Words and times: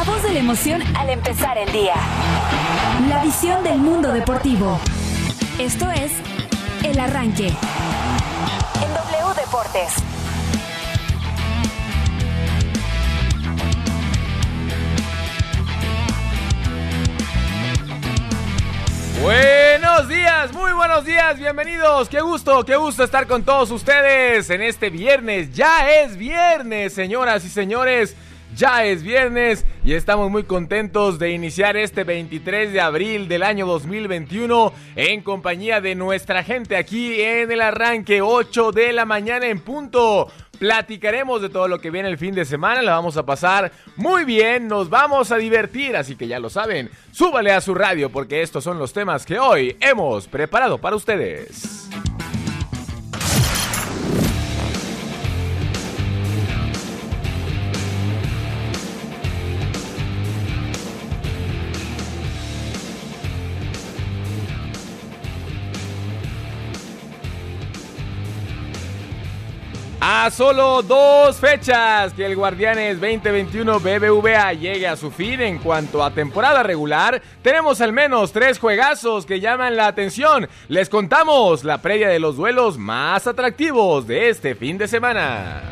La 0.00 0.06
voz 0.06 0.22
de 0.22 0.32
la 0.32 0.38
emoción 0.38 0.82
al 0.96 1.10
empezar 1.10 1.58
el 1.58 1.70
día. 1.72 1.92
La 3.10 3.22
visión 3.22 3.62
del 3.62 3.76
mundo 3.76 4.10
deportivo. 4.10 4.80
Esto 5.58 5.90
es 5.90 6.10
El 6.82 6.98
Arranque. 6.98 7.48
En 7.48 8.94
W 8.94 9.34
Deportes. 9.36 9.92
Buenos 19.20 20.08
días, 20.08 20.50
muy 20.54 20.72
buenos 20.72 21.04
días, 21.04 21.38
bienvenidos. 21.38 22.08
Qué 22.08 22.22
gusto, 22.22 22.64
qué 22.64 22.76
gusto 22.76 23.04
estar 23.04 23.26
con 23.26 23.42
todos 23.42 23.70
ustedes 23.70 24.48
en 24.48 24.62
este 24.62 24.88
viernes. 24.88 25.52
Ya 25.52 25.90
es 25.90 26.16
viernes, 26.16 26.94
señoras 26.94 27.44
y 27.44 27.50
señores. 27.50 28.16
Ya 28.56 28.84
es 28.84 29.02
viernes 29.02 29.64
y 29.84 29.94
estamos 29.94 30.30
muy 30.30 30.42
contentos 30.42 31.18
de 31.18 31.30
iniciar 31.30 31.76
este 31.76 32.04
23 32.04 32.72
de 32.72 32.80
abril 32.80 33.28
del 33.28 33.42
año 33.42 33.66
2021 33.66 34.72
en 34.96 35.22
compañía 35.22 35.80
de 35.80 35.94
nuestra 35.94 36.42
gente 36.42 36.76
aquí 36.76 37.20
en 37.20 37.50
el 37.52 37.60
arranque 37.60 38.22
8 38.22 38.72
de 38.72 38.92
la 38.92 39.04
mañana 39.04 39.46
en 39.46 39.60
punto. 39.60 40.30
Platicaremos 40.58 41.40
de 41.40 41.48
todo 41.48 41.68
lo 41.68 41.80
que 41.80 41.90
viene 41.90 42.10
el 42.10 42.18
fin 42.18 42.34
de 42.34 42.44
semana, 42.44 42.82
la 42.82 42.92
vamos 42.92 43.16
a 43.16 43.24
pasar 43.24 43.72
muy 43.96 44.24
bien, 44.24 44.68
nos 44.68 44.90
vamos 44.90 45.32
a 45.32 45.36
divertir, 45.36 45.96
así 45.96 46.16
que 46.16 46.28
ya 46.28 46.38
lo 46.38 46.50
saben, 46.50 46.90
súbale 47.12 47.52
a 47.52 47.62
su 47.62 47.74
radio 47.74 48.10
porque 48.10 48.42
estos 48.42 48.62
son 48.62 48.78
los 48.78 48.92
temas 48.92 49.24
que 49.24 49.38
hoy 49.38 49.76
hemos 49.80 50.26
preparado 50.26 50.76
para 50.76 50.96
ustedes. 50.96 51.88
A 70.02 70.30
solo 70.30 70.80
dos 70.80 71.36
fechas 71.36 72.14
que 72.14 72.24
el 72.24 72.34
Guardianes 72.34 72.98
2021 72.98 73.80
BBVA 73.80 74.54
llegue 74.54 74.88
a 74.88 74.96
su 74.96 75.10
fin 75.10 75.42
en 75.42 75.58
cuanto 75.58 76.02
a 76.02 76.10
temporada 76.10 76.62
regular, 76.62 77.20
tenemos 77.42 77.82
al 77.82 77.92
menos 77.92 78.32
tres 78.32 78.58
juegazos 78.58 79.26
que 79.26 79.40
llaman 79.40 79.76
la 79.76 79.88
atención. 79.88 80.48
Les 80.68 80.88
contamos 80.88 81.64
la 81.64 81.82
previa 81.82 82.08
de 82.08 82.18
los 82.18 82.38
duelos 82.38 82.78
más 82.78 83.26
atractivos 83.26 84.06
de 84.06 84.30
este 84.30 84.54
fin 84.54 84.78
de 84.78 84.88
semana. 84.88 85.64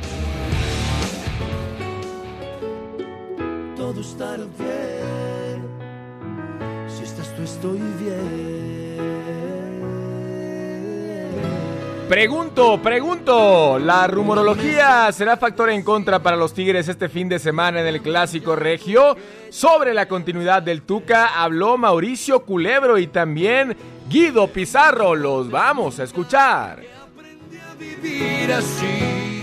Todo 3.79 3.99
estará 4.03 4.45
bien. 4.59 5.65
Si 6.87 7.03
estás 7.03 7.35
tú, 7.35 7.43
estoy 7.45 7.81
bien. 7.99 8.58
Pregunto, 12.09 12.81
pregunto, 12.83 13.79
¿la 13.79 14.07
rumorología 14.07 15.13
será 15.13 15.37
factor 15.37 15.69
en 15.69 15.83
contra 15.83 16.21
para 16.21 16.39
los 16.39 16.55
Tigres 16.55 16.89
este 16.89 17.11
fin 17.11 17.29
de 17.29 17.39
semana 17.39 17.83
en 17.83 17.87
el 17.87 18.01
Clásico 18.01 18.57
Regio? 18.57 19.15
Sobre 19.51 19.93
la 19.93 20.09
continuidad 20.09 20.63
del 20.63 20.81
Tuca 20.83 21.43
habló 21.43 21.77
Mauricio 21.77 22.47
Culebro 22.47 22.97
y 22.97 23.09
también 23.09 23.77
Guido 24.09 24.49
Pizarro. 24.49 25.15
Los 25.15 25.51
vamos 25.51 26.01
a 26.01 26.05
escuchar. 26.05 26.81
A 26.81 27.75
vivir 27.75 28.53
así. 28.55 29.38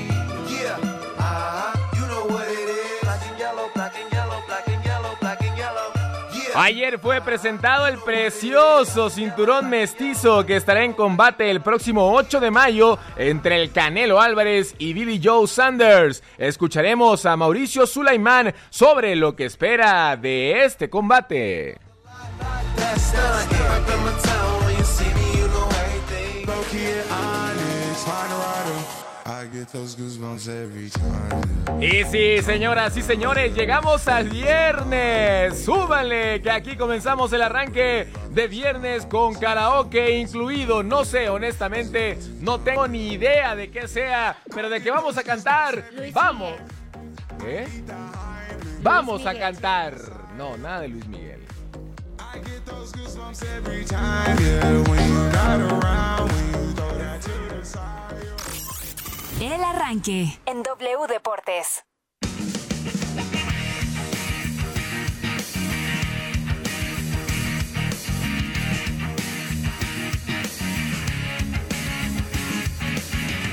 Ayer 6.58 7.00
fue 7.00 7.20
presentado 7.20 7.86
el 7.86 7.98
precioso 7.98 9.10
cinturón 9.10 9.70
mestizo 9.70 10.46
que 10.46 10.56
estará 10.56 10.86
en 10.86 10.94
combate 10.94 11.52
el 11.52 11.62
próximo 11.62 12.14
8 12.14 12.40
de 12.40 12.50
mayo 12.50 12.98
entre 13.18 13.62
el 13.62 13.74
Canelo 13.74 14.22
Álvarez 14.22 14.74
y 14.78 14.94
Billy 14.94 15.20
Joe 15.22 15.48
Sanders. 15.48 16.24
Escucharemos 16.38 17.26
a 17.26 17.36
Mauricio 17.36 17.86
Sulaimán 17.86 18.54
sobre 18.70 19.18
lo 19.18 19.36
que 19.36 19.46
espera 19.46 20.16
de 20.16 20.64
este 20.64 20.90
combate. 20.90 21.78
Y 31.82 32.04
sí, 32.06 32.42
señoras 32.44 32.96
y 32.98 33.02
señores, 33.02 33.54
llegamos 33.54 34.08
al 34.08 34.30
viernes. 34.30 35.64
Súbanle, 35.64 36.42
que 36.42 36.52
aquí 36.52 36.76
comenzamos 36.76 37.32
el 37.34 37.42
arranque 37.42 38.08
de 38.32 38.48
viernes 38.48 39.06
con 39.06 39.36
karaoke 39.36 40.18
incluido. 40.18 40.84
No 40.84 41.06
sé, 41.06 41.30
honestamente, 41.30 42.18
no 42.42 42.60
tengo 42.60 42.88
ni 42.88 43.14
idea 43.14 43.56
de 43.56 43.70
qué 43.70 43.88
sea, 43.88 44.38
pero 44.54 44.70
de 44.70 44.82
que 44.82 44.92
vamos 44.92 45.18
a 45.18 45.24
cantar. 45.24 45.86
Vamos. 46.14 46.54
¿Eh? 47.46 47.68
Vamos 48.82 49.26
a 49.26 49.38
cantar. 49.38 49.96
No, 50.38 50.58
nada 50.58 50.82
de 50.82 50.88
Luis 50.90 51.08
Miguel. 51.08 51.42
El 59.42 59.62
Arranque. 59.62 60.40
En 60.46 60.64
W 60.64 61.08
Deportes. 61.10 61.84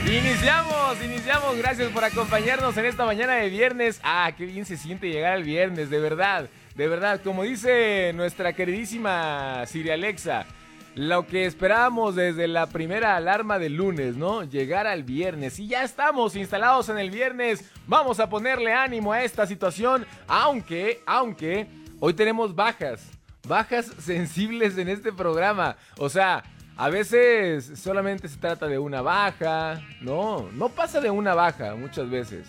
Iniciamos, 0.06 1.02
iniciamos. 1.04 1.56
Gracias 1.58 1.90
por 1.90 2.04
acompañarnos 2.04 2.76
en 2.76 2.86
esta 2.86 3.04
mañana 3.04 3.34
de 3.34 3.48
viernes. 3.48 4.00
Ah, 4.04 4.30
qué 4.38 4.44
bien 4.46 4.64
se 4.64 4.76
siente 4.76 5.08
llegar 5.08 5.32
al 5.32 5.42
viernes, 5.42 5.90
de 5.90 5.98
verdad, 5.98 6.48
de 6.76 6.86
verdad. 6.86 7.20
Como 7.24 7.42
dice 7.42 8.12
nuestra 8.14 8.52
queridísima 8.52 9.66
Siri 9.66 9.90
Alexa, 9.90 10.46
lo 10.94 11.26
que 11.26 11.46
esperábamos 11.46 12.14
desde 12.14 12.46
la 12.46 12.66
primera 12.66 13.16
alarma 13.16 13.58
del 13.58 13.76
lunes, 13.76 14.16
¿no? 14.16 14.44
Llegar 14.44 14.86
al 14.86 15.04
viernes. 15.04 15.58
Y 15.58 15.66
ya 15.66 15.84
estamos 15.84 16.36
instalados 16.36 16.88
en 16.88 16.98
el 16.98 17.10
viernes. 17.10 17.70
Vamos 17.86 18.20
a 18.20 18.28
ponerle 18.28 18.72
ánimo 18.72 19.12
a 19.12 19.22
esta 19.22 19.46
situación. 19.46 20.06
Aunque, 20.28 21.00
aunque, 21.06 21.66
hoy 21.98 22.12
tenemos 22.12 22.54
bajas. 22.54 23.08
Bajas 23.48 23.86
sensibles 23.98 24.76
en 24.76 24.88
este 24.88 25.12
programa. 25.12 25.76
O 25.96 26.08
sea, 26.10 26.44
a 26.76 26.90
veces 26.90 27.72
solamente 27.80 28.28
se 28.28 28.36
trata 28.36 28.66
de 28.66 28.78
una 28.78 29.00
baja. 29.00 29.80
No, 30.02 30.50
no 30.52 30.68
pasa 30.68 31.00
de 31.00 31.10
una 31.10 31.34
baja 31.34 31.74
muchas 31.74 32.10
veces. 32.10 32.46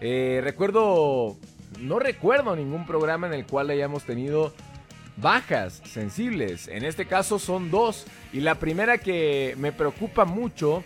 Eh, 0.00 0.40
recuerdo, 0.42 1.36
no 1.78 1.98
recuerdo 2.00 2.56
ningún 2.56 2.84
programa 2.84 3.28
en 3.28 3.34
el 3.34 3.46
cual 3.46 3.70
hayamos 3.70 4.02
tenido 4.02 4.52
bajas 5.16 5.82
sensibles. 5.84 6.68
En 6.68 6.84
este 6.84 7.06
caso 7.06 7.38
son 7.38 7.70
dos. 7.70 8.04
Y 8.32 8.40
la 8.40 8.56
primera 8.56 8.98
que 8.98 9.54
me 9.58 9.72
preocupa 9.72 10.24
mucho 10.24 10.84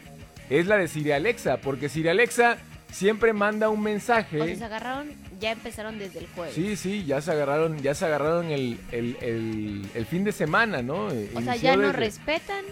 es 0.49 0.67
la 0.67 0.77
de 0.77 0.89
Siri 0.89 1.13
Alexa. 1.13 1.59
Porque 1.59 1.89
Siri 1.89 2.09
Alexa 2.09 2.59
siempre 2.91 3.33
manda 3.33 3.69
un 3.69 3.81
O 3.81 3.83
sea, 3.83 3.93
mensaje. 3.93 4.57
se 4.57 4.65
agarraron, 4.65 5.11
ya 5.41 5.53
empezaron 5.53 5.99
desde 5.99 6.21
el 6.21 6.27
jueves. 6.35 6.55
Sí, 6.55 6.77
sí, 6.77 7.05
ya 7.05 7.21
se 7.21 7.31
agarraron, 7.31 7.81
ya 7.83 7.95
se 7.95 8.05
agarraron 8.05 8.47
el, 8.51 8.79
el- 8.93 9.17
el- 9.21 9.87
el 9.95 10.07
fin 10.07 10.25
de 10.25 10.33
semana, 10.33 10.83
¿no? 10.83 11.07
o 11.07 11.41
sea, 11.43 11.55
ya 11.57 11.77
no 11.77 11.93
respetan 11.93 12.65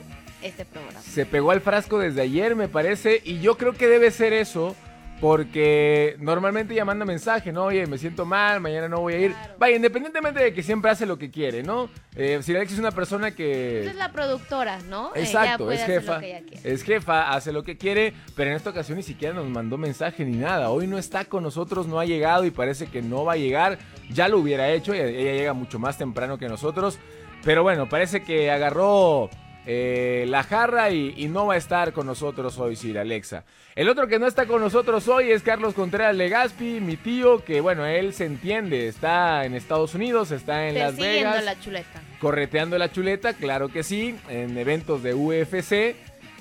este 0.42 0.64
programa. 0.64 1.00
se 1.02 1.24
pegó 1.26 1.50
al 1.52 1.60
frasco 1.60 1.98
desde 1.98 2.22
ayer, 2.22 2.56
me 2.56 2.68
parece, 2.68 3.20
y 3.24 3.38
yo 3.41 3.56
creo 3.56 3.74
que 3.74 3.86
debe 3.86 4.10
ser 4.10 4.32
eso, 4.32 4.74
porque 5.20 6.16
normalmente 6.20 6.74
ella 6.74 6.84
manda 6.84 7.04
mensaje, 7.04 7.52
¿no? 7.52 7.64
Oye, 7.64 7.86
me 7.86 7.98
siento 7.98 8.24
mal, 8.24 8.60
mañana 8.60 8.88
no 8.88 9.00
voy 9.00 9.14
a 9.14 9.18
ir. 9.18 9.32
Claro. 9.32 9.54
Vaya, 9.59 9.76
independientemente 9.76 10.41
de 10.41 10.54
que 10.54 10.62
siempre 10.62 10.91
hace 10.91 11.06
lo 11.06 11.18
que 11.18 11.30
quiere, 11.30 11.62
¿no? 11.62 11.88
Eh, 12.15 12.38
si 12.42 12.54
Alex 12.54 12.72
es 12.72 12.78
una 12.78 12.92
persona 12.92 13.32
que... 13.32 13.80
Esa 13.82 13.91
es 13.91 13.97
la 13.97 14.12
productora, 14.12 14.78
¿no? 14.88 15.10
Ella 15.15 15.24
Exacto, 15.24 15.65
puede 15.65 15.76
es 15.76 15.82
hacer 15.82 15.94
lo 15.97 16.00
jefa. 16.03 16.20
que 16.20 16.26
ella 16.28 16.47
quiere. 16.47 16.72
Es 16.72 16.82
jefa, 16.82 17.30
hace 17.32 17.53
lo 17.53 17.62
que 17.65 17.76
quiere, 17.76 18.15
pero 18.36 18.50
en 18.50 18.56
esta 18.56 18.70
ocasión 18.70 18.97
ni 18.97 19.03
siquiera 19.03 19.34
nos 19.34 19.47
mandó 19.47 19.76
mensaje 19.76 20.24
ni 20.24 20.36
nada. 20.36 20.70
Hoy 20.70 20.86
no 20.86 20.98
está 20.98 21.24
con 21.24 21.42
nosotros, 21.42 21.86
no 21.86 21.98
ha 21.98 22.04
llegado 22.04 22.44
y 22.44 22.50
parece 22.50 22.86
que 22.86 23.03
no 23.03 23.24
va 23.24 23.32
a 23.32 23.36
llegar. 23.36 23.78
Ya 24.10 24.28
lo 24.28 24.38
hubiera 24.38 24.71
hecho, 24.71 24.94
ella 24.94 25.06
llega 25.32 25.53
mucho 25.53 25.78
más 25.78 25.98
temprano 25.98 26.38
que 26.38 26.48
nosotros. 26.48 26.98
Pero 27.44 27.62
bueno, 27.62 27.88
parece 27.88 28.22
que 28.22 28.50
agarró 28.50 29.30
eh, 29.70 30.24
la 30.28 30.44
jarra 30.44 30.91
y, 30.91 31.12
y 31.15 31.28
no 31.28 31.44
va 31.44 31.53
a 31.53 31.56
estar 31.59 31.92
con 31.92 32.06
nosotros 32.06 32.56
hoy, 32.59 32.74
Sir 32.74 32.98
Alexa. 32.98 33.44
El 33.76 33.91
otro 33.91 34.09
que 34.09 34.18
no 34.18 34.26
está 34.26 34.47
con 34.47 34.62
nosotros 34.62 35.06
hoy 35.09 35.30
es 35.30 35.42
Carlos 35.42 35.74
Contreras 35.74 36.16
Legaspi, 36.16 36.80
mi 36.80 36.97
tío, 36.97 37.44
que 37.44 37.60
bueno, 37.60 37.84
él 37.84 38.15
se 38.15 38.24
entiende, 38.24 38.88
está 38.88 39.44
en 39.44 39.53
Estados 39.53 39.94
Unidos, 39.94 40.30
está 40.30 40.68
en 40.68 40.78
Las 40.78 40.97
Vegas 40.97 41.44
la 41.44 41.60
chuleta. 41.60 42.00
correteando 42.18 42.78
la 42.78 42.91
chuleta, 42.91 43.34
claro 43.34 43.68
que 43.68 43.82
sí, 43.82 44.16
en 44.30 44.56
eventos 44.56 45.03
de 45.03 45.12
UFC, 45.12 45.97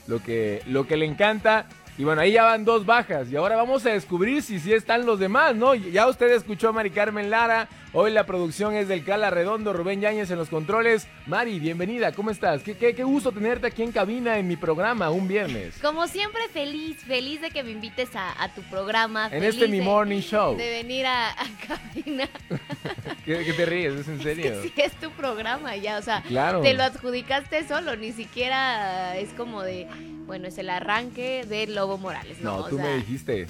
lo 0.07 0.23
que, 0.23 0.61
lo 0.65 0.87
que 0.87 0.95
le 0.95 1.05
encanta. 1.05 1.65
Y 1.97 2.05
bueno, 2.05 2.21
ahí 2.21 2.31
ya 2.31 2.43
van 2.43 2.63
dos 2.63 2.85
bajas. 2.85 3.29
Y 3.29 3.35
ahora 3.35 3.57
vamos 3.57 3.85
a 3.85 3.89
descubrir 3.89 4.41
si 4.41 4.59
sí 4.59 4.71
están 4.71 5.05
los 5.05 5.19
demás, 5.19 5.53
¿no? 5.53 5.75
Ya 5.75 6.07
usted 6.07 6.31
escuchó 6.31 6.69
a 6.69 6.71
Mari 6.71 6.91
Carmen 6.91 7.29
Lara. 7.29 7.67
Hoy 7.99 8.11
la 8.11 8.27
producción 8.27 8.75
es 8.75 8.87
del 8.87 9.03
Cala 9.03 9.31
Redondo, 9.31 9.73
Rubén 9.73 10.01
Yáñez 10.01 10.29
en 10.29 10.37
los 10.37 10.49
controles. 10.49 11.07
Mari, 11.25 11.59
bienvenida, 11.59 12.11
¿cómo 12.11 12.29
estás? 12.29 12.61
Qué, 12.61 12.77
qué, 12.77 12.93
qué 12.93 13.03
gusto 13.03 13.31
tenerte 13.31 13.65
aquí 13.65 13.81
en 13.81 13.91
cabina 13.91 14.37
en 14.37 14.47
mi 14.47 14.55
programa, 14.55 15.09
un 15.09 15.27
viernes. 15.27 15.79
Como 15.81 16.05
siempre, 16.07 16.41
feliz, 16.53 16.97
feliz 16.97 17.41
de 17.41 17.49
que 17.49 17.63
me 17.63 17.71
invites 17.71 18.15
a, 18.15 18.43
a 18.43 18.53
tu 18.53 18.61
programa. 18.69 19.29
En 19.31 19.43
este 19.43 19.67
mi 19.67 19.79
de- 19.79 19.83
morning 19.83 20.19
show. 20.19 20.55
De 20.55 20.69
venir 20.69 21.07
a, 21.07 21.31
a 21.31 21.45
cabina. 21.67 22.29
¿Qué, 23.25 23.43
qué 23.43 23.53
te 23.53 23.65
ríes? 23.65 23.93
¿Es 23.95 24.07
en 24.07 24.21
serio? 24.21 24.45
Es 24.45 24.59
que 24.61 24.67
sí 24.69 24.73
es 24.83 24.93
tu 24.99 25.09
programa 25.13 25.75
ya, 25.75 25.97
o 25.97 26.01
sea, 26.03 26.21
Claro. 26.21 26.61
te 26.61 26.75
lo 26.75 26.83
adjudicaste 26.83 27.67
solo, 27.67 27.95
ni 27.95 28.11
siquiera 28.11 29.17
es 29.17 29.29
como 29.29 29.63
de, 29.63 29.87
bueno, 30.27 30.47
es 30.49 30.59
el 30.59 30.69
arranque 30.69 31.45
de 31.49 31.65
Lobo 31.65 31.97
Morales, 31.97 32.37
¿no? 32.41 32.57
No, 32.57 32.63
O 32.65 32.69
tú 32.69 32.75
sea, 32.75 32.85
me 32.85 32.97
dijiste. 32.97 33.47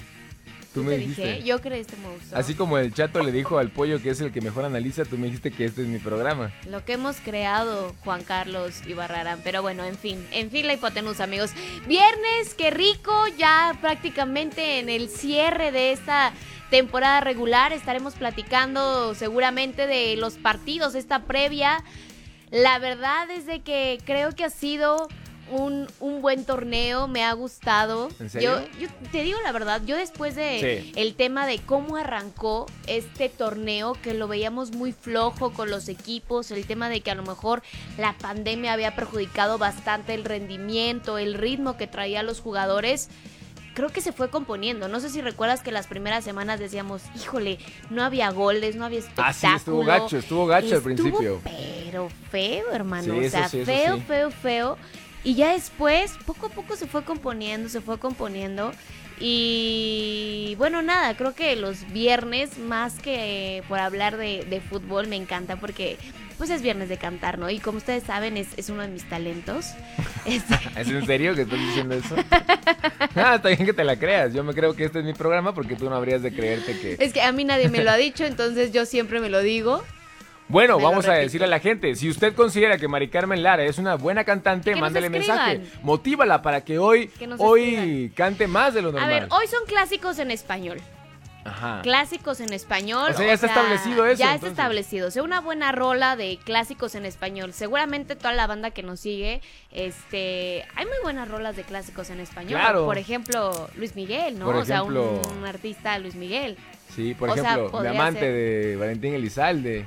Tú 0.74 0.80
¿sí 0.80 0.86
me 0.86 0.92
te 0.92 0.98
dijiste. 0.98 1.32
dije, 1.34 1.44
yo 1.44 1.60
creí 1.60 1.80
este 1.80 1.96
me 1.96 2.08
gustó. 2.14 2.36
Así 2.36 2.54
como 2.54 2.78
el 2.78 2.92
chato 2.92 3.22
le 3.22 3.32
dijo 3.32 3.58
al 3.58 3.70
pollo 3.70 4.02
que 4.02 4.10
es 4.10 4.20
el 4.20 4.32
que 4.32 4.40
mejor 4.40 4.64
analiza, 4.64 5.04
tú 5.04 5.16
me 5.16 5.26
dijiste 5.26 5.50
que 5.50 5.64
este 5.64 5.82
es 5.82 5.88
mi 5.88 5.98
programa. 5.98 6.52
Lo 6.68 6.84
que 6.84 6.92
hemos 6.94 7.16
creado, 7.16 7.94
Juan 8.04 8.22
Carlos 8.22 8.82
y 8.86 8.92
Barrarán. 8.92 9.40
Pero 9.42 9.62
bueno, 9.62 9.84
en 9.84 9.96
fin, 9.96 10.24
en 10.30 10.50
fin 10.50 10.66
la 10.66 10.74
hipotenusa, 10.74 11.24
amigos. 11.24 11.52
Viernes, 11.86 12.54
qué 12.56 12.70
rico, 12.70 13.12
ya 13.38 13.76
prácticamente 13.80 14.78
en 14.78 14.88
el 14.88 15.08
cierre 15.08 15.72
de 15.72 15.92
esta 15.92 16.32
temporada 16.70 17.20
regular. 17.20 17.72
Estaremos 17.72 18.14
platicando 18.14 19.14
seguramente 19.14 19.86
de 19.86 20.16
los 20.16 20.34
partidos, 20.34 20.94
esta 20.94 21.24
previa. 21.24 21.82
La 22.50 22.78
verdad 22.78 23.30
es 23.30 23.46
de 23.46 23.60
que 23.60 23.98
creo 24.04 24.32
que 24.32 24.44
ha 24.44 24.50
sido 24.50 25.08
un, 25.50 25.86
un 26.00 26.20
buen 26.22 26.44
torneo, 26.44 27.08
me 27.08 27.24
ha 27.24 27.32
gustado. 27.32 28.08
¿En 28.20 28.30
serio? 28.30 28.60
Yo, 28.80 28.86
yo 28.86 28.88
te 29.12 29.22
digo 29.22 29.38
la 29.42 29.52
verdad, 29.52 29.82
yo 29.86 29.96
después 29.96 30.34
de 30.34 30.82
Sí. 30.84 30.92
el 30.96 31.14
tema 31.14 31.46
de 31.46 31.58
cómo 31.58 31.96
arrancó 31.96 32.66
este 32.86 33.28
torneo, 33.28 33.94
que 34.02 34.14
lo 34.14 34.28
veíamos 34.28 34.72
muy 34.72 34.92
flojo 34.92 35.52
con 35.52 35.70
los 35.70 35.88
equipos, 35.88 36.50
el 36.50 36.66
tema 36.66 36.88
de 36.88 37.00
que 37.00 37.10
a 37.10 37.14
lo 37.14 37.22
mejor 37.22 37.62
la 37.96 38.16
pandemia 38.18 38.72
había 38.72 38.94
perjudicado 38.94 39.58
bastante 39.58 40.14
el 40.14 40.24
rendimiento, 40.24 41.18
el 41.18 41.34
ritmo 41.34 41.76
que 41.76 41.86
traía 41.86 42.22
los 42.22 42.40
jugadores. 42.40 43.08
Creo 43.74 43.90
que 43.90 44.00
se 44.00 44.10
fue 44.12 44.28
componiendo. 44.28 44.88
No 44.88 44.98
sé 44.98 45.08
si 45.08 45.20
recuerdas 45.20 45.60
que 45.62 45.70
las 45.70 45.86
primeras 45.86 46.24
semanas 46.24 46.58
decíamos, 46.58 47.02
híjole, 47.14 47.58
no 47.90 48.02
había 48.02 48.30
goles, 48.30 48.74
no 48.74 48.84
había 48.84 48.98
espectáculo. 48.98 49.28
Ah, 49.30 49.32
sí, 49.32 49.46
estuvo 49.56 49.84
gacho, 49.84 50.18
estuvo 50.18 50.46
gacho 50.46 50.74
al 50.74 50.82
principio. 50.82 51.40
Pero 51.44 52.08
feo, 52.32 52.72
hermano. 52.72 53.14
Sí, 53.14 53.26
o 53.26 53.30
sea, 53.30 53.48
sí, 53.48 53.64
feo, 53.64 53.94
sí. 53.98 54.02
feo, 54.08 54.30
feo. 54.32 54.78
Y 55.24 55.34
ya 55.34 55.52
después, 55.52 56.12
poco 56.26 56.46
a 56.46 56.50
poco 56.50 56.76
se 56.76 56.86
fue 56.86 57.04
componiendo, 57.04 57.68
se 57.68 57.80
fue 57.80 57.98
componiendo. 57.98 58.72
Y 59.20 60.54
bueno, 60.58 60.80
nada, 60.82 61.16
creo 61.16 61.34
que 61.34 61.56
los 61.56 61.90
viernes, 61.92 62.58
más 62.58 62.98
que 63.00 63.62
por 63.68 63.78
hablar 63.80 64.16
de, 64.16 64.46
de 64.48 64.60
fútbol, 64.60 65.08
me 65.08 65.16
encanta 65.16 65.56
porque 65.56 65.98
pues 66.38 66.50
es 66.50 66.62
viernes 66.62 66.88
de 66.88 66.96
cantar, 66.96 67.36
¿no? 67.36 67.50
Y 67.50 67.58
como 67.58 67.78
ustedes 67.78 68.04
saben, 68.04 68.36
es, 68.36 68.46
es 68.56 68.70
uno 68.70 68.82
de 68.82 68.88
mis 68.88 69.04
talentos. 69.04 69.66
Este, 70.24 70.54
¿Es 70.76 70.88
en 70.88 71.06
serio 71.06 71.34
que 71.34 71.42
estás 71.42 71.58
diciendo 71.58 71.94
eso? 71.94 72.14
ah, 73.14 73.36
está 73.36 73.48
bien 73.48 73.64
que 73.64 73.72
te 73.72 73.82
la 73.82 73.98
creas. 73.98 74.34
Yo 74.34 74.44
me 74.44 74.52
creo 74.52 74.76
que 74.76 74.84
este 74.84 74.98
es 74.98 75.04
mi 75.06 75.14
programa 75.14 75.54
porque 75.54 75.74
tú 75.74 75.88
no 75.88 75.96
habrías 75.96 76.22
de 76.22 76.34
creerte 76.34 76.78
que... 76.78 77.02
es 77.02 77.14
que 77.14 77.22
a 77.22 77.32
mí 77.32 77.44
nadie 77.44 77.70
me 77.70 77.82
lo 77.82 77.90
ha 77.90 77.96
dicho, 77.96 78.26
entonces 78.26 78.70
yo 78.70 78.84
siempre 78.84 79.20
me 79.20 79.30
lo 79.30 79.40
digo. 79.40 79.82
Bueno, 80.48 80.78
Me 80.78 80.84
vamos 80.84 81.06
a 81.06 81.12
decirle 81.12 81.46
a 81.46 81.50
la 81.50 81.60
gente, 81.60 81.94
si 81.94 82.08
usted 82.08 82.34
considera 82.34 82.78
que 82.78 82.88
Mari 82.88 83.08
Carmen 83.08 83.42
Lara 83.42 83.64
es 83.64 83.76
una 83.78 83.96
buena 83.96 84.24
cantante, 84.24 84.74
mándele 84.76 85.10
mensaje. 85.10 85.62
Motívala 85.82 86.40
para 86.42 86.62
que 86.64 86.78
hoy, 86.78 87.08
Que 87.08 87.28
hoy 87.38 87.74
escriban. 87.74 88.08
cante 88.14 88.46
más 88.46 88.72
de 88.74 88.80
lo 88.82 88.88
A 88.88 88.92
normal. 88.92 89.08
ver, 89.10 89.28
hoy 89.30 89.46
son 89.46 89.66
clásicos 89.66 90.18
en 90.18 90.30
español. 90.30 90.80
Ajá. 91.44 91.80
Clásicos 91.82 92.40
en 92.40 92.52
español. 92.52 93.10
O 93.10 93.16
sea, 93.16 93.26
ya 93.26 93.32
está 93.32 93.46
establecido 93.46 94.04
eso, 94.06 94.18
Ya 94.18 94.24
está 94.26 94.34
entonces. 94.34 94.50
establecido. 94.50 95.08
O 95.08 95.10
sea, 95.10 95.22
una 95.22 95.40
buena 95.40 95.72
rola 95.72 96.14
de 96.16 96.38
clásicos 96.44 96.94
en 96.94 97.06
español. 97.06 97.52
Seguramente 97.54 98.16
toda 98.16 98.32
la 98.32 98.46
banda 98.46 98.70
que 98.70 98.82
nos 98.82 99.00
sigue, 99.00 99.40
este, 99.70 100.64
hay 100.76 100.84
muy 100.84 100.96
buenas 101.02 101.28
rolas 101.28 101.56
de 101.56 101.62
clásicos 101.62 102.10
en 102.10 102.20
español. 102.20 102.60
Claro. 102.60 102.84
Por 102.84 102.98
ejemplo, 102.98 103.70
Luis 103.76 103.96
Miguel, 103.96 104.38
¿no? 104.38 104.46
Por 104.46 104.56
o 104.56 104.64
sea, 104.64 104.78
ejemplo- 104.80 105.22
un, 105.30 105.38
un 105.38 105.46
artista 105.46 105.98
Luis 105.98 106.16
Miguel. 106.16 106.56
Sí, 106.94 107.14
por 107.14 107.30
o 107.30 107.34
sea, 107.34 107.42
ejemplo, 107.44 107.70
podría 107.70 107.92
Diamante 107.92 108.20
ser. 108.20 108.32
de 108.32 108.76
Valentín 108.76 109.14
Elizalde. 109.14 109.84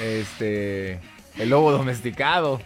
Este. 0.00 1.00
El 1.38 1.50
lobo 1.50 1.70
domesticado. 1.72 2.60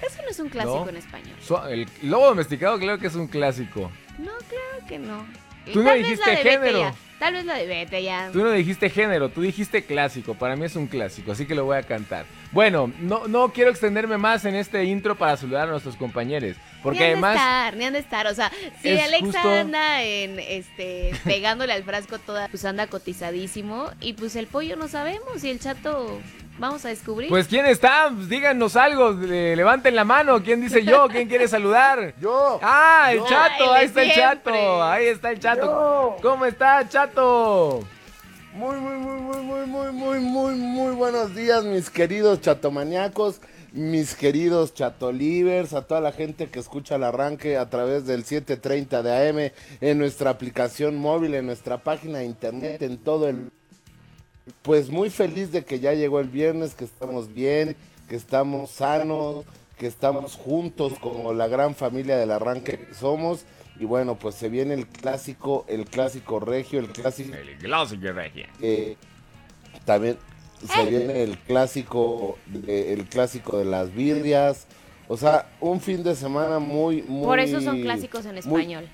Eso 0.00 0.22
no 0.22 0.28
es 0.28 0.38
un 0.38 0.48
clásico 0.48 0.84
No. 0.84 0.88
en 0.90 0.96
español. 0.96 1.36
El 1.70 1.88
lobo 2.08 2.26
domesticado 2.26 2.78
creo 2.78 2.98
que 2.98 3.06
es 3.08 3.14
un 3.14 3.26
clásico. 3.26 3.90
No, 4.18 4.32
claro 4.48 4.86
que 4.88 4.98
no. 4.98 5.26
Tú 5.72 5.82
no 5.82 5.92
dijiste 5.94 6.36
género. 6.36 6.94
Tal 7.18 7.34
vez 7.34 7.44
la 7.44 7.54
de 7.56 7.66
Vete 7.66 8.00
ya. 8.02 8.30
Tú 8.32 8.44
no 8.44 8.50
dijiste 8.52 8.88
género, 8.90 9.28
tú 9.28 9.42
dijiste 9.42 9.84
clásico. 9.84 10.34
Para 10.34 10.54
mí 10.54 10.64
es 10.66 10.76
un 10.76 10.86
clásico, 10.86 11.32
así 11.32 11.46
que 11.46 11.54
lo 11.56 11.64
voy 11.64 11.76
a 11.76 11.82
cantar. 11.82 12.26
Bueno, 12.52 12.92
no, 13.00 13.26
no 13.26 13.52
quiero 13.52 13.70
extenderme 13.70 14.18
más 14.18 14.44
en 14.44 14.54
este 14.54 14.84
intro 14.84 15.16
para 15.16 15.36
saludar 15.36 15.66
a 15.66 15.70
nuestros 15.72 15.96
compañeros. 15.96 16.56
Porque 16.80 17.00
ni 17.00 17.04
han 17.06 17.10
además. 17.12 17.32
de 17.32 17.36
estar, 17.38 17.76
ni 17.76 17.84
han 17.86 17.92
de 17.94 17.98
estar. 17.98 18.26
O 18.28 18.34
sea, 18.34 18.52
si 18.80 18.96
Alexa 19.00 19.24
justo- 19.24 19.50
anda 19.50 20.02
en 20.04 20.38
este 20.38 21.10
pegándole 21.24 21.72
al 21.72 21.82
frasco 21.82 22.18
toda, 22.20 22.46
pues 22.48 22.64
anda 22.64 22.86
cotizadísimo. 22.86 23.90
Y 24.00 24.12
pues 24.12 24.36
el 24.36 24.46
pollo 24.46 24.76
no 24.76 24.86
sabemos. 24.86 25.42
Y 25.42 25.50
el 25.50 25.58
chato 25.58 26.20
vamos 26.58 26.84
a 26.84 26.88
descubrir. 26.88 27.28
Pues 27.28 27.46
quién 27.46 27.66
está, 27.66 28.10
Pues, 28.14 28.28
díganos 28.28 28.76
algo, 28.76 29.12
levanten 29.12 29.94
la 29.94 30.04
mano, 30.04 30.42
quién 30.42 30.60
dice 30.60 30.84
yo, 30.84 31.08
quién 31.08 31.28
quiere 31.28 31.48
saludar. 31.48 32.14
Yo. 32.20 32.58
Ah, 32.62 33.08
el 33.12 33.18
Yo. 33.18 33.26
chato, 33.28 33.72
Ay, 33.72 33.80
ahí 33.80 33.86
está 33.86 34.02
el 34.02 34.12
chato, 34.12 34.82
ahí 34.82 35.06
está 35.06 35.30
el 35.30 35.40
chato. 35.40 35.66
Yo. 35.66 36.16
¿Cómo 36.22 36.44
está, 36.44 36.88
chato? 36.88 37.80
Muy, 38.54 38.76
muy, 38.76 38.96
muy, 38.96 39.20
muy, 39.20 39.38
muy, 39.42 39.66
muy, 39.66 39.92
muy, 39.92 40.20
muy, 40.20 40.54
muy 40.54 40.94
buenos 40.94 41.34
días, 41.34 41.64
mis 41.64 41.90
queridos 41.90 42.40
chatomaniacos, 42.40 43.40
mis 43.72 44.16
queridos 44.16 44.74
chatolivers, 44.74 45.74
a 45.74 45.82
toda 45.82 46.00
la 46.00 46.10
gente 46.10 46.48
que 46.48 46.58
escucha 46.58 46.96
el 46.96 47.04
arranque 47.04 47.56
a 47.56 47.68
través 47.70 48.06
del 48.06 48.24
730 48.24 49.02
de 49.02 49.28
AM, 49.28 49.52
en 49.80 49.98
nuestra 49.98 50.30
aplicación 50.30 50.96
móvil, 50.96 51.34
en 51.34 51.46
nuestra 51.46 51.78
página 51.78 52.18
de 52.18 52.24
internet, 52.24 52.82
en 52.82 52.98
todo 52.98 53.28
el... 53.28 53.50
Pues 54.62 54.90
muy 54.90 55.10
feliz 55.10 55.52
de 55.52 55.64
que 55.64 55.80
ya 55.80 55.92
llegó 55.94 56.20
el 56.20 56.28
viernes, 56.28 56.74
que 56.74 56.84
estamos 56.84 57.32
bien, 57.34 57.76
que 58.08 58.16
estamos 58.16 58.70
sanos, 58.70 59.44
que 59.78 59.86
estamos 59.86 60.34
juntos 60.34 60.94
como 61.00 61.32
la 61.32 61.46
gran 61.48 61.74
familia 61.74 62.16
del 62.16 62.30
arranque 62.30 62.78
que 62.78 62.94
somos. 62.94 63.44
Y 63.80 63.84
bueno, 63.84 64.18
pues 64.18 64.34
se 64.34 64.48
viene 64.48 64.74
el 64.74 64.86
clásico, 64.88 65.64
el 65.68 65.84
clásico 65.84 66.40
regio, 66.40 66.80
el 66.80 66.88
clásico 66.88 67.32
El 67.34 67.58
clásico 67.58 68.12
regia. 68.12 68.48
eh, 68.60 68.96
también 69.84 70.16
se 70.66 70.84
viene 70.86 71.22
el 71.22 71.38
clásico 71.38 72.36
de- 72.46 72.92
el 72.92 73.04
clásico 73.04 73.58
de 73.58 73.64
las 73.64 73.94
birrias 73.94 74.66
o 75.06 75.16
sea 75.16 75.48
un 75.60 75.80
fin 75.80 76.02
de 76.02 76.16
semana 76.16 76.58
muy 76.58 77.02
muy 77.02 77.24
Por 77.24 77.38
eso 77.38 77.60
son 77.60 77.80
clásicos 77.80 78.24
en 78.26 78.32
muy- 78.32 78.38
español. 78.40 78.88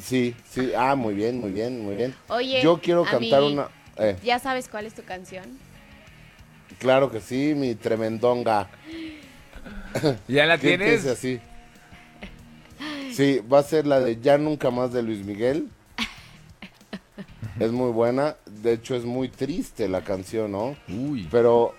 Sí 0.00 0.34
sí. 0.50 0.72
Ah 0.76 0.94
muy 0.94 1.14
bien 1.14 1.40
muy 1.40 1.50
bien 1.52 1.82
muy 1.82 1.94
bien. 1.96 2.14
Oye, 2.28 2.60
yo 2.62 2.80
quiero 2.80 3.04
cantar 3.04 3.42
mí- 3.42 3.52
una 3.52 3.68
eh, 3.98 4.16
¿Ya 4.24 4.38
sabes 4.38 4.68
cuál 4.68 4.86
es 4.86 4.94
tu 4.94 5.02
canción? 5.04 5.44
claro 6.78 7.10
que 7.10 7.20
sí 7.20 7.54
mi 7.56 7.74
tremendonga. 7.74 8.68
¿Ya 10.28 10.46
la 10.46 10.58
¿Qué 10.58 10.76
tienes? 10.76 11.06
así. 11.06 11.40
Sí 13.12 13.40
va 13.40 13.60
a 13.60 13.62
ser 13.62 13.86
la 13.86 14.00
de 14.00 14.20
ya 14.20 14.38
nunca 14.38 14.70
más 14.70 14.92
de 14.92 15.02
Luis 15.02 15.24
Miguel. 15.24 15.68
Es 17.60 17.70
muy 17.70 17.92
buena. 17.92 18.36
De 18.46 18.72
hecho 18.72 18.96
es 18.96 19.04
muy 19.04 19.28
triste 19.28 19.88
la 19.88 20.02
canción 20.02 20.50
no 20.52 20.76
Uy. 20.88 21.28
Pero, 21.30 21.74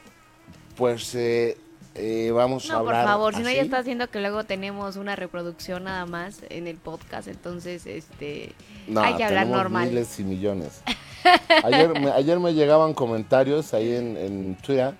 pues, 0.77 1.13
eh, 1.15 1.57
eh, 1.95 2.31
vamos 2.31 2.69
a 2.69 2.73
No, 2.73 2.79
por 2.83 2.89
hablar. 2.93 3.05
favor, 3.05 3.35
si 3.35 3.41
no 3.41 3.49
ya 3.51 3.61
está 3.61 3.79
haciendo 3.79 4.09
que 4.09 4.19
luego 4.19 4.43
tenemos 4.43 4.95
una 4.97 5.15
reproducción 5.15 5.85
nada 5.85 6.05
más 6.05 6.41
en 6.49 6.67
el 6.67 6.77
podcast, 6.77 7.27
entonces 7.27 7.85
este 7.85 8.53
No, 8.87 9.01
hay 9.01 9.15
que 9.15 9.23
hablar 9.23 9.47
normal. 9.47 9.87
miles 9.87 10.19
y 10.19 10.23
millones. 10.23 10.81
Ayer 11.63 11.99
me, 11.99 12.11
ayer 12.11 12.39
me 12.39 12.53
llegaban 12.53 12.93
comentarios 12.93 13.73
ahí 13.73 13.93
en, 13.95 14.15
en 14.17 14.55
Twitter. 14.57 14.93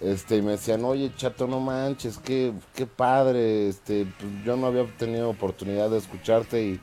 Este, 0.00 0.36
y 0.36 0.42
me 0.42 0.52
decían, 0.52 0.82
oye, 0.84 1.12
chato, 1.16 1.46
no 1.46 1.60
manches, 1.60 2.16
qué, 2.18 2.52
qué 2.74 2.86
padre, 2.86 3.68
este, 3.68 4.06
pues, 4.18 4.32
yo 4.46 4.56
no 4.56 4.68
había 4.68 4.86
tenido 4.96 5.28
oportunidad 5.28 5.90
de 5.90 5.98
escucharte 5.98 6.62
y, 6.62 6.80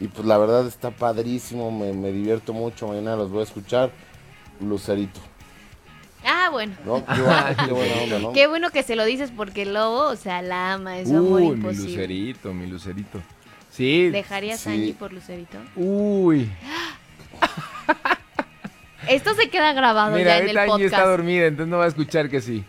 y 0.00 0.08
pues 0.08 0.26
la 0.26 0.36
verdad 0.36 0.66
está 0.66 0.90
padrísimo, 0.90 1.70
me, 1.70 1.92
me 1.92 2.10
divierto 2.10 2.52
mucho, 2.52 2.88
mañana 2.88 3.14
los 3.14 3.30
voy 3.30 3.40
a 3.40 3.44
escuchar, 3.44 3.92
Lucerito, 4.60 5.20
Ah, 6.26 6.48
bueno. 6.50 6.74
¿no? 6.84 7.04
Qué, 7.06 7.12
bu- 7.12 7.56
qué 7.66 7.72
buena 7.72 7.94
onda, 8.02 8.18
¿no? 8.18 8.32
Qué 8.32 8.46
bueno 8.46 8.70
que 8.70 8.82
se 8.82 8.96
lo 8.96 9.04
dices 9.04 9.30
porque 9.34 9.62
el 9.62 9.74
lobo, 9.74 10.08
o 10.08 10.16
sea, 10.16 10.42
la 10.42 10.72
ama, 10.74 10.98
es 10.98 11.08
su 11.08 11.16
amor 11.16 11.40
Uy, 11.42 11.56
mi 11.56 11.72
lucerito, 11.74 12.52
mi 12.52 12.66
lucerito. 12.66 13.20
Sí. 13.70 14.10
¿Dejarías 14.10 14.60
a 14.66 14.70
Sí. 14.70 14.76
Angie 14.76 14.94
por 14.94 15.12
Lucerito? 15.12 15.58
Uy. 15.76 16.50
Esto 19.08 19.34
se 19.34 19.48
queda 19.50 19.72
grabado 19.72 20.16
Mira, 20.16 20.38
ya 20.38 20.44
en 20.44 20.48
el 20.48 20.58
Angie 20.58 20.86
está 20.86 20.96
podcast. 20.98 21.10
dormida, 21.18 21.46
entonces 21.46 21.70
no 21.70 21.78
va 21.78 21.84
a 21.84 21.88
escuchar 21.88 22.28
que 22.28 22.40
sí. 22.40 22.64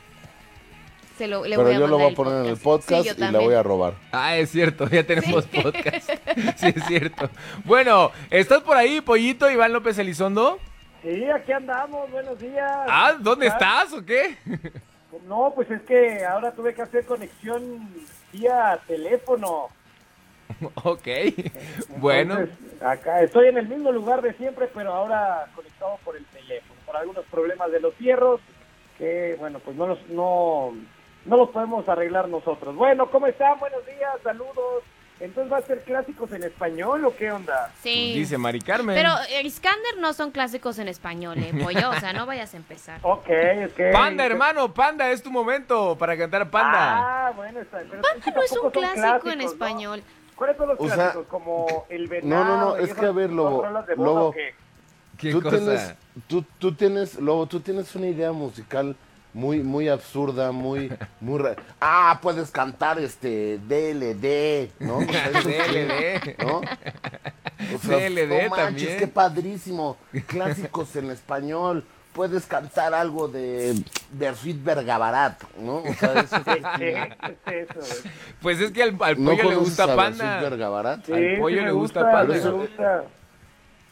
Se 1.17 1.25
lo, 1.27 1.43
le 1.45 1.55
Pero 1.55 1.63
voy 1.63 1.75
a 1.75 1.79
yo 1.79 1.87
lo 1.87 1.97
voy 1.97 2.11
a 2.11 2.15
poner 2.15 2.45
en 2.45 2.51
el 2.51 2.57
podcast 2.57 3.07
Sí, 3.07 3.13
y 3.17 3.19
la 3.31 3.39
voy 3.39 3.55
a 3.55 3.63
robar. 3.63 3.95
Ah, 4.11 4.37
es 4.37 4.51
cierto, 4.51 4.87
ya 4.87 5.03
tenemos 5.03 5.45
podcast. 5.45 6.11
Sí, 6.57 6.67
es 6.75 6.83
cierto. 6.85 7.31
Bueno, 7.63 8.11
¿estás 8.29 8.61
por 8.61 8.77
ahí, 8.77 9.01
Pollito, 9.01 9.49
Iván 9.49 9.73
López 9.73 9.97
Elizondo? 9.97 10.59
Sí, 11.07 11.23
aquí 11.31 11.53
andamos, 11.53 12.11
buenos 12.11 12.37
días. 12.37 12.69
Ah, 12.69 13.15
¿dónde 13.17 13.47
estás 13.47 13.93
o 13.93 14.03
qué? 14.05 14.37
No, 15.25 15.51
pues 15.55 15.71
es 15.71 15.81
que 15.83 16.23
ahora 16.25 16.51
tuve 16.51 16.75
que 16.75 16.81
hacer 16.81 17.05
conexión 17.05 17.89
vía 18.31 18.77
teléfono. 18.87 19.69
Ok, 20.83 21.07
bueno. 21.97 22.47
Acá 22.81 23.21
estoy 23.21 23.47
en 23.47 23.57
el 23.57 23.67
mismo 23.67 23.91
lugar 23.91 24.21
de 24.21 24.33
siempre, 24.33 24.69
pero 24.73 24.93
ahora 24.93 25.47
conectado 25.55 25.97
por 26.03 26.15
el 26.17 26.25
teléfono, 26.25 26.79
por 26.85 26.97
algunos 26.97 27.25
problemas 27.25 27.71
de 27.71 27.79
los 27.79 27.95
fierros 27.95 28.41
que, 28.97 29.35
bueno, 29.39 29.59
pues 29.59 29.75
no 29.75 29.87
los, 29.87 30.09
no, 30.09 30.73
no 31.25 31.37
los 31.37 31.49
podemos 31.49 31.87
arreglar 31.87 32.27
nosotros. 32.27 32.75
Bueno, 32.75 33.09
¿cómo 33.09 33.27
están? 33.27 33.59
Buenos 33.59 33.85
días, 33.85 34.13
saludos. 34.23 34.83
Entonces, 35.19 35.51
¿va 35.51 35.57
a 35.57 35.61
ser 35.61 35.81
clásicos 35.83 36.31
en 36.31 36.43
español 36.43 37.03
o 37.05 37.15
qué 37.15 37.31
onda? 37.31 37.71
Sí. 37.81 38.13
Dice 38.13 38.37
Mari 38.37 38.61
Carmen. 38.61 38.95
Pero 38.95 39.11
el 39.31 39.51
Scanner 39.51 39.97
no 39.99 40.13
son 40.13 40.29
clásicos 40.31 40.77
en 40.77 40.87
español, 40.87 41.37
¿eh, 41.39 41.53
pollo? 41.63 41.89
O 41.89 41.99
sea, 41.99 42.13
no 42.13 42.25
vayas 42.25 42.53
a 42.53 42.57
empezar. 42.57 42.99
Ok, 43.03 43.29
ok. 43.71 43.91
Panda, 43.93 44.25
hermano, 44.25 44.73
Panda, 44.73 45.09
es 45.11 45.23
tu 45.23 45.31
momento 45.31 45.97
para 45.97 46.15
cantar 46.17 46.49
Panda. 46.51 47.27
Ah, 47.27 47.31
bueno, 47.35 47.59
está. 47.61 47.79
Pero 47.79 48.01
Panda 48.01 48.31
no 48.35 48.41
es 48.43 48.51
un 48.51 48.69
clásico 48.71 49.29
en 49.31 49.39
¿no? 49.39 49.45
español. 49.45 50.03
¿Cuáles 50.35 50.57
son 50.57 50.67
los 50.67 50.79
O 50.79 50.85
sea, 50.85 50.95
clásicos? 50.95 51.27
Como 51.27 51.85
el 51.89 52.07
venado. 52.07 52.45
no, 52.45 52.57
no, 52.75 52.79
y 52.79 52.83
es 52.83 52.93
que 52.93 53.05
a 53.05 53.11
ver, 53.11 53.31
Lobo, 53.31 53.65
Lobo. 53.95 54.35
¿Qué 55.17 55.31
tú 55.31 55.41
cosa? 55.41 55.57
tienes, 55.57 55.95
tú, 56.27 56.45
tú 56.59 56.73
tienes, 56.75 57.15
Lobo, 57.15 57.47
tú 57.47 57.59
tienes 57.59 57.95
una 57.95 58.05
idea 58.07 58.31
musical 58.31 58.95
muy, 59.33 59.59
muy 59.59 59.87
absurda, 59.89 60.51
muy, 60.51 60.91
muy 61.21 61.39
ra- 61.39 61.55
Ah, 61.79 62.19
puedes 62.21 62.49
cantar 62.51 62.99
este 62.99 63.59
DLD, 63.67 64.71
¿no? 64.79 64.99
DLD. 64.99 66.37
¿no? 66.43 66.61
O 67.75 67.79
sea, 67.79 67.97
DLD 68.09 68.43
no 68.43 68.49
manches, 68.49 68.55
también. 68.65 68.97
qué 68.99 69.07
padrísimo. 69.07 69.97
Clásicos 70.27 70.95
en 70.95 71.11
español. 71.11 71.83
Puedes 72.13 72.47
cantar 72.47 72.95
algo 72.95 73.27
de 73.27 73.75
Bersuit 74.11 74.63
Bergabarat, 74.63 75.39
¿no? 75.59 75.77
O 75.83 75.93
sea, 75.93 76.13
eso 76.21 76.37
sí. 76.37 76.61
¿Qué 76.79 77.13
es 77.45 77.69
eso? 77.69 78.09
Pues 78.41 78.59
es 78.59 78.71
que 78.71 78.81
al, 78.81 78.97
al 79.01 79.23
¿No 79.23 79.31
pollo 79.37 79.49
le 79.51 79.55
gusta 79.57 79.95
Panda. 79.95 80.41
Bergabarat? 80.41 81.05
Sí, 81.05 81.13
Al 81.13 81.37
pollo 81.39 81.57
sí 81.57 81.61
le 81.61 81.65
me 81.67 81.71
gusta 81.73 82.01
gusta, 82.01 82.11
Panda. 82.17 82.33
Me 82.33 82.49
gusta. 82.51 83.03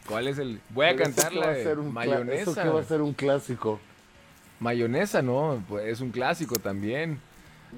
¿Cuál 0.08 0.28
es 0.28 0.40
el? 0.40 0.60
Voy 0.70 0.86
a 0.88 0.90
Pero 0.90 1.04
cantar 1.04 1.34
la 1.34 1.76
mayonesa. 1.84 2.42
Eso 2.52 2.56
que 2.56 2.68
va 2.70 2.80
a 2.80 2.84
ser 2.84 3.02
un 3.02 3.14
clásico. 3.14 3.80
Mayonesa, 4.60 5.22
¿no? 5.22 5.64
Pues 5.68 5.86
es 5.88 6.02
un 6.02 6.12
clásico 6.12 6.58
también. 6.60 7.20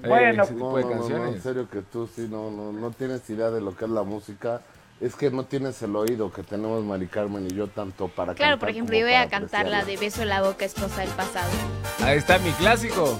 Bueno, 0.06 0.44
ese 0.44 0.52
tipo 0.54 0.70
No, 0.70 0.76
de 0.76 0.82
no, 0.84 0.88
no, 0.90 0.94
no, 0.94 1.00
canciones. 1.00 1.34
en 1.36 1.42
serio 1.42 1.68
que 1.70 1.82
tú 1.82 2.08
sí 2.14 2.28
no, 2.30 2.50
no, 2.50 2.72
no 2.72 2.90
tienes 2.92 3.28
idea 3.30 3.50
de 3.50 3.60
lo 3.60 3.76
que 3.76 3.84
es 3.84 3.90
la 3.90 4.02
música. 4.04 4.60
Es 5.00 5.14
que 5.14 5.30
no 5.30 5.44
tienes 5.44 5.80
el 5.82 5.94
oído 5.94 6.32
que 6.32 6.42
tenemos 6.42 6.84
Mari 6.84 7.06
Carmen 7.06 7.46
y 7.48 7.54
yo 7.54 7.68
tanto 7.68 8.08
para 8.08 8.34
Claro, 8.34 8.52
cantar 8.52 8.58
por 8.58 8.68
ejemplo, 8.70 8.96
yo 8.98 9.04
voy 9.04 9.14
a 9.14 9.28
cantar 9.28 9.68
la 9.68 9.84
de. 9.84 9.96
Beso 9.96 10.22
en 10.22 10.28
la 10.28 10.42
boca, 10.42 10.64
esposa 10.64 11.00
del 11.02 11.10
pasado. 11.10 11.50
Ahí 12.04 12.18
está 12.18 12.38
mi 12.38 12.50
clásico. 12.52 13.18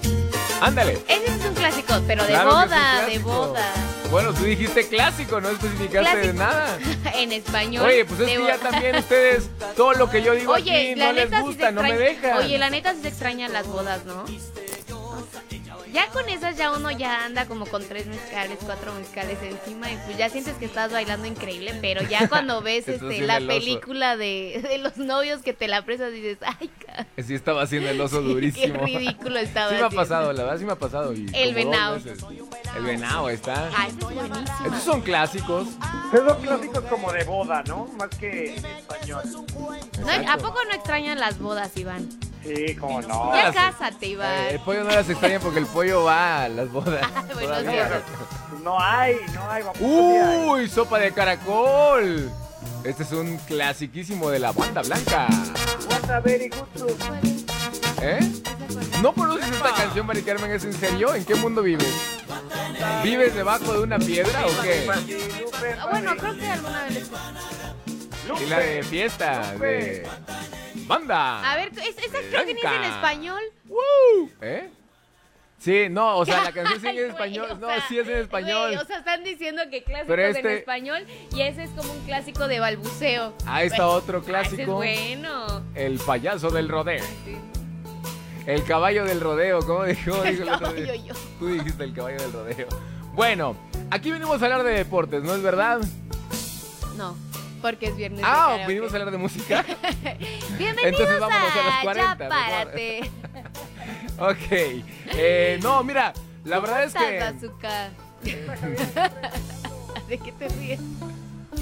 Ándale. 0.60 0.98
Ese 1.08 1.26
es 1.26 1.44
un 1.44 1.54
clásico, 1.54 1.94
pero 2.06 2.22
de 2.24 2.30
Claro 2.30 2.50
boda, 2.50 3.06
de 3.06 3.18
boda. 3.18 3.72
Bueno, 4.10 4.32
tú 4.32 4.44
dijiste 4.44 4.88
clásico, 4.88 5.40
no 5.40 5.50
especificaste 5.50 6.28
de 6.28 6.32
nada. 6.32 6.78
en 7.14 7.32
español. 7.32 7.84
Oye, 7.84 8.04
pues 8.04 8.20
es 8.20 8.38
que 8.38 8.42
ya 8.42 8.56
también 8.58 8.96
ustedes, 8.96 9.50
todo 9.76 9.92
lo 9.92 10.08
que 10.08 10.22
yo 10.22 10.32
digo 10.32 10.52
Oye, 10.52 10.92
aquí 10.92 10.94
la 10.94 11.06
no 11.06 11.12
les 11.12 11.40
gusta, 11.40 11.66
se 11.66 11.72
no 11.72 11.82
me 11.82 11.96
dejan. 11.96 12.38
Oye, 12.38 12.58
la 12.58 12.70
neta 12.70 12.94
sí 12.94 13.02
se 13.02 13.08
extrañan 13.08 13.52
las 13.52 13.66
bodas, 13.66 14.04
¿no? 14.06 14.24
Ya 15.92 16.07
con 16.09 16.28
esas 16.28 16.57
ya 16.57 16.71
uno 16.71 16.90
ya 16.90 17.25
anda 17.25 17.47
como 17.47 17.64
con 17.66 17.83
tres 17.87 18.07
mezcales, 18.07 18.59
cuatro 18.64 18.92
mezcales 18.95 19.38
encima 19.42 19.90
y 19.90 19.97
pues 20.04 20.18
ya 20.18 20.28
sientes 20.28 20.54
que 20.57 20.66
estás 20.66 20.92
bailando 20.92 21.26
increíble, 21.26 21.75
pero 21.80 22.02
ya 22.02 22.28
cuando 22.28 22.61
ves 22.62 22.88
este 22.88 23.21
la 23.23 23.38
película 23.38 24.16
de, 24.16 24.64
de 24.68 24.78
los 24.78 24.97
novios 24.99 25.42
que 25.42 25.52
te 25.54 25.66
la 25.68 25.83
presas 25.85 26.12
dices, 26.12 26.38
ay, 26.45 26.71
ca- 26.87 27.07
Sí 27.23 27.35
estaba 27.35 27.62
haciendo 27.62 27.88
el 27.90 28.00
oso 28.00 28.18
qué 28.23 28.28
durísimo. 28.28 28.85
ridículo 28.85 29.38
estaba 29.38 29.71
Sí 29.71 29.76
me 29.76 29.83
ha 29.83 29.90
pasado, 29.90 30.33
la 30.33 30.42
verdad 30.45 30.59
sí 30.59 30.64
me 30.64 30.73
ha 30.73 30.78
pasado. 30.78 31.12
y 31.14 31.26
El 31.33 31.54
venado. 31.54 31.99
El 32.76 32.85
venado, 32.85 33.30
está. 33.30 33.68
Ese 33.68 33.88
es 33.88 33.97
buenísimo. 33.99 34.47
Estos 34.66 34.83
son 34.83 35.00
clásicos. 35.00 35.68
Esos 36.12 36.26
son 36.28 36.42
clásicos 36.42 36.85
como 36.85 37.12
de 37.12 37.25
boda, 37.25 37.62
¿no? 37.66 37.87
Más 37.99 38.09
que 38.11 38.57
en 38.57 38.64
español. 38.66 39.23
No, 39.26 40.33
¿A 40.33 40.37
poco 40.37 40.59
no 40.68 40.75
extrañan 40.75 41.18
las 41.18 41.38
bodas, 41.38 41.76
Iván? 41.76 42.09
Sí, 42.45 42.75
como 42.76 43.00
no. 43.02 43.35
Ya 43.35 43.52
cásate, 43.52 44.07
Iván. 44.07 44.33
Eh, 44.33 44.50
el 44.52 44.61
pollo 44.61 44.85
no 44.85 44.90
las 44.90 45.09
extraña 45.09 45.40
porque 45.40 45.59
el 45.59 45.66
pollo 45.66 46.04
va 46.04 46.45
a 46.45 46.49
las 46.49 46.71
bodas. 46.71 47.07
bueno, 47.35 47.49
todavía. 47.49 47.88
sí. 47.88 48.59
No 48.62 48.80
hay, 48.80 49.16
no 49.35 49.50
hay. 49.50 49.62
vamos, 49.62 49.78
hay. 49.80 50.47
Uy, 50.49 50.68
sopa 50.68 50.99
de 50.99 51.12
caracol. 51.12 52.30
Este 52.85 53.02
es 53.02 53.12
un 53.12 53.37
clasiquísimo 53.38 54.30
de 54.30 54.38
la 54.38 54.52
banda 54.52 54.83
blanca. 54.83 55.26
What 55.88 56.11
a 56.11 56.21
very 56.21 56.49
good. 56.49 56.90
¿Eh? 58.00 58.21
¿No 59.02 59.12
conoces 59.12 59.49
esta 59.50 59.73
canción, 59.75 60.07
Mari 60.07 60.23
Carmen? 60.23 60.50
¿Es 60.52 60.64
en 60.64 60.73
serio? 60.73 61.14
¿En 61.14 61.25
qué 61.25 61.35
mundo 61.35 61.62
vives? 61.62 61.92
¿Vives 63.02 63.35
debajo 63.35 63.73
de 63.73 63.80
una 63.80 63.99
piedra 63.99 64.47
o 64.47 64.62
qué? 64.62 64.88
Ah, 64.88 65.88
Bueno, 65.90 66.16
creo 66.16 66.37
que 66.37 66.47
alguna 66.49 66.85
vez... 66.85 67.11
Y 68.40 68.47
la 68.47 68.59
de 68.59 68.83
fiesta, 68.83 69.52
de 69.54 70.07
banda. 70.88 71.52
A 71.52 71.57
ver, 71.57 71.68
¿es- 71.68 71.99
¿esa 71.99 72.18
creo 72.28 72.45
que 72.47 72.54
ni 72.54 72.61
es 72.61 72.64
en 72.64 72.71
Blanca. 72.80 72.88
español? 72.97 73.40
¿Eh? 74.40 74.71
Sí, 75.61 75.88
no, 75.90 76.18
o 76.18 76.25
sea, 76.25 76.45
la 76.45 76.52
canción 76.52 76.80
sí 76.80 76.87
Ay, 76.87 76.99
es 76.99 77.04
en 77.04 77.11
güey, 77.11 77.11
español. 77.11 77.49
o 77.50 77.54
No, 77.57 77.66
sea, 77.66 77.88
sí 77.88 77.99
es 77.99 78.07
en 78.09 78.16
español. 78.18 78.68
güey, 78.68 78.76
o 78.76 78.85
sea, 78.87 78.99
están 78.99 79.25
diciendo 79.25 79.62
que 79.71 79.83
clásicos 79.83 80.09
Pero 80.09 80.23
en 80.23 80.37
este- 80.37 80.57
español 80.59 81.04
y 81.35 81.40
ese 81.42 81.64
es 81.64 81.71
como 81.71 81.92
un 81.92 82.00
clásico 82.07 82.47
de 82.49 82.61
balbuceo. 82.61 83.33
Ahí 83.45 83.66
está 83.66 83.88
otro 83.88 84.18
Ah, 84.18 84.21
ese 84.21 84.30
clásico. 84.30 84.61
es 84.62 84.66
bueno. 84.68 85.62
El 85.75 85.99
payaso 85.99 86.50
del 86.50 86.68
rodeo. 86.68 87.04
El 88.47 88.64
caballo 88.64 89.04
del 89.04 89.21
rodeo, 89.21 89.59
¿cómo 89.66 89.85
dijo? 89.85 90.12
Dijo 90.23 90.42
el 90.45 90.49
otro 90.49 90.73
día? 90.73 90.87
caballo 90.87 91.04
yo. 91.07 91.14
Tú 91.38 91.49
dijiste 91.49 91.85
el 91.85 91.92
caballo 91.92 92.18
del 92.18 92.33
rodeo. 92.33 92.68
Bueno, 93.14 93.57
aquí 93.90 94.11
venimos 94.12 94.40
a 94.40 94.45
hablar 94.45 94.62
de 94.62 94.73
deportes, 94.73 95.23
¿no 95.25 95.35
es 95.35 95.42
verdad? 95.42 95.80
No, 96.97 97.16
porque 97.60 97.86
es 97.86 97.96
viernes. 97.96 98.20
de 98.20 98.26
Ah, 98.26 98.32
karaoke. 98.50 98.66
venimos 98.66 98.92
a 98.92 98.96
hablar 98.96 99.10
de 99.12 99.18
música. 99.18 99.64
Bienvenidos 100.58 100.84
Entonces 100.84 101.20
vámonos 101.20 101.52
a 101.52 101.62
las 101.68 101.82
40, 101.82 102.02
Ya 102.02 102.14
mejor. 102.16 102.28
párate. 102.28 103.10
ok. 104.18 104.84
Eh, 105.16 105.58
no, 105.62 105.82
mira, 105.84 106.12
la 106.44 106.58
verdad 106.60 106.84
es 106.84 106.94
¿Cómo 106.94 107.06
que. 107.06 107.18
Bazooka? 107.18 107.90
¿De 110.08 110.18
qué 110.18 110.32
te 110.32 110.48
ríes? 110.48 110.80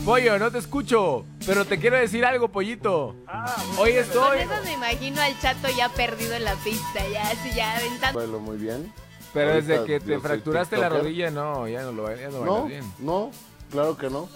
Pollo, 0.04 0.38
no 0.38 0.50
te 0.50 0.58
escucho. 0.58 1.24
Pero 1.46 1.64
te 1.64 1.78
quiero 1.78 1.96
decir 1.96 2.24
algo, 2.24 2.48
pollito. 2.48 3.16
Ah, 3.26 3.54
Hoy 3.78 3.92
Con 3.92 4.00
estoy. 4.02 4.38
eso 4.40 4.52
me 4.64 4.72
imagino 4.74 5.20
al 5.20 5.38
chato 5.40 5.68
ya 5.76 5.88
perdido 5.88 6.34
en 6.34 6.44
la 6.44 6.54
pista, 6.56 7.06
ya 7.12 7.28
así 7.30 7.50
ya 7.54 7.76
aventando. 7.76 8.18
Bailo 8.20 8.38
muy 8.38 8.56
bien. 8.56 8.92
Pero 9.32 9.54
desde 9.54 9.84
que 9.84 10.00
te 10.00 10.18
fracturaste 10.18 10.76
la 10.76 10.88
rodilla, 10.88 11.30
no, 11.30 11.66
ya 11.68 11.82
no 11.82 11.92
lo 11.92 12.14
ya 12.14 12.28
no 12.28 12.44
No, 12.44 12.52
bailas 12.62 12.68
bien. 12.68 12.92
no, 13.00 13.30
claro 13.70 13.96
que 13.96 14.08
no. 14.08 14.28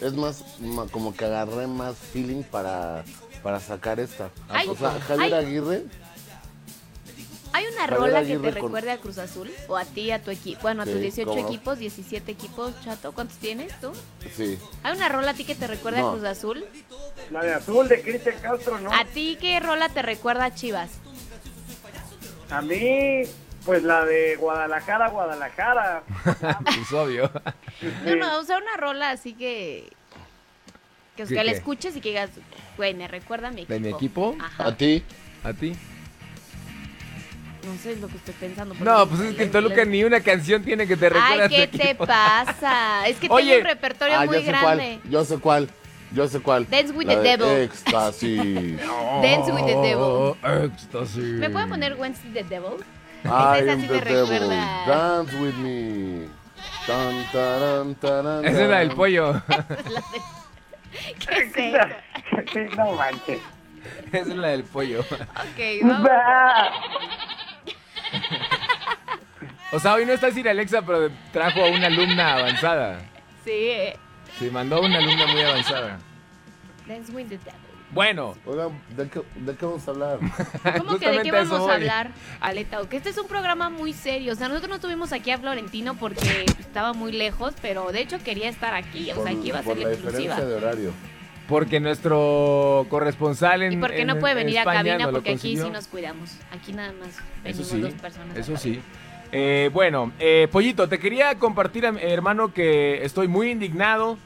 Es 0.00 0.12
más, 0.14 0.44
como 0.90 1.14
que 1.14 1.24
agarré 1.24 1.66
más 1.66 1.96
feeling 1.96 2.42
para, 2.42 3.04
para 3.42 3.60
sacar 3.60 4.00
esta. 4.00 4.30
Ay, 4.48 4.68
o 4.68 4.76
sea, 4.76 4.98
Javier 5.00 5.34
ay. 5.34 5.44
Aguirre, 5.46 5.84
¿Hay 7.52 7.64
una 7.66 7.82
Javier 7.82 8.00
rola 8.00 8.22
que 8.24 8.36
te 8.36 8.40
con- 8.40 8.52
recuerde 8.54 8.90
a 8.90 8.98
Cruz 8.98 9.16
Azul? 9.18 9.48
¿O 9.68 9.76
a 9.76 9.84
ti, 9.84 10.10
a 10.10 10.20
tu 10.20 10.32
equipo? 10.32 10.62
Bueno, 10.62 10.82
a 10.82 10.86
tus 10.86 10.94
Sí, 10.94 11.00
18 11.02 11.30
cómo 11.30 11.40
no. 11.42 11.48
equipos, 11.48 11.78
17 11.78 12.32
equipos, 12.32 12.72
chato. 12.84 13.12
¿Cuántos 13.12 13.36
tienes 13.38 13.72
tú? 13.80 13.92
sí. 14.36 14.58
¿Hay 14.82 14.96
una 14.96 15.08
rola 15.08 15.30
a 15.30 15.34
ti 15.34 15.44
que 15.44 15.54
te 15.54 15.68
recuerda 15.68 16.00
a. 16.00 16.10
Cruz 16.12 16.24
Azul? 16.24 16.64
La 17.30 17.44
de 17.44 17.54
azul 17.54 17.86
de 17.88 18.02
Cristian 18.02 18.34
Castro, 18.42 18.80
¿no? 18.80 18.92
¿A 18.92 19.04
ti 19.04 19.38
qué 19.40 19.60
rola 19.60 19.88
te 19.88 20.02
recuerda 20.02 20.46
a 20.46 20.54
Chivas? 20.54 20.90
A 22.50 22.60
mí, 22.60 23.22
pues 23.64 23.82
la 23.82 24.04
de 24.04 24.36
Guadalajara, 24.36 25.08
Guadalajara. 25.08 26.02
Es 26.82 26.92
obvio. 26.92 27.30
No, 28.04 28.16
no, 28.16 28.38
o 28.38 28.44
sea, 28.44 28.58
una 28.58 28.76
rola 28.76 29.10
así 29.10 29.32
que... 29.34 29.90
Que, 31.16 31.22
o 31.22 31.26
sea, 31.26 31.36
¿Qué, 31.36 31.42
que 31.42 31.44
la 31.44 31.52
escuches 31.52 31.94
y 31.96 32.00
que 32.00 32.08
digas, 32.08 32.30
güey, 32.76 32.92
me 32.94 33.06
recuerda 33.06 33.48
a 33.48 33.50
mi 33.52 33.62
equipo. 33.62 33.72
¿De 33.74 33.80
mi 33.80 33.88
equipo? 33.88 34.36
Ajá. 34.40 34.66
¿A 34.66 34.76
ti? 34.76 35.02
¿A 35.44 35.52
ti? 35.52 35.76
No 37.64 37.74
sé, 37.82 37.96
lo 37.96 38.08
que 38.08 38.16
estoy 38.16 38.34
pensando. 38.34 38.74
No, 38.80 39.08
pues 39.08 39.20
es 39.22 39.36
que 39.36 39.44
en 39.44 39.50
Toluca 39.50 39.84
ni 39.84 40.04
una 40.04 40.20
canción 40.20 40.62
tiene 40.64 40.86
que 40.86 40.96
te 40.96 41.08
recuerde 41.08 41.32
Ay, 41.34 41.40
a 41.40 41.48
tu 41.48 41.54
¿qué 41.54 41.66
te 41.68 41.84
equipo. 41.90 42.06
pasa? 42.06 43.06
Es 43.08 43.16
que 43.16 43.26
Oye. 43.30 43.46
tengo 43.52 43.60
un 43.60 43.66
repertorio 43.68 44.18
Ah, 44.20 44.26
muy 44.26 44.36
yo 44.40 44.46
grande. 44.46 44.98
cuál, 45.02 45.10
yo 45.10 45.24
sé 45.24 45.38
cuál, 45.38 45.68
yo 46.12 46.28
sé 46.28 46.40
cuál. 46.40 46.68
Dance 46.68 46.92
with 46.92 47.06
La 47.06 47.14
the 47.14 47.20
de 47.22 47.36
Devil. 47.38 47.62
Éxtasis. 47.62 48.80
Dance 49.22 49.52
with 49.52 49.64
the 49.64 49.76
Devil. 49.76 49.98
Oh, 50.02 50.36
éxtasis. 50.64 51.16
¿Me 51.38 51.48
pueden 51.48 51.68
poner 51.70 51.94
Wednesday 51.94 52.32
the 52.32 52.42
Devil? 52.44 52.84
I 53.24 53.58
am 53.70 53.80
sí 53.80 53.88
the 53.88 54.00
devil, 54.00 54.48
dance 54.86 55.32
with 55.34 55.56
me. 55.56 56.28
Tan, 56.86 57.24
taran, 57.32 57.94
taran, 57.94 58.44
Esa 58.44 58.62
es 58.64 58.68
la 58.70 58.78
del 58.80 58.90
pollo. 58.90 59.32
¿Qué 61.18 61.38
es 61.38 61.56
eso? 61.56 62.76
No 62.76 62.92
manches. 62.92 63.40
Esa 64.12 64.18
es 64.18 64.36
la 64.36 64.48
del 64.48 64.64
pollo. 64.64 65.00
Ok, 65.00 65.82
vamos. 65.82 66.10
O 69.72 69.80
sea, 69.80 69.94
hoy 69.94 70.06
no 70.06 70.12
está 70.12 70.30
Siri 70.30 70.48
Alexa, 70.48 70.82
pero 70.82 71.10
trajo 71.32 71.64
a 71.64 71.68
una 71.68 71.86
alumna 71.86 72.34
avanzada. 72.34 73.00
Sí, 73.44 73.72
Sí, 74.38 74.50
mandó 74.50 74.76
a 74.76 74.80
una 74.80 74.98
alumna 74.98 75.26
muy 75.28 75.42
avanzada. 75.42 75.98
Dance 76.86 77.12
with 77.12 77.28
the 77.28 77.38
Devil. 77.38 77.63
Bueno, 77.94 78.34
Oigan, 78.44 78.70
¿de 78.96 79.08
qué, 79.08 79.20
¿de 79.36 79.56
qué 79.56 79.64
vamos 79.66 79.86
a 79.86 79.90
hablar? 79.92 80.18
¿Cómo 80.78 80.98
que 80.98 81.10
de 81.10 81.22
qué 81.22 81.28
eso 81.28 81.50
vamos 81.54 81.70
a 81.70 81.74
hablar, 81.74 82.10
Aleta? 82.40 82.80
Que 82.88 82.96
este 82.96 83.10
es 83.10 83.18
un 83.18 83.28
programa 83.28 83.70
muy 83.70 83.92
serio. 83.92 84.32
O 84.32 84.36
sea, 84.36 84.48
nosotros 84.48 84.70
no 84.70 84.80
tuvimos 84.80 85.12
aquí 85.12 85.30
a 85.30 85.38
Florentino 85.38 85.94
porque 85.94 86.44
estaba 86.58 86.92
muy 86.92 87.12
lejos, 87.12 87.54
pero 87.62 87.92
de 87.92 88.00
hecho 88.00 88.18
quería 88.22 88.48
estar 88.48 88.74
aquí. 88.74 89.10
O 89.12 89.22
sea, 89.22 89.32
aquí 89.32 89.48
iba 89.48 89.60
a 89.60 89.62
ser 89.62 89.78
la 89.78 89.84
la 89.84 89.92
exclusiva. 89.92 90.34
diferencia 90.34 90.44
de 90.46 90.54
horario. 90.54 90.90
porque 91.48 91.78
nuestro 91.78 92.86
corresponsal 92.88 93.62
en 93.62 93.74
Y 93.74 93.76
porque 93.76 94.00
en- 94.00 94.06
no 94.08 94.18
puede 94.18 94.32
en 94.32 94.38
venir 94.46 94.58
a 94.60 94.64
cabina 94.64 94.98
no 94.98 95.10
porque 95.12 95.32
aquí 95.32 95.56
sí 95.56 95.70
nos 95.70 95.86
cuidamos. 95.88 96.30
Aquí 96.52 96.72
nada 96.72 96.92
más 96.98 97.10
Eso 97.10 97.18
venimos 97.44 97.68
sí, 97.68 97.80
dos 97.80 97.92
personas. 97.94 98.36
eso 98.36 98.56
sí. 98.56 98.80
Eh, 99.30 99.68
bueno, 99.72 100.10
eh, 100.18 100.48
Pollito, 100.50 100.88
te 100.88 100.98
quería 100.98 101.34
compartir, 101.38 101.86
am- 101.86 101.98
hermano, 101.98 102.52
que 102.54 103.04
estoy 103.04 103.28
muy 103.28 103.50
indignado 103.50 104.16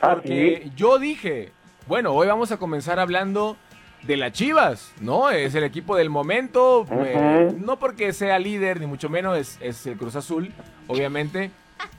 Ah, 0.00 0.14
porque 0.14 0.70
yo 0.76 0.98
dije, 0.98 1.52
bueno, 1.86 2.12
hoy 2.12 2.26
vamos 2.26 2.50
a 2.52 2.56
comenzar 2.56 2.98
hablando 2.98 3.56
de 4.02 4.16
las 4.16 4.32
Chivas, 4.32 4.92
¿no? 5.00 5.30
Es 5.30 5.54
el 5.54 5.64
equipo 5.64 5.96
del 5.96 6.10
momento, 6.10 6.86
eh, 6.90 7.54
no 7.58 7.78
porque 7.78 8.12
sea 8.12 8.38
líder, 8.38 8.80
ni 8.80 8.86
mucho 8.86 9.08
menos 9.08 9.38
es, 9.38 9.58
es 9.60 9.86
el 9.86 9.96
Cruz 9.96 10.16
Azul, 10.16 10.52
obviamente. 10.88 11.50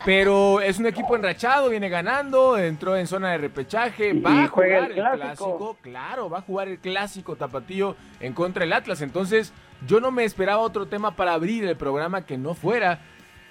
Pero 0.03 0.61
es 0.61 0.79
un 0.79 0.87
equipo 0.87 1.15
enrachado, 1.15 1.69
viene 1.69 1.89
ganando, 1.89 2.57
entró 2.57 2.97
en 2.97 3.05
zona 3.07 3.31
de 3.31 3.37
repechaje, 3.37 4.09
Y- 4.09 4.19
va 4.19 4.43
a 4.43 4.47
jugar 4.47 4.91
el 4.91 4.95
clásico, 5.17 5.77
claro, 5.81 6.29
va 6.29 6.39
a 6.39 6.41
jugar 6.41 6.67
el 6.67 6.79
clásico 6.79 7.35
tapatío 7.35 7.95
en 8.19 8.33
contra 8.33 8.61
del 8.61 8.73
Atlas. 8.73 9.01
Entonces, 9.01 9.53
yo 9.87 9.99
no 9.99 10.11
me 10.11 10.23
esperaba 10.23 10.59
otro 10.61 10.87
tema 10.87 11.15
para 11.15 11.33
abrir 11.33 11.65
el 11.65 11.75
programa 11.75 12.25
que 12.25 12.37
no 12.37 12.53
fuera 12.55 12.99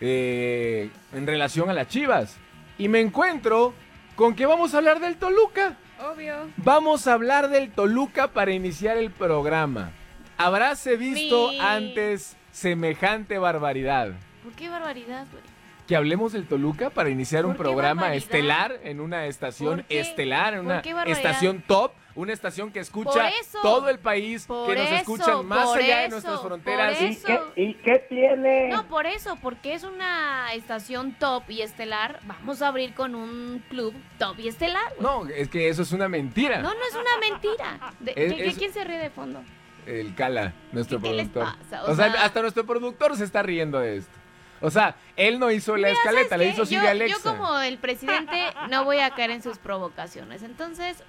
eh, 0.01 0.91
en 1.13 1.27
relación 1.27 1.71
a 1.71 1.73
las 1.73 1.89
Chivas. 1.89 2.37
Y 2.79 2.89
me 2.89 3.01
encuentro 3.01 3.73
con 4.17 4.35
que 4.35 4.47
vamos 4.47 4.75
a 4.75 4.79
hablar 4.79 5.01
del 5.01 5.17
Toluca. 5.17 5.77
Obvio. 6.01 6.35
Vamos 6.57 7.07
a 7.07 7.13
hablar 7.15 7.49
del 7.49 7.71
Toluca 7.71 8.29
para 8.29 8.53
iniciar 8.53 8.97
el 8.97 9.11
programa. 9.11 9.93
¿Habráse 10.37 10.97
visto 10.97 11.51
antes 11.61 12.37
semejante 12.51 13.39
barbaridad? 13.39 14.13
¿Por 14.43 14.53
qué 14.53 14.69
barbaridad, 14.69 15.27
güey? 15.31 15.43
Que 15.87 15.97
hablemos 15.97 16.33
del 16.33 16.47
Toluca 16.47 16.91
para 16.91 17.11
iniciar 17.11 17.45
un 17.45 17.53
¿Por 17.53 17.59
qué 17.59 17.63
programa 17.71 18.03
barbaridad? 18.03 18.25
estelar 18.25 18.81
en 18.83 19.01
una 19.01 19.27
estación 19.27 19.85
estelar, 19.89 20.55
en 20.55 20.65
¿Por 20.65 20.83
una 20.93 21.05
estación 21.05 21.63
top, 21.67 21.93
una 22.17 22.33
estación 22.33 22.71
que 22.71 22.79
escucha 22.81 23.29
eso. 23.41 23.59
todo 23.63 23.89
el 23.89 23.99
país, 23.99 24.47
que 24.47 24.53
nos 24.53 24.87
eso, 24.87 24.95
escuchan 24.95 25.47
más 25.47 25.69
allá 25.75 26.01
de 26.01 26.09
nuestras 26.11 26.41
fronteras. 26.41 27.01
¿Y 27.01 27.17
qué, 27.17 27.41
¿Y 27.57 27.75
qué 27.75 27.99
tiene? 28.09 28.69
No, 28.69 28.87
por 28.87 29.07
eso, 29.07 29.37
porque 29.43 29.75
es 29.75 29.83
una 29.83 30.53
estación 30.55 31.13
top 31.19 31.43
y 31.51 31.63
estelar. 31.63 32.21
Vamos 32.25 32.63
a 32.63 32.69
abrir 32.69 32.95
con 32.95 33.15
un 33.15 33.65
club 33.69 33.95
top 34.19 34.39
y 34.39 34.49
estelar. 34.49 34.93
No, 35.01 35.27
es 35.27 35.49
que 35.49 35.69
eso 35.69 35.83
es 35.83 35.93
una 35.93 36.09
mentira. 36.09 36.59
No, 36.63 36.73
no 36.73 36.81
es 36.89 36.95
una 36.95 37.19
mentira. 37.21 37.93
De- 38.01 38.13
Es- 38.13 38.31
¿de- 38.31 38.37
de 38.43 38.47
es- 38.49 38.59
¿Quién 38.59 38.73
se 38.73 38.85
ríe 38.85 38.99
de 38.99 39.11
fondo? 39.11 39.43
El 39.87 40.15
Cala, 40.15 40.55
nuestro 40.73 41.01
¿Qué 41.01 41.13
les 41.13 41.29
productor. 41.29 41.59
pasa? 41.63 41.85
O, 41.85 41.91
O 41.93 41.95
sea, 41.95 42.11
sea- 42.13 42.25
hasta 42.25 42.41
nuestro 42.41 42.65
productor 42.65 43.17
se 43.17 43.25
está 43.25 43.43
riendo 43.43 43.81
de 43.81 43.99
esto. 43.99 44.13
O 44.61 44.71
sea, 44.71 44.97
él 45.17 45.39
no 45.39 45.51
hizo 45.51 45.77
la 45.77 45.89
Mira, 45.89 45.99
escaleta, 45.99 46.29
¿sabes 46.31 46.47
la 46.47 46.53
hizo 46.55 46.65
Silvia 46.65 46.85
yo, 46.85 46.91
Alexa. 46.91 47.19
yo 47.23 47.37
como 47.37 47.59
el 47.59 47.77
presidente 47.77 48.41
no 48.71 48.85
voy 48.85 48.99
a 48.99 49.11
caer 49.11 49.33
en 49.33 49.43
sus 49.43 49.59
provocaciones. 49.59 50.43
Entonces, 50.43 51.03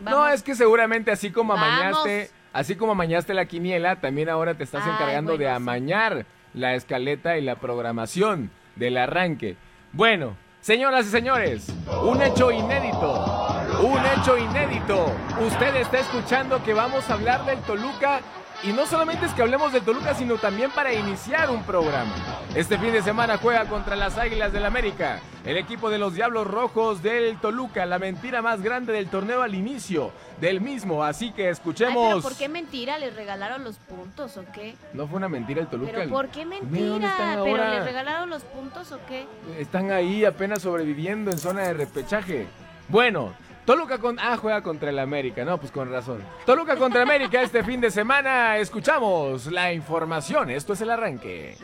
No, 0.00 0.28
es 0.28 0.42
que 0.42 0.54
seguramente 0.54 1.10
así 1.12 1.30
como 1.30 1.54
Vamos. 1.54 1.68
amañaste, 1.68 2.30
así 2.52 2.76
como 2.76 2.92
amañaste 2.92 3.34
la 3.34 3.46
quiniela, 3.46 3.96
también 3.96 4.28
ahora 4.28 4.54
te 4.54 4.64
estás 4.64 4.82
Ay, 4.84 4.92
encargando 4.92 5.36
de 5.38 5.44
sí. 5.46 5.50
amañar 5.50 6.26
la 6.54 6.74
escaleta 6.74 7.38
y 7.38 7.42
la 7.42 7.56
programación 7.56 8.50
del 8.76 8.96
arranque. 8.96 9.56
Bueno, 9.92 10.36
señoras 10.60 11.06
y 11.06 11.10
señores, 11.10 11.72
un 12.02 12.20
hecho 12.22 12.50
inédito. 12.50 13.48
Un 13.82 14.00
hecho 14.06 14.36
inédito. 14.38 15.06
Usted 15.46 15.76
está 15.76 15.98
escuchando 16.00 16.62
que 16.62 16.74
vamos 16.74 17.08
a 17.10 17.14
hablar 17.14 17.44
del 17.46 17.58
Toluca 17.60 18.20
y 18.64 18.72
no 18.72 18.86
solamente 18.86 19.26
es 19.26 19.32
que 19.32 19.42
hablemos 19.42 19.72
del 19.72 19.82
Toluca, 19.82 20.14
sino 20.14 20.36
también 20.36 20.70
para 20.70 20.92
iniciar 20.92 21.50
un 21.50 21.64
programa. 21.64 22.14
Este 22.54 22.78
fin 22.78 22.92
de 22.92 23.02
semana 23.02 23.36
juega 23.38 23.64
contra 23.64 23.96
las 23.96 24.18
Águilas 24.18 24.52
del 24.52 24.64
América, 24.64 25.20
el 25.44 25.56
equipo 25.56 25.90
de 25.90 25.98
los 25.98 26.14
Diablos 26.14 26.46
Rojos 26.46 27.02
del 27.02 27.38
Toluca, 27.40 27.84
la 27.86 27.98
mentira 27.98 28.40
más 28.40 28.62
grande 28.62 28.92
del 28.92 29.08
torneo 29.08 29.42
al 29.42 29.54
inicio 29.54 30.12
del 30.40 30.60
mismo. 30.60 31.02
Así 31.02 31.32
que 31.32 31.46
Ay, 31.46 31.52
escuchemos. 31.52 32.08
pero 32.08 32.22
¿por 32.22 32.36
qué 32.36 32.48
mentira? 32.48 32.98
¿Les 32.98 33.14
regalaron 33.14 33.64
los 33.64 33.76
puntos 33.76 34.36
o 34.36 34.44
qué? 34.52 34.76
No 34.92 35.08
fue 35.08 35.16
una 35.16 35.28
mentira 35.28 35.60
el 35.60 35.66
Toluca. 35.66 35.92
¿Pero 35.92 36.10
por 36.10 36.28
qué 36.28 36.44
mentira? 36.44 37.38
¿Pero 37.42 37.70
les 37.70 37.84
regalaron 37.84 38.30
los 38.30 38.42
puntos 38.44 38.92
o 38.92 38.98
qué? 39.08 39.26
Están 39.58 39.90
ahí 39.90 40.24
apenas 40.24 40.62
sobreviviendo 40.62 41.30
en 41.32 41.38
zona 41.38 41.62
de 41.62 41.74
repechaje. 41.74 42.46
Bueno, 42.88 43.32
Toluca 43.64 43.98
con... 43.98 44.18
Ah, 44.18 44.36
juega 44.36 44.62
contra 44.62 44.90
el 44.90 44.98
América. 44.98 45.44
No, 45.44 45.58
pues 45.58 45.70
con 45.70 45.90
razón. 45.90 46.22
Toluca 46.46 46.76
contra 46.76 47.02
América 47.02 47.42
este 47.42 47.62
fin 47.62 47.80
de 47.80 47.90
semana. 47.90 48.58
Escuchamos 48.58 49.46
la 49.46 49.72
información. 49.72 50.50
Esto 50.50 50.72
es 50.72 50.80
el 50.80 50.90
arranque. 50.90 51.56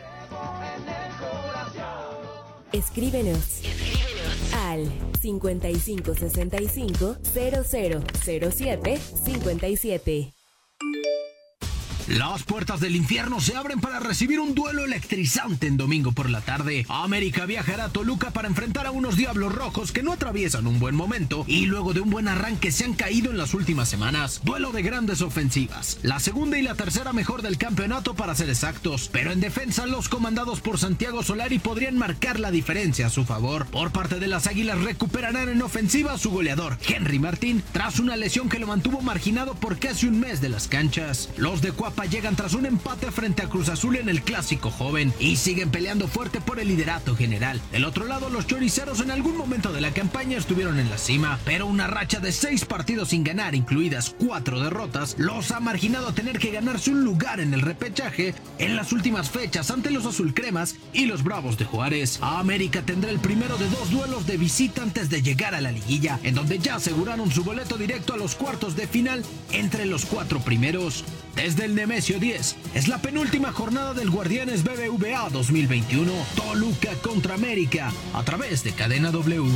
Escríbenos. 2.72 3.62
Al 4.68 4.87
5565 5.20 7.16
0007 7.22 8.96
57. 8.96 10.32
Las 12.09 12.42
puertas 12.42 12.81
del 12.81 12.97
infierno 12.97 13.38
se 13.38 13.55
abren 13.55 13.81
para 13.81 14.01
recibir 14.01 14.40
un 14.40 14.55
duelo 14.55 14.83
electrizante 14.83 15.66
en 15.66 15.77
domingo 15.77 16.12
por 16.12 16.31
la 16.31 16.40
tarde. 16.40 16.87
América 16.88 17.44
viajará 17.44 17.85
a 17.85 17.88
Toluca 17.90 18.31
para 18.31 18.49
enfrentar 18.49 18.87
a 18.87 18.92
unos 18.92 19.18
diablos 19.18 19.55
rojos 19.55 19.92
que 19.92 20.03
no 20.03 20.14
atraviesan 20.14 20.66
un 20.66 20.79
buen 20.79 20.94
momento 20.94 21.44
y 21.47 21.66
luego 21.66 21.92
de 21.92 22.01
un 22.01 22.09
buen 22.09 22.27
arranque 22.27 22.73
se 22.73 22.87
han 22.87 22.94
caído 22.94 23.31
en 23.31 23.37
las 23.37 23.53
últimas 23.53 23.90
semanas. 23.90 24.40
Duelo 24.42 24.73
de 24.73 24.81
grandes 24.81 25.21
ofensivas. 25.21 25.99
La 26.03 26.18
segunda 26.18 26.57
y 26.57 26.62
la 26.62 26.77
tercera 26.77 27.12
mejor 27.12 27.42
del 27.42 27.59
campeonato 27.59 28.14
para 28.14 28.35
ser 28.35 28.49
exactos. 28.49 29.11
Pero 29.12 29.31
en 29.31 29.40
defensa 29.40 29.85
los 29.85 30.09
comandados 30.09 30.62
por 30.62 30.79
Santiago 30.79 31.23
Solari 31.23 31.59
podrían 31.59 31.99
marcar 31.99 32.40
la 32.40 32.51
diferencia 32.51 33.09
a 33.09 33.11
su 33.11 33.27
favor. 33.27 33.66
Por 33.66 33.92
parte 33.92 34.18
de 34.18 34.29
las 34.29 34.47
Águilas 34.47 34.81
recuperarán 34.81 35.51
en 35.51 35.61
ofensiva 35.61 36.14
a 36.14 36.18
su 36.18 36.31
goleador, 36.31 36.79
Henry 36.88 37.18
Martín, 37.18 37.62
tras 37.73 38.01
una 38.01 38.16
lesión 38.16 38.49
que 38.49 38.59
lo 38.59 38.66
mantuvo 38.66 39.03
marginado 39.03 39.57
por 39.57 39.79
casi 39.79 40.07
un 40.07 40.18
mes 40.18 40.40
de 40.40 40.49
las 40.49 40.68
canchas. 40.68 41.29
Los 41.37 41.61
de 41.61 41.73
Cuapa 41.73 41.97
llegan 42.06 42.37
tras 42.37 42.54
un 42.54 42.66
empate 42.66 43.11
frente 43.11 43.42
a 43.42 43.48
Cruz 43.48 43.68
Azul 43.68 43.96
en 43.96 44.08
el 44.08 44.22
clásico 44.22 44.70
joven 44.70 45.12
y 45.18 45.37
siguen 45.37 45.70
peleando 45.70 46.08
fuerte 46.08 46.40
por 46.40 46.61
el 46.61 46.68
liderato 46.68 47.16
general. 47.16 47.61
Del 47.72 47.84
otro 47.84 48.06
lado, 48.06 48.30
los 48.30 48.46
choriceros 48.46 49.00
en 49.00 49.11
algún 49.11 49.37
momento 49.37 49.72
de 49.72 49.80
la 49.80 49.92
campaña 49.92 50.38
estuvieron 50.38 50.78
en 50.78 50.90
la 50.90 50.98
cima, 50.98 51.38
pero 51.44 51.66
una 51.66 51.87
racha 51.87 52.20
de 52.20 52.32
seis 52.32 52.64
partidos 52.64 53.08
sin 53.11 53.24
ganar, 53.24 53.54
incluidas 53.54 54.14
cuatro 54.18 54.61
derrotas, 54.61 55.16
los 55.18 55.50
ha 55.50 55.61
marginado 55.61 56.08
a 56.08 56.14
tener 56.14 56.38
que 56.38 56.50
ganarse 56.50 56.90
un 56.90 57.04
lugar 57.04 57.40
en 57.40 57.54
el 57.54 57.61
repechaje 57.61 58.34
en 58.58 58.76
las 58.76 58.92
últimas 58.92 59.30
fechas 59.30 59.70
ante 59.70 59.90
los 59.90 60.06
azulcremas 60.06 60.76
y 60.92 61.06
los 61.06 61.22
bravos 61.22 61.58
de 61.58 61.64
Juárez. 61.64 62.18
América 62.20 62.82
tendrá 62.82 63.11
el 63.11 63.18
primero 63.18 63.56
de 63.58 63.68
dos 63.68 63.90
duelos 63.90 64.26
de 64.26 64.37
visita 64.37 64.82
antes 64.82 65.11
de 65.11 65.22
llegar 65.22 65.54
a 65.54 65.61
la 65.61 65.72
liguilla, 65.72 66.18
en 66.22 66.34
donde 66.34 66.58
ya 66.58 66.76
aseguraron 66.76 67.30
su 67.30 67.44
boleto 67.44 67.76
directo 67.76 68.14
a 68.14 68.16
los 68.16 68.34
cuartos 68.34 68.76
de 68.76 68.87
final 68.87 69.24
entre 69.52 69.87
los 69.87 70.04
cuatro 70.04 70.40
primeros. 70.40 71.04
Desde 71.38 71.66
el 71.66 71.77
Nemesio 71.77 72.18
10, 72.18 72.57
es 72.74 72.88
la 72.88 72.98
penúltima 72.98 73.53
jornada 73.53 73.94
del 73.94 74.11
Guardianes 74.11 74.64
BBVA 74.64 75.31
2021, 75.31 76.11
Toluca 76.35 76.90
contra 77.01 77.37
América, 77.37 77.92
a 78.12 78.24
través 78.24 78.64
de 78.64 78.72
Cadena 78.72 79.12
W. 79.12 79.48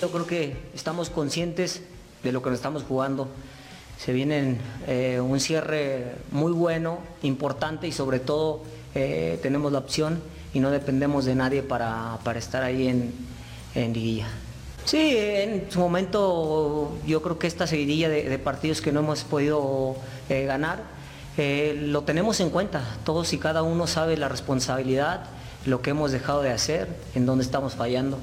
Yo 0.00 0.10
creo 0.10 0.26
que 0.26 0.56
estamos 0.74 1.10
conscientes 1.10 1.82
de 2.22 2.32
lo 2.32 2.42
que 2.42 2.48
nos 2.48 2.58
estamos 2.58 2.82
jugando. 2.84 3.28
Se 3.98 4.14
viene 4.14 4.56
eh, 4.88 5.20
un 5.20 5.38
cierre 5.38 6.14
muy 6.30 6.52
bueno, 6.52 6.98
importante 7.22 7.86
y 7.86 7.92
sobre 7.92 8.20
todo 8.20 8.62
eh, 8.94 9.38
tenemos 9.42 9.70
la 9.70 9.80
opción 9.80 10.22
y 10.54 10.60
no 10.60 10.70
dependemos 10.70 11.26
de 11.26 11.34
nadie 11.34 11.62
para, 11.62 12.18
estar 12.36 12.62
ahí 12.62 12.88
en, 12.88 13.12
en 13.74 13.92
liguilla. 13.92 14.28
Sí, 14.84 15.14
en 15.16 15.70
su 15.70 15.78
momento 15.78 16.98
yo 17.06 17.22
creo 17.22 17.38
que 17.38 17.46
esta 17.46 17.66
seguidilla 17.66 18.08
de, 18.08 18.38
partidos 18.38 18.80
que 18.80 18.92
no 18.92 19.00
hemos 19.00 19.24
podido 19.24 19.96
eh, 20.28 20.44
ganar, 20.46 20.82
eh, 21.36 21.78
lo 21.80 22.02
tenemos 22.02 22.40
en 22.40 22.50
cuenta. 22.50 22.82
Todos 23.04 23.32
y 23.32 23.38
cada 23.38 23.62
uno 23.62 23.86
sabe 23.86 24.16
la 24.16 24.28
responsabilidad, 24.28 25.24
lo 25.66 25.82
que 25.82 25.90
hemos 25.90 26.12
dejado 26.12 26.42
de 26.42 26.50
hacer, 26.50 26.88
en 27.14 27.26
dónde 27.26 27.44
estamos 27.44 27.74
fallando. 27.74 28.18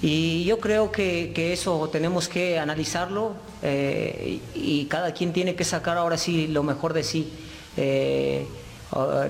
Y 0.00 0.44
yo 0.44 0.58
creo 0.60 0.90
que, 0.90 1.52
eso 1.52 1.90
tenemos 1.92 2.28
que 2.28 2.58
analizarlo 2.58 3.34
eh, 3.62 4.40
y, 4.54 4.86
cada 4.86 5.12
quien 5.12 5.34
tiene 5.34 5.54
que 5.54 5.64
sacar 5.64 5.98
ahora 5.98 6.16
sí 6.16 6.46
lo 6.46 6.62
mejor 6.62 6.94
de 6.94 7.02
sí. 7.02 7.30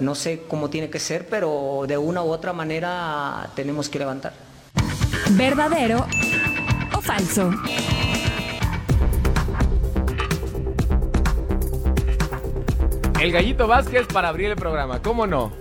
No 0.01 0.15
sé 0.15 0.45
cómo 0.49 0.71
tiene 0.71 0.89
que 0.89 1.01
ser, 1.01 1.27
pero 1.27 1.85
de 1.89 1.99
una 1.99 2.23
u 2.23 2.31
otra 2.31 2.53
manera 2.53 3.51
tenemos 3.57 3.89
que 3.89 3.99
levantar. 3.99 4.50
¿Verdadero 5.31 6.07
o 6.97 7.01
falso? 7.01 7.51
El 13.21 13.33
Gallito 13.33 13.67
Vázquez 13.67 14.07
para 14.07 14.29
abrir 14.29 14.51
el 14.51 14.57
programa, 14.57 15.03
¿cómo 15.03 15.27
no? 15.27 15.53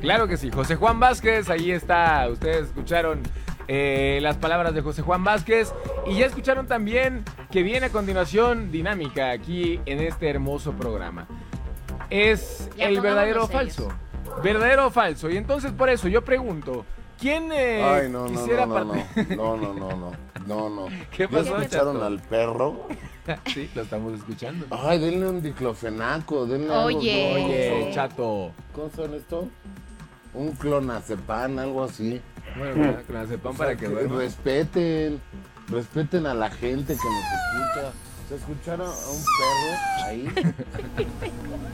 Claro 0.00 0.26
que 0.26 0.36
sí, 0.36 0.50
José 0.50 0.76
Juan 0.76 0.98
Vázquez, 0.98 1.48
ahí 1.50 1.70
está, 1.70 2.26
ustedes 2.28 2.66
escucharon 2.66 3.22
eh, 3.68 4.18
las 4.22 4.36
palabras 4.36 4.74
de 4.74 4.80
José 4.80 5.02
Juan 5.02 5.22
Vázquez 5.22 5.72
y 6.06 6.18
ya 6.18 6.26
escucharon 6.26 6.66
también 6.66 7.24
que 7.50 7.62
viene 7.62 7.86
a 7.86 7.90
continuación 7.90 8.72
dinámica 8.72 9.30
aquí 9.30 9.80
en 9.86 10.00
este 10.00 10.28
hermoso 10.28 10.72
programa. 10.72 11.28
Es 12.10 12.68
Ya 12.76 12.88
el 12.88 13.00
verdadero 13.00 13.44
o 13.44 13.46
falso. 13.46 13.88
Verdadero 14.42 14.86
o 14.86 14.90
falso. 14.90 15.30
Y 15.30 15.36
entonces 15.36 15.70
por 15.70 15.88
eso 15.88 16.08
yo 16.08 16.24
pregunto, 16.24 16.84
¿quién 17.20 17.50
eh, 17.52 17.82
Ay, 17.84 18.08
no, 18.08 18.26
no, 18.26 18.40
quisiera 18.40 18.64
no, 18.66 18.84
no, 18.84 18.94
no, 18.94 19.56
no, 19.56 19.74
no, 19.74 19.96
no, 19.96 20.12
no, 20.46 20.70
no. 20.70 20.86
¿Qué 21.10 21.24
¿Ya 21.24 21.28
pasó, 21.28 21.56
escucharon 21.58 21.94
Chato? 21.94 22.06
al 22.06 22.20
perro? 22.20 22.88
sí, 23.52 23.70
lo 23.74 23.82
estamos 23.82 24.14
escuchando. 24.18 24.66
Ay, 24.70 24.98
denle 24.98 25.28
un 25.28 25.42
diclofenaco, 25.42 26.46
denle 26.46 26.72
algo 26.74 26.98
Oye. 26.98 27.32
dulce. 27.32 27.72
Oye, 27.84 27.94
chato. 27.94 28.52
¿Cómo 28.72 28.90
son 28.96 29.14
esto? 29.14 29.48
Un 30.34 30.52
clonazepam, 30.52 31.58
algo 31.58 31.84
así. 31.84 32.20
Bueno, 32.56 32.96
sepan 33.28 33.56
para 33.56 33.76
que 33.76 33.86
Que 33.86 34.08
respeten, 34.08 35.20
respeten 35.68 36.26
a 36.26 36.34
la 36.34 36.50
gente 36.50 36.96
que 36.96 37.08
nos 37.08 37.24
escucha. 37.64 37.92
¿Se 38.28 38.34
escucharon 38.36 38.86
a 38.86 39.08
un 39.10 39.24
perro 39.38 39.70
ahí? 40.06 40.28
No, 41.50 41.56
no, 41.56 41.68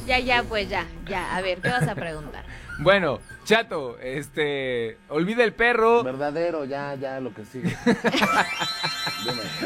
no, 0.00 0.06
Ya, 0.06 0.18
ya, 0.18 0.42
pues 0.42 0.68
ya, 0.68 0.86
ya. 1.06 1.36
A 1.36 1.40
ver, 1.42 1.60
¿qué 1.60 1.68
vas 1.68 1.86
a 1.88 1.94
preguntar? 1.94 2.44
Bueno, 2.78 3.18
chato, 3.44 3.98
este, 4.00 4.98
olvida 5.08 5.42
el 5.44 5.52
perro. 5.52 6.04
Verdadero, 6.04 6.64
ya, 6.64 6.94
ya, 6.94 7.18
lo 7.20 7.32
que 7.34 7.44
sigue. 7.44 7.74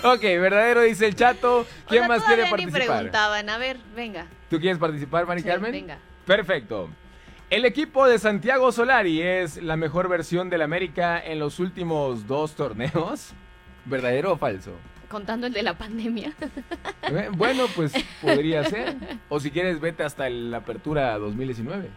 Ok, 0.04 0.22
verdadero 0.22 0.80
dice 0.80 1.06
el 1.06 1.14
chato. 1.14 1.60
O 1.60 1.66
¿Quién 1.88 2.02
sea, 2.02 2.08
más 2.08 2.22
quiere 2.24 2.44
todavía 2.44 2.66
ni 2.66 2.72
participar? 2.72 2.96
preguntaban. 2.98 3.50
A 3.50 3.58
ver, 3.58 3.76
venga. 3.94 4.26
¿Tú 4.48 4.58
quieres 4.58 4.78
participar, 4.78 5.26
Mari 5.26 5.42
Sí, 5.42 5.48
Carmen? 5.48 5.70
venga. 5.72 5.98
Perfecto. 6.26 6.88
El 7.50 7.64
equipo 7.66 8.06
de 8.08 8.18
Santiago 8.18 8.72
Solari 8.72 9.20
es 9.20 9.62
la 9.62 9.76
mejor 9.76 10.08
versión 10.08 10.48
del 10.48 10.62
América 10.62 11.20
en 11.22 11.38
los 11.38 11.60
últimos 11.60 12.26
dos 12.26 12.54
torneos. 12.54 13.34
¿Verdadero 13.84 14.32
o 14.32 14.36
falso? 14.38 14.72
Contando 15.08 15.46
el 15.46 15.52
de 15.52 15.62
la 15.62 15.74
pandemia. 15.76 16.32
Eh, 17.02 17.28
Bueno, 17.32 17.66
pues 17.76 17.92
podría 18.22 18.64
ser. 18.70 18.96
O 19.28 19.38
si 19.38 19.50
quieres, 19.50 19.80
vete 19.80 20.02
hasta 20.02 20.30
la 20.30 20.58
apertura 20.58 21.16
2019. 21.18 21.90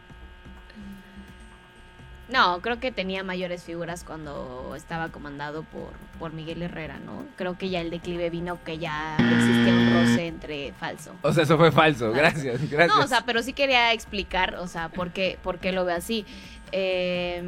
No, 2.27 2.59
creo 2.61 2.79
que 2.79 2.91
tenía 2.91 3.23
mayores 3.23 3.63
figuras 3.63 4.03
cuando 4.03 4.73
estaba 4.75 5.09
comandado 5.09 5.63
por, 5.63 5.91
por 6.17 6.33
Miguel 6.33 6.61
Herrera, 6.63 6.97
¿no? 6.97 7.25
Creo 7.35 7.57
que 7.57 7.69
ya 7.69 7.81
el 7.81 7.91
declive 7.91 8.29
vino 8.31 8.57
que 8.63 8.79
ya 8.79 9.15
existía 9.17 9.73
un 9.73 9.93
roce 9.93 10.27
entre 10.27 10.73
falso. 10.73 11.11
O 11.21 11.31
sea, 11.31 11.43
eso 11.43 11.57
fue 11.57 11.71
falso. 11.71 12.11
Gracias, 12.11 12.67
gracias. 12.69 12.97
No, 12.97 13.03
o 13.03 13.07
sea, 13.07 13.25
pero 13.25 13.43
sí 13.43 13.53
quería 13.53 13.93
explicar, 13.93 14.55
o 14.55 14.67
sea, 14.67 14.89
por 14.89 15.11
qué, 15.11 15.37
por 15.43 15.59
qué 15.59 15.71
lo 15.71 15.85
veo 15.85 15.95
así. 15.95 16.25
Eh, 16.71 17.43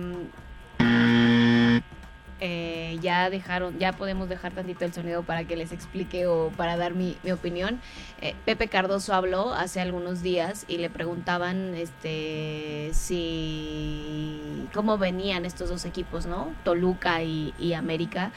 eh, 2.39 2.99
ya 3.01 3.29
dejaron, 3.29 3.79
ya 3.79 3.93
podemos 3.93 4.29
dejar 4.29 4.51
tantito 4.53 4.85
el 4.85 4.93
sonido 4.93 5.23
para 5.23 5.45
que 5.45 5.55
les 5.55 5.71
explique 5.71 6.27
o 6.27 6.51
para 6.55 6.77
dar 6.77 6.93
mi, 6.93 7.17
mi 7.23 7.31
opinión. 7.31 7.81
Eh, 8.21 8.35
Pepe 8.45 8.67
Cardoso 8.67 9.13
habló 9.13 9.53
hace 9.53 9.81
algunos 9.81 10.21
días 10.21 10.65
y 10.67 10.77
le 10.77 10.89
preguntaban 10.89 11.73
este 11.73 12.91
si 12.93 14.67
cómo 14.73 14.97
venían 14.97 15.45
estos 15.45 15.69
dos 15.69 15.85
equipos, 15.85 16.27
¿no? 16.27 16.53
Toluca 16.63 17.23
y, 17.23 17.53
y 17.57 17.73
América. 17.73 18.31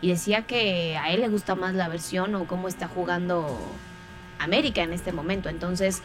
Y 0.00 0.08
decía 0.08 0.42
que 0.42 0.96
a 0.96 1.10
él 1.10 1.20
le 1.20 1.28
gusta 1.28 1.54
más 1.54 1.74
la 1.74 1.88
versión 1.88 2.34
o 2.34 2.46
cómo 2.46 2.68
está 2.68 2.88
jugando 2.88 3.58
América 4.38 4.82
en 4.82 4.92
este 4.92 5.12
momento. 5.12 5.48
Entonces, 5.48 6.02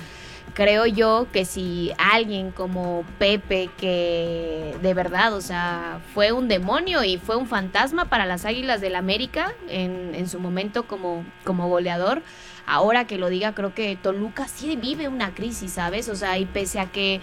creo 0.53 0.85
yo 0.85 1.27
que 1.31 1.45
si 1.45 1.91
alguien 1.97 2.51
como 2.51 3.03
Pepe, 3.19 3.69
que 3.77 4.75
de 4.81 4.93
verdad, 4.93 5.33
o 5.33 5.41
sea, 5.41 5.99
fue 6.13 6.31
un 6.31 6.47
demonio 6.47 7.03
y 7.03 7.17
fue 7.17 7.35
un 7.35 7.47
fantasma 7.47 8.05
para 8.05 8.25
las 8.25 8.45
Águilas 8.45 8.81
del 8.81 8.95
América 8.95 9.53
en, 9.69 10.13
en 10.15 10.27
su 10.27 10.39
momento 10.39 10.83
como, 10.87 11.25
como 11.43 11.67
goleador, 11.69 12.21
ahora 12.65 13.05
que 13.05 13.17
lo 13.17 13.29
diga, 13.29 13.53
creo 13.53 13.73
que 13.73 13.95
Toluca 13.95 14.47
sí 14.47 14.75
vive 14.75 15.07
una 15.07 15.33
crisis, 15.33 15.73
¿sabes? 15.73 16.09
O 16.09 16.15
sea, 16.15 16.37
y 16.37 16.45
pese 16.45 16.79
a 16.79 16.85
que 16.85 17.21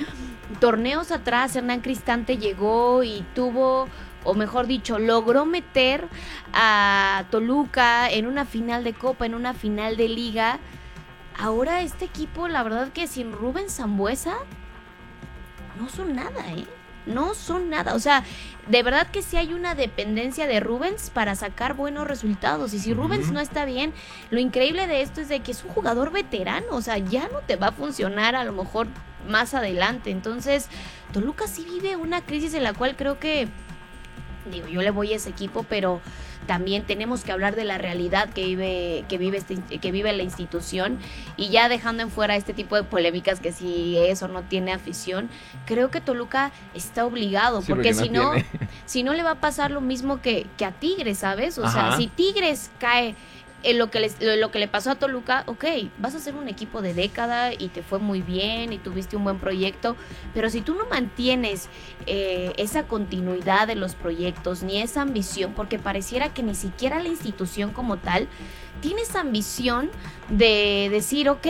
torneos 0.61 1.11
atrás 1.13 1.55
Hernán 1.57 1.81
Cristante 1.81 2.39
llegó 2.39 3.03
y 3.03 3.25
tuvo 3.35 3.89
o 4.25 4.35
mejor 4.35 4.67
dicho, 4.67 4.99
logró 4.99 5.47
meter 5.47 6.07
a 6.53 7.25
Toluca 7.31 8.11
en 8.11 8.27
una 8.27 8.45
final 8.45 8.85
de 8.85 8.93
Copa, 8.93 9.27
en 9.27 9.35
una 9.35 9.55
final 9.55 9.97
de 9.97 10.09
Liga. 10.09 10.59
Ahora 11.39 11.83
este 11.83 12.05
equipo, 12.05 12.49
la 12.49 12.63
verdad 12.63 12.93
que 12.93 13.07
sin 13.07 13.33
Rubén 13.33 13.71
Zambuesa, 13.71 14.37
no 15.79 15.89
son 15.89 16.17
nada, 16.17 16.53
¿eh? 16.53 16.67
No 17.07 17.35
son 17.35 17.71
nada. 17.71 17.95
O 17.95 18.01
sea, 18.01 18.25
de 18.67 18.83
verdad 18.83 19.07
que 19.11 19.23
sí 19.23 19.37
hay 19.37 19.55
una 19.55 19.75
dependencia 19.75 20.47
de 20.47 20.61
Rubens 20.61 21.11
para 21.11 21.37
sacar 21.37 21.75
buenos 21.75 22.07
resultados. 22.07 22.75
Y 22.75 22.81
si 22.81 22.93
Rubens 22.93 23.31
no 23.31 23.41
está 23.41 23.65
bien, 23.65 23.95
lo 24.31 24.41
increíble 24.41 24.87
de 24.87 25.01
esto 25.01 25.21
es 25.21 25.29
de 25.29 25.41
que 25.41 25.53
es 25.53 25.65
un 25.65 25.71
jugador 25.71 26.11
veterano. 26.11 26.67
O 26.73 26.83
sea, 26.83 26.99
ya 26.99 27.29
no 27.29 27.39
te 27.47 27.57
va 27.57 27.69
a 27.69 27.73
funcionar 27.73 28.35
a 28.35 28.45
lo 28.45 28.53
mejor 28.53 28.89
más 29.27 29.55
adelante. 29.55 30.11
Entonces, 30.11 30.69
Toluca 31.13 31.47
sí 31.47 31.65
vive 31.65 31.97
una 31.97 32.21
crisis 32.21 32.53
en 32.53 32.65
la 32.65 32.75
cual 32.75 32.97
creo 32.97 33.19
que 33.19 33.49
digo, 34.51 34.67
yo 34.69 34.83
le 34.83 34.91
voy 34.91 35.13
a 35.13 35.17
ese 35.17 35.31
equipo, 35.31 35.65
pero 35.69 36.01
también 36.49 36.83
tenemos 36.85 37.25
que 37.25 37.31
hablar 37.31 37.55
de 37.55 37.65
la 37.65 37.77
realidad 37.77 38.31
que 38.31 38.43
vive 38.45 39.05
que 39.09 39.19
vive 39.19 39.37
este, 39.37 39.57
que 39.79 39.93
vive 39.93 40.13
la 40.15 40.23
institución 40.23 40.99
y 41.37 41.51
ya 41.51 41.69
dejando 41.69 42.03
en 42.03 42.11
fuera 42.11 42.37
este 42.37 42.55
tipo 42.55 42.75
de 42.75 42.83
polémicas 42.83 43.39
que 43.39 43.53
si 43.53 43.99
eso 43.99 44.27
no 44.29 44.43
tiene 44.43 44.73
afición, 44.73 45.29
creo 45.67 45.91
que 45.91 46.01
Toluca 46.01 46.51
está 46.75 47.05
obligado, 47.05 47.61
Sí, 47.61 47.71
porque, 47.71 47.93
si 47.93 48.09
no 48.09 48.33
si 48.87 49.03
no 49.03 49.13
le 49.13 49.23
va 49.23 49.33
a 49.33 49.41
pasar 49.41 49.71
lo 49.71 49.83
mismo 49.83 50.23
que, 50.23 50.47
que 50.57 50.65
a 50.65 50.73
Tigres, 50.73 51.19
¿sabes? 51.19 51.59
O 51.59 51.65
Ajá. 51.65 51.91
sea, 51.91 51.97
si 51.99 52.07
Tigres 52.07 52.71
cae 52.79 53.15
lo 53.75 53.91
que, 53.91 54.01
les- 54.01 54.21
lo, 54.23 54.37
lo 54.37 54.51
que 54.51 54.59
le 54.59 54.69
pasó 54.69 54.91
a 54.91 54.95
Toluca, 54.95 55.43
ok, 55.47 55.65
vas 55.99 56.15
a 56.15 56.21
ser 56.21 56.35
un 56.37 56.49
equipo 56.49 56.81
de 56.83 56.95
década 56.95 57.53
y 57.53 57.69
te 57.69 57.83
fue 57.83 57.99
muy 57.99 58.23
bien 58.23 58.73
y 58.73 58.79
tuviste 58.79 59.17
un 59.17 59.25
buen 59.25 59.39
proyecto, 59.39 59.97
pero 60.35 60.49
si 60.51 60.61
tú 60.61 60.75
no 60.75 60.87
mantienes 60.87 61.69
eh, 62.07 62.53
esa 62.57 62.85
continuidad 62.85 63.67
de 63.67 63.75
los 63.75 63.95
proyectos 63.95 64.63
ni 64.63 64.81
esa 64.81 65.03
ambición, 65.03 65.53
porque 65.55 65.79
pareciera 65.79 66.33
que 66.33 66.43
ni 66.43 66.55
siquiera 66.55 67.03
la 67.03 67.09
institución 67.09 67.73
como 67.73 67.97
tal 67.97 68.29
tiene 68.81 69.03
esa 69.03 69.21
ambición 69.21 69.91
de 70.29 70.89
decir, 70.91 71.29
ok, 71.29 71.47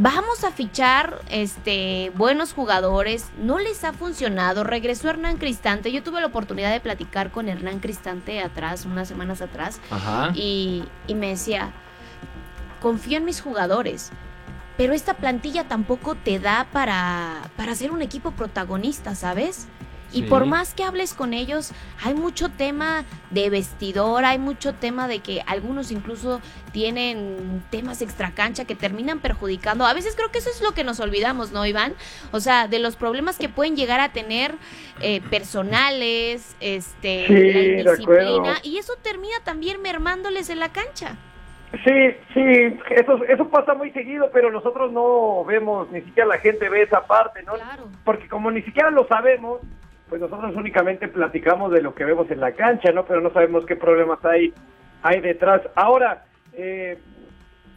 vamos 0.00 0.44
a 0.44 0.52
fichar 0.52 1.20
este 1.28 2.12
buenos 2.14 2.52
jugadores, 2.52 3.26
no 3.38 3.58
les 3.58 3.82
ha 3.84 3.92
funcionado, 3.92 4.62
regresó 4.62 5.10
Hernán 5.10 5.38
Cristante, 5.38 5.90
yo 5.90 6.02
tuve 6.02 6.20
la 6.20 6.28
oportunidad 6.28 6.70
de 6.70 6.80
platicar 6.80 7.30
con 7.32 7.48
Hernán 7.48 7.80
Cristante 7.80 8.40
atrás, 8.40 8.84
unas 8.86 9.08
semanas 9.08 9.42
atrás, 9.42 9.80
Ajá. 9.90 10.30
y, 10.34 10.84
y 11.08 11.14
me 11.14 11.30
decía, 11.30 11.72
confío 12.80 13.18
en 13.18 13.24
mis 13.24 13.40
jugadores, 13.40 14.10
pero 14.76 14.92
esta 14.92 15.14
plantilla 15.14 15.64
tampoco 15.64 16.14
te 16.14 16.38
da 16.38 16.68
para, 16.72 17.50
para 17.56 17.74
ser 17.74 17.90
un 17.90 18.00
equipo 18.00 18.30
protagonista, 18.30 19.16
¿sabes? 19.16 19.66
Y 20.12 20.22
Sí. 20.22 20.28
por 20.28 20.46
más 20.46 20.72
que 20.74 20.84
hables 20.84 21.12
con 21.14 21.34
ellos, 21.34 21.72
hay 22.02 22.14
mucho 22.14 22.48
tema 22.48 23.04
de 23.30 23.50
vestidor, 23.50 24.24
hay 24.24 24.38
mucho 24.38 24.74
tema 24.74 25.06
de 25.06 25.18
que 25.20 25.42
algunos 25.46 25.90
incluso 25.90 26.40
tienen 26.72 27.62
temas 27.70 28.00
extracancha 28.00 28.64
que 28.64 28.74
terminan 28.74 29.20
perjudicando. 29.20 29.84
A 29.86 29.92
veces 29.92 30.14
creo 30.16 30.30
que 30.30 30.38
eso 30.38 30.48
es 30.50 30.62
lo 30.62 30.72
que 30.72 30.82
nos 30.84 31.00
olvidamos, 31.00 31.52
¿no, 31.52 31.66
Iván? 31.66 31.94
O 32.32 32.40
sea, 32.40 32.68
de 32.68 32.78
los 32.78 32.96
problemas 32.96 33.36
que 33.38 33.48
pueden 33.48 33.76
llegar 33.76 34.00
a 34.00 34.10
tener 34.12 34.54
eh, 35.00 35.20
personales, 35.30 36.56
este, 36.60 37.26
Sí, 37.26 37.82
la 37.84 37.92
acuerdo. 37.92 38.44
y 38.62 38.78
eso 38.78 38.94
termina 39.02 39.36
también 39.44 39.82
mermándoles 39.82 40.50
en 40.50 40.58
la 40.58 40.70
cancha. 40.72 41.16
Sí, 41.84 42.16
sí, 42.32 42.78
eso, 42.90 43.22
eso 43.28 43.48
pasa 43.50 43.74
muy 43.74 43.90
seguido, 43.90 44.30
pero 44.32 44.50
nosotros 44.50 44.90
no 44.90 45.44
vemos, 45.44 45.90
ni 45.90 46.00
siquiera 46.00 46.26
la 46.26 46.38
gente 46.38 46.68
ve 46.70 46.82
esa 46.82 47.06
parte, 47.06 47.42
¿no? 47.42 47.52
Claro. 47.54 47.88
Porque 48.04 48.26
como 48.26 48.50
ni 48.50 48.62
siquiera 48.62 48.90
lo 48.90 49.06
sabemos, 49.06 49.60
pues 50.08 50.20
nosotros 50.20 50.54
únicamente 50.56 51.08
platicamos 51.08 51.72
de 51.72 51.82
lo 51.82 51.94
que 51.94 52.04
vemos 52.04 52.30
en 52.30 52.40
la 52.40 52.52
cancha, 52.52 52.92
¿no? 52.92 53.04
Pero 53.04 53.20
no 53.20 53.30
sabemos 53.30 53.66
qué 53.66 53.76
problemas 53.76 54.24
hay, 54.24 54.52
hay 55.02 55.20
detrás. 55.20 55.62
Ahora, 55.74 56.24
eh, 56.54 56.98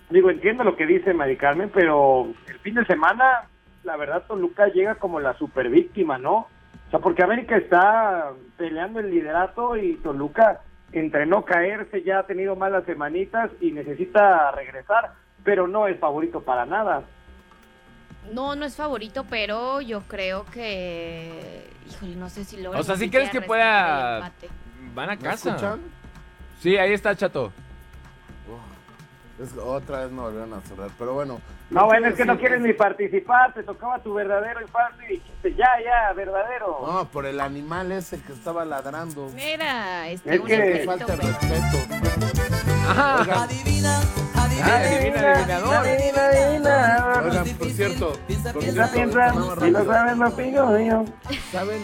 digo, 0.09 0.29
entiendo 0.29 0.63
lo 0.63 0.75
que 0.75 0.85
dice 0.85 1.13
Mari 1.13 1.37
Carmen, 1.37 1.71
pero 1.73 2.27
el 2.47 2.59
fin 2.59 2.75
de 2.75 2.85
semana, 2.85 3.49
la 3.83 3.97
verdad, 3.97 4.23
Toluca 4.27 4.67
llega 4.67 4.95
como 4.95 5.19
la 5.19 5.33
super 5.33 5.69
víctima, 5.69 6.17
¿no? 6.17 6.47
O 6.87 6.89
sea, 6.91 6.99
porque 6.99 7.23
América 7.23 7.57
está 7.57 8.31
peleando 8.57 8.99
el 8.99 9.11
liderato 9.11 9.77
y 9.77 9.95
Toluca 9.97 10.61
entre 10.93 11.25
no 11.25 11.45
caerse 11.45 12.03
ya 12.03 12.19
ha 12.19 12.27
tenido 12.27 12.55
malas 12.55 12.83
semanitas 12.85 13.49
y 13.61 13.71
necesita 13.71 14.51
regresar, 14.51 15.11
pero 15.43 15.67
no 15.67 15.87
es 15.87 15.97
favorito 15.99 16.41
para 16.41 16.65
nada. 16.65 17.03
No, 18.33 18.55
no 18.55 18.65
es 18.65 18.75
favorito, 18.75 19.25
pero 19.29 19.81
yo 19.81 20.01
creo 20.01 20.45
que. 20.45 21.69
Híjole, 21.89 22.15
no 22.15 22.29
sé 22.29 22.45
si 22.45 22.57
logra. 22.61 22.79
O 22.79 22.83
sea, 22.83 22.95
¿sí 22.95 23.09
crees 23.09 23.29
que 23.29 23.41
pueda-. 23.41 24.31
Van 24.93 25.09
a 25.09 25.15
¿Me 25.15 25.21
casa. 25.21 25.49
escuchan? 25.49 25.81
Sí, 26.61 26.77
ahí 26.77 26.93
está, 26.93 27.15
chato. 27.15 27.51
Es 29.41 29.57
otra 29.57 30.01
vez 30.01 30.11
no 30.11 30.21
volvieron 30.23 30.53
a 30.53 30.61
cerrar, 30.61 30.91
pero 30.99 31.15
bueno. 31.15 31.41
No, 31.71 31.85
bueno, 31.85 32.09
es 32.09 32.15
que 32.15 32.25
no 32.25 32.37
quieres 32.37 32.61
ni 32.61 32.73
participar, 32.73 33.53
te 33.53 33.63
tocaba 33.63 33.97
tu 33.97 34.13
verdadero 34.13 34.61
infarto 34.61 35.01
y 35.03 35.13
dijiste, 35.15 35.55
ya, 35.55 35.67
ya, 35.83 36.13
verdadero. 36.13 36.77
No, 36.85 37.05
por 37.07 37.25
el 37.25 37.39
animal 37.39 37.91
ese 37.91 38.21
que 38.21 38.33
estaba 38.33 38.65
ladrando. 38.65 39.29
Mira, 39.33 40.07
este, 40.09 40.35
Es 40.35 40.39
un 40.41 40.45
que- 40.47 40.57
Me 40.57 40.69
efecto, 40.83 41.07
falta 41.07 41.15
respeto. 41.15 41.95
Ajá. 42.87 43.43
Adivina. 43.43 43.99
Adivina, 44.63 45.79
adivina. 45.79 47.21
Oigan, 47.23 47.47
por 47.57 47.69
cierto, 47.69 48.09
por 48.09 48.19
Piensa, 48.27 48.51
cierto, 48.87 48.91
piensa, 48.93 49.33
si 49.33 49.37
lo 49.39 49.55
rápido. 49.55 49.85
sabes, 49.85 50.17
no 50.17 50.31
pido 50.35 50.79
yo. 50.79 51.05
¿Saben? 51.51 51.83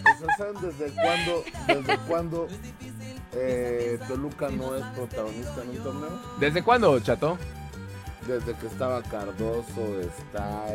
O 0.00 0.18
sea, 0.18 0.36
¿saben 0.36 0.54
desde 0.60 0.94
cuándo, 0.94 1.44
desde 1.66 1.98
cuándo 2.06 2.48
eh, 3.32 3.98
Toluca 4.08 4.48
no 4.48 4.74
es 4.76 4.84
protagonista 4.94 5.62
en 5.62 5.70
un 5.70 5.76
torneo? 5.82 6.20
¿Desde 6.40 6.62
cuándo, 6.62 6.98
chato? 7.00 7.38
Desde 8.26 8.52
que 8.54 8.66
estaba 8.66 9.02
Cardoso, 9.02 10.00
está 10.00 10.66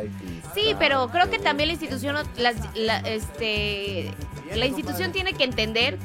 Sí, 0.54 0.74
pero 0.78 1.08
creo 1.10 1.30
que 1.30 1.38
también 1.38 1.68
la 1.68 1.74
institución, 1.74 2.16
las- 2.36 2.76
la, 2.76 2.98
este, 2.98 4.12
la 4.54 4.66
institución 4.66 5.12
tiene 5.12 5.34
que 5.34 5.44
entender 5.44 5.98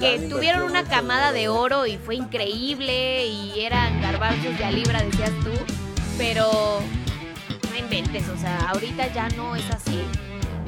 que 0.00 0.28
tuvieron 0.28 0.62
una 0.62 0.84
camada 0.84 1.32
de 1.32 1.48
oro 1.48 1.86
y 1.86 1.98
fue 1.98 2.16
increíble 2.16 3.26
y 3.26 3.60
eran 3.60 4.00
garbanzos 4.00 4.56
de 4.58 4.64
a 4.64 4.70
libra, 4.70 5.02
decías 5.02 5.32
tú, 5.42 5.52
pero 6.18 6.80
no 7.70 7.76
inventes, 7.76 8.28
o 8.28 8.36
sea, 8.36 8.70
ahorita 8.70 9.12
ya 9.12 9.28
no 9.30 9.56
es 9.56 9.68
así. 9.70 10.02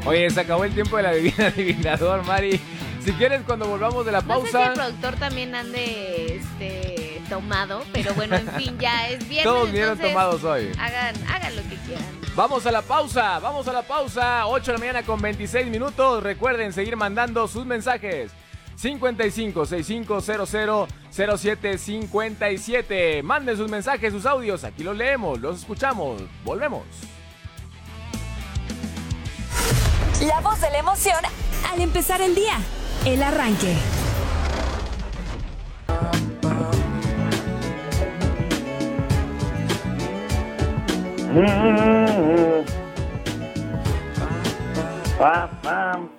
Oye, 0.05 0.31
se 0.31 0.41
acabó 0.41 0.65
el 0.65 0.73
tiempo 0.73 0.97
de 0.97 1.03
la 1.03 1.09
adivina 1.11 1.47
adivinador, 1.47 2.25
Mari. 2.25 2.61
Si 3.05 3.13
quieres, 3.13 3.43
cuando 3.47 3.67
volvamos 3.67 4.05
de 4.05 4.13
la 4.13 4.21
No 4.21 4.41
sé 4.41 4.47
si 4.47 4.53
pausa, 4.53 4.67
el 4.69 4.73
productor 4.75 5.17
también 5.17 5.55
ande 5.55 6.37
este, 6.37 7.23
tomado, 7.29 7.83
pero 7.93 8.15
bueno, 8.15 8.37
en 8.37 8.49
fin, 8.53 8.79
ya 8.79 9.09
es 9.09 9.21
viernes. 9.29 9.45
todos 9.45 9.69
entonces 9.69 10.09
tomados 10.09 10.45
hoy. 10.45 10.73
Hagan, 10.79 11.15
hagan 11.29 11.57
lo 11.57 11.63
que 11.63 11.77
quieran. 11.87 12.05
Vamos 12.35 12.67
a 12.67 12.73
la 12.73 12.83
pausa, 12.83 13.39
vamos 13.39 13.67
a 13.69 13.73
la 13.73 13.83
pausa. 13.83 14.47
8 14.47 14.67
de 14.67 14.73
la 14.73 14.79
mañana 14.79 15.03
con 15.03 15.21
26 15.21 15.69
minutos. 15.69 16.23
Recuerden 16.23 16.73
seguir 16.73 16.97
mandando 16.97 17.47
sus 17.49 17.65
mensajes. 17.65 18.33
55 18.77 19.67
6500 19.67 20.89
0757. 21.11 23.23
Manden 23.23 23.57
sus 23.57 23.71
mensajes, 23.71 24.13
sus 24.13 24.27
audios. 24.27 24.65
Aquí 24.65 24.85
los 24.85 24.97
leemos, 24.97 25.41
los 25.41 25.61
escuchamos. 25.61 26.23
Volvemos. 26.45 26.85
La 30.27 30.41
voz 30.41 30.61
de 30.61 30.71
la 30.71 30.79
emoción 30.79 31.17
al 31.73 31.81
empezar 31.81 32.21
el 32.21 32.35
día. 32.35 32.59
El 33.05 33.23
arranque. 33.23 33.77
Mm. 41.33 42.65
Pa, 45.19 45.49
pa. 45.63 46.16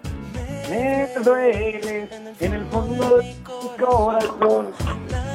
Me 0.69 1.08
duele 1.23 2.10
en 2.39 2.53
el 2.53 2.65
fondo 2.65 3.17
de 3.17 3.36
tu 3.45 3.86
corazón. 3.86 4.73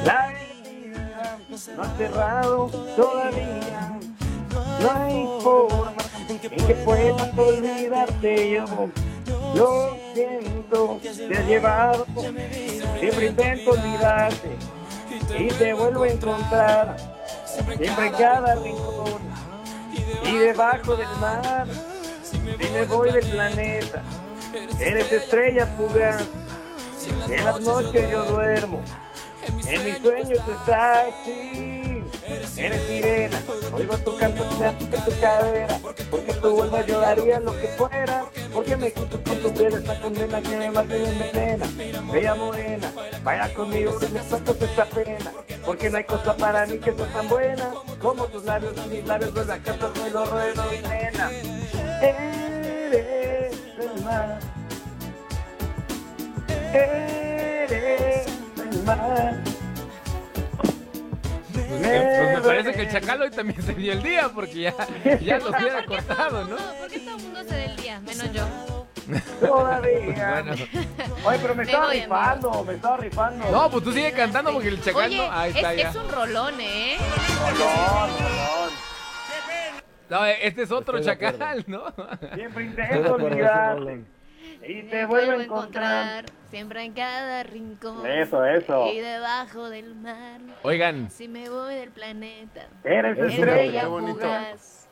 La 0.05 0.31
herida 0.31 1.39
no 1.75 1.81
ha 1.81 1.97
cerrado 1.97 2.67
todavía. 2.95 3.99
No 4.79 4.91
hay 4.91 5.27
forma 5.41 5.93
en 6.29 6.39
que 6.39 6.75
pueda 6.85 7.31
olvidarte 7.35 8.51
yo. 8.51 8.65
Lo 9.55 9.97
siento, 10.13 10.99
te 11.01 11.37
ha 11.37 11.41
llevado. 11.41 12.05
Siempre 12.99 13.27
intento 13.27 13.71
olvidarte 13.71 14.49
y 15.39 15.47
te 15.47 15.73
vuelvo 15.73 16.03
a 16.03 16.09
encontrar. 16.09 16.97
Siempre 17.45 17.87
en 17.87 18.13
cada 18.13 18.55
rincón 18.55 19.21
y 20.25 20.37
debajo 20.37 20.95
del 20.95 21.09
mar. 21.19 21.67
Y 22.33 22.71
me 22.71 22.85
voy 22.85 23.11
del 23.11 23.25
planeta. 23.29 24.03
Eres 24.79 25.11
estrella 25.11 25.65
fugaz. 25.77 26.23
En 27.27 27.45
las 27.45 27.59
noches 27.61 28.11
yo 28.11 28.23
duermo. 28.25 28.81
En 29.65 29.85
mis 29.85 29.97
sueños 29.97 30.39
estás 30.39 31.07
así. 31.07 32.03
Eres 32.57 32.81
sirena. 32.83 33.41
Oigo 33.73 33.97
tu 33.97 34.15
canto, 34.17 34.43
tu 34.43 35.19
cadera. 35.19 35.79
Porque 36.11 36.33
tu 36.33 36.55
vuelvas 36.55 36.85
yo 36.85 36.99
daría 36.99 37.39
lo 37.39 37.59
que 37.59 37.67
fuera. 37.69 38.25
Porque 38.53 38.77
me 38.77 38.91
quito 38.91 39.21
con 39.23 39.37
tu 39.39 39.53
piel 39.53 39.73
esta 39.73 39.99
condena 39.99 40.41
que 40.41 40.55
me 40.55 40.69
mata 40.69 40.95
y 40.95 41.03
envenena. 41.03 41.65
Bella 42.11 42.35
morena, 42.35 42.93
vaya 43.23 43.53
conmigo 43.53 43.97
que 43.97 44.07
me 44.09 44.23
sueltas 44.29 44.61
esta 44.61 44.85
pena. 44.85 45.31
Porque 45.65 45.89
no 45.89 45.97
hay 45.97 46.03
cosa 46.03 46.37
para 46.37 46.65
mí 46.67 46.77
que 46.77 46.93
sea 46.93 47.07
tan 47.07 47.27
buena 47.27 47.71
como 47.99 48.25
tus 48.25 48.43
labios 48.43 48.73
y 48.85 48.89
mis 48.89 49.05
labios 49.07 49.33
de 49.33 49.45
la 49.45 49.57
casa 49.57 49.89
de 49.89 50.11
lo 50.11 50.25
ruedo 50.25 50.63
y 50.73 50.87
nena. 50.87 51.31
Eres 56.73 58.25
el 58.57 58.83
mar. 58.83 59.35
Pues, 61.53 61.65
pues 61.69 62.35
me 62.35 62.41
parece 62.41 62.73
que 62.73 62.81
el 62.81 62.91
chacal 62.91 63.21
hoy 63.21 63.29
también 63.31 63.61
se 63.61 63.73
dio 63.73 63.93
el 63.93 64.01
día 64.01 64.29
porque 64.33 64.53
ya, 64.61 64.73
ya 65.21 65.37
los 65.37 65.49
hubiera 65.49 65.85
cortado, 65.85 66.45
¿no? 66.45 66.55
¿Por 66.55 66.89
qué 66.89 66.99
todo 66.99 67.17
el 67.17 67.23
mundo 67.23 67.39
se 67.43 67.55
da 67.55 67.65
el 67.65 67.75
día? 67.75 67.99
Menos 67.99 68.31
yo. 68.33 68.45
Todavía. 69.39 70.41
Bueno. 70.43 70.51
Oye, 71.25 71.39
pero 71.41 71.55
me 71.55 71.55
Me 71.55 71.63
estaba 71.63 71.85
voy, 71.87 71.99
rifando, 71.99 72.63
me 72.63 72.73
estaba 72.73 72.97
rifando. 72.97 73.51
No, 73.51 73.69
pues 73.69 73.83
tú 73.83 73.91
sigue 73.91 74.11
cantando 74.13 74.53
porque 74.53 74.69
el 74.69 74.81
chacal 74.81 75.05
Oye, 75.11 75.17
no. 75.17 75.31
Ahí 75.31 75.49
es, 75.51 75.55
está 75.57 75.73
ya. 75.73 75.89
es 75.89 75.95
un 75.95 76.09
rolón, 76.09 76.61
¿eh? 76.61 76.97
Rolón, 77.41 78.09
rolón. 78.19 78.73
No, 80.09 80.25
este 80.25 80.63
es 80.63 80.71
otro 80.71 80.97
Estoy 80.97 81.13
chacal, 81.15 81.63
¿no? 81.67 81.93
Siempre 82.35 82.65
intento 82.65 82.95
es 82.95 83.09
olvidarte. 83.23 84.03
Y 84.67 84.83
te 84.83 85.05
vuelvo 85.05 85.31
a 85.33 85.43
encontrar. 85.43 86.25
Siempre 86.49 86.83
en 86.83 86.93
cada 86.93 87.43
rincón. 87.43 88.05
Eso, 88.05 88.45
eso. 88.45 88.87
Y 88.87 88.99
debajo 88.99 89.69
del 89.69 89.95
mar. 89.95 90.39
Oigan, 90.61 91.09
Si 91.09 91.27
me 91.27 91.49
voy 91.49 91.73
del 91.75 91.89
planeta. 91.91 92.67
Eres 92.83 93.17
estrella. 93.17 93.81
qué 93.81 93.87
bonito. 93.87 94.19
fugaz. 94.19 94.87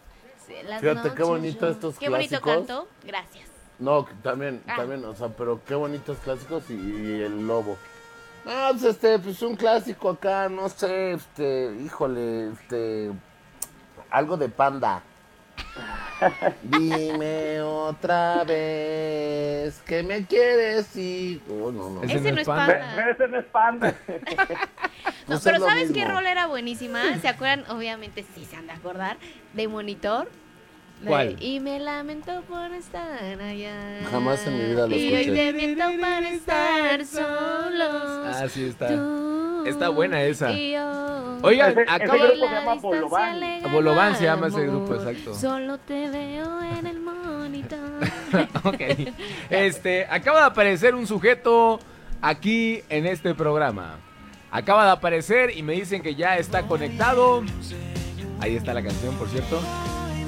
Si 0.46 0.56
en 0.56 0.70
las 0.70 0.82
Fíjate 0.82 1.14
qué 1.14 1.24
bonito 1.24 1.66
yo- 1.68 1.72
estos 1.72 2.00
Qué 2.00 2.10
bonito 2.10 2.42
clásicos. 2.42 2.54
canto. 2.56 2.88
Gracias. 3.06 3.50
No, 3.80 4.06
también, 4.24 4.62
Ah. 4.68 4.76
también, 4.78 5.06
o 5.06 5.16
sea, 5.16 5.30
pero 5.30 5.62
qué 5.66 5.76
bonitos 5.76 6.18
clásicos 6.20 6.70
y, 6.70 6.74
y 6.74 7.22
el 7.22 7.48
lobo. 7.48 7.78
Ah, 8.46 8.70
pues 8.72 8.84
este, 8.84 9.20
pues 9.20 9.42
un 9.44 9.56
clásico 9.56 10.10
acá, 10.10 10.50
no 10.50 10.68
sé, 10.70 11.14
este, 11.14 11.76
híjole, 11.86 12.50
este, 12.52 13.12
algo 14.10 14.36
de 14.38 14.50
panda. 14.50 15.04
Dime 16.64 17.62
otra 17.62 18.44
vez 18.44 19.82
que 19.86 20.04
me 20.04 20.26
quieres 20.26 20.96
y... 20.96 21.42
Oh, 21.50 21.72
no, 21.72 21.90
no. 21.90 22.04
Ese 22.04 22.18
Ese 22.18 22.32
no 22.32 22.42
es 22.42 22.48
panda. 22.48 23.10
Ese 23.10 23.28
no 23.28 23.40
es 23.40 23.46
panda. 23.46 23.96
No, 25.28 25.40
pero 25.40 25.60
¿sabes 25.60 25.92
qué 25.92 26.04
rol 26.06 26.26
era 26.26 26.48
buenísima? 26.48 27.02
¿Se 27.22 27.28
acuerdan? 27.28 27.64
Obviamente 27.70 28.26
sí 28.36 28.44
se 28.44 28.56
han 28.56 28.68
de 28.68 28.74
acordar. 28.74 29.18
De 29.54 29.68
Monitor. 29.68 30.30
Y 31.40 31.60
me 31.60 31.80
lamento 31.80 32.42
por 32.48 32.72
estar 32.74 33.42
allá. 33.42 34.00
Jamás 34.12 34.46
en 34.46 34.58
mi 34.58 34.66
vida 34.66 34.88
lo 34.88 34.96
Y 34.96 35.08
hoy 35.08 35.22
escuché. 35.22 35.36
te 35.36 35.54
miento 35.54 35.84
para 36.00 36.30
estar 36.30 37.06
solos. 37.06 38.28
ah, 38.36 38.46
sí 38.50 38.66
está. 38.66 38.88
Tú 38.88 39.64
Está 39.66 39.90
buena 39.90 40.22
esa. 40.24 40.52
y 40.52 40.74
yo. 40.74 41.38
Oigan, 41.44 41.72
Ese- 41.72 41.82
ese 41.84 41.92
acaba 41.92 42.18
grupo 42.26 42.34
se 42.34 42.46
La 42.46 42.60
llama 42.60 42.76
Bolobán. 42.76 43.40
Bolobán 43.72 44.16
se 44.16 44.26
ese 44.28 44.68
grupo, 44.68 44.96
exacto. 44.96 45.34
Solo 45.36 45.78
te 45.80 46.10
veo 46.10 46.62
en 46.62 46.86
el 46.88 47.00
monitor. 47.00 47.80
ok. 48.64 48.82
Este, 49.50 50.06
acaba 50.10 50.42
de 50.42 50.46
aparecer 50.48 50.94
un 50.96 51.08
sujeto 51.08 51.80
aquí 52.22 52.82
en 52.90 53.06
este 53.06 53.34
programa. 53.36 53.98
Acaba 54.52 54.86
de 54.86 54.92
aparecer 54.92 55.56
y 55.58 55.64
me 55.64 55.74
dicen 55.74 56.02
que 56.02 56.16
ya 56.16 56.38
está 56.38 56.64
conectado. 56.64 57.44
Ahí 58.40 58.56
está 58.56 58.74
la 58.74 58.84
canción, 58.84 59.16
por 59.16 59.30
cierto. 59.30 59.62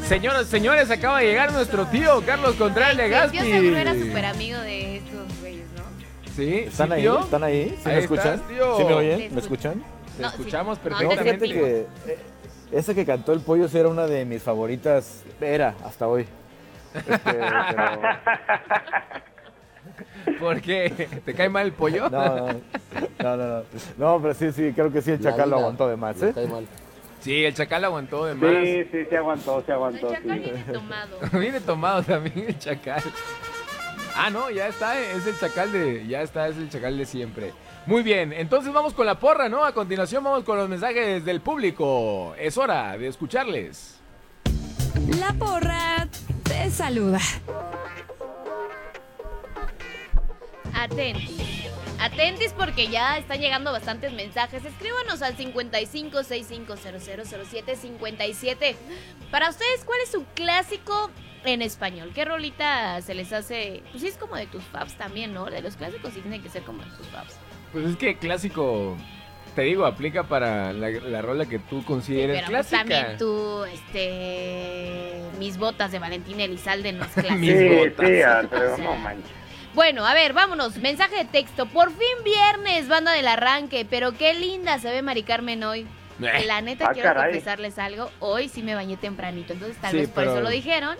Señoras, 0.07 0.47
señores, 0.47 0.91
acaba 0.91 1.19
de 1.19 1.25
llegar 1.27 1.51
nuestro 1.53 1.85
tío 1.87 2.21
Carlos 2.25 2.55
Contreras 2.55 2.97
de 2.97 3.09
Yo 3.09 3.41
seguro 3.43 3.77
era 3.77 3.93
súper 3.93 4.25
amigo 4.25 4.59
de 4.59 4.97
estos 4.97 5.39
güeyes, 5.41 5.65
¿no? 5.75 5.83
¿Sí? 6.35 6.53
¿Están 6.67 6.87
¿Sí, 6.89 6.93
ahí? 6.93 7.01
tío? 7.01 7.19
¿Están 7.21 7.43
ahí? 7.43 7.69
¿Sí 7.81 7.89
Ahí 7.89 7.95
me 7.95 7.99
escuchan? 8.01 8.33
estás. 8.35 8.47
¿Sí 8.77 8.83
me 8.83 8.93
oyen? 8.93 9.33
¿Me 9.33 9.39
escuchan? 9.41 9.83
Te 10.17 10.21
No, 10.21 10.29
sí. 10.29 10.35
escuchamos 10.37 10.77
No, 10.83 10.89
No, 10.89 10.97
perfectamente. 10.99 11.45
fíjate 11.47 11.59
que 12.05 12.11
eh, 12.11 12.17
esa 12.71 12.93
que 12.93 13.05
cantó 13.05 13.33
el 13.33 13.39
pollo 13.39 13.67
sí 13.67 13.77
era 13.77 13.89
una 13.89 14.05
de 14.05 14.25
mis 14.25 14.43
favoritas. 14.43 15.23
Era, 15.41 15.73
hasta 15.83 16.07
hoy. 16.07 16.27
Este, 16.93 17.17
pero- 17.25 18.01
¿Por 20.39 20.61
qué? 20.61 21.07
¿Te 21.25 21.33
cae 21.33 21.49
mal 21.49 21.65
el 21.65 21.71
pollo? 21.73 22.09
no, 22.09 22.25
no, 22.35 22.47
no, 22.47 23.37
no, 23.37 23.47
no. 23.47 23.63
No, 23.97 24.21
pero 24.21 24.33
sí, 24.33 24.51
sí, 24.51 24.71
creo 24.75 24.91
que 24.91 25.01
sí, 25.01 25.11
el 25.11 25.21
chacal 25.21 25.49
lo 25.49 25.57
aguantó 25.57 25.87
de 25.87 25.95
más, 25.97 26.21
¿eh? 26.21 26.31
cae 26.35 26.47
mal. 26.47 26.67
Sí, 27.23 27.45
el 27.45 27.53
chacal 27.53 27.85
aguantó 27.85 28.25
de 28.25 28.33
más. 28.35 28.51
Sí, 28.63 28.83
sí, 28.91 29.05
se 29.09 29.17
aguantó, 29.17 29.61
se 29.65 29.71
El 29.71 29.73
aguantó. 29.73 30.11
chacal 30.11 30.43
Sí. 30.43 30.51
viene 30.51 30.63
tomado. 30.73 31.19
Viene 31.39 31.59
tomado 31.61 32.03
también 32.03 32.45
el 32.49 32.59
chacal. 32.59 33.01
Ah, 34.15 34.29
no, 34.29 34.49
ya 34.51 34.67
está, 34.67 34.99
es 34.99 35.25
el 35.25 35.39
chacal 35.39 35.71
de. 35.71 36.05
Ya 36.07 36.21
está, 36.21 36.47
es 36.49 36.57
el 36.57 36.69
chacal 36.69 36.97
de 36.97 37.05
siempre. 37.05 37.53
Muy 37.85 38.03
bien, 38.03 38.31
entonces 38.33 38.71
vamos 38.73 38.93
con 38.93 39.05
la 39.05 39.19
porra, 39.19 39.49
¿no? 39.49 39.65
A 39.65 39.73
continuación 39.73 40.23
vamos 40.23 40.43
con 40.43 40.57
los 40.57 40.69
mensajes 40.69 41.23
del 41.25 41.41
público. 41.41 42.35
Es 42.37 42.57
hora 42.57 42.97
de 42.97 43.07
escucharles. 43.07 43.99
La 45.19 45.33
porra 45.33 46.07
te 46.43 46.69
saluda. 46.69 47.19
Atentis. 50.73 51.62
Atentis 52.03 52.53
porque 52.53 52.87
ya 52.89 53.17
están 53.17 53.39
llegando 53.39 53.71
bastantes 53.71 54.11
mensajes. 54.13 54.65
Escríbanos 54.65 55.21
al 55.21 55.35
55 55.37 56.23
650007 56.23 57.75
57. 57.75 58.75
Para 59.31 59.49
ustedes, 59.49 59.85
¿cuál 59.85 59.99
es 60.03 60.11
su 60.11 60.25
clásico 60.35 61.09
en 61.45 61.61
español? 61.61 62.11
¿Qué 62.13 62.25
rolita 62.25 63.01
se 63.01 63.13
les 63.15 63.31
hace? 63.31 63.83
Pues 63.91 64.01
sí, 64.01 64.09
es 64.09 64.17
como 64.17 64.35
de 64.35 64.47
tus 64.47 64.63
faps 64.65 64.97
también, 64.97 65.33
¿no? 65.33 65.45
De 65.45 65.61
los 65.61 65.75
clásicos 65.77 66.13
sí 66.13 66.19
tienen 66.21 66.41
que 66.43 66.49
ser 66.49 66.63
como 66.63 66.83
de 66.83 66.89
tus 66.97 67.07
faps. 67.07 67.35
Pues 67.71 67.85
es 67.85 67.95
que 67.95 68.17
clásico, 68.17 68.97
te 69.55 69.61
digo, 69.63 69.85
aplica 69.85 70.23
para 70.23 70.73
la, 70.73 70.89
la 70.89 71.21
rola 71.21 71.45
que 71.45 71.57
tú 71.59 71.83
consideres 71.85 72.35
Pero 72.35 72.47
pues, 72.51 72.67
clásica. 72.67 72.77
también 72.79 73.17
tú, 73.17 73.63
este. 73.65 75.21
Mis 75.39 75.57
botas 75.57 75.91
de 75.91 75.99
Valentín 75.99 76.39
Elizalde 76.39 76.91
no 76.91 77.05
es 77.05 77.11
clásico. 77.13 77.35
Mis 77.37 77.57
Sí, 77.57 77.69
botas. 77.69 78.07
sí, 78.09 78.21
Alfredo, 78.21 78.77
no 78.77 78.95
manches. 78.97 79.31
Bueno, 79.73 80.05
a 80.05 80.13
ver, 80.13 80.33
vámonos. 80.33 80.77
Mensaje 80.77 81.15
de 81.17 81.25
texto. 81.25 81.65
Por 81.65 81.89
fin 81.89 82.23
viernes, 82.23 82.87
banda 82.87 83.11
del 83.13 83.27
arranque. 83.27 83.85
Pero 83.89 84.11
qué 84.17 84.33
linda 84.33 84.77
se 84.79 84.91
ve 84.91 85.01
Mari 85.01 85.23
Carmen 85.23 85.63
hoy. 85.63 85.87
Eh, 86.21 86.45
La 86.45 86.61
neta, 86.61 86.87
Ah, 86.89 86.93
quiero 86.93 87.09
caray. 87.09 87.31
confesarles 87.33 87.79
algo. 87.79 88.09
Hoy 88.19 88.49
sí 88.49 88.61
me 88.61 88.75
bañé 88.75 88.97
tempranito. 88.97 89.53
Entonces, 89.53 89.77
tal 89.81 89.91
Sí, 89.91 89.97
vez 89.97 90.09
por 90.09 90.23
pero- 90.23 90.33
eso 90.33 90.41
lo 90.41 90.49
dijeron. 90.49 90.95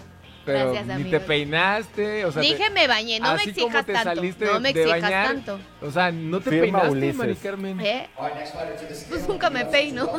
Pero 0.45 0.73
Gracias, 0.73 0.87
ni 0.97 1.03
te 1.05 1.09
amigos. 1.09 1.21
peinaste, 1.23 2.25
o 2.25 2.31
sea, 2.33 2.41
te- 2.41 2.47
Dije 2.49 2.69
me 2.71 2.85
bañé. 2.85 3.17
No 3.21 3.29
me 3.33 3.39
así 3.39 3.51
exijas 3.51 3.85
te 3.85 3.93
tanto. 3.93 4.15
saliste 4.15 4.43
No 4.45 4.59
me 4.59 4.73
de 4.73 4.81
exijas 4.81 5.01
bañar, 5.01 5.27
tanto. 5.27 5.59
O 5.81 5.89
sea, 5.89 6.11
no 6.11 6.41
te 6.41 6.49
Firma 6.49 6.63
peinaste, 6.81 6.89
Ulises. 6.89 7.15
Mari 7.15 7.35
Carmen. 7.35 7.79
¿Eh? 7.79 8.09
Pues 9.07 9.25
nunca 9.29 9.49
me 9.49 9.63
peino. 9.65 10.09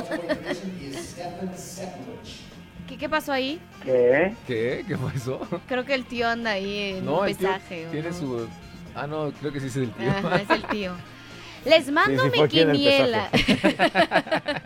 ¿Qué, 2.89 2.97
¿Qué 2.99 3.09
pasó 3.09 3.33
ahí? 3.33 3.61
¿Qué? 3.83 4.35
¿Qué? 4.47 4.85
¿Qué 4.87 4.97
fue 4.97 5.13
eso? 5.15 5.41
Creo 5.67 5.85
que 5.85 5.95
el 5.95 6.05
tío 6.05 6.29
anda 6.29 6.51
ahí 6.53 6.97
en 6.99 7.05
No, 7.05 7.21
un 7.21 7.27
pesaje. 7.27 7.87
¿o 7.87 7.91
tiene 7.91 8.11
no? 8.11 8.17
su... 8.17 8.49
Ah, 8.95 9.07
no, 9.07 9.33
creo 9.41 9.53
que 9.53 9.61
sí 9.61 9.67
es 9.67 9.77
el 9.77 9.91
tío. 9.91 10.11
Ajá, 10.11 10.37
es 10.37 10.51
el 10.51 10.63
tío. 10.65 10.93
Les 11.65 11.91
mando 11.91 12.25
sí, 12.25 12.31
mi 12.41 12.49
quiniela. 12.49 13.31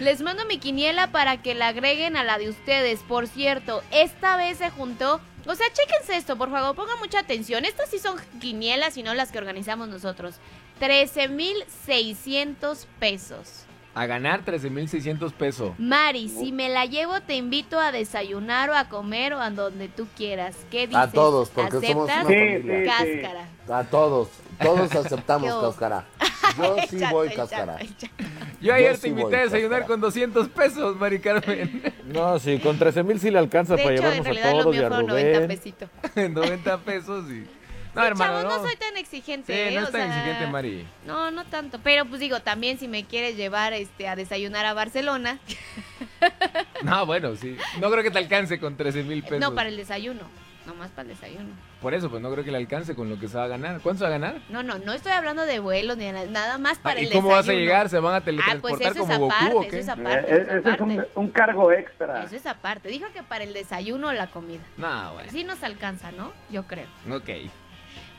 Les 0.00 0.20
mando 0.22 0.44
mi 0.46 0.58
quiniela 0.58 1.12
para 1.12 1.40
que 1.40 1.54
la 1.54 1.68
agreguen 1.68 2.16
a 2.16 2.24
la 2.24 2.36
de 2.38 2.48
ustedes. 2.48 2.98
Por 3.00 3.28
cierto, 3.28 3.82
esta 3.92 4.36
vez 4.36 4.58
se 4.58 4.68
juntó. 4.70 5.20
O 5.46 5.54
sea, 5.54 5.66
chéquense 5.72 6.16
esto, 6.16 6.36
por 6.36 6.50
favor, 6.50 6.74
pongan 6.74 6.98
mucha 6.98 7.20
atención. 7.20 7.64
Estas 7.64 7.88
sí 7.90 8.00
son 8.00 8.16
quinielas 8.40 8.96
y 8.96 9.04
no 9.04 9.14
las 9.14 9.30
que 9.30 9.38
organizamos 9.38 9.88
nosotros. 9.88 10.34
13,600 10.80 12.86
pesos. 12.98 13.66
A 13.94 14.06
ganar 14.06 14.42
13,600 14.42 15.34
pesos. 15.34 15.72
Mari, 15.78 16.28
si 16.30 16.50
me 16.50 16.70
la 16.70 16.86
llevo, 16.86 17.20
te 17.20 17.36
invito 17.36 17.78
a 17.78 17.92
desayunar 17.92 18.70
o 18.70 18.74
a 18.76 18.88
comer 18.88 19.34
o 19.34 19.40
a 19.40 19.50
donde 19.50 19.88
tú 19.88 20.06
quieras. 20.16 20.56
¿Qué 20.70 20.86
dices? 20.86 20.96
A 21.02 21.10
todos, 21.10 21.50
porque 21.50 21.86
somos 21.88 22.04
una 22.04 22.22
familia. 22.22 22.98
sí, 22.98 23.12
sí. 23.12 23.20
Cáscara. 23.22 23.48
A 23.80 23.84
todos. 23.84 24.28
Todos 24.62 24.92
aceptamos 24.96 25.54
cáscara. 25.62 26.06
Yo 26.58 26.76
sí 26.88 27.00
voy 27.10 27.28
cáscara. 27.30 27.78
Yo 28.60 28.74
ayer 28.74 28.92
Yo 28.94 29.00
te 29.00 29.02
sí 29.02 29.08
invité 29.08 29.36
a 29.36 29.40
desayunar 29.42 29.80
Cáscara. 29.80 29.86
con 29.88 30.00
200 30.00 30.48
pesos, 30.48 30.96
Mari 30.96 31.18
Carmen. 31.20 31.94
No, 32.06 32.38
sí, 32.38 32.58
con 32.58 32.78
13 32.78 33.02
mil 33.04 33.18
sí 33.20 33.30
le 33.30 33.38
alcanza 33.38 33.74
De 33.76 33.82
para 33.84 33.94
hecho, 33.94 34.04
en 34.04 34.22
llevarnos 34.22 34.26
a 34.26 34.40
realidad 34.40 34.52
lo 34.56 34.62
todos 34.64 34.74
y 34.74 34.78
mío 34.78 34.86
a 34.86 34.90
fueron 34.90 35.06
90 35.06 35.38
Rubén. 35.38 35.48
pesitos. 35.48 35.88
90 36.16 36.78
pesos 36.78 37.24
y... 37.30 37.46
No, 37.94 38.00
Sí, 38.02 38.06
hermano, 38.08 38.32
chavos, 38.40 38.44
no. 38.44 38.56
no 38.62 38.66
soy 38.68 38.76
tan 38.76 38.96
exigente. 38.96 39.52
Sí, 39.52 39.74
¿eh? 39.74 39.78
no 39.78 39.82
O 39.82 39.86
es 39.86 39.92
tan 39.92 40.08
sea, 40.08 40.18
exigente, 40.20 40.50
Mari. 40.50 40.86
No, 41.06 41.30
no 41.30 41.44
tanto. 41.44 41.78
Pero 41.82 42.04
pues 42.06 42.20
digo, 42.20 42.40
también 42.40 42.78
si 42.78 42.88
me 42.88 43.04
quieres 43.04 43.36
llevar 43.36 43.72
este 43.74 44.08
a 44.08 44.16
desayunar 44.16 44.64
a 44.66 44.74
Barcelona. 44.74 45.38
No, 46.82 47.06
bueno, 47.06 47.36
sí. 47.36 47.56
No 47.80 47.90
creo 47.90 48.02
que 48.02 48.10
te 48.10 48.18
alcance 48.18 48.58
con 48.58 48.76
13 48.76 49.04
mil 49.04 49.22
pesos. 49.22 49.38
No, 49.40 49.54
para 49.54 49.68
el 49.68 49.76
desayuno. 49.76 50.22
Nomás 50.66 50.90
para 50.90 51.02
el 51.02 51.08
desayuno. 51.16 51.50
Por 51.80 51.92
eso, 51.94 52.08
pues 52.10 52.22
no 52.22 52.30
creo 52.32 52.44
que 52.44 52.50
le 52.52 52.58
alcance 52.58 52.94
con 52.94 53.08
lo 53.08 53.18
que 53.18 53.26
se 53.28 53.36
va 53.36 53.44
a 53.44 53.48
ganar. 53.48 53.80
¿Cuánto 53.80 53.98
se 54.00 54.04
va 54.04 54.08
a 54.08 54.18
ganar? 54.18 54.40
No, 54.48 54.62
no, 54.62 54.78
no 54.78 54.92
estoy 54.92 55.10
hablando 55.12 55.44
de 55.44 55.58
vuelos 55.58 55.96
ni 55.96 56.04
de 56.04 56.12
nada, 56.12 56.26
nada 56.26 56.58
más 56.58 56.78
para 56.78 56.98
Ah, 57.00 57.02
¿Y 57.02 57.06
el 57.06 57.12
cómo 57.12 57.28
desayuno. 57.28 57.36
vas 57.36 57.48
a 57.48 57.52
llegar? 57.52 57.88
¿Se 57.88 57.98
van 57.98 58.14
a 58.14 58.16
Ah, 58.16 58.20
pues 58.20 58.24
teletransportar 58.36 58.92
eso 58.92 59.02
es 59.02 59.08
como 59.08 59.26
aparte, 59.26 59.46
Goku 59.54 59.58
o 59.58 59.62
eso 59.64 59.76
es 59.76 59.88
Eh, 59.88 59.90
aparte. 59.90 60.42
eso 60.58 60.70
es 60.70 60.80
un, 60.80 61.06
un 61.16 61.28
cargo 61.30 61.72
extra. 61.72 62.22
Eso 62.24 62.36
es 62.36 62.46
aparte. 62.46 62.88
Dijo 62.88 63.06
que 63.12 63.22
para 63.24 63.42
el 63.44 63.52
desayuno 63.52 64.08
o 64.08 64.12
la 64.12 64.28
comida. 64.28 64.62
No, 64.76 65.14
bueno. 65.14 65.30
Sí 65.32 65.42
nos 65.44 65.62
alcanza, 65.64 66.12
¿no? 66.12 66.32
Yo 66.50 66.64
creo. 66.64 66.86
Ok. 67.10 67.28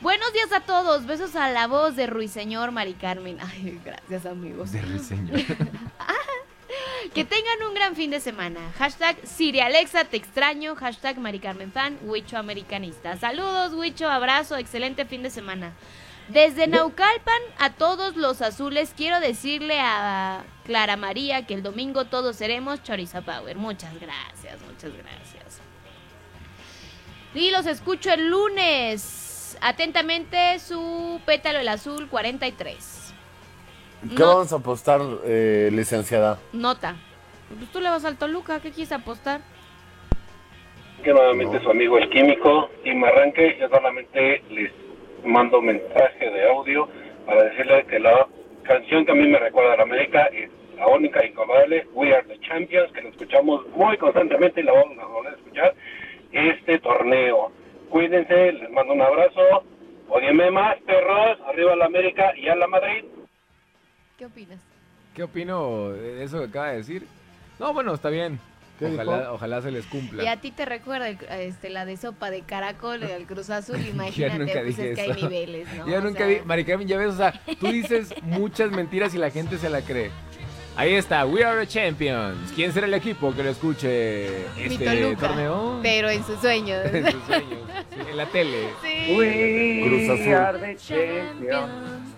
Buenos 0.04 0.34
días 0.34 0.52
a 0.52 0.60
todos. 0.60 1.06
Besos 1.06 1.34
a 1.38 1.50
la 1.50 1.66
voz 1.66 1.96
de 1.96 2.08
Ruiseñor 2.08 2.72
Mari 2.72 2.94
Carmen. 2.94 3.38
Ay, 3.40 3.80
gracias, 3.86 4.26
amigos. 4.26 4.74
De 4.74 4.82
reseñor. 4.82 5.40
Que 7.14 7.24
tengan 7.24 7.64
un 7.68 7.74
gran 7.74 7.96
fin 7.96 8.12
de 8.12 8.20
semana. 8.20 8.60
Hashtag 8.78 9.16
Siri 9.24 9.62
Alexa, 9.62 10.04
te 10.04 10.18
extraño. 10.18 10.76
Hashtag 10.76 11.20
Mari 11.20 11.40
Carmen 11.40 11.72
Fan, 11.72 12.00
Huicho 12.02 12.38
Americanista. 12.38 13.16
Saludos, 13.16 13.74
Huicho, 13.74 14.10
abrazo, 14.10 14.58
excelente 14.58 15.06
fin 15.06 15.24
de 15.24 15.30
semana. 15.30 15.72
Desde 16.28 16.68
Naucalpan 16.68 17.42
a 17.60 17.70
todos 17.70 18.18
los 18.18 18.42
azules 18.42 18.94
quiero 18.98 19.20
decirle 19.22 19.80
a 19.80 20.44
Clara 20.66 20.98
María 20.98 21.46
que 21.46 21.54
el 21.54 21.64
domingo 21.64 22.06
todos 22.06 22.36
seremos 22.36 22.84
Chorizo 22.84 23.22
Power. 23.22 23.56
Muchas 23.58 23.94
gracias, 24.00 24.60
muchas 24.68 24.92
gracias. 24.98 25.62
Y 27.36 27.52
los 27.52 27.66
escucho 27.68 28.12
el 28.12 28.30
lunes. 28.30 29.33
Atentamente 29.66 30.60
su 30.60 31.22
pétalo 31.26 31.60
el 31.60 31.68
azul 31.70 32.10
43. 32.10 33.14
¿Qué 34.10 34.16
No. 34.20 34.28
vamos 34.28 34.52
a 34.52 34.58
apostar, 34.58 35.00
eh, 35.24 35.70
licenciada? 35.72 36.38
Nota. 36.52 36.96
Pues 37.58 37.72
tú 37.72 37.80
le 37.80 37.90
vas 37.90 38.04
al 38.04 38.18
Toluca, 38.18 38.60
¿qué 38.60 38.72
quieres 38.72 38.92
apostar? 38.92 39.40
que 41.04 41.12
nuevamente 41.12 41.60
su 41.62 41.70
amigo 41.70 41.98
el 41.98 42.10
químico 42.10 42.70
Team 42.86 43.04
Arranque 43.04 43.58
yo 43.60 43.68
solamente 43.68 44.42
les 44.50 44.72
mando 45.26 45.62
mensaje 45.62 46.30
de 46.30 46.48
audio 46.50 46.88
para 47.26 47.44
decirle 47.44 47.86
que 47.88 48.00
la 48.00 48.26
canción 48.64 49.06
que 49.06 49.12
a 49.12 49.16
mí 49.16 49.28
me 49.28 49.38
recuerda 49.38 49.74
a 49.74 49.78
la 49.78 49.84
América 49.84 50.28
es 50.28 50.50
la 50.78 50.88
única 50.88 51.20
e 51.20 51.28
incomparable 51.28 51.86
We 51.92 52.16
Are 52.16 52.26
the 52.26 52.40
Champions 52.48 52.90
que 52.94 53.02
la 53.02 53.10
escuchamos 53.10 53.68
muy 53.76 53.98
constantemente 53.98 54.62
y 54.62 54.64
la 54.64 54.72
vamos 54.72 54.98
a 54.98 55.06
volver 55.08 55.34
a 55.34 55.36
escuchar 55.36 55.76
este 56.32 56.80
torneo 56.80 57.52
cuídense 57.94 58.52
les 58.54 58.72
mando 58.72 58.94
un 58.94 59.02
abrazo 59.02 59.40
odienme 60.10 60.50
más 60.52 60.76
perros 60.82 61.38
arriba 61.48 61.76
la 61.76 61.86
América 61.86 62.36
y 62.36 62.48
a 62.50 62.56
la 62.56 62.68
Madrid 62.68 63.06
¿Qué 64.18 64.26
opinas? 64.26 64.60
¿Qué 65.16 65.24
opino 65.24 65.90
de 65.90 66.24
eso 66.24 66.40
que 66.40 66.46
acaba 66.46 66.70
de 66.72 66.78
decir? 66.78 67.06
No, 67.60 67.74
bueno, 67.74 67.94
está 67.94 68.10
bien. 68.10 68.40
¿Qué 68.80 68.86
Ojalá, 68.86 69.32
ojalá 69.34 69.62
se 69.62 69.70
les 69.72 69.86
cumpla. 69.86 70.24
Y 70.24 70.28
a 70.28 70.38
ti 70.40 70.52
te 70.52 70.66
recuerda 70.66 71.08
el- 71.10 71.18
este, 71.40 71.70
la 71.70 71.86
de 71.86 71.98
sopa 71.98 72.30
de 72.32 72.42
caracol 72.42 73.04
al 73.04 73.26
Cruz 73.28 73.50
Azul, 73.50 73.78
Ya 73.80 73.90
imagínate, 73.90 74.40
nunca 74.40 74.54
pues 74.54 74.66
dije 74.78 74.90
es 74.92 74.96
que 74.96 75.02
hay 75.02 75.12
eso. 75.12 75.20
niveles, 75.30 75.68
¿no? 75.76 75.88
Ya 75.88 75.98
O 76.00 76.02
nunca 76.02 76.20
sea, 76.20 76.28
vi, 76.28 76.40
Mari 76.46 76.64
Carmen, 76.66 76.88
ya 76.88 76.98
ves, 76.98 77.10
o 77.10 77.18
sea, 77.18 77.34
tú 77.60 77.68
dices 77.68 78.14
muchas 78.24 78.72
mentiras 78.72 79.14
y 79.14 79.18
la 79.20 79.30
gente 79.30 79.58
se 79.58 79.70
la 79.70 79.82
cree. 79.82 80.10
Ahí 80.76 80.96
está, 80.96 81.26
We 81.26 81.44
Are 81.44 81.60
the 81.66 81.68
Champions. 81.72 82.52
¿Quién 82.56 82.74
será 82.74 82.88
el 82.88 82.94
equipo 82.96 83.34
que 83.36 83.44
lo 83.44 83.50
escuche 83.50 84.46
este 84.58 84.84
Toluca, 84.84 85.28
torneo? 85.28 85.80
Pero 85.84 86.10
en 86.10 86.26
sus 86.26 86.40
sueños. 86.40 86.84
En 86.92 87.12
sus 87.12 87.24
sueños, 87.26 87.60
sí, 87.92 88.02
en 88.10 88.18
la 88.18 88.26
tele. 88.26 88.70
Sí. 88.82 89.16
We 89.16 89.84
Cruz 89.88 90.20
Azul. 90.20 90.34
are 90.34 90.60
the 90.60 90.76
champions. 90.76 92.10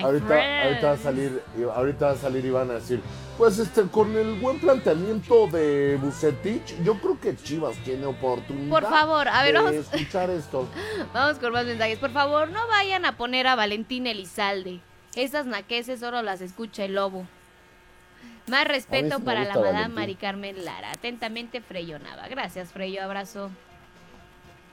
Ahorita, 0.00 0.62
ahorita 0.64 0.86
va 0.86 0.92
a 0.92 0.96
salir, 0.96 1.42
ahorita 1.74 2.06
va 2.06 2.12
a 2.12 2.16
salir 2.16 2.44
y 2.44 2.50
van 2.50 2.70
a 2.70 2.74
decir, 2.74 3.00
pues 3.36 3.58
este, 3.58 3.82
con 3.82 4.16
el 4.16 4.34
buen 4.34 4.60
planteamiento 4.60 5.48
de 5.48 5.98
Bucetich, 6.00 6.80
yo 6.84 6.94
creo 7.00 7.18
que 7.20 7.34
Chivas 7.36 7.76
tiene 7.84 8.06
oportunidad. 8.06 8.70
Por 8.70 8.82
favor, 8.88 9.26
a 9.28 9.42
ver, 9.42 9.54
de 9.54 9.58
vamos. 9.60 9.74
escuchar 9.74 10.30
esto. 10.30 10.68
Vamos 11.12 11.38
con 11.38 11.52
más 11.52 11.66
mensajes. 11.66 11.98
Por 11.98 12.10
favor, 12.12 12.48
no 12.50 12.66
vayan 12.68 13.04
a 13.04 13.16
poner 13.16 13.48
a 13.48 13.56
Valentín 13.56 14.06
Elizalde. 14.06 14.78
Esas 15.16 15.46
naqueses 15.46 15.98
solo 15.98 16.22
las 16.22 16.40
escucha 16.40 16.84
el 16.84 16.94
lobo. 16.94 17.26
Más 18.46 18.68
respeto 18.68 19.20
para 19.20 19.44
la 19.44 19.54
madame 19.54 19.72
Valentín. 19.72 19.94
Mari 19.94 20.14
Carmen 20.16 20.64
Lara. 20.64 20.92
Atentamente, 20.92 21.60
Freyo 21.60 21.98
Nava. 21.98 22.28
Gracias, 22.28 22.72
Freyo. 22.72 23.02
Abrazo. 23.02 23.50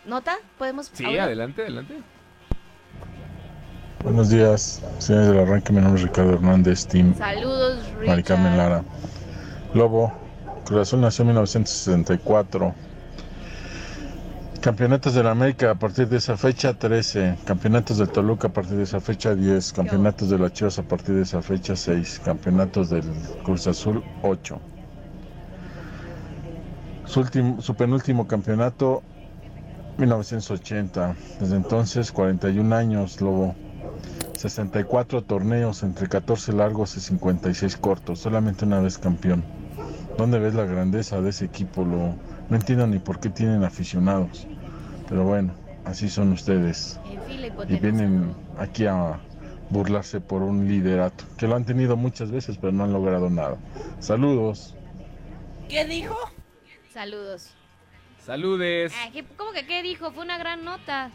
¿Nota? 0.05 0.37
¿Podemos? 0.57 0.89
Sí, 0.93 1.05
adelante, 1.17 1.61
adelante. 1.61 1.95
Buenos 4.03 4.29
días, 4.29 4.81
señores 4.97 5.29
del 5.29 5.39
arranque. 5.39 5.71
Mi 5.71 5.79
nombre 5.79 6.01
es 6.01 6.07
Ricardo 6.07 6.33
Hernández, 6.33 6.87
Team 6.87 7.15
Saludos, 7.15 7.85
Richard. 7.85 8.07
Mari 8.07 8.23
Carmen 8.23 8.57
Lara. 8.57 8.83
Lobo, 9.75 10.11
Cruz 10.65 10.81
Azul 10.81 11.01
nació 11.01 11.21
en 11.21 11.27
1964. 11.29 12.73
Campeonatos 14.61 15.15
de 15.15 15.23
la 15.23 15.31
América 15.31 15.71
a 15.71 15.75
partir 15.75 16.07
de 16.07 16.17
esa 16.17 16.37
fecha 16.37 16.73
13. 16.75 17.37
Campeonatos 17.45 17.97
del 17.97 18.09
Toluca 18.09 18.49
a 18.49 18.53
partir 18.53 18.77
de 18.77 18.83
esa 18.83 18.99
fecha 18.99 19.33
10. 19.33 19.73
Campeonatos 19.73 20.29
de 20.29 20.37
las 20.37 20.53
Chivas 20.53 20.77
a 20.77 20.83
partir 20.83 21.15
de 21.15 21.23
esa 21.23 21.41
fecha 21.41 21.75
6. 21.75 22.21
Campeonatos 22.23 22.91
del 22.91 23.03
Cruz 23.43 23.65
Azul 23.65 24.03
8. 24.21 24.59
Su, 27.05 27.21
ultim- 27.23 27.59
su 27.59 27.73
penúltimo 27.75 28.27
campeonato 28.27 29.01
1980. 29.97 31.15
Desde 31.39 31.55
entonces 31.55 32.11
41 32.11 32.75
años, 32.75 33.19
Lobo. 33.19 33.55
64 34.37 35.23
torneos 35.23 35.83
entre 35.83 36.07
14 36.07 36.53
largos 36.53 36.97
y 36.97 36.99
56 36.99 37.77
cortos, 37.77 38.19
solamente 38.19 38.65
una 38.65 38.79
vez 38.79 38.97
campeón. 38.97 39.43
¿Dónde 40.17 40.39
ves 40.39 40.53
la 40.55 40.65
grandeza 40.65 41.21
de 41.21 41.29
ese 41.29 41.45
equipo? 41.45 41.83
Lo, 41.83 42.15
no 42.49 42.55
entiendo 42.55 42.87
ni 42.87 42.97
por 42.97 43.19
qué 43.19 43.29
tienen 43.29 43.63
aficionados. 43.63 44.47
Pero 45.11 45.25
bueno, 45.25 45.53
así 45.83 46.09
son 46.09 46.31
ustedes. 46.31 46.97
En 47.11 47.21
fin, 47.23 47.41
la 47.41 47.47
Y 47.67 47.75
vienen 47.81 48.33
aquí 48.57 48.85
a 48.85 49.19
burlarse 49.69 50.21
por 50.21 50.41
un 50.41 50.69
liderato, 50.69 51.25
que 51.37 51.47
lo 51.47 51.55
han 51.57 51.65
tenido 51.65 51.97
muchas 51.97 52.31
veces, 52.31 52.57
pero 52.57 52.71
no 52.71 52.85
han 52.85 52.93
logrado 52.93 53.29
nada. 53.29 53.57
Saludos. 53.99 54.73
¿Qué 55.67 55.83
dijo? 55.83 56.15
Saludos. 56.93 57.49
Saludes. 58.25 58.93
Ah, 59.03 59.09
¿qué- 59.11 59.25
¿Cómo 59.35 59.51
que 59.51 59.65
qué 59.67 59.83
dijo? 59.83 60.13
Fue 60.13 60.23
una 60.23 60.37
gran 60.37 60.63
nota. 60.63 61.11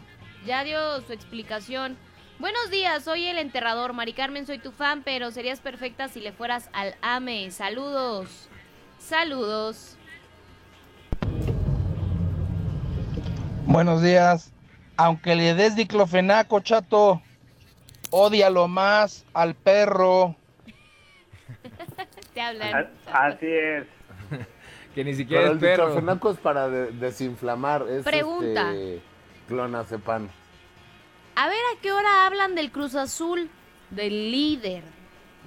Ya 0.47 0.63
dio 0.63 1.01
su 1.01 1.15
explicación. 1.15 1.97
Buenos 2.39 2.71
días, 2.71 3.03
soy 3.05 3.25
el 3.29 3.39
enterrador. 3.39 3.95
Mari 3.95 4.13
Carmen, 4.13 4.45
soy 4.47 4.59
tu 4.59 4.73
fan, 4.73 5.05
pero 5.07 5.31
serías 5.31 5.61
perfecta 5.61 6.09
si 6.09 6.21
le 6.21 6.33
fueras 6.33 6.69
al 6.75 6.97
AME. 7.01 7.51
Saludos. 7.51 8.51
Saludos. 8.99 9.96
Buenos 13.67 14.03
días. 14.03 14.53
Aunque 14.97 15.35
le 15.35 15.55
des 15.55 15.77
diclofenaco, 15.77 16.61
chato, 16.61 17.21
ódialo 18.11 18.69
más 18.69 19.25
al 19.35 19.55
perro. 19.55 20.35
Te 22.35 22.41
hablan. 22.41 22.91
Así 23.13 23.47
es. 23.47 23.87
que 24.95 25.05
ni 25.05 25.15
siquiera 25.15 25.43
Pero 25.43 25.49
es 25.49 25.55
el 25.55 25.61
perro. 25.61 25.87
diclofenaco 25.89 26.31
es 26.31 26.39
para 26.39 26.69
de- 26.69 26.93
desinflamar. 26.93 27.87
Es 27.89 28.05
Pregunta. 28.05 28.73
Este, 28.73 29.03
clonazepam. 29.49 30.29
A 31.35 31.49
ver 31.49 31.59
a 31.77 31.81
qué 31.83 31.93
hora 31.93 32.27
hablan 32.27 32.55
del 32.55 32.71
Cruz 32.73 32.95
Azul, 32.95 33.51
del 33.91 34.31
líder, 34.31 34.83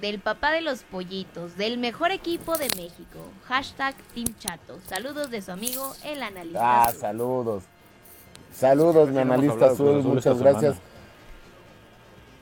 del 0.00 0.20
papá 0.20 0.52
de 0.52 0.60
los 0.60 0.84
pollitos, 0.84 1.56
del 1.56 1.78
mejor 1.78 2.12
equipo 2.12 2.56
de 2.56 2.66
México. 2.76 3.18
Hashtag 3.48 3.96
Team 4.14 4.32
Chato. 4.38 4.78
Saludos 4.86 5.30
de 5.30 5.42
su 5.42 5.50
amigo, 5.50 5.92
el 6.04 6.22
analista. 6.22 6.60
Ah, 6.62 6.84
azul. 6.84 7.00
saludos. 7.00 7.64
Saludos, 8.52 9.08
mi 9.10 9.18
analista 9.18 9.66
azul, 9.66 10.00
Azul 10.00 10.14
muchas 10.14 10.38
gracias. 10.38 10.76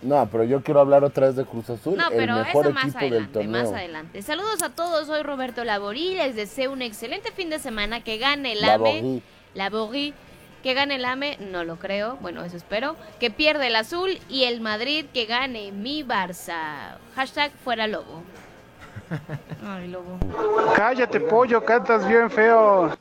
No, 0.01 0.29
pero 0.31 0.45
yo 0.45 0.63
quiero 0.63 0.79
hablar 0.81 1.03
otra 1.03 1.27
vez 1.27 1.37
de 1.37 1.45
Cruz 1.45 1.69
Azul, 1.71 1.97
No, 1.97 2.09
el 2.09 2.17
pero 2.17 2.37
mejor 2.37 2.67
eso 2.67 2.75
más 2.75 2.85
equipo 2.85 2.99
del 3.01 3.13
adelante, 3.15 3.33
torneo. 3.33 3.63
más 3.63 3.73
adelante. 3.73 4.23
Saludos 4.23 4.63
a 4.63 4.71
todos, 4.71 5.07
soy 5.09 5.23
Roberto 5.23 5.65
Laborí, 5.65 6.15
les 6.15 6.37
deseo 6.37 6.73
un 6.73 6.83
excelente 6.83 7.33
fin 7.33 7.51
de 7.51 7.59
semana, 7.59 8.03
que 8.05 8.17
gane 8.19 8.53
el 8.53 8.65
AME. 8.65 9.23
Laborie, 9.55 10.15
que 10.63 10.75
gane 10.75 10.97
el 10.97 11.05
AME, 11.05 11.39
no 11.51 11.65
lo 11.65 11.77
creo, 11.77 12.17
bueno, 12.21 12.45
eso 12.45 12.57
espero. 12.57 12.95
Que 13.19 13.31
pierda 13.33 13.67
el 13.67 13.75
azul 13.75 14.19
y 14.29 14.45
el 14.45 14.61
Madrid 14.61 15.07
que 15.13 15.25
gane 15.27 15.73
mi 15.73 16.05
Barça. 16.05 16.97
Hashtag 17.17 17.51
fuera 17.65 17.89
Lobo. 17.89 18.23
Ay, 19.67 19.89
Lobo. 19.89 20.17
Cállate, 20.77 21.19
pollo, 21.19 21.65
cantas 21.65 22.07
bien 22.07 22.31
feo. 22.31 22.97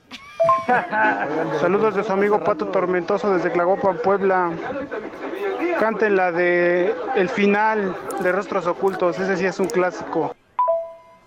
Saludos 1.62 1.95
de 1.95 2.04
su 2.04 2.12
amigo 2.12 2.43
Pato 2.43 2.68
Tormentoso 2.68 3.34
desde 3.34 3.50
Tlagopan, 3.50 3.98
Puebla. 4.04 4.52
Canten 5.80 6.16
la 6.16 6.32
de 6.32 6.93
El 7.16 7.30
final 7.30 7.95
de 8.22 8.32
Rostros 8.32 8.66
Ocultos, 8.68 9.20
ese 9.20 9.38
sí 9.38 9.45
es 9.45 9.60
un 9.60 9.68
clásico. 9.68 10.36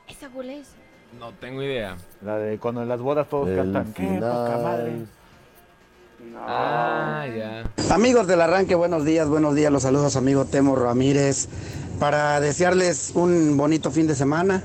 ¿Esa 0.09 0.29
cuál 0.29 0.51
es? 0.51 0.75
No 1.18 1.33
tengo 1.33 1.62
idea. 1.62 1.97
La 2.23 2.37
de 2.37 2.59
cuando 2.59 2.83
en 2.83 2.89
las 2.89 3.01
bodas 3.01 3.29
todos 3.29 3.49
cantan. 3.49 3.93
¡Qué 3.93 4.07
poca 4.07 4.59
madre! 4.62 4.93
Ah, 6.37 7.27
ya. 7.27 7.95
Amigos 7.95 8.27
del 8.27 8.41
arranque, 8.41 8.75
buenos 8.75 9.05
días, 9.05 9.29
buenos 9.29 9.55
días. 9.55 9.73
Los 9.73 9.83
saludos 9.83 10.07
a 10.07 10.11
su 10.11 10.18
amigo 10.18 10.45
Temo 10.45 10.77
Ramírez 10.77 11.49
para 11.99 12.41
desearles 12.41 13.12
un 13.14 13.57
bonito 13.57 13.91
fin 13.91 14.07
de 14.07 14.14
semana, 14.14 14.62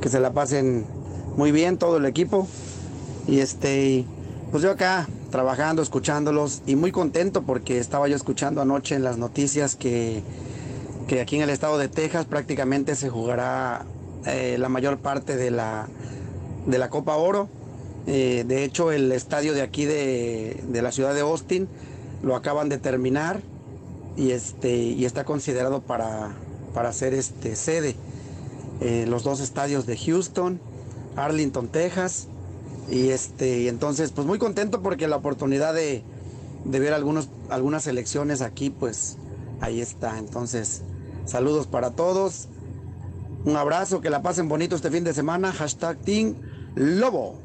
que 0.00 0.08
se 0.08 0.20
la 0.20 0.32
pasen 0.32 0.86
muy 1.36 1.52
bien 1.52 1.78
todo 1.78 1.96
el 1.98 2.06
equipo. 2.06 2.46
Y 3.26 3.40
este, 3.40 4.04
pues 4.50 4.62
yo 4.62 4.70
acá 4.70 5.08
trabajando, 5.30 5.82
escuchándolos 5.82 6.62
y 6.66 6.76
muy 6.76 6.92
contento 6.92 7.42
porque 7.42 7.78
estaba 7.78 8.06
yo 8.08 8.16
escuchando 8.16 8.60
anoche 8.60 8.94
en 8.94 9.02
las 9.02 9.18
noticias 9.18 9.74
que, 9.74 10.22
que 11.08 11.20
aquí 11.20 11.36
en 11.36 11.42
el 11.42 11.50
estado 11.50 11.78
de 11.78 11.88
Texas 11.88 12.26
prácticamente 12.26 12.94
se 12.94 13.10
jugará 13.10 13.84
eh, 14.26 14.56
la 14.58 14.68
mayor 14.68 14.98
parte 14.98 15.36
de 15.36 15.50
la, 15.50 15.88
de 16.66 16.78
la 16.78 16.88
Copa 16.90 17.16
Oro. 17.16 17.48
Eh, 18.06 18.44
de 18.46 18.64
hecho, 18.64 18.92
el 18.92 19.10
estadio 19.12 19.54
de 19.54 19.62
aquí 19.62 19.86
de, 19.86 20.62
de 20.68 20.82
la 20.82 20.92
ciudad 20.92 21.14
de 21.14 21.22
Austin 21.22 21.68
lo 22.22 22.36
acaban 22.36 22.68
de 22.68 22.78
terminar 22.78 23.40
y, 24.16 24.30
este, 24.30 24.76
y 24.76 25.04
está 25.04 25.24
considerado 25.24 25.80
para, 25.80 26.32
para 26.74 26.92
ser 26.92 27.14
este, 27.14 27.56
sede. 27.56 27.96
Eh, 28.80 29.06
los 29.08 29.24
dos 29.24 29.40
estadios 29.40 29.86
de 29.86 29.96
Houston, 29.96 30.60
Arlington, 31.16 31.68
Texas. 31.68 32.28
Y 32.90 33.10
este, 33.10 33.60
y 33.62 33.68
entonces, 33.68 34.12
pues 34.12 34.26
muy 34.26 34.38
contento 34.38 34.82
porque 34.82 35.08
la 35.08 35.16
oportunidad 35.16 35.72
de, 35.74 36.02
de 36.64 36.78
ver 36.80 36.92
algunos, 36.92 37.28
algunas 37.50 37.86
elecciones 37.86 38.42
aquí, 38.42 38.70
pues 38.70 39.16
ahí 39.60 39.80
está. 39.80 40.18
Entonces, 40.18 40.82
saludos 41.24 41.66
para 41.66 41.92
todos. 41.92 42.48
Un 43.44 43.56
abrazo, 43.56 44.00
que 44.00 44.10
la 44.10 44.22
pasen 44.22 44.48
bonito 44.48 44.76
este 44.76 44.90
fin 44.90 45.04
de 45.04 45.12
semana. 45.14 45.52
Hashtag 45.52 45.98
Team 45.98 46.34
Lobo. 46.74 47.38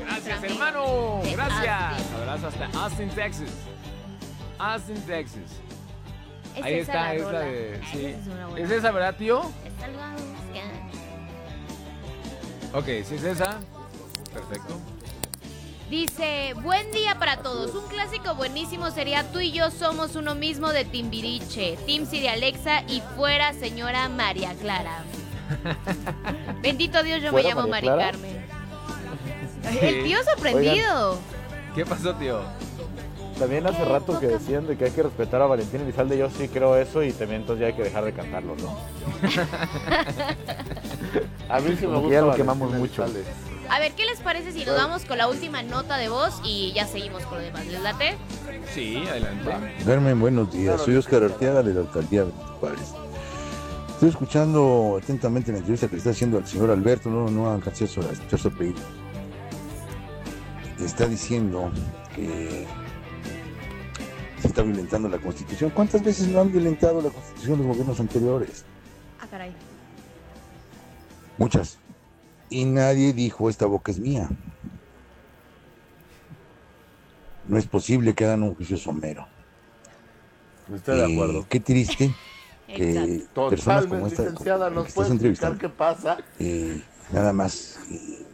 Gracias, 0.00 0.42
hermano. 0.42 1.20
Gracias. 1.32 2.12
Abrazo 2.20 2.46
hasta 2.48 2.66
Austin, 2.78 3.08
Texas. 3.10 3.48
Austin, 4.58 5.00
Texas. 5.02 5.42
Es 6.56 6.64
Ahí 6.64 6.74
esa 6.74 6.92
está, 6.92 6.94
la 7.04 7.14
es 7.14 7.20
la 7.20 7.26
rola. 7.26 7.40
de. 7.40 7.80
Sí. 7.92 8.06
esa 8.06 8.18
es 8.20 8.26
una 8.28 8.46
buena 8.48 8.64
¿Es 8.66 8.70
esa, 8.72 8.90
verdad, 8.90 9.16
tío? 9.16 9.42
Esta 9.66 9.88
lo 9.88 9.98
vamos 9.98 10.20
a 10.22 10.24
buscar. 10.24 10.64
Ok, 12.80 12.86
si 13.06 13.14
es 13.16 13.24
esa. 13.24 13.60
Perfecto. 14.36 14.74
Dice, 15.90 16.54
buen 16.62 16.90
día 16.90 17.18
para 17.18 17.38
todos. 17.38 17.74
Un 17.74 17.88
clásico 17.88 18.34
buenísimo 18.34 18.90
sería 18.90 19.30
tú 19.30 19.38
y 19.38 19.52
yo 19.52 19.70
somos 19.70 20.16
uno 20.16 20.34
mismo 20.34 20.72
de 20.72 20.84
Timbiriche, 20.84 21.78
Team 21.86 22.06
Siri 22.06 22.28
Alexa 22.28 22.82
y 22.88 23.02
fuera 23.16 23.52
señora 23.54 24.08
María 24.08 24.52
Clara. 24.54 25.04
Bendito 26.62 27.02
Dios, 27.02 27.22
yo 27.22 27.26
me 27.26 27.42
¿Fuera 27.42 27.48
llamo 27.50 27.68
Mari 27.68 27.86
María 27.86 28.10
Clara? 28.10 28.12
Carmen. 28.12 28.46
El 29.80 30.04
tío 30.04 30.18
sorprendido. 30.24 31.18
¿Qué 31.74 31.86
pasó, 31.86 32.14
tío? 32.16 32.40
También 33.38 33.66
hace 33.66 33.84
rato 33.84 34.18
que 34.18 34.28
decían 34.28 34.66
de 34.66 34.76
que 34.76 34.86
hay 34.86 34.90
que 34.90 35.02
respetar 35.02 35.42
a 35.42 35.46
Valentín 35.46 35.82
Elizalde, 35.82 36.18
yo 36.18 36.30
sí 36.30 36.48
creo 36.48 36.76
eso 36.76 37.02
y 37.02 37.12
también 37.12 37.42
entonces 37.42 37.60
ya 37.60 37.66
hay 37.68 37.74
que 37.74 37.84
dejar 37.84 38.04
de 38.04 38.12
cantarlo, 38.12 38.56
¿no? 38.56 38.76
A 41.48 41.60
mí 41.60 41.76
sí 41.78 41.86
me 41.86 41.98
gusta. 41.98 42.12
ya 42.12 42.20
lo 42.20 42.26
Valentín 42.28 42.36
quemamos 42.36 42.72
mucho. 42.72 43.04
Elizalde. 43.04 43.55
A 43.68 43.78
ver, 43.80 43.92
¿qué 43.92 44.04
les 44.04 44.20
parece 44.20 44.52
si 44.52 44.64
nos 44.64 44.76
vamos 44.76 45.04
con 45.04 45.18
la 45.18 45.28
última 45.28 45.62
nota 45.62 45.96
de 45.96 46.08
voz 46.08 46.40
y 46.44 46.72
ya 46.72 46.86
seguimos 46.86 47.24
con 47.24 47.38
lo 47.38 47.44
demás? 47.44 47.66
¿Les 47.66 47.82
late? 47.82 48.16
Sí, 48.72 49.04
adelante. 49.08 49.50
Carmen, 49.84 50.20
buenos 50.20 50.52
días. 50.52 50.80
Soy 50.80 50.96
Oscar 50.96 51.24
Arteaga 51.24 51.62
de 51.62 51.74
la 51.74 51.80
alcaldía 51.80 52.24
de 52.24 52.32
Juárez. 52.60 52.92
Estoy 53.90 54.10
escuchando 54.10 55.00
atentamente 55.02 55.52
la 55.52 55.58
entrevista 55.58 55.88
que 55.88 55.94
le 55.94 55.98
está 55.98 56.10
haciendo 56.10 56.38
al 56.38 56.46
señor 56.46 56.70
Alberto, 56.70 57.10
no, 57.10 57.28
no 57.30 57.50
alcancé 57.50 57.84
a 57.84 57.86
escuchar 57.86 58.38
su 58.38 58.48
apellido. 58.48 58.80
Está 60.78 61.06
diciendo 61.06 61.70
que 62.14 62.66
se 64.40 64.48
está 64.48 64.62
violentando 64.62 65.08
la 65.08 65.18
Constitución. 65.18 65.70
¿Cuántas 65.70 66.04
veces 66.04 66.28
no 66.28 66.40
han 66.40 66.52
violentado 66.52 67.00
la 67.00 67.08
Constitución 67.08 67.58
los 67.58 67.66
gobiernos 67.68 67.98
anteriores? 67.98 68.64
Ah, 69.20 69.26
caray. 69.30 69.52
Muchas. 71.38 71.78
Y 72.48 72.64
nadie 72.64 73.12
dijo, 73.12 73.50
esta 73.50 73.66
boca 73.66 73.92
es 73.92 74.00
mía. 74.00 74.30
No 77.44 77.58
es 77.58 77.66
posible 77.66 78.14
que 78.14 78.24
hagan 78.24 78.42
un 78.42 78.54
juicio 78.54 78.76
somero. 78.76 79.26
Estoy 80.74 80.96
de 80.98 81.04
Eh, 81.04 81.12
acuerdo. 81.12 81.46
Qué 81.48 81.60
triste 81.60 82.14
que 82.66 83.24
personas 83.48 83.86
como 83.86 84.06
esta, 84.06 84.22
licenciada, 84.24 84.68
que 84.68 84.74
¿nos 84.74 84.88
estás 84.88 84.94
puede 84.96 85.10
explicar 85.10 85.58
qué 85.58 85.68
pasa? 85.68 86.18
eh, 86.38 86.82
nada 87.12 87.32
más 87.32 87.78
eh, 87.90 88.26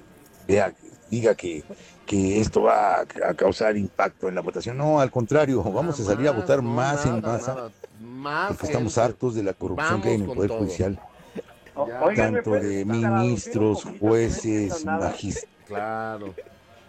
vea, 0.47 0.75
diga 1.11 1.35
que, 1.35 1.65
que 2.07 2.41
esto 2.41 2.63
va 2.63 3.01
a, 3.01 3.35
causar 3.35 3.77
impacto 3.77 4.29
en 4.29 4.35
la 4.35 4.41
votación. 4.41 4.77
No, 4.79 5.01
al 5.01 5.11
contrario, 5.11 5.63
vamos 5.63 6.01
a 6.01 6.05
salir 6.05 6.29
a 6.29 6.33
votar 6.33 6.63
más 6.63 7.05
en 7.05 7.21
masa, 7.21 7.55
nada. 7.55 7.71
Más 8.01 8.49
porque 8.49 8.67
estamos 8.67 8.99
hartos 8.99 9.35
de 9.35 9.43
la 9.43 9.53
corrupción 9.53 10.01
Vamos 10.01 10.03
que 10.03 10.09
hay 10.09 10.15
en 10.17 10.23
el 10.23 10.27
Poder 10.29 10.49
todo. 10.49 10.59
Judicial, 10.59 10.99
O- 10.99 11.01
oigan, 11.01 11.12
¿me 11.12 11.12
tanto 12.15 12.43
pueden 12.43 12.43
de 12.61 12.85
ministros, 12.85 13.85
jueces, 13.99 14.85
magistrados. 14.85 15.49
Claro. 15.67 16.35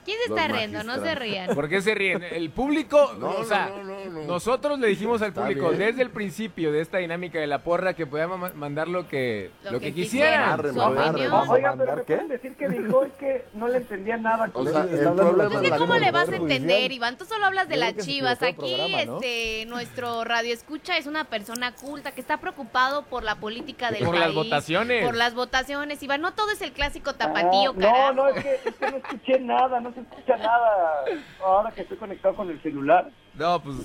¿Quién 0.05 0.17
se 0.25 0.33
está 0.33 0.47
riendo? 0.47 0.83
No 0.83 0.95
se 1.03 1.15
rían. 1.15 1.53
¿Por 1.55 1.69
qué 1.69 1.81
se 1.81 1.95
ríen? 1.95 2.23
El 2.23 2.49
público, 2.49 3.13
No, 3.19 3.29
o 3.29 3.43
sea, 3.43 3.69
no, 3.69 3.83
no, 3.83 4.05
no. 4.09 4.23
nosotros 4.25 4.79
le 4.79 4.87
dijimos 4.87 5.21
al 5.21 5.33
público 5.33 5.71
desde 5.71 6.01
el 6.01 6.09
principio 6.09 6.71
de 6.71 6.81
esta 6.81 6.97
dinámica 6.97 7.39
de 7.39 7.47
la 7.47 7.59
porra 7.59 7.93
que 7.93 8.05
podíamos 8.05 8.39
ma- 8.39 8.51
mandar 8.55 8.87
lo 8.87 9.07
que, 9.07 9.51
Lo 9.63 9.71
lo, 9.73 9.79
que 9.79 9.87
que, 9.87 9.93
quisieran. 9.93 10.59
Oiga, 10.59 11.75
pero 11.77 12.05
qué? 12.05 12.13
pueden 12.15 12.27
decir 12.29 12.55
que 12.55 12.69
dijo 12.69 13.03
es 13.05 13.13
que 13.13 13.45
no 13.53 13.67
le 13.67 13.77
entendía 13.77 14.17
nada. 14.17 14.49
O 14.53 14.63
sea, 14.65 14.83
Está 14.83 14.95
el 14.95 15.07
hablando 15.07 15.23
problema 15.31 15.49
es 15.59 15.63
es 15.63 15.69
la 15.69 15.75
que 15.75 15.79
cómo 15.81 15.95
le 15.99 16.11
vas 16.11 16.29
a 16.29 16.35
entender, 16.35 16.91
Iván. 16.91 17.17
Tú 17.17 17.25
solo 17.25 17.45
hablas 17.45 17.67
de 17.69 17.77
las 17.77 17.97
chivas. 17.97 18.41
Aquí, 18.41 18.53
programa, 18.55 19.05
¿no? 19.05 19.15
este, 19.17 19.65
nuestro 19.67 20.23
radio 20.23 20.53
escucha 20.53 20.97
es 20.97 21.05
una 21.07 21.25
persona 21.25 21.73
culta 21.73 22.11
que 22.11 22.21
está 22.21 22.37
preocupado 22.37 23.03
por 23.03 23.23
la 23.23 23.35
política 23.35 23.91
del 23.91 24.03
Por 24.03 24.15
país. 24.15 24.25
las 24.25 24.33
votaciones. 24.35 25.05
Por 25.05 25.15
las 25.15 25.33
votaciones, 25.33 26.01
Iván. 26.03 26.21
No 26.21 26.33
todo 26.33 26.51
es 26.51 26.61
el 26.61 26.71
clásico 26.73 27.13
tapatío, 27.13 27.71
Ah, 27.71 27.73
no, 27.75 27.81
carajo. 27.81 28.13
no, 28.13 28.27
es 28.29 28.43
que, 28.43 28.55
es 28.69 28.75
que 28.75 28.91
no 28.91 28.97
escuché 28.97 29.39
nada, 29.39 29.79
no 29.79 29.92
se 29.93 30.01
escucha 30.01 30.37
nada 30.37 31.05
ahora 31.43 31.71
que 31.71 31.81
estoy 31.81 31.97
conectado 31.97 32.35
con 32.35 32.49
el 32.49 32.61
celular. 32.61 33.09
No, 33.35 33.61
pues 33.61 33.77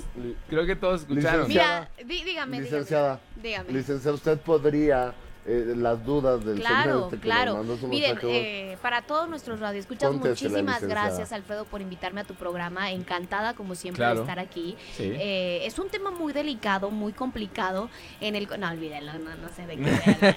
creo 0.49 0.67
que 0.67 0.77
todos 0.77 1.03
escucharon. 1.03 1.49
Mira, 1.49 1.89
dí- 2.05 2.23
dígame, 2.25 2.61
Licenciada, 2.61 3.21
dígame. 3.37 3.65
dígame. 3.65 3.73
licenciada, 3.79 4.15
usted 4.15 4.39
podría 4.41 5.13
eh, 5.51 5.73
las 5.77 6.05
dudas 6.05 6.45
del 6.45 6.61
Claro, 6.61 7.05
este 7.05 7.17
que 7.17 7.23
claro. 7.23 7.63
nos 7.65 7.81
Miren, 7.83 8.19
eh, 8.23 8.77
para 8.83 9.03
todos 9.03 9.29
nuestros 9.29 9.59
radioescuchas, 9.61 10.11
Contéstela, 10.11 10.51
muchísimas 10.51 10.75
licenciada. 10.83 11.07
gracias, 11.09 11.33
Alfredo, 11.33 11.65
por 11.65 11.81
invitarme 11.81 12.21
a 12.21 12.25
tu 12.25 12.35
programa. 12.35 12.91
Encantada, 12.91 13.55
como 13.55 13.75
siempre, 13.75 13.99
Claro. 14.01 14.17
de 14.17 14.21
estar 14.23 14.39
aquí. 14.39 14.77
Sí. 14.95 15.11
Eh, 15.15 15.63
es 15.65 15.79
un 15.79 15.89
tema 15.89 16.11
muy 16.11 16.33
delicado, 16.33 16.91
muy 16.91 17.13
complicado. 17.13 17.89
En 18.21 18.37
el 18.37 18.47
No, 18.59 18.69
olvídalo, 18.71 19.15
no, 19.15 19.35
no 19.37 19.49
sé 19.57 19.67
de 19.67 19.77
qué. 19.79 20.35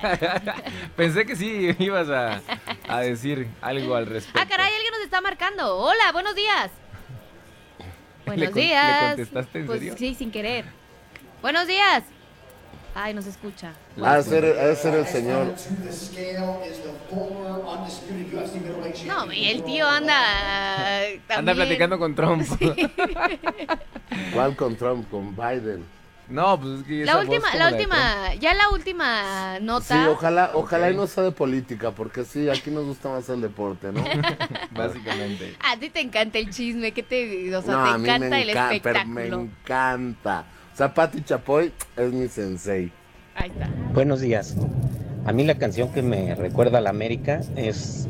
Pensé 0.95 1.25
que 1.25 1.35
sí 1.35 1.75
ibas 1.79 2.09
a, 2.09 2.41
a 2.87 2.99
decir 3.01 3.47
algo 3.61 3.95
al 3.95 4.05
respecto. 4.05 4.39
ah, 4.41 4.47
caray, 4.47 4.73
alguien 4.73 4.91
nos 4.93 5.01
está 5.01 5.19
marcando. 5.21 5.75
Hola, 5.77 6.11
buenos 6.13 6.35
días. 6.35 6.71
¿Le 8.25 8.25
Buenos 8.25 8.49
con- 8.49 8.55
le 8.55 8.61
días. 8.67 9.07
contestaste 9.09 9.59
en 9.59 9.65
pues 9.65 9.79
serio? 9.79 9.95
sí, 9.97 10.15
sin 10.15 10.31
querer. 10.31 10.65
Buenos 11.41 11.67
días. 11.67 12.03
Ay, 12.93 13.13
nos 13.13 13.25
escucha. 13.25 13.73
Ha 14.03 14.17
de 14.17 14.23
ser, 14.23 14.45
ha 14.45 14.67
de 14.67 14.75
ser 14.75 14.93
el 14.95 15.07
señor. 15.07 15.53
No, 19.07 19.31
y 19.31 19.47
el 19.47 19.63
tío 19.63 19.87
anda. 19.87 21.03
eh, 21.05 21.21
Anda 21.29 21.53
platicando 21.53 21.97
con 21.97 22.15
Trump. 22.15 22.45
¿Cuál 24.33 24.55
con 24.55 24.75
Trump? 24.75 25.09
Con 25.09 25.35
Biden. 25.35 25.85
No, 26.29 26.57
pues 26.59 26.79
es 26.79 26.85
que 26.87 27.03
La 27.03 27.17
última, 27.19 27.53
la 27.55 27.67
última, 27.69 28.33
ya 28.35 28.53
la 28.53 28.69
última 28.69 29.55
Sí, 29.57 29.63
nota. 29.65 30.09
ojalá, 30.11 30.51
ojalá 30.53 30.89
y 30.89 30.95
no 30.95 31.05
sea 31.05 31.23
de 31.23 31.31
política, 31.33 31.91
porque 31.91 32.23
sí, 32.23 32.49
aquí 32.49 32.71
nos 32.71 32.85
gusta 32.85 33.09
más 33.09 33.27
el 33.27 33.41
deporte, 33.41 33.91
¿no? 33.91 34.01
Básicamente. 34.71 35.57
A 35.59 35.75
ti 35.75 35.89
te 35.89 35.99
encanta 35.99 36.37
el 36.39 36.49
chisme, 36.49 36.93
que 36.93 37.03
te, 37.03 37.53
o 37.53 37.61
sea, 37.61 37.73
no, 37.73 37.83
te 37.83 37.89
a 37.89 37.97
mí 37.97 38.03
encanta 38.07 38.29
me 38.29 38.41
el 38.43 38.49
encanta, 38.49 38.79
pero 38.81 39.05
me 39.07 39.21
espectáculo. 39.25 39.41
encanta. 39.41 40.45
O 40.73 40.77
sea, 40.77 40.93
Pati 40.93 41.21
Chapoy 41.23 41.71
es 41.97 42.13
mi 42.13 42.27
sensei. 42.27 42.91
Ahí 43.35 43.49
está. 43.49 43.69
Buenos 43.93 44.21
días. 44.21 44.55
A 45.25 45.31
mí 45.33 45.43
la 45.43 45.55
canción 45.57 45.91
que 45.91 46.01
me 46.01 46.33
recuerda 46.35 46.79
a 46.79 46.81
la 46.81 46.89
América 46.89 47.41
es 47.55 48.07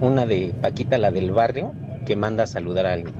una 0.00 0.26
de 0.26 0.54
Paquita, 0.60 0.98
la 0.98 1.10
del 1.10 1.32
barrio, 1.32 1.72
que 2.06 2.16
manda 2.16 2.44
a 2.44 2.46
saludar 2.46 2.86
a 2.86 2.92
alguien. 2.92 3.14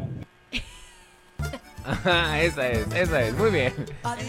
Ajá, 1.84 2.40
esa 2.42 2.68
es, 2.68 2.86
esa 2.94 3.22
es, 3.22 3.34
muy 3.34 3.50
bien. 3.50 3.72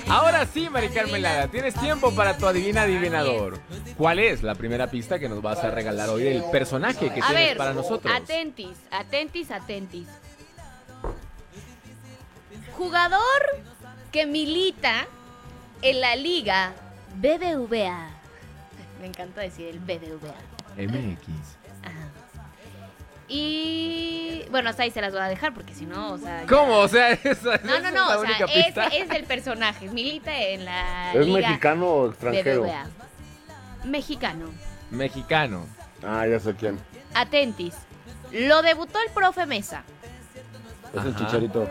Ahora 0.07 0.45
sí, 0.45 0.69
Mari 0.69 0.89
Carmen 0.89 1.21
Lara, 1.21 1.47
tienes 1.49 1.75
tiempo 1.75 2.11
para 2.15 2.37
tu 2.37 2.47
adivina 2.47 2.83
adivinador. 2.83 3.59
¿Cuál 3.97 4.19
es 4.19 4.41
la 4.41 4.55
primera 4.55 4.89
pista 4.89 5.19
que 5.19 5.29
nos 5.29 5.41
vas 5.41 5.63
a 5.63 5.69
regalar 5.69 6.09
hoy 6.09 6.23
del 6.23 6.43
personaje 6.45 7.11
que 7.13 7.21
A 7.21 7.27
tienes 7.27 7.49
ver, 7.49 7.57
para 7.57 7.73
nosotros? 7.73 8.11
atentis, 8.11 8.77
atentis, 8.89 9.51
atentis. 9.51 10.07
Jugador 12.75 13.21
que 14.13 14.25
milita 14.25 15.05
en 15.81 15.99
la 15.99 16.15
liga 16.15 16.71
BBVA. 17.17 18.09
Me 19.01 19.07
encanta 19.07 19.41
decir 19.41 19.67
el 19.67 19.79
BBVA. 19.79 20.35
MX. 20.77 21.57
Y 23.27 24.43
bueno, 24.51 24.69
hasta 24.69 24.83
ahí 24.83 24.91
se 24.91 25.01
las 25.01 25.11
voy 25.11 25.21
a 25.21 25.27
dejar 25.27 25.53
porque 25.53 25.73
si 25.73 25.85
no, 25.85 26.13
o 26.13 26.17
sea. 26.17 26.41
ya- 26.41 26.47
¿Cómo? 26.47 26.77
O 26.77 26.87
sea, 26.87 27.11
esa, 27.11 27.57
No, 27.63 27.73
esa 27.75 27.79
no, 27.81 27.87
es 27.87 27.93
no, 27.93 28.07
la 28.09 28.17
o 28.17 28.21
sea, 28.21 28.29
única 28.29 28.45
es, 28.45 28.65
pista. 28.65 28.87
es 28.87 29.09
del 29.09 29.23
personaje. 29.23 29.89
Milita 29.89 30.37
en 30.39 30.65
la 30.65 31.13
¿Es 31.13 31.25
liga 31.25 31.47
mexicano 31.49 31.87
o 31.87 32.09
extranjero? 32.09 32.61
BBVA. 32.63 32.85
Mexicano. 33.85 34.45
Mexicano. 34.91 35.65
Ah, 36.05 36.27
ya 36.27 36.39
sé 36.39 36.53
quién. 36.55 36.79
Atentis. 37.13 37.73
Lo 38.31 38.61
debutó 38.61 38.99
el 39.05 39.11
profe 39.11 39.45
Mesa. 39.45 39.83
Es 40.95 41.03
el 41.05 41.15
chicharito. 41.15 41.67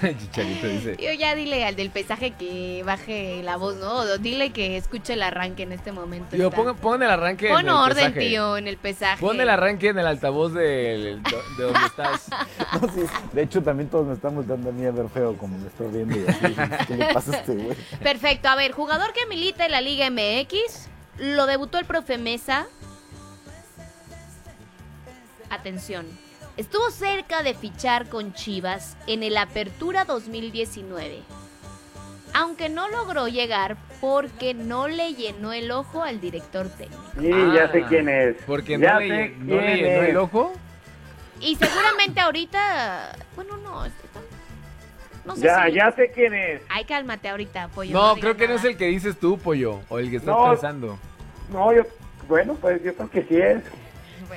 Chicharito 0.18 0.66
dice. 0.66 0.96
Yo 1.00 1.12
ya 1.12 1.34
dile 1.34 1.64
al 1.64 1.76
del 1.76 1.90
pesaje 1.90 2.32
que 2.32 2.82
baje 2.84 3.42
la 3.42 3.56
voz, 3.56 3.76
¿no? 3.76 3.92
O 3.98 4.18
Dile 4.18 4.50
que 4.50 4.76
escuche 4.76 5.14
el 5.14 5.22
arranque 5.22 5.62
en 5.64 5.72
este 5.72 5.92
momento. 5.92 6.36
Está. 6.36 6.50
pon, 6.50 6.76
pon 6.76 7.02
el 7.02 7.10
arranque 7.10 7.48
Pon 7.48 7.60
en 7.60 7.66
el 7.66 7.72
orden, 7.72 8.12
pesaje. 8.12 8.20
tío, 8.20 8.56
en 8.56 8.68
el 8.68 8.76
pesaje. 8.76 9.20
Pon 9.20 9.40
el 9.40 9.48
arranque 9.50 9.88
en 9.88 9.98
el 9.98 10.06
altavoz 10.06 10.52
del- 10.54 11.22
de 11.22 11.62
donde 11.62 11.86
estás. 11.86 12.28
No, 12.80 12.88
sí. 12.92 13.02
De 13.32 13.42
hecho, 13.42 13.62
también 13.62 13.88
todos 13.88 14.06
me 14.06 14.14
están 14.14 14.34
voltando 14.34 14.70
a 14.70 14.72
mí 14.72 14.84
a 14.84 14.90
ver 14.90 15.08
feo 15.08 15.36
como 15.38 15.56
me 15.58 15.68
estoy 15.68 15.88
viendo 15.88 16.16
y 16.18 16.24
así. 16.26 16.54
¿Qué 16.88 16.96
le 16.96 17.12
pasa 17.14 17.32
a 17.32 17.36
este 17.36 17.54
güey? 17.54 17.76
Perfecto, 18.02 18.48
a 18.48 18.56
ver, 18.56 18.72
jugador 18.72 19.12
que 19.12 19.26
milita 19.26 19.64
en 19.66 19.72
la 19.72 19.80
Liga 19.80 20.10
MX, 20.10 20.88
lo 21.18 21.46
debutó 21.46 21.78
el 21.78 21.84
profe 21.84 22.18
Mesa. 22.18 22.66
Atención, 25.50 26.06
estuvo 26.56 26.90
cerca 26.90 27.42
de 27.42 27.54
fichar 27.54 28.08
con 28.08 28.32
Chivas 28.34 28.96
en 29.06 29.22
el 29.22 29.36
Apertura 29.36 30.04
2019. 30.04 31.22
Aunque 32.36 32.68
no 32.68 32.88
logró 32.88 33.28
llegar 33.28 33.76
porque 34.00 34.54
no 34.54 34.88
le 34.88 35.14
llenó 35.14 35.52
el 35.52 35.70
ojo 35.70 36.02
al 36.02 36.20
director 36.20 36.68
técnico. 36.68 37.02
Sí, 37.20 37.30
ya 37.54 37.70
sé 37.70 37.82
quién 37.88 38.08
es. 38.08 38.36
Porque 38.44 38.76
ya 38.78 38.94
no 38.94 39.00
le, 39.00 39.28
no 39.36 39.60
llenó 39.60 40.02
es. 40.02 40.08
el 40.10 40.16
ojo. 40.16 40.52
Y 41.40 41.54
seguramente 41.56 42.20
ahorita, 42.20 43.16
bueno, 43.36 43.56
no, 43.58 43.84
este, 43.84 44.08
no 45.24 45.36
sé 45.36 45.42
Ya, 45.42 45.66
si- 45.66 45.72
ya 45.74 45.92
sé 45.92 46.10
quién 46.12 46.34
es. 46.34 46.62
Ay, 46.68 46.84
cálmate 46.84 47.28
ahorita, 47.28 47.68
pollo. 47.68 47.92
No, 47.92 48.16
creo 48.16 48.36
que 48.36 48.48
no 48.48 48.54
es 48.54 48.64
el 48.64 48.76
que 48.76 48.86
dices 48.86 49.18
tú, 49.18 49.38
pollo. 49.38 49.80
O 49.88 49.98
el 50.00 50.10
que 50.10 50.16
estás 50.16 50.34
No. 50.34 50.50
pensando. 50.50 50.98
No, 51.52 51.72
yo, 51.72 51.82
bueno, 52.26 52.54
pues 52.60 52.82
yo 52.82 52.94
creo 52.96 53.10
que 53.10 53.22
sí 53.24 53.36
es. 53.36 53.62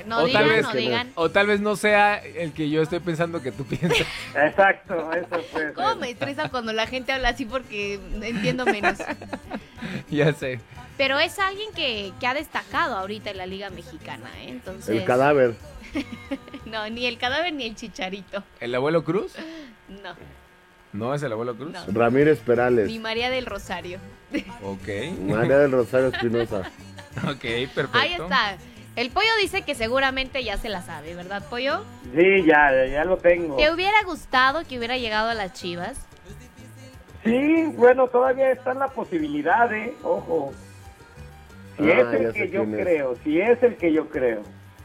No 0.06 0.18
o, 0.18 0.24
digan, 0.26 0.42
tal 0.42 0.50
vez, 0.50 0.62
no 0.62 0.72
digan. 0.72 1.12
o 1.14 1.30
tal 1.30 1.46
vez 1.46 1.60
no 1.60 1.76
sea 1.76 2.16
el 2.18 2.52
que 2.52 2.70
yo 2.70 2.82
estoy 2.82 3.00
pensando 3.00 3.42
que 3.42 3.52
tú 3.52 3.64
piensas. 3.64 4.06
Exacto, 4.34 5.12
eso 5.12 5.42
puede 5.52 5.72
¿Cómo 5.74 5.88
ser. 5.90 5.98
me 5.98 6.10
estresa 6.10 6.48
cuando 6.48 6.72
la 6.72 6.86
gente 6.86 7.12
habla 7.12 7.30
así 7.30 7.44
porque 7.44 8.00
entiendo 8.22 8.64
menos? 8.66 8.98
ya 10.10 10.32
sé. 10.32 10.60
Pero 10.96 11.18
es 11.18 11.38
alguien 11.38 11.72
que, 11.74 12.12
que 12.18 12.26
ha 12.26 12.34
destacado 12.34 12.96
ahorita 12.96 13.30
en 13.30 13.38
la 13.38 13.46
Liga 13.46 13.70
Mexicana, 13.70 14.28
¿eh? 14.40 14.48
Entonces... 14.48 14.96
El 14.96 15.04
cadáver. 15.04 15.54
No, 16.66 16.86
ni 16.90 17.06
el 17.06 17.16
cadáver 17.16 17.54
ni 17.54 17.64
el 17.64 17.74
chicharito. 17.76 18.44
¿El 18.60 18.74
abuelo 18.74 19.02
Cruz? 19.02 19.32
No, 19.88 20.14
¿No 20.92 21.14
es 21.14 21.22
el 21.22 21.32
abuelo 21.32 21.56
Cruz? 21.56 21.72
No. 21.72 21.80
Ramírez 21.88 22.40
Perales. 22.40 22.88
ni 22.88 22.98
María 22.98 23.30
del 23.30 23.46
Rosario. 23.46 23.98
Ok. 24.62 24.88
María 25.20 25.58
del 25.58 25.72
Rosario 25.72 26.08
Espinosa. 26.08 26.70
Ok, 27.26 27.40
perfecto. 27.74 27.98
Ahí 27.98 28.12
está. 28.12 28.56
El 28.98 29.10
pollo 29.10 29.28
dice 29.40 29.62
que 29.62 29.76
seguramente 29.76 30.42
ya 30.42 30.56
se 30.56 30.68
la 30.68 30.82
sabe, 30.82 31.14
¿verdad, 31.14 31.44
pollo? 31.48 31.84
Sí, 32.16 32.42
ya, 32.44 32.84
ya 32.90 33.04
lo 33.04 33.16
tengo. 33.16 33.54
¿Te 33.54 33.70
hubiera 33.70 34.02
gustado 34.02 34.64
que 34.68 34.76
hubiera 34.76 34.96
llegado 34.96 35.28
a 35.28 35.34
las 35.34 35.52
chivas? 35.52 36.04
Sí, 37.22 37.64
bueno, 37.76 38.08
todavía 38.08 38.50
está 38.50 38.72
en 38.72 38.80
la 38.80 38.88
posibilidad, 38.88 39.72
¿eh? 39.72 39.94
Ojo. 40.02 40.52
Si 41.76 41.88
Ah, 41.88 42.00
es 42.00 42.12
el 42.20 42.32
que 42.32 42.50
yo 42.50 42.62
es. 42.64 42.68
creo, 42.70 43.16
si 43.22 43.40
es 43.40 43.62
el 43.62 43.76
que 43.76 43.92
yo 43.92 44.08
creo. 44.08 44.42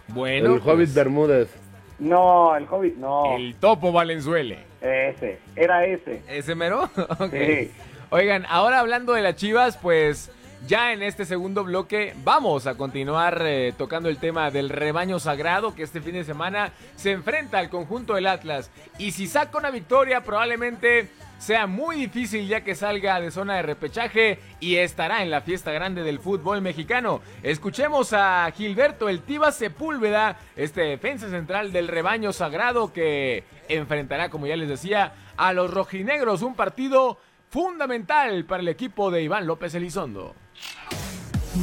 Bueno, 0.10 0.54
el 0.54 0.62
Hobbit 0.62 0.76
pues, 0.76 0.94
Bermúdez. 0.94 1.50
No, 1.98 2.56
el 2.56 2.68
Hobbit 2.70 2.98
no. 2.98 3.36
el 3.36 3.56
Topo 3.56 3.92
Valenzuela. 3.92 4.58
Ese, 4.80 5.40
era 5.56 5.86
ese. 5.88 6.22
¿Ese 6.30 6.54
mero? 6.54 6.84
ok. 6.98 7.32
Sí. 7.32 7.72
Oigan, 8.12 8.46
ahora 8.48 8.80
hablando 8.80 9.14
de 9.14 9.24
las 9.24 9.38
chivas, 9.38 9.76
pues 9.78 10.30
ya 10.68 10.94
en 10.94 11.04
este 11.04 11.26
segundo 11.26 11.64
bloque 11.64 12.16
vamos 12.24 12.68
a 12.68 12.76
continuar 12.76 13.42
eh, 13.46 13.74
tocando 13.78 14.10
el 14.10 14.18
tema 14.18 14.50
del 14.50 14.70
rebaño 14.70 15.20
sagrado 15.20 15.76
que 15.76 15.84
este 15.84 16.02
fin 16.02 16.14
de 16.14 16.24
semana 16.24 16.72
se 16.96 17.12
enfrenta 17.12 17.60
al 17.60 17.70
conjunto 17.70 18.16
del 18.16 18.28
Atlas. 18.28 18.72
Y 18.98 19.12
si 19.12 19.28
saca 19.28 19.58
una 19.58 19.72
victoria, 19.72 20.24
probablemente 20.24 21.10
sea 21.38 21.68
muy 21.68 21.98
difícil 21.98 22.48
ya 22.48 22.62
que 22.62 22.76
salga 22.76 23.20
de 23.20 23.30
zona 23.30 23.56
de 23.56 23.64
repechaje 23.64 24.40
y 24.62 24.76
estará 24.76 25.24
en 25.24 25.32
la 25.32 25.42
fiesta 25.42 25.74
grande 25.74 26.04
del 26.04 26.20
fútbol 26.20 26.62
mexicano. 26.62 27.22
Escuchemos 27.42 28.14
a 28.14 28.50
Gilberto 28.56 29.10
El 29.10 29.22
Tiba 29.22 29.52
Sepúlveda, 29.52 30.38
este 30.56 30.82
defensa 30.82 31.30
central 31.30 31.74
del 31.74 31.90
rebaño 31.90 32.32
sagrado 32.32 32.94
que 32.94 33.44
enfrentará, 33.68 34.30
como 34.30 34.48
ya 34.48 34.56
les 34.56 34.70
decía, 34.70 35.14
a 35.36 35.52
los 35.52 35.74
rojinegros, 35.74 36.42
un 36.42 36.56
partido 36.56 37.18
fundamental 37.50 38.46
para 38.46 38.62
el 38.62 38.70
equipo 38.70 39.12
de 39.12 39.24
Iván 39.24 39.46
López 39.46 39.76
Elizondo. 39.76 40.34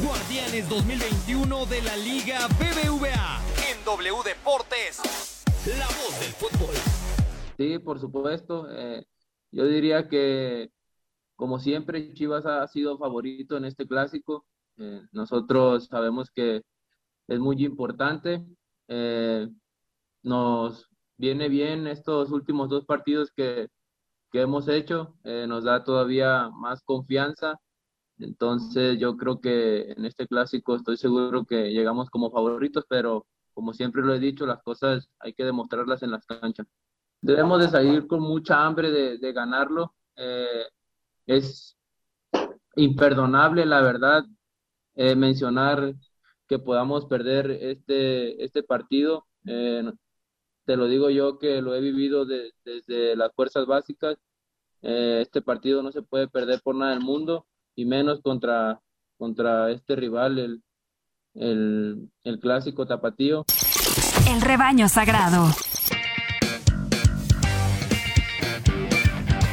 Guardianes 0.03 0.69
2021 0.69 1.65
de 1.65 1.81
la 1.81 1.97
Liga 1.97 2.47
BBVA 2.59 3.39
en 3.69 3.83
W 3.85 4.15
Deportes. 4.23 5.43
la 5.77 5.85
voz 5.87 6.19
del 6.19 6.31
fútbol. 6.31 6.75
Sí, 7.57 7.79
por 7.79 7.99
supuesto. 7.99 8.67
eh, 8.71 9.05
yo 9.51 9.65
diría 9.65 10.07
que, 10.07 10.71
como 11.35 11.59
siempre, 11.59 12.13
Chivas 12.13 12.45
ha 12.45 12.65
sido 12.67 12.97
favorito 12.97 13.57
en 13.57 13.65
este 13.65 13.85
clásico. 13.87 14.45
Eh, 14.77 15.01
nosotros 15.11 15.87
sabemos 15.87 16.31
que 16.31 16.61
es 17.27 17.39
muy 17.39 17.63
importante. 17.65 18.45
eh, 18.87 19.47
nos 20.23 20.87
viene 21.17 21.49
bien 21.49 21.87
estos 21.87 22.31
últimos 22.31 22.69
dos 22.69 22.85
partidos 22.85 23.31
que, 23.35 23.67
que 24.31 24.41
hemos 24.41 24.67
hecho. 24.67 25.15
nos 25.23 25.63
da 25.65 25.83
todavía 25.83 26.49
más 26.51 26.81
confianza. 26.83 27.59
Entonces, 28.21 28.99
yo 28.99 29.17
creo 29.17 29.41
que 29.41 29.91
en 29.93 30.05
este 30.05 30.27
clásico 30.27 30.75
estoy 30.75 30.97
seguro 30.97 31.45
que 31.45 31.71
llegamos 31.71 32.09
como 32.09 32.31
favoritos, 32.31 32.85
pero 32.89 33.25
como 33.53 33.73
siempre 33.73 34.01
lo 34.03 34.13
he 34.13 34.19
dicho, 34.19 34.45
las 34.45 34.61
cosas 34.63 35.09
hay 35.19 35.33
que 35.33 35.43
demostrarlas 35.45 36.03
en 36.03 36.11
las 36.11 36.25
canchas. 36.25 36.67
Debemos 37.21 37.61
de 37.61 37.69
salir 37.69 38.07
con 38.07 38.21
mucha 38.21 38.65
hambre 38.65 38.91
de, 38.91 39.17
de 39.17 39.33
ganarlo. 39.33 39.95
Eh, 40.15 40.65
es 41.27 41.77
imperdonable, 42.75 43.65
la 43.65 43.81
verdad, 43.81 44.25
eh, 44.95 45.15
mencionar 45.15 45.95
que 46.47 46.59
podamos 46.59 47.05
perder 47.05 47.51
este, 47.51 48.43
este 48.43 48.63
partido. 48.63 49.27
Eh, 49.45 49.83
te 50.65 50.77
lo 50.77 50.87
digo 50.87 51.09
yo 51.09 51.39
que 51.39 51.61
lo 51.61 51.75
he 51.75 51.81
vivido 51.81 52.25
de- 52.25 52.53
desde 52.65 53.15
las 53.15 53.33
fuerzas 53.35 53.65
básicas. 53.67 54.17
Eh, 54.83 55.19
este 55.21 55.41
partido 55.41 55.83
no 55.83 55.91
se 55.91 56.01
puede 56.03 56.27
perder 56.27 56.61
por 56.63 56.75
nada 56.75 56.91
del 56.93 57.01
mundo 57.01 57.47
y 57.75 57.85
menos 57.85 58.21
contra, 58.21 58.79
contra 59.17 59.71
este 59.71 59.95
rival, 59.95 60.39
el, 60.39 60.61
el, 61.35 62.09
el 62.23 62.39
clásico 62.39 62.85
tapatío. 62.85 63.45
El 64.29 64.41
rebaño 64.41 64.87
sagrado. 64.89 65.47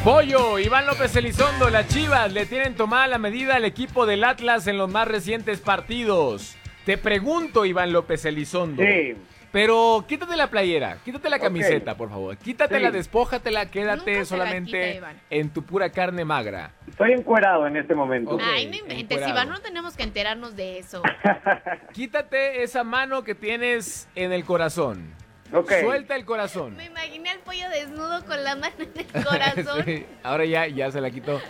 Pollo, 0.04 0.58
Iván 0.58 0.86
López 0.86 1.14
Elizondo, 1.16 1.68
las 1.70 1.88
Chivas 1.88 2.32
le 2.32 2.46
tienen 2.46 2.74
tomada 2.76 3.06
la 3.08 3.18
medida 3.18 3.56
al 3.56 3.64
equipo 3.64 4.06
del 4.06 4.24
Atlas 4.24 4.66
en 4.66 4.78
los 4.78 4.90
más 4.90 5.06
recientes 5.06 5.60
partidos. 5.60 6.56
Te 6.86 6.96
pregunto, 6.96 7.66
Iván 7.66 7.92
López 7.92 8.24
Elizondo. 8.24 8.82
Sí. 8.82 9.14
Pero 9.50 10.04
quítate 10.06 10.36
la 10.36 10.48
playera, 10.50 10.98
quítate 11.04 11.28
la 11.28 11.38
camiseta, 11.38 11.96
por 11.96 12.10
favor. 12.10 12.36
Quítatela, 12.36 12.90
Sí. 12.90 12.96
despójatela, 12.96 13.70
quédate 13.70 14.24
solamente 14.24 14.94
quita, 14.94 15.14
en 15.30 15.50
tu 15.50 15.62
pura 15.62 15.90
carne 15.90 16.24
magra. 16.24 16.72
Estoy 16.98 17.12
encuerado 17.12 17.64
en 17.68 17.76
este 17.76 17.94
momento. 17.94 18.36
Ay, 18.42 18.66
no 18.66 18.74
inventes. 18.74 19.20
Iván, 19.28 19.48
no 19.48 19.60
tenemos 19.60 19.96
que 19.96 20.02
enterarnos 20.02 20.56
de 20.56 20.80
eso. 20.80 21.00
Quítate 21.92 22.64
esa 22.64 22.82
mano 22.82 23.22
que 23.22 23.36
tienes 23.36 24.08
en 24.16 24.32
el 24.32 24.44
corazón. 24.44 25.14
Ok. 25.52 25.70
Suelta 25.80 26.16
el 26.16 26.24
corazón. 26.24 26.76
Me 26.76 26.86
imaginé 26.86 27.30
al 27.30 27.38
pollo 27.38 27.68
desnudo 27.70 28.24
con 28.24 28.42
la 28.42 28.56
mano 28.56 28.74
en 28.80 28.90
el 28.96 29.24
corazón. 29.24 29.84
Sí, 29.84 30.06
ahora 30.24 30.44
ya, 30.44 30.66
ya 30.66 30.90
se 30.90 31.00
la 31.00 31.10
quitó. 31.12 31.40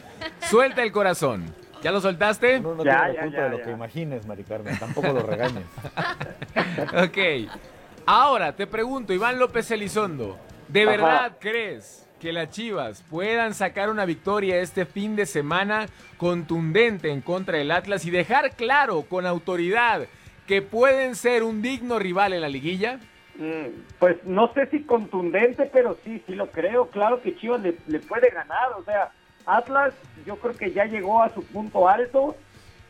Suelta 0.51 0.83
el 0.83 0.93
corazón. 0.93 1.47
¿Ya 1.81 1.93
lo 1.93 2.03
soltaste? 2.03 2.61
No, 2.61 2.75
no 2.75 2.83
tiene 2.83 2.99
la 3.15 3.23
culpa 3.23 3.41
de 3.45 3.49
lo 3.49 3.63
que 3.63 3.71
imagines, 3.71 4.27
Mari 4.27 4.45
Carmen. 4.45 4.79
Tampoco 4.79 5.15
lo 5.15 5.23
regañes. 5.23 5.65
Ok. 6.93 7.51
Ahora 8.05 8.55
te 8.55 8.67
pregunto, 8.67 9.15
Iván 9.15 9.39
López 9.39 9.71
Elizondo, 9.71 10.39
¿de 10.69 10.83
Ajá. 10.83 10.91
verdad 10.91 11.33
crees 11.41 12.08
que 12.19 12.33
las 12.33 12.51
Chivas 12.51 13.03
puedan 13.09 13.55
sacar 13.55 13.91
una 13.91 14.05
victoria 14.05 14.61
este 14.61 14.85
fin 14.85 15.17
de 15.17 15.27
semana 15.27 15.87
contundente 16.17 17.11
en 17.11 17.21
contra 17.21 17.59
del 17.59 17.71
Atlas 17.71 18.05
y 18.05 18.11
dejar 18.11 18.53
claro 18.57 19.03
con 19.03 19.27
autoridad 19.27 20.07
que 20.47 20.63
pueden 20.63 21.15
ser 21.15 21.45
un 21.45 21.63
digno 21.63 21.99
rival 21.99 22.33
en 22.33 22.41
la 22.41 22.49
liguilla? 22.49 22.99
Mm, 23.37 23.83
Pues 23.99 24.17
no 24.25 24.53
sé 24.53 24.67
si 24.67 24.83
contundente, 24.83 25.71
pero 25.73 25.97
sí, 26.05 26.23
sí 26.27 26.35
lo 26.35 26.51
creo. 26.51 26.89
Claro 26.89 27.23
que 27.23 27.37
Chivas 27.37 27.61
le, 27.61 27.73
puede 28.01 28.31
ganar. 28.31 28.73
O 28.77 28.83
sea, 28.83 29.13
Atlas 29.47 29.95
yo 30.27 30.37
creo 30.37 30.55
que 30.55 30.73
ya 30.73 30.87
llegó 30.87 31.23
a 31.23 31.33
su 31.33 31.45
punto 31.45 31.89
alto 31.89 32.35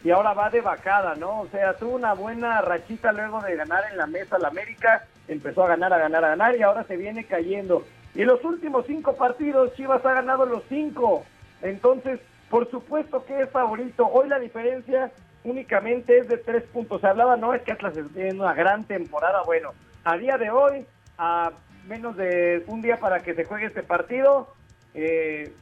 y 0.03 0.11
ahora 0.11 0.33
va 0.33 0.49
de 0.49 0.61
bajada, 0.61 1.16
¿no? 1.16 1.41
O 1.41 1.49
sea, 1.49 1.76
tuvo 1.76 1.97
una 1.97 2.14
buena 2.14 2.62
rachita 2.62 3.12
luego 3.12 3.41
de 3.43 3.57
ganar 3.57 3.85
en 3.91 3.99
la 3.99 4.07
mesa 4.07 4.37
al 4.37 4.45
América. 4.45 5.05
Empezó 5.26 5.64
a 5.64 5.68
ganar, 5.68 5.93
a 5.93 5.99
ganar, 5.99 6.24
a 6.24 6.29
ganar 6.29 6.57
y 6.57 6.62
ahora 6.62 6.85
se 6.85 6.97
viene 6.97 7.24
cayendo. 7.24 7.85
Y 8.14 8.24
los 8.24 8.42
últimos 8.44 8.86
cinco 8.86 9.16
partidos 9.16 9.74
Chivas 9.74 10.04
ha 10.04 10.14
ganado 10.14 10.46
los 10.46 10.62
cinco. 10.68 11.24
Entonces, 11.62 12.20
por 12.50 12.70
supuesto 12.70 13.24
que 13.24 13.42
es 13.42 13.50
favorito. 13.50 14.06
Hoy 14.06 14.28
la 14.28 14.38
diferencia 14.38 15.12
únicamente 15.44 16.18
es 16.18 16.28
de 16.28 16.38
tres 16.38 16.64
puntos. 16.64 17.00
Se 17.00 17.06
hablaba, 17.06 17.36
no, 17.36 17.54
es 17.54 17.62
que 17.62 17.72
Atlas 17.72 17.94
tiene 18.14 18.34
una 18.34 18.54
gran 18.54 18.84
temporada. 18.84 19.42
Bueno, 19.44 19.72
a 20.04 20.16
día 20.16 20.38
de 20.38 20.50
hoy, 20.50 20.86
a 21.18 21.52
menos 21.86 22.16
de 22.16 22.64
un 22.66 22.82
día 22.82 22.98
para 22.98 23.20
que 23.20 23.34
se 23.34 23.44
juegue 23.44 23.66
este 23.66 23.82
partido, 23.82 24.54
eh, 24.94 25.52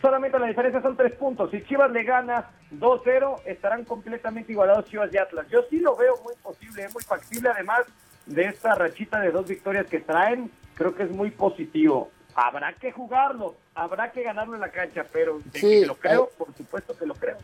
solamente 0.00 0.38
la 0.38 0.46
diferencia 0.46 0.82
son 0.82 0.96
tres 0.96 1.14
puntos. 1.14 1.50
Si 1.50 1.62
Chivas 1.62 1.90
le 1.90 2.04
gana 2.04 2.50
2-0, 2.72 3.42
estarán 3.46 3.84
completamente 3.84 4.52
igualados 4.52 4.86
Chivas 4.86 5.12
y 5.12 5.18
Atlas. 5.18 5.46
Yo 5.48 5.62
sí 5.70 5.80
lo 5.80 5.96
veo 5.96 6.14
muy 6.24 6.34
posible, 6.42 6.86
muy 6.92 7.02
factible, 7.02 7.50
además 7.50 7.82
de 8.26 8.46
esta 8.46 8.74
rachita 8.74 9.20
de 9.20 9.30
dos 9.30 9.46
victorias 9.46 9.86
que 9.86 10.00
traen, 10.00 10.50
creo 10.74 10.94
que 10.94 11.04
es 11.04 11.10
muy 11.10 11.30
positivo. 11.30 12.10
Habrá 12.34 12.72
que 12.74 12.90
jugarlo, 12.92 13.54
habrá 13.74 14.10
que 14.10 14.22
ganarlo 14.22 14.54
en 14.54 14.60
la 14.60 14.70
cancha, 14.70 15.06
pero 15.12 15.38
Sí, 15.52 15.60
que 15.80 15.86
lo 15.86 15.94
creo, 15.96 16.22
hay- 16.30 16.36
por 16.44 16.54
supuesto 16.56 16.96
que 16.96 17.06
lo 17.06 17.14
creo. 17.14 17.36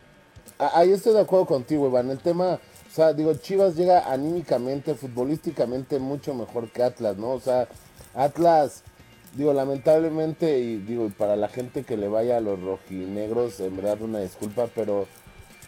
Ah, 0.59 0.71
Ahí 0.75 0.91
estoy 0.91 1.13
de 1.13 1.21
acuerdo 1.21 1.45
contigo, 1.45 1.87
Iván. 1.87 2.09
El 2.09 2.19
tema, 2.19 2.55
o 2.55 2.93
sea, 2.93 3.13
digo, 3.13 3.33
Chivas 3.35 3.75
llega 3.75 4.11
anímicamente, 4.11 4.95
futbolísticamente 4.95 5.97
mucho 5.99 6.33
mejor 6.33 6.69
que 6.69 6.83
Atlas, 6.83 7.17
¿no? 7.17 7.29
O 7.31 7.39
sea, 7.39 7.67
Atlas, 8.13 8.83
digo, 9.33 9.53
lamentablemente, 9.53 10.59
y 10.59 10.77
digo, 10.77 11.05
y 11.05 11.09
para 11.09 11.35
la 11.37 11.47
gente 11.47 11.83
que 11.83 11.95
le 11.95 12.09
vaya 12.09 12.37
a 12.37 12.41
los 12.41 12.61
rojinegros, 12.61 13.59
en 13.61 13.77
verdad 13.77 14.01
una 14.01 14.19
disculpa, 14.19 14.67
pero, 14.75 15.07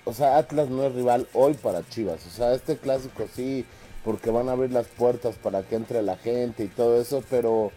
o 0.06 0.14
sea, 0.14 0.38
Atlas 0.38 0.70
no 0.70 0.84
es 0.84 0.94
rival 0.94 1.28
hoy 1.34 1.54
para 1.54 1.88
Chivas. 1.88 2.26
O 2.28 2.30
sea, 2.30 2.54
este 2.54 2.78
clásico 2.78 3.26
sí, 3.34 3.66
porque 4.04 4.32
van 4.32 4.50
a 4.50 4.54
abrir 4.54 4.72
las 4.72 4.88
puertas 4.88 5.36
para 5.36 5.64
que 5.64 5.76
entre 5.76 6.02
la 6.02 6.18
gente 6.18 6.64
y 6.64 6.68
todo 6.68 7.00
eso, 7.00 7.24
pero, 7.30 7.72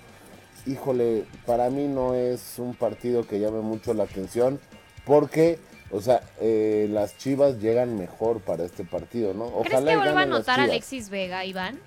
híjole, 0.67 1.25
para 1.47 1.71
mí 1.71 1.87
no 1.89 2.15
es 2.15 2.59
un 2.59 2.75
partido 2.75 3.27
que 3.27 3.41
llame 3.41 3.61
mucho 3.61 3.95
la 3.95 4.05
atención, 4.05 4.61
porque... 5.05 5.59
O 5.93 6.01
sea, 6.01 6.21
eh, 6.41 6.89
las 6.91 7.17
Chivas 7.17 7.61
llegan 7.61 7.97
mejor 7.97 8.41
para 8.41 8.65
este 8.65 8.83
partido, 8.83 9.35
¿no? 9.35 9.53
¿Crees 9.63 9.85
que 9.85 9.97
vuelva 9.97 10.19
a 10.19 10.23
anotar. 10.25 10.59
Alexis 10.59 11.11
Vega, 11.11 11.45
Iván? 11.45 11.79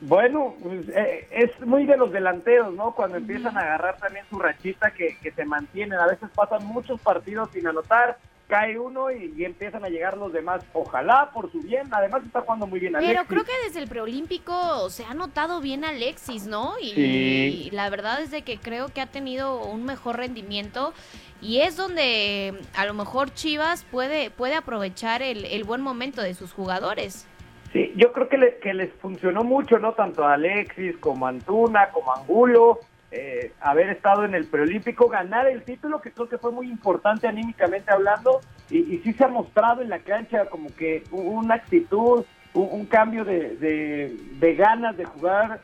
Bueno, 0.00 0.54
pues, 0.62 0.88
eh, 0.88 1.28
es 1.30 1.60
muy 1.66 1.84
de 1.84 1.98
los 1.98 2.10
delanteros, 2.10 2.72
¿no? 2.72 2.94
Cuando 2.94 3.18
empiezan 3.18 3.58
a 3.58 3.60
agarrar 3.60 3.98
también 3.98 4.24
su 4.30 4.38
rachita 4.38 4.92
que, 4.92 5.18
que 5.18 5.32
se 5.32 5.44
mantienen. 5.44 5.98
A 5.98 6.06
veces 6.06 6.30
pasan 6.34 6.64
muchos 6.64 6.98
partidos 7.02 7.50
sin 7.52 7.66
anotar, 7.66 8.16
cae 8.50 8.78
uno 8.78 9.10
y, 9.10 9.32
y 9.36 9.44
empiezan 9.46 9.84
a 9.84 9.88
llegar 9.88 10.18
los 10.18 10.32
demás. 10.32 10.62
Ojalá 10.74 11.30
por 11.32 11.50
su 11.50 11.60
bien. 11.60 11.88
Además 11.92 12.22
está 12.26 12.42
jugando 12.42 12.66
muy 12.66 12.80
bien 12.80 12.92
Pero 12.92 13.06
Alexis. 13.06 13.28
creo 13.28 13.44
que 13.44 13.52
desde 13.66 13.80
el 13.80 13.88
preolímpico 13.88 14.90
se 14.90 15.04
ha 15.04 15.14
notado 15.14 15.60
bien 15.60 15.84
Alexis, 15.84 16.46
¿no? 16.46 16.74
Y, 16.82 16.90
Sí. 16.90 17.62
y 17.66 17.70
la 17.70 17.88
verdad 17.88 18.20
es 18.20 18.30
de 18.30 18.42
que 18.42 18.58
creo 18.58 18.88
que 18.88 19.00
ha 19.00 19.06
tenido 19.06 19.62
un 19.64 19.84
mejor 19.84 20.16
rendimiento 20.18 20.92
y 21.40 21.60
es 21.60 21.76
donde 21.76 22.54
a 22.76 22.84
lo 22.84 22.92
mejor 22.92 23.32
Chivas 23.32 23.84
puede, 23.90 24.30
puede 24.30 24.56
aprovechar 24.56 25.22
el, 25.22 25.46
el 25.46 25.64
buen 25.64 25.80
momento 25.80 26.20
de 26.20 26.34
sus 26.34 26.52
jugadores. 26.52 27.26
Sí, 27.72 27.92
yo 27.96 28.12
creo 28.12 28.28
que, 28.28 28.36
le- 28.36 28.58
que 28.58 28.74
les 28.74 28.92
funcionó 28.94 29.44
mucho, 29.44 29.78
¿no? 29.78 29.92
Tanto 29.92 30.24
a 30.24 30.34
Alexis 30.34 30.96
como 30.98 31.26
a 31.26 31.30
Antuna, 31.30 31.90
como 31.90 32.12
a 32.12 32.18
Angulo, 32.18 32.80
eh, 33.10 33.52
haber 33.60 33.90
estado 33.90 34.24
en 34.24 34.34
el 34.34 34.46
preolímpico, 34.46 35.08
ganar 35.08 35.46
el 35.46 35.62
título, 35.62 36.00
que 36.00 36.12
creo 36.12 36.28
que 36.28 36.38
fue 36.38 36.52
muy 36.52 36.68
importante 36.68 37.26
anímicamente 37.26 37.92
hablando, 37.92 38.40
y, 38.68 38.78
y 38.78 38.98
sí 38.98 39.12
se 39.12 39.24
ha 39.24 39.28
mostrado 39.28 39.82
en 39.82 39.88
la 39.88 39.98
cancha 40.00 40.46
como 40.46 40.74
que 40.74 41.04
una 41.10 41.56
actitud, 41.56 42.24
un, 42.54 42.86
cambio 42.86 43.24
de 43.24 44.54
ganas 44.58 44.96
de 44.96 45.04
jugar, 45.04 45.60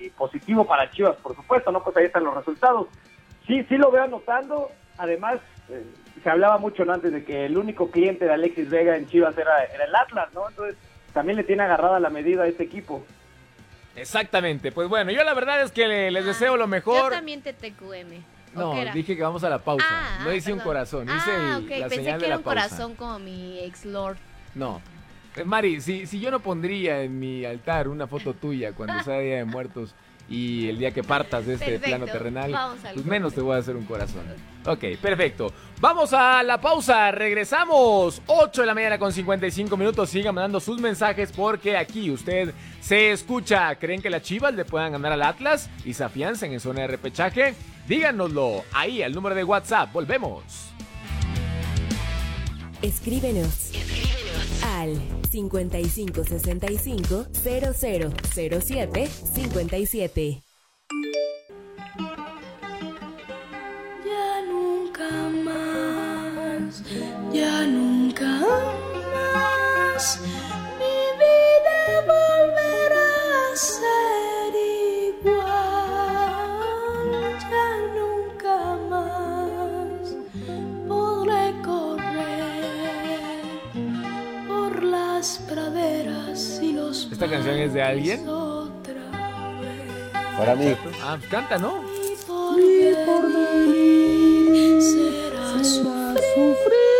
y 0.00 0.10
positivo 0.10 0.66
para 0.66 0.90
Chivas, 0.90 1.16
por 1.16 1.34
supuesto, 1.34 1.72
¿no? 1.72 1.82
Pues 1.82 1.96
ahí 1.96 2.04
están 2.04 2.24
los 2.24 2.34
resultados. 2.34 2.88
Sí, 3.46 3.64
sí 3.68 3.76
lo 3.76 3.90
veo 3.90 4.04
anotando, 4.04 4.70
además... 4.98 5.38
eh, 5.68 5.84
se 6.22 6.30
hablaba 6.30 6.58
mucho 6.58 6.84
¿no? 6.84 6.92
antes 6.92 7.12
de 7.12 7.24
que 7.24 7.46
el 7.46 7.56
único 7.56 7.88
cliente 7.92 8.24
de 8.24 8.32
Alexis 8.32 8.68
Vega 8.68 8.96
en 8.96 9.06
Chivas 9.06 9.38
era, 9.38 9.62
era 9.64 9.84
el 9.84 9.94
Atlas, 9.94 10.28
¿no? 10.34 10.48
Entonces, 10.48 10.76
también 11.12 11.36
le 11.36 11.44
tiene 11.44 11.62
agarrada 11.62 12.00
la 12.00 12.10
medida 12.10 12.42
a 12.42 12.46
este 12.48 12.64
equipo. 12.64 13.04
Exactamente. 13.96 14.72
Pues 14.72 14.88
bueno, 14.88 15.10
yo 15.10 15.24
la 15.24 15.34
verdad 15.34 15.62
es 15.62 15.72
que 15.72 15.86
le- 15.88 16.10
les 16.10 16.24
deseo 16.24 16.56
lo 16.56 16.64
Yo 16.64 16.68
mejor. 16.68 17.12
también 17.12 17.42
te 17.42 17.52
TQM. 17.52 18.22
¿o 18.54 18.74
No, 18.74 18.92
dije 18.94 19.16
que 19.16 19.22
vamos 19.22 19.44
a 19.44 19.50
la 19.50 19.58
pausa. 19.58 19.84
Ah, 19.88 20.20
no 20.24 20.30
ah, 20.30 20.34
hice 20.34 20.52
un 20.52 20.60
corazón, 20.60 21.04
hice 21.04 21.30
Ah, 21.30 21.56
el- 21.58 21.64
ok, 21.64 21.70
la 21.70 21.76
pensé 21.88 21.96
señal 21.96 22.14
que 22.18 22.20
de 22.20 22.26
era 22.28 22.36
un 22.38 22.42
pausa. 22.42 22.68
corazón 22.68 22.94
como 22.94 23.18
mi 23.18 23.58
ex 23.60 23.84
lord. 23.84 24.16
No. 24.54 24.80
Eh, 25.36 25.44
Mari, 25.44 25.80
si, 25.82 26.06
si 26.06 26.20
yo 26.20 26.30
no 26.30 26.40
pondría 26.40 27.02
en 27.02 27.18
mi 27.18 27.44
altar 27.44 27.88
una 27.88 28.06
foto 28.06 28.32
tuya 28.32 28.72
cuando 28.72 29.02
sea 29.02 29.18
Día 29.18 29.36
de 29.36 29.44
Muertos 29.44 29.94
Y 30.28 30.68
el 30.70 30.78
día 30.78 30.90
que 30.90 31.04
partas 31.04 31.46
de 31.46 31.54
este 31.54 31.66
Perfecto. 31.78 31.86
plano 31.88 32.06
terrenal, 32.06 32.52
pues 32.94 33.06
menos 33.06 33.32
te 33.32 33.40
voy 33.40 33.54
a 33.54 33.58
hacer 33.60 33.76
un 33.76 33.84
corazón. 33.84 34.24
Ok, 34.66 34.84
perfecto. 35.00 35.52
Vamos 35.80 36.12
a 36.12 36.42
la 36.42 36.60
pausa, 36.60 37.10
regresamos. 37.12 38.20
8 38.26 38.62
de 38.62 38.66
la 38.66 38.74
mañana 38.74 38.98
con 38.98 39.12
55 39.12 39.76
minutos. 39.76 40.10
Sigan 40.10 40.34
mandando 40.34 40.58
sus 40.58 40.80
mensajes 40.80 41.30
porque 41.32 41.76
aquí 41.76 42.10
usted 42.10 42.52
se 42.80 43.12
escucha. 43.12 43.74
¿Creen 43.76 44.02
que 44.02 44.10
las 44.10 44.22
chivas 44.22 44.54
le 44.54 44.64
puedan 44.64 44.92
ganar 44.92 45.12
al 45.12 45.22
Atlas 45.22 45.70
y 45.84 45.94
se 45.94 46.02
afiancen 46.04 46.52
en 46.52 46.60
zona 46.60 46.82
de 46.82 46.88
repechaje? 46.88 47.54
Díganoslo 47.86 48.64
ahí 48.72 49.02
al 49.02 49.12
número 49.12 49.34
de 49.34 49.44
WhatsApp. 49.44 49.92
Volvemos. 49.92 50.42
Escríbenos 52.82 53.70
al 54.76 55.00
5565 55.30 57.26
0007 57.32 59.06
57. 59.06 60.42
Ya 64.04 64.35
nunca 64.35 64.35
más, 65.44 66.82
ya 67.32 67.64
nunca 67.66 68.30
más, 69.14 70.20
mi 70.78 70.98
vida 71.22 71.80
volverá 72.12 73.10
a 73.52 73.56
ser 73.56 74.52
igual. 75.22 76.60
Ya 77.50 77.68
nunca 77.98 78.56
más 78.90 80.04
podré 80.88 81.44
correr 81.62 83.40
por 84.48 84.72
las 84.82 85.38
praderas 85.48 86.60
y 86.62 86.72
los 86.72 87.08
¿Esta 87.12 87.28
canción 87.28 87.56
es 87.56 87.72
de 87.74 87.82
alguien? 87.82 88.26
Para 90.36 90.54
mí. 90.54 90.76
Ah, 91.02 91.16
pues 91.18 91.30
canta, 91.30 91.56
¿no? 91.56 91.80
Mi 91.82 92.92
porvenir 93.06 94.35
será 94.80 96.14
sufrir 96.14 96.95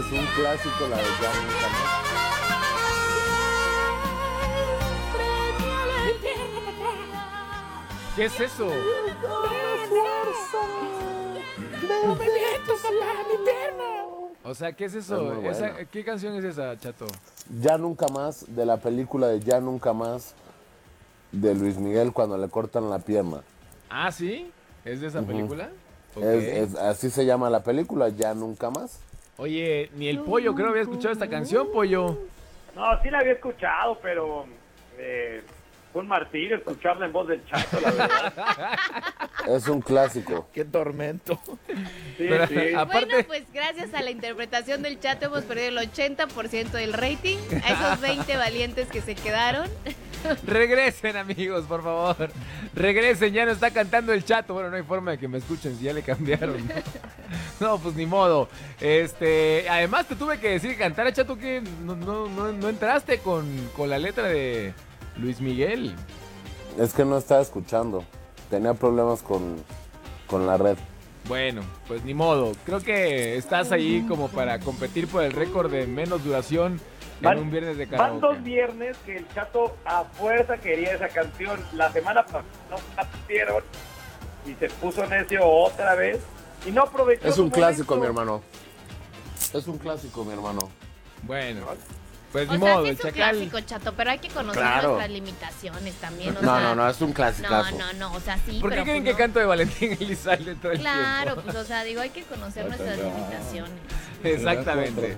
este 0.00 0.16
es 0.16 0.20
un 0.20 0.26
clásico, 0.34 0.88
la 0.88 0.96
de 0.96 1.02
Ya 1.02 1.34
Nunca 1.42 1.68
Más. 1.68 1.94
¿Qué 8.16 8.26
es 8.26 8.40
eso? 8.40 8.68
O 14.44 14.54
sea, 14.54 14.72
¿qué 14.72 14.84
es 14.84 14.94
eso? 14.94 15.32
Es 15.42 15.56
Esa-. 15.56 15.84
¿Qué 15.90 16.04
canción 16.04 16.34
es 16.36 16.44
esa, 16.44 16.78
chato? 16.78 17.06
Ya 17.60 17.78
Nunca 17.78 18.08
Más, 18.08 18.44
de 18.54 18.66
la 18.66 18.76
película 18.76 19.28
de 19.28 19.40
Ya 19.40 19.60
Nunca 19.60 19.92
Más, 19.92 20.34
de 21.32 21.54
Luis 21.54 21.76
Miguel 21.76 22.12
cuando 22.12 22.36
le 22.38 22.48
cortan 22.48 22.90
la 22.90 22.98
pierna. 22.98 23.42
Ah, 23.90 24.12
¿sí? 24.12 24.50
¿Es 24.84 25.00
de 25.00 25.08
esa 25.08 25.20
Ujú. 25.20 25.28
película? 25.28 25.70
Ok. 26.14 26.22
Es- 26.22 26.72
es- 26.72 26.76
así 26.76 27.10
se 27.10 27.24
llama 27.26 27.50
la 27.50 27.62
película, 27.62 28.08
Ya 28.10 28.34
Nunca 28.34 28.70
Más. 28.70 28.98
Oye, 29.36 29.90
ni 29.96 30.08
el 30.08 30.20
pollo 30.20 30.54
creo 30.54 30.68
había 30.68 30.82
escuchado 30.82 31.12
esta 31.12 31.28
canción, 31.28 31.70
pollo. 31.72 32.18
No, 32.76 33.02
sí 33.02 33.10
la 33.10 33.18
había 33.18 33.32
escuchado, 33.32 33.98
pero 34.00 34.46
eh, 34.98 35.42
un 35.94 36.08
martirio 36.08 36.56
escucharla 36.56 37.06
en 37.06 37.12
voz 37.12 37.28
del 37.28 37.44
chato, 37.46 37.80
la 37.80 37.90
verdad. 37.90 38.32
Es 39.48 39.68
un 39.68 39.80
clásico. 39.80 40.48
Qué 40.52 40.64
tormento. 40.64 41.40
Sí, 42.16 42.26
Pero, 42.28 42.46
sí. 42.46 42.74
aparte, 42.76 43.06
Bueno, 43.06 43.26
pues 43.26 43.44
gracias 43.52 43.94
a 43.94 44.02
la 44.02 44.10
interpretación 44.10 44.82
del 44.82 44.98
chat 45.00 45.22
hemos 45.22 45.44
perdido 45.44 45.68
el 45.68 45.78
80% 45.78 46.70
del 46.70 46.92
rating. 46.92 47.38
A 47.64 47.72
esos 47.72 48.00
20 48.00 48.36
valientes 48.36 48.88
que 48.88 49.00
se 49.00 49.14
quedaron. 49.14 49.68
regresen, 50.46 51.16
amigos, 51.16 51.66
por 51.66 51.82
favor. 51.82 52.30
Regresen, 52.74 53.32
ya 53.32 53.44
no 53.44 53.52
está 53.52 53.70
cantando 53.70 54.12
el 54.12 54.24
chato. 54.24 54.54
Bueno, 54.54 54.70
no 54.70 54.76
hay 54.76 54.82
forma 54.82 55.12
de 55.12 55.18
que 55.18 55.28
me 55.28 55.38
escuchen 55.38 55.76
si 55.76 55.84
ya 55.84 55.92
le 55.92 56.02
cambiaron. 56.02 56.66
No, 56.66 56.74
No, 57.60 57.78
pues 57.78 57.94
ni 57.94 58.06
modo. 58.06 58.48
Este, 58.80 59.66
además 59.68 60.06
te 60.08 60.16
tuve 60.16 60.38
que 60.40 60.50
decir 60.50 60.76
cantar 60.76 61.06
a 61.06 61.12
chato 61.12 61.36
que 61.36 61.62
no, 61.82 61.94
no, 61.94 62.28
no, 62.28 62.52
no 62.52 62.68
entraste 62.68 63.18
con, 63.18 63.46
con 63.76 63.90
la 63.90 63.98
letra 63.98 64.26
de 64.28 64.72
Luis 65.16 65.40
Miguel. 65.40 65.94
Es 66.78 66.92
que 66.92 67.04
no 67.04 67.16
estaba 67.18 67.40
escuchando. 67.40 68.04
Tenía 68.50 68.74
problemas 68.74 69.22
con, 69.22 69.56
con 70.26 70.46
la 70.46 70.56
red. 70.56 70.76
Bueno, 71.28 71.62
pues 71.88 72.04
ni 72.04 72.12
modo. 72.14 72.52
Creo 72.66 72.80
que 72.80 73.36
estás 73.36 73.72
ahí 73.72 74.04
como 74.08 74.28
para 74.28 74.58
competir 74.60 75.08
por 75.08 75.22
el 75.22 75.32
récord 75.32 75.70
de 75.70 75.86
menos 75.86 76.22
duración 76.22 76.80
en 77.20 77.22
Van- 77.22 77.38
un 77.38 77.50
viernes 77.50 77.78
de 77.78 77.86
Van 77.86 77.98
karaoke. 77.98 78.20
dos 78.26 78.42
viernes 78.42 78.96
que 79.06 79.16
el 79.16 79.28
chato 79.32 79.74
a 79.86 80.04
fuerza 80.04 80.58
quería 80.58 80.92
esa 80.94 81.08
canción. 81.08 81.58
La 81.74 81.90
semana 81.92 82.24
pasada 82.24 82.44
no 82.70 82.76
la 82.96 83.08
pusieron 83.08 83.62
y 84.46 84.54
se 84.54 84.68
puso 84.68 85.06
necio 85.06 85.46
otra 85.46 85.94
vez. 85.94 86.18
Y 86.66 86.72
no 86.72 86.82
aprovechó. 86.82 87.26
Es 87.28 87.38
un 87.38 87.48
clásico, 87.50 87.96
mi 87.96 88.04
hermano. 88.06 88.42
Es 89.54 89.66
un 89.66 89.78
clásico, 89.78 90.24
mi 90.24 90.32
hermano. 90.32 90.68
Bueno, 91.22 91.62
pues 92.34 92.48
O 92.48 92.52
ni 92.54 92.58
sea, 92.58 92.74
modo, 92.74 92.82
sí 92.84 92.90
es 92.90 92.96
un 92.96 93.10
chacal. 93.10 93.30
clásico, 93.36 93.60
chato, 93.60 93.94
pero 93.96 94.10
hay 94.10 94.18
que 94.18 94.28
conocer 94.28 94.60
Claro. 94.60 94.88
nuestras 94.88 95.10
limitaciones 95.10 95.94
también. 95.94 96.36
O 96.36 96.42
No, 96.42 96.56
sea, 96.58 96.60
no, 96.64 96.74
no, 96.74 96.88
es 96.90 97.00
un 97.00 97.08
No, 97.10 97.14
clasicazo. 97.14 97.78
no, 97.78 97.92
no, 97.92 98.12
o 98.12 98.20
sea, 98.20 98.38
sí, 98.44 98.58
¿Por 98.60 98.70
qué 98.70 98.74
pero 98.76 98.82
creen 98.82 99.04
pues 99.04 99.04
que 99.04 99.12
no. 99.12 99.18
canto 99.18 99.38
de 99.38 99.44
Valentín 99.46 99.92
Elizalde 100.00 100.54
todo 100.56 100.72
el 100.72 100.80
Claro, 100.80 101.34
tiempo? 101.34 101.42
pues 101.44 101.56
o 101.56 101.64
sea, 101.64 101.84
digo, 101.84 102.00
hay 102.00 102.10
que 102.10 102.24
conocer 102.24 102.66
nuestras 102.66 102.98
limitaciones. 102.98 103.72
Exactamente. 104.24 105.16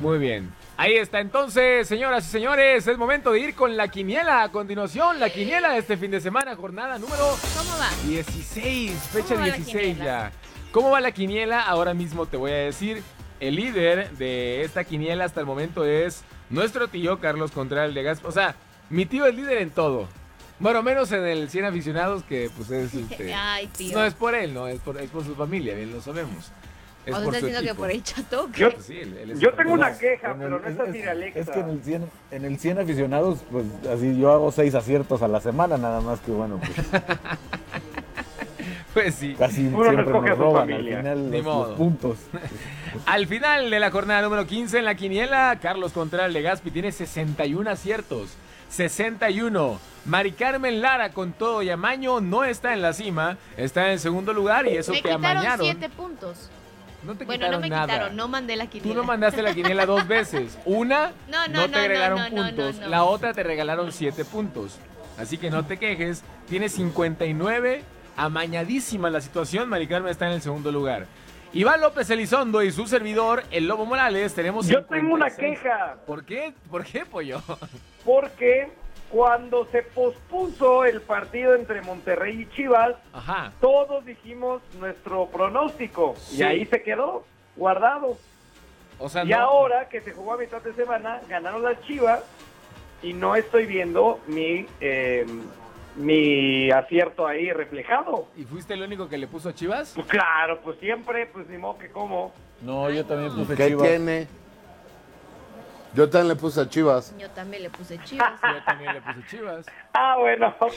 Muy 0.00 0.18
bien. 0.18 0.52
Ahí 0.76 0.94
está. 0.96 1.20
Entonces, 1.20 1.86
señoras 1.86 2.26
y 2.26 2.30
señores, 2.30 2.86
es 2.86 2.98
momento 2.98 3.32
de 3.32 3.40
ir 3.40 3.54
con 3.54 3.76
la 3.76 3.88
quiniela. 3.88 4.42
A 4.42 4.48
continuación, 4.50 5.20
la 5.20 5.30
quiniela 5.30 5.70
de 5.72 5.78
este 5.78 5.96
fin 5.96 6.10
de 6.10 6.20
semana, 6.20 6.56
jornada 6.56 6.98
número 6.98 7.36
¿Cómo 7.56 7.78
va? 7.78 7.88
16, 8.06 8.92
fecha 9.12 9.28
¿Cómo 9.28 9.40
va 9.40 9.46
la 9.46 9.54
16 9.56 9.86
quiniela? 9.96 10.04
ya. 10.04 10.32
¿Cómo 10.72 10.90
va 10.90 11.00
la 11.00 11.12
quiniela? 11.12 11.60
Ahora 11.62 11.94
mismo 11.94 12.26
te 12.26 12.36
voy 12.36 12.50
a 12.50 12.56
decir. 12.56 13.02
El 13.40 13.56
líder 13.56 14.10
de 14.12 14.62
esta 14.64 14.84
quiniela 14.84 15.24
hasta 15.24 15.40
el 15.40 15.46
momento 15.46 15.84
es 15.84 16.22
nuestro 16.50 16.88
tío 16.88 17.20
Carlos 17.20 17.50
Contreras 17.52 17.94
de 17.94 18.02
Gas. 18.02 18.20
O 18.24 18.32
sea, 18.32 18.54
mi 18.90 19.06
tío 19.06 19.26
es 19.26 19.34
líder 19.34 19.58
en 19.58 19.70
todo. 19.70 20.08
Bueno, 20.60 20.82
menos 20.82 21.12
en 21.12 21.24
el 21.24 21.48
100 21.48 21.66
aficionados, 21.66 22.24
que 22.24 22.50
pues 22.56 22.70
es. 22.70 22.92
este, 22.94 23.32
Ay, 23.32 23.68
tío. 23.68 23.96
no 23.96 24.04
es 24.04 24.14
por 24.14 24.34
él, 24.34 24.52
no, 24.54 24.66
es 24.66 24.80
por, 24.80 25.00
es 25.00 25.08
por 25.10 25.24
su 25.24 25.34
familia, 25.36 25.74
bien 25.74 25.92
lo 25.92 26.00
sabemos. 26.00 26.50
Es 27.06 27.14
o 27.14 27.16
sea, 27.16 27.24
por 27.24 27.34
estás 27.34 27.40
su 27.40 27.46
diciendo 27.46 27.72
que 27.72 27.78
por 27.78 27.90
el 27.90 28.02
chato. 28.02 28.50
Yo, 28.54 28.70
Sí, 28.80 28.98
él- 29.00 29.16
él 29.16 29.30
es 29.30 29.40
yo 29.40 29.54
tengo 29.54 29.72
una 29.72 29.96
queja, 29.96 30.32
el- 30.32 30.36
pero 30.38 30.58
no 30.58 30.68
está 30.68 30.92
Sir 30.92 31.08
Alexa. 31.08 31.38
Es 31.40 31.48
que 31.50 31.60
en 31.60 31.68
el 31.70 31.82
100, 31.82 32.10
en 32.32 32.44
el 32.44 32.58
100 32.58 32.78
aficionados, 32.80 33.38
pues 33.52 33.64
así 33.90 34.18
yo 34.18 34.32
hago 34.32 34.50
seis 34.52 34.74
aciertos 34.74 35.22
a 35.22 35.28
la 35.28 35.40
semana, 35.40 35.78
nada 35.78 36.00
más 36.00 36.18
que 36.20 36.32
bueno, 36.32 36.58
pues 36.60 36.72
Pues 38.94 39.14
sí. 39.16 39.34
casi 39.38 39.66
Uno 39.66 39.78
no 39.78 39.90
siempre 39.92 40.12
nos 40.30 40.38
roban 40.38 40.62
al 40.62 40.68
familia. 40.70 40.96
final 40.98 41.30
Ni 41.30 41.36
los, 41.38 41.44
los 41.46 41.54
modo. 41.54 41.76
puntos. 41.76 42.18
Al 43.06 43.26
final 43.26 43.70
de 43.70 43.80
la 43.80 43.90
jornada 43.90 44.22
número 44.22 44.46
15 44.46 44.78
en 44.78 44.84
la 44.86 44.94
quiniela, 44.94 45.58
Carlos 45.60 45.92
Contreras 45.92 46.32
Legaspi 46.32 46.70
tiene 46.70 46.90
61 46.90 47.70
aciertos. 47.70 48.30
61. 48.70 49.78
Mari 50.06 50.32
Carmen 50.32 50.80
Lara 50.80 51.10
con 51.12 51.32
todo 51.32 51.62
y 51.62 51.68
amaño 51.70 52.20
no 52.20 52.44
está 52.44 52.72
en 52.72 52.80
la 52.80 52.92
cima, 52.94 53.36
está 53.58 53.92
en 53.92 53.98
segundo 53.98 54.32
lugar 54.32 54.66
y 54.66 54.76
eso 54.76 54.92
Me 54.92 55.02
que 55.02 55.08
quitaron 55.10 55.26
amañaron. 55.26 55.66
7 55.66 55.88
puntos. 55.90 56.50
No 57.04 57.14
te 57.14 57.24
Bueno, 57.26 57.50
no 57.50 57.60
me 57.60 57.68
nada. 57.68 57.86
quitaron, 57.86 58.16
no 58.16 58.26
mandé 58.28 58.56
la 58.56 58.64
Tú 58.64 58.70
quiniela. 58.70 58.94
no 58.94 59.04
mandaste 59.04 59.42
la 59.42 59.52
quiniela 59.54 59.84
dos 59.86 60.08
veces. 60.08 60.58
Una, 60.64 61.12
No, 61.30 61.46
no, 61.48 61.60
no, 61.60 61.70
te 61.70 61.82
no, 61.82 61.88
regalaron 61.88 62.18
no, 62.18 62.28
no, 62.30 62.46
puntos. 62.48 62.74
no, 62.76 62.80
no. 62.82 62.88
La 62.88 63.04
otra 63.04 63.34
te 63.34 63.42
regalaron 63.42 63.92
7 63.92 64.24
puntos. 64.24 64.78
Así 65.18 65.36
que 65.36 65.50
no 65.50 65.64
te 65.66 65.76
quejes. 65.76 66.22
Tienes 66.48 66.72
59. 66.72 67.82
Amañadísima 68.18 69.10
la 69.10 69.20
situación. 69.20 69.68
Mari 69.68 69.86
Carmen 69.86 70.10
está 70.10 70.26
en 70.26 70.32
el 70.32 70.42
segundo 70.42 70.72
lugar. 70.72 71.06
Iván 71.52 71.80
López 71.80 72.10
Elizondo 72.10 72.62
y 72.62 72.70
su 72.72 72.86
servidor, 72.86 73.44
el 73.50 73.66
Lobo 73.68 73.86
Morales, 73.86 74.34
tenemos. 74.34 74.66
Yo 74.66 74.84
tengo 74.84 75.14
una 75.14 75.30
56. 75.30 75.58
queja. 75.62 75.96
¿Por 76.06 76.24
qué? 76.24 76.52
¿Por 76.70 76.84
qué, 76.84 77.06
pollo? 77.06 77.40
Porque 78.04 78.70
cuando 79.08 79.66
se 79.66 79.82
pospuso 79.82 80.84
el 80.84 81.00
partido 81.00 81.54
entre 81.54 81.80
Monterrey 81.80 82.42
y 82.42 82.54
Chivas, 82.54 82.96
Ajá. 83.12 83.52
todos 83.60 84.04
dijimos 84.04 84.60
nuestro 84.78 85.26
pronóstico. 85.26 86.14
Sí. 86.18 86.38
Y 86.38 86.42
ahí 86.42 86.66
se 86.66 86.82
quedó, 86.82 87.24
guardado. 87.56 88.18
O 88.98 89.08
sea, 89.08 89.24
y 89.24 89.28
no. 89.28 89.38
ahora 89.38 89.88
que 89.88 90.00
se 90.00 90.12
jugó 90.12 90.34
a 90.34 90.36
mitad 90.38 90.60
de 90.60 90.74
semana, 90.74 91.20
ganaron 91.28 91.62
las 91.62 91.80
Chivas 91.82 92.20
y 93.02 93.12
no 93.12 93.36
estoy 93.36 93.64
viendo 93.64 94.20
mi, 94.26 94.66
eh, 94.80 95.24
mi 95.98 96.70
acierto 96.70 97.26
ahí 97.26 97.52
reflejado. 97.52 98.26
¿Y 98.36 98.44
fuiste 98.44 98.74
el 98.74 98.82
único 98.82 99.08
que 99.08 99.18
le 99.18 99.26
puso 99.26 99.48
a 99.50 99.54
Chivas? 99.54 99.92
Pues 99.94 100.06
claro, 100.06 100.60
pues 100.62 100.78
siempre, 100.78 101.26
pues 101.26 101.48
ni 101.48 101.58
modo 101.58 101.78
que 101.78 101.88
como. 101.90 102.32
No, 102.62 102.90
yo 102.90 103.04
también 103.04 103.32
puse 103.34 103.54
¿Qué 103.54 103.68
Chivas. 103.68 103.88
tiene? 103.88 104.26
Yo 105.94 106.08
también 106.10 106.28
le 106.28 106.36
puse 106.36 106.60
a 106.60 106.68
Chivas. 106.68 107.14
Yo 107.18 107.30
también 107.30 107.62
le 107.62 107.70
puse 107.70 107.98
chivas. 108.04 108.38
Yo 108.42 108.62
también 108.64 108.92
le 108.92 109.00
puse 109.00 109.26
Chivas. 109.30 109.66
Ah, 109.94 110.16
bueno, 110.18 110.54
ok. 110.58 110.74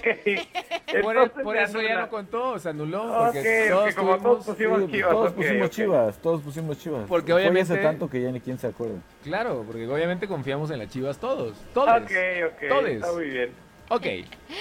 Por, 1.43 1.57
se 1.57 1.63
eso 1.63 1.81
ya 1.81 1.99
no 2.01 2.09
contó, 2.09 2.57
se 2.57 2.69
anuló. 2.69 3.03
Ok, 3.03 3.33
Porque 3.33 3.67
todos 3.69 3.95
como 3.95 4.17
todos 4.17 4.45
pusimos 4.45 4.81
Sí, 4.85 4.91
Chivas. 4.91 5.11
todos 5.11 5.33
pusimos. 5.33 5.69
Chivas, 5.69 6.17
todos 6.19 6.41
pusimos 6.41 6.79
Chivas. 6.79 7.03
Porque 7.09 7.33
Fue 7.33 7.41
obviamente- 7.41 7.73
hace 7.73 7.83
tanto 7.83 8.09
que 8.09 8.21
ya 8.21 8.31
ni 8.31 8.39
quién 8.39 8.57
se 8.57 8.67
acuerda. 8.67 8.99
Claro, 9.23 9.63
porque 9.67 9.85
obviamente 9.87 10.27
confiamos 10.27 10.71
en 10.71 10.79
las 10.79 10.89
Chivas 10.89 11.17
todos. 11.17 11.57
Todos. 11.73 11.89
Ok, 12.03 12.11
ok, 12.53 12.69
Todes. 12.69 12.95
está 12.95 13.11
muy 13.11 13.29
bien. 13.29 13.51
Ok, 13.93 14.05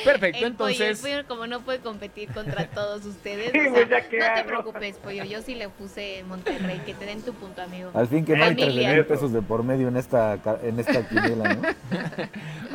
perfecto. 0.05 0.45
El 0.45 0.55
pollo, 0.55 0.70
el 0.70 0.83
Entonces, 0.83 1.01
pollo 1.01 1.28
como 1.28 1.47
no 1.47 1.61
puede 1.61 1.78
competir 1.78 2.33
contra 2.33 2.66
todos 2.74 3.05
ustedes, 3.05 3.53
Sí, 3.53 3.61
o 3.61 3.62
sea, 3.62 3.87
pues, 3.89 4.05
no 4.12 4.35
te 4.35 4.45
preocupes, 4.45 4.97
pollo, 4.97 5.22
yo 5.22 5.41
sí 5.41 5.55
le 5.55 5.68
puse 5.68 6.24
Monterrey, 6.26 6.81
que 6.85 6.95
te 6.95 7.07
den 7.07 7.22
tu 7.22 7.33
punto, 7.35 7.62
amigo. 7.62 7.93
Al 7.95 8.09
fin 8.09 8.24
que 8.24 8.37
no 8.37 8.43
hay 8.43 8.57
13 8.57 8.70
Familia. 8.70 8.93
mil 8.93 9.07
pesos 9.07 9.33
de 9.33 9.41
por 9.41 9.62
medio 9.62 9.87
en 9.87 9.97
esta, 9.97 10.37
en 10.64 10.81
esta 10.81 11.09
quiniela, 11.09 11.55
¿no? 11.55 11.62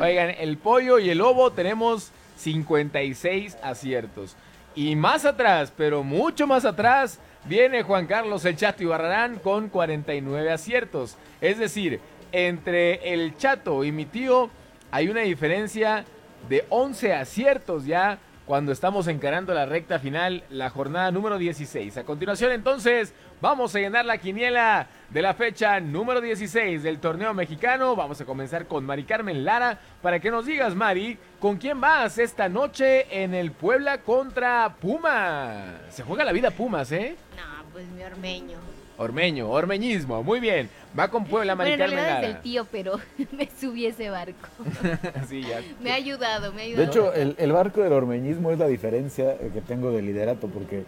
oigan, 0.02 0.30
el 0.30 0.56
pollo 0.56 0.98
y 0.98 1.10
el 1.10 1.18
lobo 1.18 1.52
tenemos 1.52 2.10
56 2.36 3.58
aciertos. 3.62 4.34
Y 4.74 4.96
más 4.96 5.26
atrás, 5.26 5.74
pero 5.76 6.02
mucho 6.02 6.46
más 6.46 6.64
atrás, 6.64 7.20
viene 7.44 7.82
Juan 7.82 8.06
Carlos 8.06 8.46
el 8.46 8.56
Chato 8.56 8.82
Ibarrarán 8.82 9.40
con 9.40 9.68
49 9.68 10.50
aciertos. 10.50 11.18
Es 11.42 11.58
decir, 11.58 12.00
entre 12.32 13.12
el 13.12 13.36
Chato 13.36 13.84
y 13.84 13.92
mi 13.92 14.06
tío 14.06 14.48
hay 14.90 15.08
una 15.08 15.20
diferencia 15.20 16.06
de 16.48 16.64
11 16.70 17.14
aciertos 17.14 17.84
ya 17.86 18.18
cuando 18.46 18.70
estamos 18.70 19.08
encarando 19.08 19.52
la 19.52 19.66
recta 19.66 19.98
final, 19.98 20.44
la 20.50 20.70
jornada 20.70 21.10
número 21.10 21.36
16. 21.36 21.96
A 21.96 22.04
continuación, 22.04 22.52
entonces, 22.52 23.12
vamos 23.40 23.74
a 23.74 23.80
llenar 23.80 24.04
la 24.04 24.18
quiniela 24.18 24.86
de 25.10 25.20
la 25.20 25.34
fecha 25.34 25.80
número 25.80 26.20
16 26.20 26.84
del 26.84 27.00
torneo 27.00 27.34
mexicano. 27.34 27.96
Vamos 27.96 28.20
a 28.20 28.24
comenzar 28.24 28.66
con 28.66 28.86
Mari 28.86 29.02
Carmen 29.02 29.44
Lara 29.44 29.80
para 30.00 30.20
que 30.20 30.30
nos 30.30 30.46
digas, 30.46 30.76
Mari, 30.76 31.18
¿con 31.40 31.56
quién 31.56 31.80
vas 31.80 32.18
esta 32.18 32.48
noche 32.48 33.22
en 33.22 33.34
el 33.34 33.50
Puebla 33.50 34.02
contra 34.02 34.76
Pumas? 34.80 35.80
Se 35.90 36.04
juega 36.04 36.24
la 36.24 36.32
vida 36.32 36.52
Pumas, 36.52 36.92
¿eh? 36.92 37.16
No, 37.36 37.64
pues 37.72 37.88
mi 37.88 38.04
ormeño. 38.04 38.75
Ormeño, 38.98 39.50
ormeñismo, 39.50 40.22
muy 40.22 40.40
bien. 40.40 40.70
Va 40.98 41.08
con 41.08 41.24
Puebla, 41.24 41.54
Mari 41.54 41.76
Bueno, 41.76 42.00
el 42.22 42.40
tío, 42.40 42.66
pero 42.70 42.98
me 43.32 43.48
subí 43.58 43.86
ese 43.86 44.08
barco. 44.08 44.48
sí, 45.28 45.42
ya. 45.42 45.60
Me 45.82 45.92
ha 45.92 45.96
ayudado, 45.96 46.52
me 46.52 46.62
ha 46.62 46.64
ayudado. 46.64 46.84
De 46.84 46.90
hecho, 46.90 47.12
el, 47.12 47.34
el 47.38 47.52
barco 47.52 47.82
del 47.82 47.92
ormeñismo 47.92 48.50
es 48.50 48.58
la 48.58 48.66
diferencia 48.66 49.36
que 49.38 49.60
tengo 49.60 49.90
de 49.90 50.02
liderato, 50.02 50.48
porque 50.48 50.84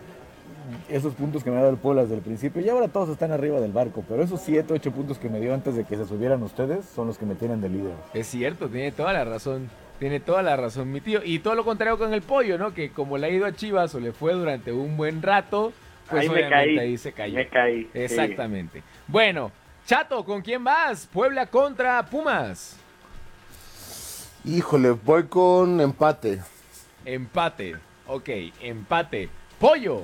esos 0.89 1.15
puntos 1.15 1.45
que 1.45 1.51
me 1.51 1.57
ha 1.57 1.61
dado 1.61 1.73
el 1.73 1.79
Puebla 1.79 2.03
desde 2.03 2.17
el 2.17 2.21
principio, 2.21 2.63
y 2.63 2.69
ahora 2.69 2.89
todos 2.89 3.11
están 3.11 3.33
arriba 3.33 3.61
del 3.61 3.73
barco, 3.73 4.05
pero 4.09 4.23
esos 4.23 4.41
7, 4.41 4.73
8 4.75 4.91
puntos 4.93 5.19
que 5.19 5.29
me 5.29 5.41
dio 5.41 5.55
antes 5.55 5.75
de 5.75 5.85
que 5.85 5.97
se 5.97 6.07
subieran 6.07 6.43
ustedes 6.43 6.85
son 6.87 7.07
los 7.07 7.19
que 7.19 7.27
me 7.27 7.35
tienen 7.35 7.61
de 7.61 7.69
líder. 7.69 7.95
Es 8.15 8.27
cierto, 8.29 8.69
tiene 8.69 8.93
toda 8.93 9.13
la 9.13 9.25
razón. 9.25 9.71
Tiene 9.99 10.21
toda 10.21 10.43
la 10.43 10.57
razón 10.57 10.93
mi 10.93 11.01
tío. 11.01 11.21
Y 11.25 11.41
todo 11.41 11.57
lo 11.57 11.65
contrario 11.65 11.99
con 11.99 12.15
el 12.15 12.23
pollo, 12.23 12.57
¿no? 12.57 12.73
Que 12.73 12.91
como 12.91 13.19
le 13.19 13.27
ha 13.27 13.31
ido 13.31 13.47
a 13.47 13.53
Chivas 13.53 13.95
o 13.97 14.01
le 14.01 14.13
fue 14.13 14.33
durante 14.33 14.73
un 14.73 14.97
buen 14.97 15.23
rato, 15.23 15.73
pues 16.11 16.23
Ahí 16.23 16.29
me 16.29 16.35
obviamente 16.35 16.55
caí, 16.75 16.79
ahí 16.79 16.99
se 16.99 17.13
cayó. 17.13 17.35
me 17.35 17.49
caí, 17.49 17.83
sí. 17.85 17.91
Exactamente. 17.95 18.83
Bueno, 19.07 19.51
Chato, 19.87 20.23
¿con 20.25 20.43
quién 20.43 20.63
vas? 20.65 21.07
Puebla 21.11 21.47
contra 21.47 22.05
Pumas. 22.05 22.77
Híjole, 24.45 24.91
voy 24.91 25.25
con 25.25 25.81
empate. 25.81 26.41
Empate. 27.05 27.77
Ok, 28.07 28.29
empate. 28.61 29.29
Pollo. 29.59 30.03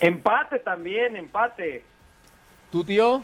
Empate 0.00 0.58
también, 0.60 1.16
empate. 1.16 1.82
¿Tu 2.70 2.84
tío? 2.84 3.22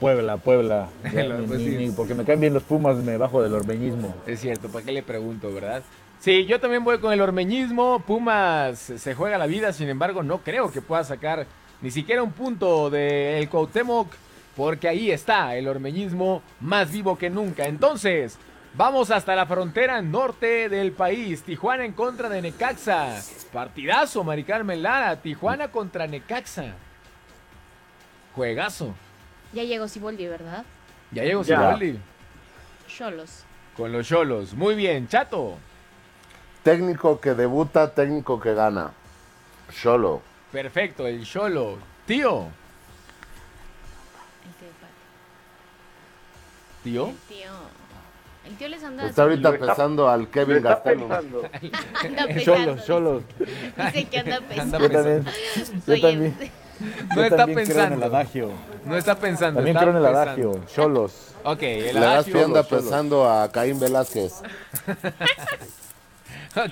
Puebla, 0.00 0.36
Puebla. 0.36 0.88
Ya 1.12 1.24
Lo- 1.24 1.38
ni- 1.38 1.46
pues 1.46 1.58
ni- 1.60 1.70
sí. 1.70 1.76
ni 1.76 1.90
porque 1.90 2.14
me 2.14 2.24
caen 2.24 2.40
bien 2.40 2.52
los 2.54 2.62
Pumas, 2.62 2.96
me 2.98 3.16
bajo 3.16 3.42
del 3.42 3.54
ormeñismo. 3.54 4.14
Es 4.26 4.40
cierto, 4.40 4.68
¿para 4.68 4.84
qué 4.84 4.92
le 4.92 5.02
pregunto, 5.02 5.52
verdad? 5.52 5.82
Sí, 6.26 6.44
yo 6.44 6.58
también 6.58 6.82
voy 6.82 6.98
con 6.98 7.12
el 7.12 7.20
ormeñismo. 7.20 8.00
Pumas 8.00 8.80
se 8.80 9.14
juega 9.14 9.38
la 9.38 9.46
vida, 9.46 9.72
sin 9.72 9.88
embargo, 9.88 10.24
no 10.24 10.38
creo 10.38 10.72
que 10.72 10.82
pueda 10.82 11.04
sacar 11.04 11.46
ni 11.80 11.92
siquiera 11.92 12.20
un 12.20 12.32
punto 12.32 12.90
del 12.90 13.48
Cuauhtémoc, 13.48 14.12
porque 14.56 14.88
ahí 14.88 15.12
está 15.12 15.54
el 15.54 15.68
ormeñismo 15.68 16.42
más 16.58 16.90
vivo 16.90 17.16
que 17.16 17.30
nunca. 17.30 17.66
Entonces, 17.66 18.38
vamos 18.74 19.12
hasta 19.12 19.36
la 19.36 19.46
frontera 19.46 20.02
norte 20.02 20.68
del 20.68 20.90
país. 20.90 21.44
Tijuana 21.44 21.84
en 21.84 21.92
contra 21.92 22.28
de 22.28 22.42
Necaxa. 22.42 23.22
Partidazo, 23.52 24.24
Mari 24.24 24.42
Carmen 24.42 24.82
Lara. 24.82 25.22
Tijuana 25.22 25.68
contra 25.68 26.08
Necaxa. 26.08 26.74
Juegazo. 28.34 28.96
Ya 29.52 29.62
llegó 29.62 29.86
Siboldi, 29.86 30.26
¿verdad? 30.26 30.64
Ya 31.12 31.22
llegó. 31.22 31.44
Siboldi 31.44 32.00
Cholos. 32.88 33.44
con 33.76 33.92
los 33.92 34.08
cholos. 34.08 34.54
Muy 34.54 34.74
bien, 34.74 35.06
Chato. 35.06 35.56
Técnico 36.70 37.20
que 37.20 37.34
debuta, 37.34 37.94
técnico 37.94 38.40
que 38.40 38.52
gana. 38.52 38.90
Solo. 39.72 40.20
Perfecto, 40.50 41.06
el 41.06 41.24
Cholo. 41.24 41.78
Tío. 42.06 42.48
¿Tío? 46.82 47.06
El 47.06 47.14
tío. 47.28 47.50
El 48.46 48.56
tío 48.56 48.68
les 48.68 48.82
anda 48.82 49.06
Está 49.08 49.22
ahorita 49.22 49.54
está- 49.54 49.66
pesando 49.66 50.08
al 50.10 50.28
Kevin 50.28 50.60
Gastelum. 50.60 51.08
pensando. 51.08 51.42
Anda 52.04 52.26
pesando. 52.34 52.40
Cholos, 52.40 52.84
cholos. 52.84 53.22
Dice 53.38 54.04
que 54.06 54.18
anda 54.18 54.40
pesando. 54.40 54.78
Yo 54.80 54.90
también. 54.90 55.24
Yo 55.86 56.00
también. 56.00 56.36
No 57.14 57.22
está 57.22 57.36
también 57.36 57.46
creo 57.46 57.60
en 57.60 57.66
pensando. 57.66 57.94
el 57.94 58.02
adagio. 58.02 58.50
No 58.84 58.96
está 58.96 59.14
pensando. 59.14 59.58
También 59.58 59.76
está 59.76 59.86
creo 59.86 59.96
en 59.96 60.04
el 60.04 60.12
pensando. 60.12 60.50
adagio. 60.50 60.64
Cholos. 60.74 61.28
Ok, 61.44 61.62
el 61.62 61.94
Le 61.94 62.00
das 62.00 62.12
adagio. 62.26 62.44
anda 62.44 62.62
pesando 62.64 63.30
a 63.30 63.52
Caín 63.52 63.78
Velázquez. 63.78 64.42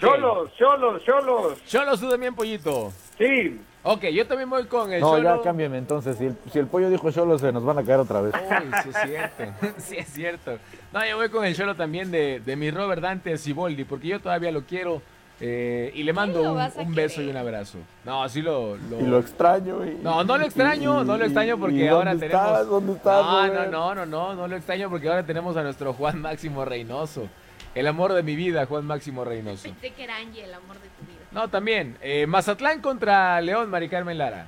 Cholos, 0.00 0.50
cholos, 0.56 1.02
cholos. 1.04 1.64
Cholos, 1.66 2.00
tú 2.00 2.08
también, 2.10 2.34
pollito. 2.34 2.92
Sí. 3.18 3.60
Ok, 3.82 4.04
yo 4.06 4.26
también 4.26 4.48
voy 4.48 4.64
con 4.64 4.90
el 4.92 5.00
No, 5.02 5.10
Cholo. 5.16 5.36
ya 5.36 5.42
cámbiame 5.42 5.76
entonces. 5.76 6.16
Si 6.16 6.24
el, 6.26 6.36
si 6.50 6.58
el 6.58 6.66
pollo 6.66 6.88
dijo 6.88 7.10
Cholos, 7.10 7.42
se 7.42 7.52
nos 7.52 7.62
van 7.64 7.78
a 7.78 7.82
caer 7.84 8.00
otra 8.00 8.22
vez. 8.22 8.34
Uy, 8.34 8.70
sí 8.82 8.88
es 8.88 8.96
cierto. 9.06 9.44
sí 9.78 9.96
es 9.98 10.08
cierto. 10.08 10.58
No, 10.92 11.06
yo 11.06 11.16
voy 11.18 11.28
con 11.28 11.44
el 11.44 11.54
Cholo 11.54 11.74
también 11.74 12.10
de, 12.10 12.40
de 12.40 12.56
mi 12.56 12.70
Robert 12.70 13.02
Dante 13.02 13.36
Siboldi, 13.36 13.84
porque 13.84 14.08
yo 14.08 14.20
todavía 14.20 14.50
lo 14.52 14.62
quiero. 14.62 15.02
eh, 15.38 15.92
y 15.94 16.02
le 16.02 16.14
mando 16.14 16.42
lo 16.42 16.52
un, 16.52 16.56
vas 16.56 16.78
a 16.78 16.80
un 16.80 16.94
beso 16.94 17.20
y 17.20 17.26
querer? 17.26 17.42
un 17.42 17.46
abrazo. 17.46 17.78
No, 18.06 18.26
sí 18.30 18.40
lo. 18.40 18.76
lo- 18.88 19.00
Y 19.00 19.02
lo 19.06 19.18
extraño. 19.18 19.84
y- 19.84 19.98
No, 20.02 20.24
no 20.24 20.38
lo 20.38 20.44
extraño, 20.46 21.04
no 21.04 21.18
lo 21.18 21.24
extraño 21.26 21.58
porque 21.58 21.76
y 21.76 21.88
ahora 21.88 22.12
¿dónde 22.12 22.26
tenemos. 22.28 22.50
estás? 22.52 22.66
¿Dónde 22.68 22.92
estás, 22.94 23.22
no, 23.22 23.32
no, 23.32 23.46
Robert? 23.48 23.70
no, 23.70 23.94
no, 23.94 24.06
no, 24.06 24.34
no 24.34 24.48
lo 24.48 24.56
extraño 24.56 24.88
porque 24.88 25.08
ahora 25.10 25.24
tenemos 25.26 25.58
a 25.58 25.62
nuestro 25.62 25.92
Juan 25.92 26.22
Máximo 26.22 26.64
Reynoso. 26.64 27.28
El 27.74 27.86
amor 27.88 28.12
de 28.12 28.22
mi 28.22 28.36
vida, 28.36 28.66
Juan 28.66 28.84
Máximo 28.86 29.24
Reynoso. 29.24 29.64
Pensé 29.64 29.90
que 29.92 30.04
era 30.04 30.16
Angie, 30.16 30.44
el 30.44 30.54
amor 30.54 30.76
de 30.80 30.88
tu 30.88 31.06
vida. 31.06 31.24
No, 31.32 31.48
también. 31.48 31.96
eh, 32.00 32.26
Mazatlán 32.26 32.80
contra 32.80 33.40
León, 33.40 33.68
Mari 33.70 33.88
Carmen 33.88 34.16
Lara. 34.16 34.46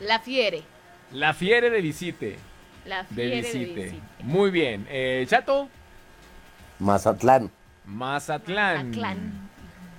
La 0.00 0.18
Fiere. 0.18 0.62
La 1.12 1.32
Fiere 1.34 1.70
de 1.70 1.80
visite. 1.80 2.38
La 2.86 3.02
De 3.04 3.08
Fiere 3.14 3.30
de 3.36 3.42
visite. 3.42 3.74
visite. 3.84 4.02
Muy 4.24 4.50
bien. 4.50 4.86
Eh, 4.90 5.24
Chato, 5.28 5.68
Mazatlán. 6.80 7.50
Mazatlán. 7.84 8.88
Mazatlán. 8.88 9.50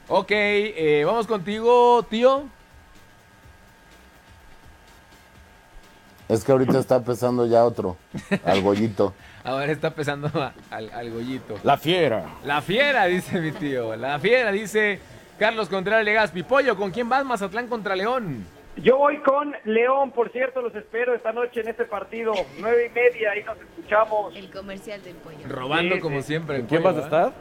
Ok, 0.08 0.32
eh, 0.32 1.04
vamos 1.06 1.28
contigo, 1.28 2.04
tío. 2.10 2.50
Es 6.32 6.44
que 6.44 6.52
ahorita 6.52 6.80
está 6.80 7.04
pesando 7.04 7.46
ya 7.46 7.64
otro. 7.66 7.98
Al 8.46 8.62
gollito. 8.62 9.14
Ahora 9.44 9.66
está 9.72 9.90
pesando 9.92 10.28
a- 10.40 10.54
al, 10.70 10.92
al 10.94 11.12
gollito. 11.12 11.56
La 11.64 11.78
fiera. 11.78 12.26
La 12.46 12.62
fiera, 12.62 13.06
dice 13.06 13.40
mi 13.42 13.52
tío. 13.52 13.96
La 13.96 14.18
fiera, 14.20 14.52
dice 14.52 15.00
Carlos 15.40 15.68
Contreras 15.68 16.06
Legaspi. 16.06 16.44
Pollo, 16.44 16.76
¿con 16.78 16.92
quién 16.92 17.10
vas? 17.10 17.26
Mazatlán 17.26 17.68
contra 17.68 17.96
León. 17.96 18.46
Yo 18.78 18.98
voy 18.98 19.18
con 19.18 19.54
León, 19.66 20.12
por 20.12 20.32
cierto, 20.32 20.62
los 20.62 20.74
espero 20.76 21.14
esta 21.14 21.34
noche 21.34 21.60
en 21.62 21.68
este 21.68 21.84
partido. 21.86 22.32
Nueve 22.60 22.90
y 22.90 22.94
media, 22.94 23.32
ahí 23.32 23.44
nos 23.44 23.58
escuchamos. 23.60 24.34
El 24.36 24.50
comercial 24.50 25.04
del 25.04 25.16
pollo. 25.16 25.38
Robando 25.50 25.96
Sí, 25.96 26.02
como 26.02 26.18
sí. 26.22 26.28
siempre. 26.28 26.56
el 26.58 26.62
¿Con 26.62 26.70
quién 26.70 26.84
pollo, 26.84 26.96
vas 26.96 27.02
a 27.04 27.06
¿eh? 27.06 27.10
estar? 27.10 27.34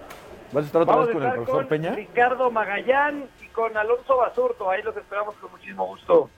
¿Vas 0.53 0.65
a 0.65 0.67
estar 0.67 0.83
otra 0.83 0.95
Vamos 0.95 1.07
vez 1.09 1.17
con 1.17 1.25
el 1.27 1.33
profesor 1.35 1.57
con 1.61 1.69
Peña? 1.69 1.91
Ricardo 1.95 2.51
Magallán 2.51 3.25
y 3.45 3.47
con 3.49 3.77
Alonso 3.77 4.17
Basurto. 4.17 4.69
Ahí 4.71 4.83
los 4.83 4.97
esperamos 4.97 5.37
con 5.37 5.53
muchísimo 5.53 5.87
gusto. 5.87 6.29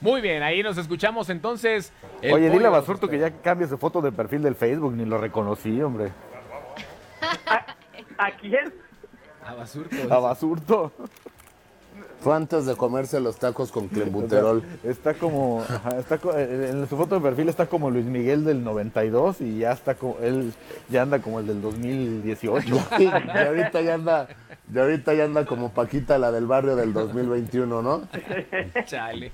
Muy 0.00 0.20
bien, 0.20 0.42
ahí 0.42 0.62
nos 0.62 0.78
escuchamos 0.78 1.28
entonces. 1.30 1.92
El 2.22 2.32
Oye, 2.34 2.50
dile 2.50 2.66
a. 2.66 2.70
Basurto 2.70 3.08
que 3.08 3.18
ya 3.18 3.30
cambie 3.30 3.66
su 3.66 3.78
foto 3.78 4.00
de 4.00 4.12
perfil 4.12 4.42
del 4.42 4.54
Facebook, 4.54 4.92
ni 4.94 5.04
lo 5.04 5.18
reconocí, 5.18 5.80
hombre. 5.82 6.12
¿A 8.18 8.30
quién? 8.32 8.72
A 9.44 9.54
Basurto. 9.54 9.96
A 10.10 10.18
Basurto. 10.18 10.92
Fue 12.20 12.34
antes 12.34 12.66
de 12.66 12.74
comerse 12.74 13.20
los 13.20 13.38
tacos 13.38 13.70
con 13.70 13.86
clenbuterol. 13.88 14.62
Está 14.84 15.14
como, 15.14 15.64
está 15.96 16.18
co- 16.18 16.36
eh, 16.36 16.70
en 16.70 16.88
su 16.88 16.96
foto 16.96 17.14
de 17.14 17.20
perfil 17.20 17.48
está 17.48 17.66
como 17.66 17.90
Luis 17.90 18.06
Miguel 18.06 18.44
del 18.44 18.64
92 18.64 19.40
y 19.40 19.58
ya 19.58 19.70
está 19.72 19.94
como, 19.94 20.16
él 20.20 20.52
ya 20.88 21.02
anda 21.02 21.20
como 21.20 21.38
el 21.38 21.46
del 21.46 21.62
2018. 21.62 22.74
y 22.98 23.06
ahorita 23.06 23.80
ya 23.82 23.94
anda, 23.94 24.28
y 24.72 24.78
ahorita 24.78 25.14
ya 25.14 25.24
anda 25.24 25.44
como 25.46 25.72
Paquita, 25.72 26.18
la 26.18 26.30
del 26.30 26.46
barrio 26.46 26.76
del 26.76 26.92
2021, 26.92 27.82
¿no? 27.82 28.08
Chale, 28.86 29.32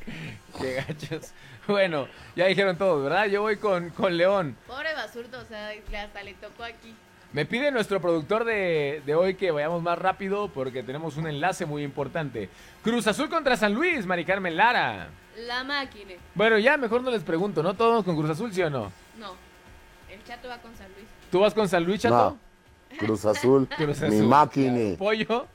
qué 0.61 0.74
gachos. 0.74 1.32
Bueno, 1.66 2.07
ya 2.37 2.47
dijeron 2.47 2.76
todos, 2.76 3.03
¿verdad? 3.03 3.26
Yo 3.26 3.43
voy 3.43 3.57
con, 3.57 3.91
con 3.91 4.16
León. 4.16 4.57
Pobre 4.66 4.95
basurto, 4.95 5.39
o 5.41 5.45
sea, 5.45 5.70
hasta 6.05 6.22
le 6.22 6.35
tocó 6.35 6.62
aquí. 6.64 6.95
Me 7.32 7.47
pide 7.47 7.72
nuestro 7.72 8.01
productor 8.01 8.45
de, 8.45 9.03
de 9.05 9.14
hoy 9.16 9.35
que 9.35 9.51
vayamos 9.51 9.82
más 9.82 9.99
rápido 9.99 10.49
porque 10.49 10.85
tenemos 10.85 11.16
un 11.16 11.26
enlace 11.26 11.66
muy 11.66 11.82
importante. 11.82 12.49
Cruz 12.82 13.07
Azul 13.09 13.28
contra 13.28 13.57
San 13.57 13.74
Luis, 13.74 14.07
Mari 14.07 14.24
Carmen 14.24 14.57
Lara. 14.57 15.09
La 15.37 15.64
máquina. 15.64 16.12
Bueno, 16.35 16.59
ya 16.59 16.76
mejor 16.76 17.03
no 17.03 17.11
les 17.11 17.24
pregunto, 17.24 17.61
¿no? 17.62 17.74
¿Todos 17.74 18.05
con 18.05 18.14
Cruz 18.16 18.30
Azul, 18.30 18.53
sí 18.53 18.62
o 18.62 18.70
no? 18.70 18.93
No. 19.18 19.35
El 20.09 20.22
chato 20.22 20.47
va 20.49 20.59
con 20.59 20.76
San 20.76 20.87
Luis. 20.95 21.09
¿Tú 21.32 21.41
vas 21.41 21.53
con 21.55 21.68
San 21.68 21.82
Luis, 21.82 22.01
Chato? 22.01 22.14
No. 22.14 22.39
Cruz 22.99 23.25
Azul, 23.25 23.69
Cruz 23.77 24.01
mi 24.03 24.07
Azul. 24.09 24.27
máquina. 24.29 24.97
¿Pollo? 24.99 25.47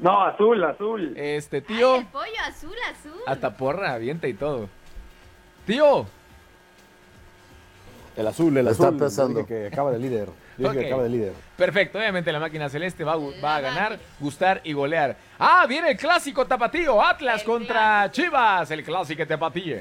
No, 0.00 0.22
azul, 0.24 0.62
azul. 0.64 1.14
Este, 1.16 1.60
tío. 1.62 1.96
El 1.96 2.06
pollo 2.06 2.26
azul, 2.46 2.74
azul. 2.90 3.20
Hasta 3.26 3.56
porra, 3.56 3.94
avienta 3.94 4.28
y 4.28 4.34
todo. 4.34 4.68
Tío. 5.66 6.06
El 8.16 8.26
azul, 8.26 8.56
el 8.56 8.66
Está 8.68 8.88
azul. 8.88 8.98
Yo 8.98 9.28
dije 9.28 9.46
que 9.46 9.66
acaba 9.68 9.92
de 9.92 9.98
líder. 9.98 10.26
Yo 10.58 10.68
dije 10.68 10.68
Ok. 10.68 10.74
que 10.80 10.86
acaba 10.88 11.02
de 11.04 11.08
líder. 11.08 11.32
Perfecto, 11.56 11.98
obviamente 11.98 12.32
la 12.32 12.40
máquina 12.40 12.68
celeste 12.68 13.04
va, 13.04 13.12
a 13.12 13.16
gu- 13.16 13.42
va 13.42 13.56
a 13.56 13.60
ganar, 13.60 13.98
gustar 14.18 14.60
y 14.64 14.72
golear. 14.72 15.16
Ah, 15.38 15.64
viene 15.68 15.90
el 15.92 15.96
clásico 15.96 16.44
tapatío, 16.44 17.00
Atlas 17.00 17.44
contra 17.44 18.10
Chivas, 18.10 18.70
el 18.72 18.82
clásico 18.82 19.24
tapatío. 19.26 19.76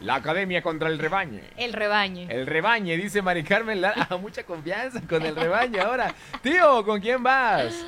La 0.00 0.14
academia 0.14 0.62
contra 0.62 0.88
el 0.88 0.98
rebaño. 0.98 1.40
El 1.56 1.72
rebaño. 1.74 2.26
El 2.30 2.46
rebaño, 2.46 2.94
dice 2.96 3.20
Mari 3.20 3.44
Carmen 3.44 3.80
Lara. 3.82 4.06
Ah, 4.10 4.16
mucha 4.16 4.44
confianza 4.44 5.00
con 5.08 5.22
el 5.24 5.36
rebaño 5.36 5.82
ahora. 5.82 6.14
Tío, 6.42 6.82
¿con 6.84 7.00
quién 7.00 7.22
vas? 7.22 7.84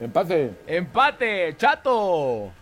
Empate. 0.00 0.52
Empate, 0.66 1.56
Chato. 1.56 2.52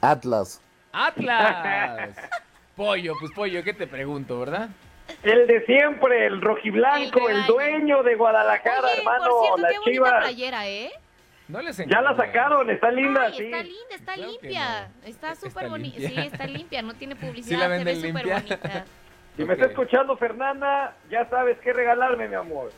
Atlas. 0.00 0.60
Atlas. 0.92 2.16
Pollo, 2.76 3.12
pues 3.20 3.30
pollo, 3.32 3.62
¿qué 3.62 3.74
te 3.74 3.86
pregunto, 3.86 4.40
verdad? 4.40 4.68
El 5.22 5.46
de 5.46 5.64
siempre, 5.66 6.26
el 6.26 6.40
rojiblanco, 6.40 7.28
El 7.28 7.44
dueño 7.46 8.02
de 8.02 8.14
Guadalajara, 8.14 8.88
Oye, 8.88 8.98
hermano, 8.98 9.24
por 9.28 9.40
cierto, 9.42 9.56
las 9.58 9.70
qué 9.72 9.78
bonita 9.78 9.92
chivas. 9.92 10.22
playera, 10.24 10.68
¿eh? 10.68 10.92
No 11.46 11.60
les 11.60 11.76
Ya 11.76 12.00
la 12.00 12.16
sacaron, 12.16 12.70
está 12.70 12.90
linda, 12.90 13.24
Ay, 13.26 13.34
sí. 13.36 13.44
está 13.44 13.62
linda, 13.62 13.94
está 13.94 14.14
Claro 14.14 14.30
limpia. 14.30 14.88
Está 15.04 15.34
súper 15.34 15.68
bonita. 15.68 15.98
Sí, 15.98 16.14
está 16.16 16.46
limpia, 16.46 16.82
no 16.82 16.94
tiene 16.94 17.14
Sí 17.16 17.26
publicidad, 17.26 17.68
la 17.68 17.78
se 17.78 17.84
ve 17.84 17.94
súper 17.96 18.26
limpia. 18.26 18.34
bonita. 18.36 18.84
Si 19.36 19.44
me 19.44 19.52
está 19.54 19.66
escuchando 19.66 20.16
Fernanda, 20.16 20.96
ya 21.10 21.28
sabes 21.28 21.58
qué 21.62 21.72
regalarme, 21.72 22.28
mi 22.28 22.34
amor. 22.34 22.72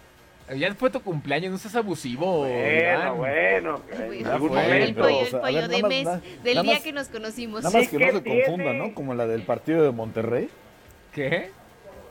Ya 0.57 0.73
fue 0.75 0.91
tu 0.91 1.01
cumpleaños, 1.01 1.51
no 1.53 1.59
seas 1.59 1.75
abusivo. 1.77 2.41
Bueno, 2.41 3.17
Iván. 3.17 3.17
bueno. 3.17 3.83
Algún 4.33 4.49
fue. 4.51 4.83
El 4.85 4.95
pollo, 4.95 5.17
o 5.17 5.21
el 5.23 5.27
sea, 5.27 5.41
pollo 5.41 5.61
ver, 5.61 5.69
de 5.69 5.83
más- 5.83 5.89
mes, 5.89 6.05
nada- 6.05 6.21
del 6.45 6.55
nada 6.55 6.63
día 6.63 6.75
más- 6.75 6.83
que 6.83 6.93
nos 6.93 7.09
conocimos. 7.09 7.63
Nada 7.65 7.79
más 7.79 7.89
Sí, 7.89 7.97
que 7.97 8.05
no 8.13 8.23
¿qué 8.23 8.31
se 8.43 8.45
confunda? 8.47 8.73
¿no? 8.73 8.95
Como 8.95 9.15
la 9.15 9.27
del 9.27 9.43
partido 9.43 9.83
de 9.85 9.91
Monterrey. 9.93 10.49
¿Qué? 11.13 11.51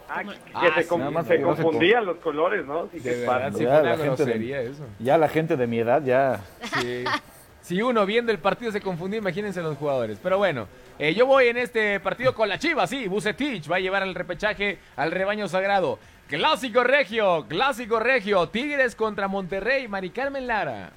Ah, 0.08 0.24
que 0.24 0.30
Ah, 0.54 0.72
se, 0.76 0.88
con- 0.88 1.14
más 1.14 1.26
que 1.28 1.38
se 1.38 1.42
confundían 1.44 2.06
los 2.06 2.18
colores, 2.18 2.66
¿no? 2.66 2.88
Sí, 2.92 3.00
De 3.00 3.12
qué 3.12 3.20
verdad, 3.26 3.52
sí 3.56 3.64
Ya 3.64 3.70
una 3.82 3.96
de- 3.98 4.70
eso. 4.70 4.86
Ya 5.00 5.18
la 5.18 5.28
gente 5.28 5.58
de 5.58 5.68
mi 5.68 5.80
edad 5.80 6.04
ya. 6.04 6.42
Sí. 6.82 7.04
Si 7.62 7.82
uno 7.82 8.06
viendo 8.06 8.32
el 8.32 8.38
partido 8.38 8.72
se 8.72 8.80
confundió, 8.82 9.18
imagínense 9.20 9.62
los 9.64 9.76
jugadores. 9.78 10.20
Pero 10.22 10.38
bueno, 10.38 10.68
eh, 11.00 11.16
yo 11.16 11.26
voy 11.26 11.48
en 11.48 11.58
este 11.58 12.00
partido 12.00 12.36
con 12.36 12.48
la 12.48 12.60
Chivas, 12.60 12.90
sí. 12.92 13.08
Bucetich 13.08 13.70
va 13.72 13.78
a 13.78 13.80
llevar 13.80 14.04
al 14.04 14.14
repechaje 14.14 14.78
al 14.96 15.12
rebaño 15.12 15.48
sagrado. 15.48 15.98
Clásico 16.28 16.84
regio, 16.84 17.46
clásico 17.48 18.00
regio. 18.00 18.48
Tigres 18.50 18.96
contra 18.96 19.28
Monterrey, 19.28 19.88
Mari 19.88 20.12
Carmen 20.12 20.46
Lara. 20.46 20.92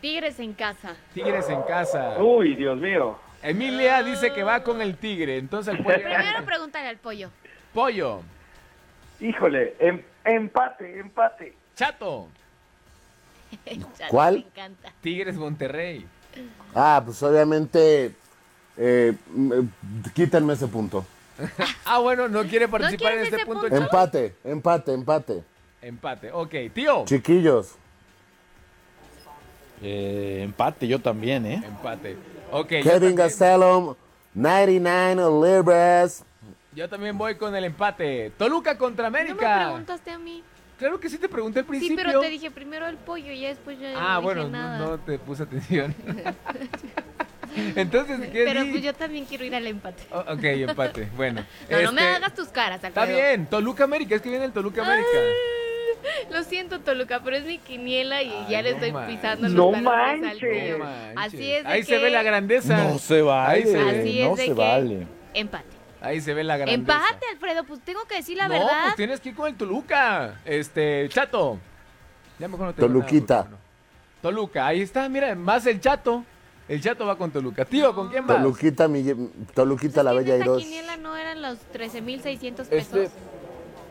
Tigres 0.00 0.38
en 0.38 0.52
casa. 0.52 0.94
Tigres 1.14 1.48
en 1.48 1.62
casa. 1.62 2.16
Uy, 2.22 2.54
Dios 2.54 2.78
mío. 2.78 3.18
Emilia 3.42 4.02
dice 4.02 4.32
que 4.32 4.42
va 4.42 4.62
con 4.62 4.80
el 4.80 4.96
Tigre, 4.96 5.38
entonces 5.38 5.74
el 5.74 5.82
pollo. 5.82 5.96
Primero 5.96 6.44
pregúntale 6.44 6.88
al 6.88 6.96
pollo. 6.98 7.30
Pollo, 7.72 8.22
Híjole, 9.20 9.74
em- 9.78 10.02
empate, 10.24 10.98
empate. 10.98 11.54
Chato, 11.76 12.28
Chato, 13.96 14.10
¿Cuál? 14.10 14.34
Me 14.34 14.40
encanta. 14.40 14.92
Tigres 15.00 15.36
Monterrey. 15.36 16.06
Ah, 16.74 17.00
pues 17.04 17.22
obviamente, 17.22 18.12
eh, 18.76 19.14
m- 19.34 19.68
quítenme 20.14 20.54
ese 20.54 20.66
punto. 20.66 21.04
Ah, 21.84 21.98
bueno, 21.98 22.28
no 22.28 22.42
quiere 22.44 22.66
participar 22.66 23.12
en 23.12 23.22
este 23.24 23.36
ese 23.36 23.46
punto. 23.46 23.62
punto? 23.62 23.76
Empate, 23.76 24.34
empate, 24.44 24.92
empate. 24.94 25.44
Empate, 25.82 26.32
ok. 26.32 26.54
Tío, 26.72 27.04
Chiquillos. 27.04 27.74
Eh, 29.82 30.40
empate, 30.42 30.86
yo 30.88 30.98
también, 31.00 31.44
¿eh? 31.46 31.62
empate. 31.66 32.16
Ok, 32.50 32.68
Kevin 32.82 33.14
Gastelum, 33.16 33.94
99 34.32 35.56
libras. 35.56 36.24
Yo 36.74 36.88
también 36.88 37.16
voy 37.16 37.34
con 37.36 37.54
el 37.54 37.64
empate. 37.64 38.32
Toluca 38.38 38.76
contra 38.78 39.06
No 39.06 39.10
me 39.12 39.20
América. 39.20 39.62
preguntaste 39.66 40.10
a 40.10 40.18
mí. 40.18 40.42
Claro 40.78 40.98
que 40.98 41.08
sí 41.08 41.18
te 41.18 41.28
pregunté 41.28 41.60
al 41.60 41.64
Sí, 41.66 41.68
principio. 41.70 41.96
pero 42.04 42.20
te 42.20 42.28
dije 42.30 42.50
primero 42.50 42.86
el 42.88 42.96
pollo 42.96 43.30
y 43.30 43.40
ya 43.40 43.48
después 43.48 43.78
yo 43.78 43.86
Ah, 43.96 44.14
no 44.14 44.22
bueno, 44.22 44.40
dije 44.42 44.52
nada. 44.52 44.78
no, 44.78 44.86
no 44.90 44.98
te 44.98 45.18
puse 45.18 45.44
atención. 45.44 45.94
Entonces, 47.76 48.18
¿qué 48.32 48.44
Pero 48.44 48.64
di? 48.64 48.70
pues 48.72 48.82
yo 48.82 48.92
también 48.94 49.24
quiero 49.26 49.44
ir 49.44 49.54
al 49.54 49.66
empate. 49.66 50.02
Oh, 50.10 50.18
ok, 50.20 50.42
empate. 50.42 51.08
Bueno. 51.16 51.46
No, 51.70 51.82
no 51.82 51.92
me 51.92 52.00
este, 52.02 52.14
hagas 52.16 52.34
tus 52.34 52.48
caras, 52.48 52.82
Está 52.82 53.02
Alfredo. 53.02 53.20
bien, 53.20 53.46
Toluca 53.46 53.84
América, 53.84 54.16
es 54.16 54.22
que 54.22 54.28
viene 54.30 54.44
el 54.46 54.52
Toluca 54.52 54.82
América. 54.82 55.08
Lo 56.30 56.42
siento, 56.42 56.80
Toluca, 56.80 57.20
pero 57.24 57.36
es 57.36 57.44
mi 57.44 57.58
quiniela 57.58 58.22
y 58.22 58.30
Ay, 58.30 58.46
ya 58.50 58.62
le 58.62 58.70
no 58.70 58.76
estoy 58.76 58.92
manches. 58.92 59.16
pisando 59.16 59.42
los 59.48 59.52
No 59.52 59.70
talones 59.70 59.86
al 60.12 60.20
manches. 60.20 60.40
tío. 60.64 60.78
No 60.78 60.84
manches. 60.84 61.14
Así 61.16 61.52
es 61.52 61.62
de 61.64 61.68
Ahí 61.70 61.82
se 61.84 61.98
ve 61.98 62.10
la 62.10 62.22
grandeza. 62.24 62.76
No 62.76 62.98
se 62.98 63.22
vale. 63.22 63.54
Ahí 63.54 63.62
se 63.62 63.84
ve. 63.84 64.00
Así 64.00 64.20
es 64.20 64.28
no 64.28 64.36
de 64.36 64.42
se 64.42 64.48
que- 64.48 64.54
vale. 64.54 65.06
Empate. 65.32 65.73
Ahí 66.04 66.20
se 66.20 66.34
ve 66.34 66.44
la 66.44 66.56
grandeza. 66.56 66.74
Empate, 67.02 67.26
Alfredo, 67.32 67.64
pues 67.64 67.80
tengo 67.80 68.04
que 68.04 68.16
decir 68.16 68.36
la 68.36 68.48
no, 68.48 68.54
verdad. 68.54 68.82
pues 68.84 68.96
tienes 68.96 69.20
que 69.20 69.30
ir 69.30 69.34
con 69.34 69.46
el 69.48 69.54
Toluca. 69.56 70.40
Este, 70.44 71.08
Chato. 71.08 71.58
Ya 72.38 72.46
mejor 72.48 72.66
no 72.66 72.72
nada, 72.72 72.76
Toluquita. 72.80 73.46
Toluca, 74.20 74.66
ahí 74.66 74.80
está, 74.82 75.08
mira, 75.08 75.34
más 75.34 75.66
el 75.66 75.80
Chato. 75.80 76.24
El 76.68 76.80
Chato 76.80 77.06
va 77.06 77.16
con 77.16 77.30
Toluca. 77.30 77.64
Tío, 77.64 77.94
¿con 77.94 78.08
quién 78.08 78.26
vas? 78.26 78.38
Toluquita, 78.38 78.88
mi, 78.88 79.04
Toluquita 79.54 80.02
la 80.02 80.12
Bella 80.14 80.34
esta 80.34 80.44
Iros. 80.46 80.62
quiniela 80.62 80.96
no 80.96 81.16
eran 81.16 81.42
los 81.42 81.58
13,600 81.58 82.68
Este, 82.70 82.96
pesos, 83.00 83.12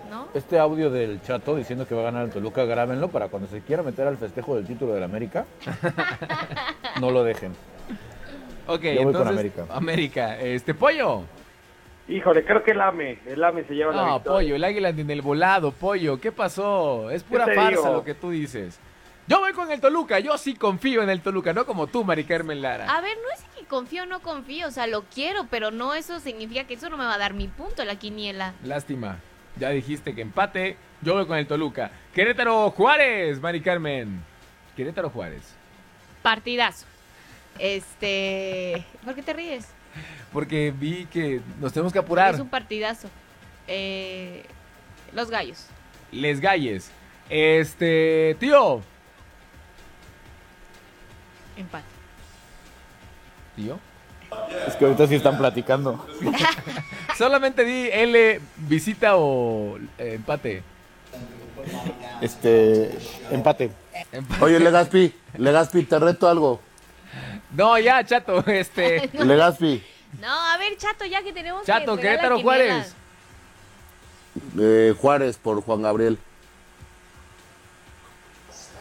¿no? 0.10 0.28
este 0.34 0.58
audio 0.58 0.90
del 0.90 1.22
chato 1.22 1.56
diciendo 1.56 1.88
que 1.88 1.94
va 1.94 2.02
a 2.02 2.06
ganar 2.06 2.26
el 2.26 2.32
Toluca, 2.32 2.66
grábenlo 2.66 3.10
para 3.10 3.28
cuando 3.28 3.48
se 3.48 3.62
quiera 3.62 3.84
meter 3.84 4.08
al 4.08 4.18
festejo 4.18 4.56
del 4.56 4.66
título 4.66 4.94
del 4.96 5.04
América, 5.04 5.46
no 7.00 7.12
lo 7.12 7.24
dejen. 7.24 7.54
Ok, 8.66 8.82
Yo 8.82 8.90
voy 8.90 8.98
con 8.98 9.08
entonces, 9.08 9.32
América. 9.32 9.66
América. 9.70 10.40
Este, 10.40 10.74
Pollo. 10.74 11.24
Híjole, 12.08 12.44
creo 12.44 12.64
que 12.64 12.72
el 12.72 12.82
AME, 12.82 13.20
el 13.26 13.44
AME 13.44 13.64
se 13.64 13.76
lleva 13.76 13.94
la 13.94 14.06
No, 14.06 14.14
victoria. 14.16 14.38
Pollo, 14.38 14.56
el 14.56 14.64
águila 14.64 14.90
en 14.90 15.10
el 15.10 15.22
volado, 15.22 15.72
Pollo. 15.72 16.20
¿Qué 16.20 16.32
pasó? 16.32 17.10
Es 17.10 17.24
pura 17.24 17.46
farsa 17.46 17.70
digo? 17.70 17.94
lo 17.94 18.04
que 18.04 18.14
tú 18.14 18.32
dices. 18.32 18.80
Yo 19.26 19.40
voy 19.40 19.54
con 19.54 19.72
el 19.72 19.80
Toluca, 19.80 20.20
yo 20.20 20.38
sí 20.38 20.54
confío 20.54 21.02
en 21.02 21.10
el 21.10 21.22
Toluca, 21.22 21.54
no 21.54 21.66
como 21.66 21.88
tú, 21.88 22.04
Mari 22.04 22.26
Carmen 22.26 22.62
Lara. 22.62 22.94
A 22.94 23.00
ver, 23.00 23.16
no 23.24 23.30
es 23.34 23.42
que 23.58 23.66
confío 23.66 24.04
o 24.04 24.06
no 24.06 24.20
confío, 24.22 24.68
o 24.68 24.72
sea, 24.72 24.86
lo 24.86 25.04
quiero, 25.04 25.48
pero 25.50 25.72
no 25.72 25.94
eso 25.94 26.20
significa 26.20 26.66
que 26.66 26.74
eso 26.74 26.90
no 26.90 26.98
me 26.98 27.06
va 27.06 27.14
a 27.14 27.18
dar 27.18 27.34
mi 27.34 27.48
punto 27.48 27.86
la 27.86 27.96
quiniela. 27.96 28.54
Lástima. 28.66 29.20
Ya 29.58 29.70
dijiste 29.70 30.14
que 30.14 30.22
empate. 30.22 30.76
Yo 31.02 31.14
voy 31.14 31.26
con 31.26 31.38
el 31.38 31.48
Toluca. 31.48 31.92
Querétaro 32.14 32.70
Juárez, 32.72 33.40
Mari 33.40 33.62
Carmen. 33.62 34.22
Querétaro 34.76 35.10
Juárez. 35.10 35.56
Partidazo. 36.22 36.86
Este, 37.60 38.86
¿por 39.06 39.16
qué 39.16 39.22
te 39.24 39.32
ríes? 39.34 39.70
Porque 40.34 40.74
vi 40.76 41.06
que 41.06 41.42
nos 41.62 41.72
tenemos 41.72 41.94
que 41.94 42.00
apurar. 42.00 42.34
Es 42.34 42.40
un 42.40 42.50
partidazo. 42.50 43.08
Eh, 43.68 44.44
los 45.14 45.30
gallos. 45.30 45.68
Les 46.12 46.40
Galles. 46.40 46.92
Este, 47.30 48.36
tío. 48.40 48.82
Empate. 51.56 51.86
Tío. 53.56 53.80
Es 54.68 54.76
que 54.76 54.86
ahorita 54.86 55.08
sí 55.08 55.16
están 55.16 55.38
platicando. 55.38 56.06
Solamente 57.18 57.64
di 57.64 57.90
L, 57.92 58.42
visita 58.58 59.16
o 59.16 59.78
eh, 59.98 60.16
empate. 60.16 60.64
Este, 62.22 62.98
empate. 63.32 63.72
Empate. 64.12 64.44
Oye, 64.44 64.60
Legaspi, 64.60 65.14
Legaspi, 65.38 65.84
te 65.84 66.00
reto 66.00 66.28
algo. 66.28 66.60
No, 67.52 67.78
ya, 67.78 68.04
chato, 68.04 68.44
este. 68.48 69.10
Legaspi, 69.14 69.84
No, 70.20 70.30
a 70.32 70.58
ver, 70.58 70.78
chato, 70.78 71.06
ya 71.06 71.22
que 71.24 71.34
tenemos 71.34 71.66
Chato, 71.66 71.96
que 71.96 72.02
Querétaro. 72.04 72.40
Juárez. 72.42 72.94
eh, 74.60 74.96
Juárez 75.00 75.38
por 75.38 75.62
Juan 75.62 75.82
Gabriel. 75.82 76.18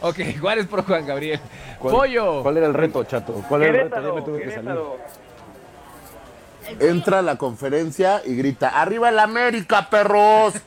Ok, 0.03 0.17
Juárez 0.41 0.67
por 0.67 0.85
Juan 0.85 1.07
Gabriel. 1.07 1.41
¿Cuál- 1.79 1.95
Pollo. 1.95 2.43
¿Cuál 2.43 2.57
era 2.59 2.67
el 2.67 2.75
reto, 2.75 3.05
chato? 3.05 3.33
¿Cuál 3.49 3.63
era 3.65 3.83
el 3.83 3.91
reto? 3.91 4.09
Ya 4.09 4.13
me 4.15 4.23
tuve 4.23 4.43
que 4.43 4.51
salir. 4.55 4.79
Entra 6.81 7.19
a 7.19 7.23
la 7.23 7.37
conferencia 7.37 8.23
y 8.25 8.37
grita, 8.37 8.69
¡Arriba 8.81 9.09
el 9.09 9.19
América, 9.19 9.89
perros! 9.91 10.55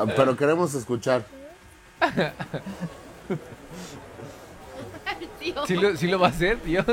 Ah, 0.00 0.06
Pero 0.14 0.36
queremos 0.36 0.72
escuchar. 0.74 1.24
¿Sí 5.66 5.74
lo, 5.76 5.96
sí 5.96 6.06
lo 6.08 6.18
va 6.18 6.26
a 6.28 6.30
hacer, 6.30 6.58
tío? 6.58 6.84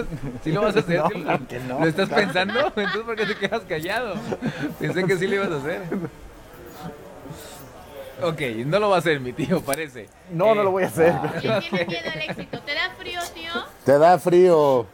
¿Sí 0.43 0.51
lo 0.51 0.61
vas 0.61 0.75
a 0.75 0.79
hacer? 0.79 0.99
No, 1.03 1.09
tío? 1.09 1.23
claro 1.23 1.47
que 1.47 1.59
no. 1.59 1.79
¿Lo 1.79 1.85
estás 1.87 2.09
pensando? 2.09 2.59
Entonces, 2.75 3.01
¿por 3.01 3.15
qué 3.15 3.25
te 3.25 3.35
quedas 3.35 3.61
callado? 3.67 4.15
Pensé 4.79 5.03
que 5.05 5.17
sí 5.17 5.27
lo 5.27 5.35
ibas 5.35 5.51
a 5.51 5.57
hacer. 5.57 5.81
Ok, 8.21 8.41
no 8.65 8.79
lo 8.79 8.89
va 8.89 8.95
a 8.95 8.99
hacer 8.99 9.19
mi 9.19 9.33
tío, 9.33 9.61
parece. 9.61 10.07
No, 10.31 10.55
no 10.55 10.63
lo 10.63 10.71
voy 10.71 10.83
a 10.83 10.87
hacer. 10.87 11.11
Ah, 11.13 11.33
¿Quién 11.41 11.53
ok. 11.53 11.59
tiene 11.69 11.85
miedo 11.85 12.09
al 12.13 12.21
éxito? 12.21 12.59
¿Te 12.61 12.73
da 12.73 12.89
frío, 12.97 13.19
tío? 13.33 13.51
Te 13.83 13.97
da 13.97 14.19
frío. 14.19 14.87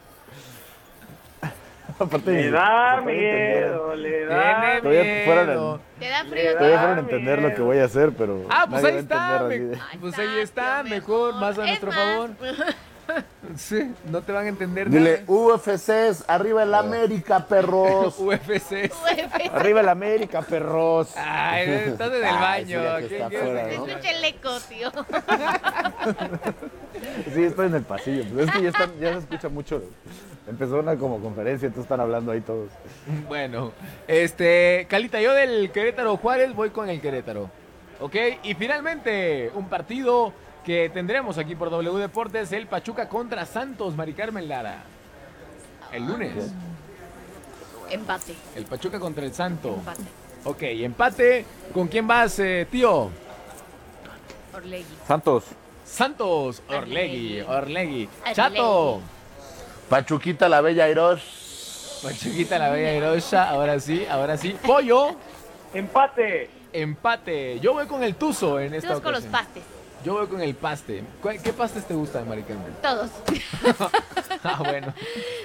Aparte, 1.98 2.30
Le 2.32 2.50
da 2.50 3.00
miedo, 3.02 3.94
le 3.94 4.24
da 4.24 4.80
Todavía 4.80 5.24
fueran 5.24 5.46
miedo. 5.46 5.80
¿Te 6.00 6.08
da 6.08 6.24
frío, 6.24 6.44
da 6.52 6.58
Todavía 6.58 6.78
fueron 6.78 6.96
a 6.96 7.00
entender 7.00 7.42
lo 7.42 7.54
que 7.54 7.60
voy 7.62 7.78
a 7.78 7.84
hacer, 7.84 8.12
pero. 8.16 8.44
Ah, 8.50 8.66
pues 8.68 8.82
ahí 8.84 8.96
está. 8.96 9.42
me- 9.48 9.76
Pues 10.00 10.18
ahí 10.18 10.38
está, 10.40 10.82
mejor, 10.82 11.34
más 11.34 11.56
a 11.58 11.62
Es 11.62 11.80
nuestro 11.80 11.90
más, 11.92 11.96
favor. 11.98 12.30
Sí, 13.56 13.92
no 14.10 14.22
te 14.22 14.32
van 14.32 14.46
a 14.46 14.48
entender 14.48 14.88
Dile, 14.88 15.24
UFCs, 15.26 16.24
arriba 16.28 16.62
el 16.62 16.74
América, 16.74 17.46
perros. 17.46 18.18
nada. 18.20 18.36
UFC. 18.38 18.92
Arriba 19.52 19.80
el 19.80 19.88
América, 19.88 20.42
perros. 20.42 21.12
Ay, 21.16 21.68
estás 21.70 22.08
en 22.08 22.14
el 22.16 22.24
Ay, 22.30 22.64
baño. 22.64 22.78
sí, 22.78 22.84
ya 22.84 22.96
que 23.00 23.08
¿qué- 23.08 23.16
está 23.16 23.28
qué- 23.28 23.36
afuera, 23.38 23.68
Te 23.68 23.76
¿no? 23.78 23.86
escucha 23.86 24.10
el 24.10 24.24
eco, 24.24 24.60
tío. 24.68 24.92
Sí, 27.34 27.42
estoy 27.44 27.66
en 27.66 27.74
el 27.74 27.82
pasillo. 27.82 28.24
Pero 28.30 28.44
es 28.44 28.50
que 28.50 28.62
ya, 28.62 28.68
están, 28.68 28.90
ya 29.00 29.12
se 29.12 29.18
escucha 29.18 29.48
mucho. 29.48 29.82
Empezó 30.46 30.78
una 30.80 30.96
como 30.96 31.20
conferencia, 31.20 31.66
entonces 31.66 31.84
están 31.84 32.00
hablando 32.00 32.32
ahí 32.32 32.40
todos. 32.40 32.68
Bueno, 33.28 33.72
este, 34.08 34.86
Calita, 34.90 35.20
yo 35.20 35.32
del 35.34 35.70
Querétaro 35.70 36.16
Juárez 36.16 36.54
voy 36.54 36.70
con 36.70 36.88
el 36.88 37.00
Querétaro. 37.00 37.50
¿Ok? 38.00 38.16
Y 38.42 38.54
finalmente, 38.54 39.50
un 39.54 39.68
partido 39.68 40.32
que 40.64 40.90
tendremos 40.92 41.38
aquí 41.38 41.54
por 41.54 41.70
W 41.70 41.98
Deportes, 41.98 42.52
el 42.52 42.66
Pachuca 42.66 43.08
contra 43.08 43.46
Santos, 43.46 43.96
Mari 43.96 44.14
Carmen 44.14 44.48
Lara. 44.48 44.82
El 45.92 46.06
lunes. 46.06 46.52
Empate. 47.90 48.34
El 48.56 48.64
Pachuca 48.64 48.98
contra 48.98 49.24
el 49.24 49.34
Santo. 49.34 49.74
Empate. 49.74 50.02
Ok, 50.44 50.62
empate. 50.62 51.44
¿Con 51.74 51.88
quién 51.88 52.06
vas, 52.06 52.38
eh, 52.38 52.66
tío? 52.70 53.10
Orlegui. 54.54 54.84
Santos. 55.06 55.44
Santos, 55.84 56.62
Orlegui, 56.68 57.40
Orlegui. 57.40 58.08
Orlegui. 58.08 58.08
Chato. 58.32 59.00
Pachuquita 59.88 60.48
la 60.48 60.60
Bella 60.60 60.88
Iros. 60.88 62.00
Pachuquita 62.02 62.58
la 62.58 62.70
Bella 62.70 62.94
Hirosa, 62.94 63.48
ahora 63.48 63.78
sí, 63.78 64.06
ahora 64.08 64.36
sí. 64.36 64.56
Pollo, 64.64 65.16
empate. 65.74 66.50
empate. 66.72 67.60
Yo 67.60 67.74
voy 67.74 67.86
con 67.86 68.02
el 68.02 68.16
Tuzo 68.16 68.58
en 68.58 68.74
esta 68.74 68.88
Todos 68.88 69.02
con 69.02 69.12
los 69.12 69.24
pastes. 69.24 69.62
Yo 70.04 70.14
voy 70.14 70.26
con 70.26 70.40
el 70.40 70.54
paste. 70.54 71.04
¿Cuál- 71.20 71.40
¿Qué 71.40 71.52
pastes 71.52 71.86
te 71.86 71.94
gustan, 71.94 72.28
Mari 72.28 72.42
Carmen? 72.42 72.72
Todos. 72.82 73.10
Ah, 74.44 74.60
bueno. 74.64 74.92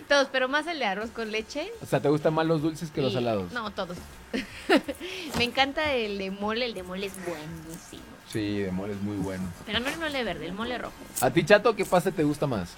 Todos, 0.07 0.27
pero 0.31 0.47
más 0.47 0.65
el 0.65 0.79
de 0.79 0.85
arroz 0.85 1.11
con 1.11 1.31
leche. 1.31 1.71
O 1.83 1.85
sea, 1.85 1.99
¿te 1.99 2.09
gustan 2.09 2.33
más 2.33 2.47
los 2.47 2.63
dulces 2.63 2.89
que 2.89 2.99
los 3.01 3.13
salados? 3.13 3.51
No, 3.51 3.69
todos. 3.71 3.95
Me 5.37 5.43
encanta 5.43 5.93
el 5.93 6.17
de 6.17 6.31
mole, 6.31 6.65
el 6.65 6.73
de 6.73 6.81
mole 6.81 7.05
es 7.05 7.13
buenísimo. 7.23 8.01
Sí, 8.27 8.57
de 8.59 8.71
mole 8.71 8.93
es 8.93 9.01
muy 9.01 9.17
bueno. 9.17 9.43
Pero 9.67 9.79
no 9.81 9.87
el 9.89 9.97
mole 9.99 10.23
verde, 10.23 10.47
el 10.47 10.53
mole 10.53 10.79
rojo. 10.79 10.93
¿A 11.21 11.29
ti, 11.29 11.45
Chato, 11.45 11.75
qué 11.75 11.85
paste 11.85 12.11
te 12.11 12.23
gusta 12.23 12.47
más? 12.47 12.69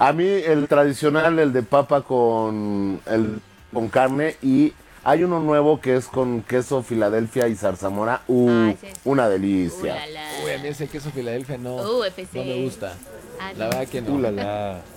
A 0.00 0.12
mí 0.12 0.24
el 0.26 0.66
tradicional, 0.66 1.38
el 1.38 1.52
de 1.52 1.62
papa 1.62 2.02
con, 2.02 3.00
el, 3.06 3.40
con 3.72 3.88
carne 3.88 4.36
y 4.42 4.72
hay 5.04 5.24
uno 5.24 5.40
nuevo 5.40 5.80
que 5.80 5.96
es 5.96 6.06
con 6.06 6.42
queso 6.42 6.82
Filadelfia 6.82 7.48
y 7.48 7.54
zarzamora. 7.54 8.22
Uh, 8.28 8.72
una 9.04 9.26
Uh, 9.26 9.30
delicia. 9.30 9.94
la, 9.94 10.06
la. 10.06 10.22
Uy, 10.44 10.50
a 10.52 10.58
mí 10.58 10.68
ese 10.68 10.88
queso 10.88 11.10
Filadelfia 11.10 11.56
no, 11.58 11.76
UFC. 11.76 12.32
no 12.34 12.44
me 12.44 12.62
gusta. 12.64 12.94
Ah, 13.40 13.52
La 13.56 13.66
verdad 13.66 13.86
que 13.88 14.00
no. 14.02 14.12
Uh, 14.14 14.18
la, 14.20 14.30
la. 14.30 14.80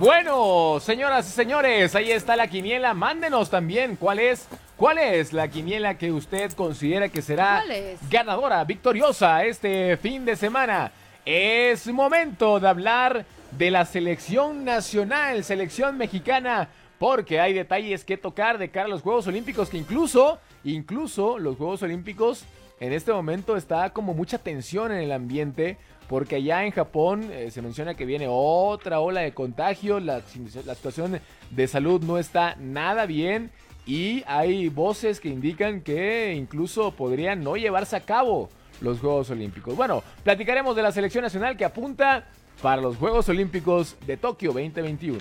Bueno, 0.00 0.78
señoras 0.80 1.28
y 1.28 1.32
señores, 1.32 1.94
ahí 1.94 2.10
está 2.10 2.34
la 2.34 2.46
quiniela. 2.46 2.94
Mándenos 2.94 3.50
también 3.50 3.96
cuál 3.96 4.20
es, 4.20 4.46
cuál 4.78 4.96
es 4.96 5.34
la 5.34 5.48
quiniela 5.48 5.98
que 5.98 6.10
usted 6.10 6.50
considera 6.52 7.10
que 7.10 7.20
será 7.20 7.62
ganadora, 8.10 8.64
victoriosa 8.64 9.44
este 9.44 9.98
fin 9.98 10.24
de 10.24 10.34
semana. 10.36 10.90
Es 11.26 11.86
momento 11.88 12.58
de 12.58 12.68
hablar 12.68 13.26
de 13.50 13.70
la 13.70 13.84
selección 13.84 14.64
nacional, 14.64 15.44
selección 15.44 15.98
mexicana, 15.98 16.68
porque 17.02 17.40
hay 17.40 17.52
detalles 17.52 18.04
que 18.04 18.16
tocar 18.16 18.58
de 18.58 18.70
cara 18.70 18.86
a 18.86 18.88
los 18.88 19.02
Juegos 19.02 19.26
Olímpicos 19.26 19.68
que 19.68 19.76
incluso, 19.76 20.38
incluso 20.62 21.36
los 21.36 21.56
Juegos 21.56 21.82
Olímpicos 21.82 22.44
en 22.78 22.92
este 22.92 23.12
momento 23.12 23.56
está 23.56 23.90
como 23.90 24.14
mucha 24.14 24.38
tensión 24.38 24.92
en 24.92 24.98
el 24.98 25.10
ambiente 25.10 25.78
porque 26.08 26.36
allá 26.36 26.64
en 26.64 26.70
Japón 26.70 27.28
eh, 27.32 27.50
se 27.50 27.60
menciona 27.60 27.94
que 27.94 28.06
viene 28.06 28.28
otra 28.30 29.00
ola 29.00 29.22
de 29.22 29.34
contagio, 29.34 29.98
la, 29.98 30.22
la 30.64 30.74
situación 30.76 31.18
de 31.50 31.66
salud 31.66 32.04
no 32.04 32.18
está 32.18 32.54
nada 32.60 33.04
bien 33.06 33.50
y 33.84 34.22
hay 34.28 34.68
voces 34.68 35.18
que 35.18 35.28
indican 35.28 35.80
que 35.80 36.32
incluso 36.34 36.92
podrían 36.92 37.42
no 37.42 37.56
llevarse 37.56 37.96
a 37.96 38.00
cabo 38.02 38.48
los 38.80 39.00
Juegos 39.00 39.28
Olímpicos. 39.30 39.74
Bueno, 39.74 40.04
platicaremos 40.22 40.76
de 40.76 40.82
la 40.82 40.92
selección 40.92 41.24
nacional 41.24 41.56
que 41.56 41.64
apunta 41.64 42.28
para 42.62 42.80
los 42.80 42.96
Juegos 42.96 43.28
Olímpicos 43.28 43.96
de 44.06 44.16
Tokio 44.16 44.52
2021. 44.52 45.18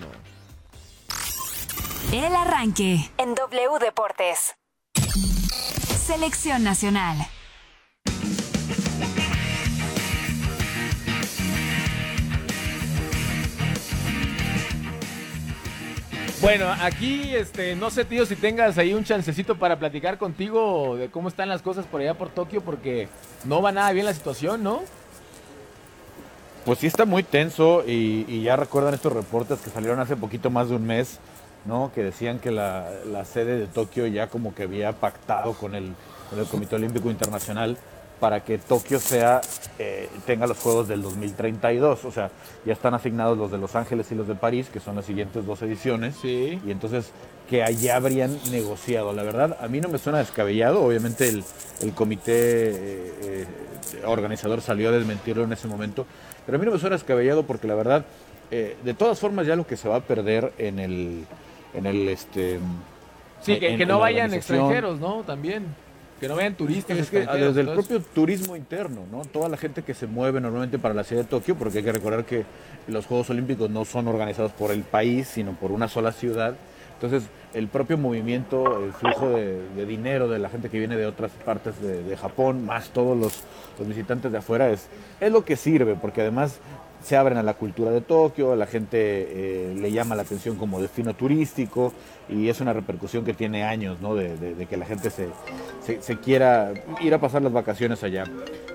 El 2.13 2.35
arranque 2.35 3.09
en 3.17 3.35
W 3.35 3.79
Deportes. 3.79 4.57
Selección 5.97 6.61
nacional. 6.61 7.15
Bueno, 16.41 16.65
aquí, 16.81 17.33
este, 17.33 17.77
no 17.77 17.89
sé, 17.89 18.03
tío, 18.03 18.25
si 18.25 18.35
tengas 18.35 18.77
ahí 18.77 18.93
un 18.93 19.05
chancecito 19.05 19.57
para 19.57 19.79
platicar 19.79 20.17
contigo 20.17 20.97
de 20.97 21.09
cómo 21.09 21.29
están 21.29 21.47
las 21.47 21.61
cosas 21.61 21.85
por 21.85 22.01
allá 22.01 22.15
por 22.15 22.27
Tokio, 22.27 22.59
porque 22.59 23.07
no 23.45 23.61
va 23.61 23.71
nada 23.71 23.89
bien 23.93 24.05
la 24.05 24.13
situación, 24.13 24.63
¿no? 24.63 24.81
Pues 26.65 26.79
sí 26.79 26.87
está 26.87 27.05
muy 27.05 27.23
tenso 27.23 27.85
y, 27.87 28.25
y 28.27 28.43
ya 28.43 28.57
recuerdan 28.57 28.93
estos 28.93 29.13
reportes 29.13 29.61
que 29.61 29.69
salieron 29.69 30.01
hace 30.01 30.17
poquito 30.17 30.49
más 30.49 30.67
de 30.67 30.75
un 30.75 30.85
mes, 30.85 31.21
¿no? 31.65 31.91
Que 31.93 32.03
decían 32.03 32.39
que 32.39 32.51
la, 32.51 32.89
la 33.05 33.25
sede 33.25 33.57
de 33.57 33.67
Tokio 33.67 34.07
ya 34.07 34.27
como 34.27 34.53
que 34.55 34.63
había 34.63 34.93
pactado 34.93 35.53
con 35.53 35.75
el, 35.75 35.93
con 36.29 36.39
el 36.39 36.45
Comité 36.45 36.75
Olímpico 36.75 37.09
Internacional 37.09 37.77
para 38.21 38.43
que 38.43 38.59
Tokio 38.59 38.99
sea, 38.99 39.41
eh, 39.79 40.07
tenga 40.27 40.45
los 40.45 40.59
Juegos 40.59 40.87
del 40.87 41.01
2032. 41.01 42.05
O 42.05 42.11
sea, 42.11 42.29
ya 42.63 42.71
están 42.71 42.93
asignados 42.93 43.35
los 43.35 43.51
de 43.51 43.57
Los 43.57 43.75
Ángeles 43.75 44.11
y 44.11 44.15
los 44.15 44.27
de 44.27 44.35
París, 44.35 44.69
que 44.71 44.79
son 44.79 44.95
las 44.95 45.05
siguientes 45.05 45.43
dos 45.43 45.59
ediciones. 45.63 46.15
Sí. 46.21 46.61
Y 46.63 46.71
entonces 46.71 47.11
que 47.49 47.63
allá 47.63 47.95
habrían 47.95 48.37
negociado. 48.51 49.11
La 49.11 49.23
verdad, 49.23 49.57
a 49.59 49.67
mí 49.67 49.81
no 49.81 49.89
me 49.89 49.97
suena 49.97 50.19
descabellado. 50.19 50.83
Obviamente 50.83 51.27
el, 51.27 51.43
el 51.81 51.93
comité 51.93 52.31
eh, 52.35 53.13
eh, 53.23 53.45
organizador 54.05 54.61
salió 54.61 54.89
a 54.89 54.91
desmentirlo 54.91 55.43
en 55.43 55.53
ese 55.53 55.67
momento. 55.67 56.05
Pero 56.45 56.57
a 56.57 56.59
mí 56.59 56.65
no 56.65 56.71
me 56.73 56.79
suena 56.79 56.95
descabellado 56.97 57.41
porque 57.43 57.67
la 57.67 57.75
verdad, 57.75 58.05
de 58.51 58.93
todas 58.93 59.17
formas 59.17 59.47
ya 59.47 59.55
lo 59.55 59.65
que 59.65 59.77
se 59.77 59.87
va 59.87 59.95
a 59.95 60.01
perder 60.01 60.51
en 60.57 60.77
el, 60.79 61.25
en 61.73 61.85
el 61.85 62.07
este, 62.09 62.59
Sí, 63.41 63.57
que, 63.59 63.69
en- 63.71 63.77
que 63.77 63.83
en 63.83 63.89
no 63.89 63.99
vayan 63.99 64.33
extranjeros, 64.33 64.99
¿no? 64.99 65.23
También. 65.23 65.65
Que 66.19 66.27
no 66.27 66.35
vayan 66.35 66.53
turistas 66.53 66.97
Es 66.99 67.09
que 67.09 67.17
extranjeros. 67.19 67.55
desde 67.55 67.67
el 67.71 67.75
propio 67.75 67.99
turismo 68.13 68.55
interno, 68.55 69.01
¿no? 69.11 69.23
Toda 69.25 69.49
la 69.49 69.57
gente 69.57 69.81
que 69.81 69.95
se 69.95 70.05
mueve 70.05 70.39
normalmente 70.39 70.77
para 70.77 70.93
la 70.93 71.03
ciudad 71.03 71.23
de 71.23 71.27
Tokio, 71.27 71.55
porque 71.55 71.79
hay 71.79 71.83
que 71.83 71.91
recordar 71.91 72.25
que 72.25 72.43
los 72.87 73.07
Juegos 73.07 73.29
Olímpicos 73.31 73.69
no 73.71 73.85
son 73.85 74.07
organizados 74.07 74.51
por 74.51 74.69
el 74.71 74.83
país, 74.83 75.27
sino 75.27 75.53
por 75.53 75.71
una 75.71 75.87
sola 75.87 76.11
ciudad. 76.11 76.53
Entonces, 76.93 77.23
el 77.55 77.67
propio 77.67 77.97
movimiento, 77.97 78.83
el 78.85 78.93
flujo 78.93 79.29
de, 79.29 79.59
de 79.75 79.85
dinero 79.87 80.27
de 80.27 80.37
la 80.37 80.49
gente 80.49 80.69
que 80.69 80.77
viene 80.77 80.95
de 80.95 81.07
otras 81.07 81.31
partes 81.43 81.81
de, 81.81 82.03
de 82.03 82.15
Japón, 82.15 82.63
más 82.67 82.89
todos 82.91 83.17
los, 83.17 83.41
los 83.79 83.87
visitantes 83.87 84.31
de 84.31 84.37
afuera, 84.37 84.69
es, 84.69 84.85
es 85.19 85.31
lo 85.31 85.43
que 85.43 85.55
sirve, 85.55 85.95
porque 85.99 86.21
además 86.21 86.59
se 87.01 87.17
abren 87.17 87.37
a 87.37 87.43
la 87.43 87.53
cultura 87.55 87.91
de 87.91 88.01
Tokio, 88.01 88.55
la 88.55 88.65
gente 88.67 88.97
eh, 88.99 89.75
le 89.75 89.91
llama 89.91 90.15
la 90.15 90.21
atención 90.21 90.55
como 90.55 90.81
destino 90.81 91.13
turístico 91.15 91.93
y 92.29 92.47
es 92.49 92.61
una 92.61 92.73
repercusión 92.73 93.25
que 93.25 93.33
tiene 93.33 93.63
años, 93.63 93.99
¿no? 94.01 94.15
De, 94.15 94.37
de- 94.37 94.55
de 94.55 94.65
que 94.67 94.77
la 94.77 94.85
gente 94.85 95.09
se, 95.09 95.27
se, 95.83 96.01
se 96.01 96.17
quiera 96.19 96.73
ir 97.01 97.13
a 97.13 97.19
pasar 97.19 97.41
las 97.41 97.51
vacaciones 97.53 98.03
allá. 98.03 98.23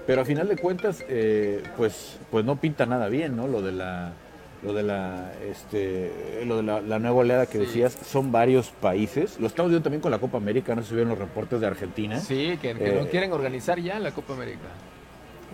Pero 0.07 0.23
a 0.23 0.25
final 0.25 0.49
de 0.49 0.57
cuentas, 0.57 1.05
eh, 1.09 1.63
pues, 1.77 2.19
pues 2.31 2.45
no 2.45 2.57
pinta 2.57 2.87
nada 2.87 3.09
bien, 3.09 3.37
¿no? 3.37 3.47
Lo 3.49 3.63
de 3.63 3.73
la, 3.73 4.13
lo 4.63 4.73
de 4.73 4.83
la, 4.83 5.33
este, 5.51 6.11
lo 6.47 6.57
de 6.59 6.63
la, 6.63 6.81
la 6.81 6.99
nueva 6.99 7.17
oleada 7.19 7.47
que 7.47 7.59
Sí. 7.59 7.67
decías, 7.67 7.97
son 8.07 8.31
varios 8.33 8.69
países. 8.81 9.39
Lo 9.41 9.47
estamos 9.47 9.71
viendo 9.71 9.85
también 9.85 10.01
con 10.01 10.11
la 10.11 10.19
Copa 10.19 10.39
América, 10.39 10.75
no 10.75 10.83
si 10.83 10.95
vieron 10.95 11.11
los 11.11 11.19
reportes 11.19 11.61
de 11.61 11.67
Argentina. 11.67 12.19
Sí, 12.21 12.59
que, 12.63 12.75
que 12.75 12.93
no 12.93 13.01
Eh, 13.03 13.09
quieren 13.11 13.33
organizar 13.33 13.81
ya 13.81 13.99
la 13.99 14.11
Copa 14.13 14.35
América. 14.35 14.69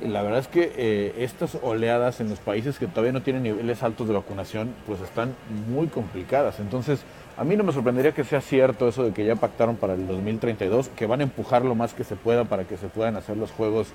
La 0.00 0.22
verdad 0.22 0.40
es 0.40 0.48
que 0.48 0.72
eh, 0.76 1.14
estas 1.18 1.56
oleadas 1.62 2.20
en 2.20 2.28
los 2.28 2.40
países 2.40 2.78
que 2.78 2.88
todavía 2.88 3.12
no 3.12 3.22
tienen 3.22 3.44
niveles 3.44 3.82
altos 3.84 4.08
de 4.08 4.14
vacunación, 4.14 4.74
pues 4.86 5.00
están 5.00 5.34
muy 5.68 5.86
complicadas. 5.86 6.58
Entonces, 6.58 7.00
a 7.36 7.44
mí 7.44 7.56
no 7.56 7.62
me 7.62 7.72
sorprendería 7.72 8.12
que 8.12 8.24
sea 8.24 8.40
cierto 8.40 8.88
eso 8.88 9.04
de 9.04 9.12
que 9.12 9.24
ya 9.24 9.36
pactaron 9.36 9.76
para 9.76 9.94
el 9.94 10.08
2032, 10.08 10.88
que 10.96 11.06
van 11.06 11.20
a 11.20 11.22
empujar 11.22 11.64
lo 11.64 11.76
más 11.76 11.94
que 11.94 12.02
se 12.02 12.16
pueda 12.16 12.44
para 12.44 12.64
que 12.64 12.76
se 12.76 12.88
puedan 12.88 13.16
hacer 13.16 13.36
los 13.36 13.52
juegos 13.52 13.88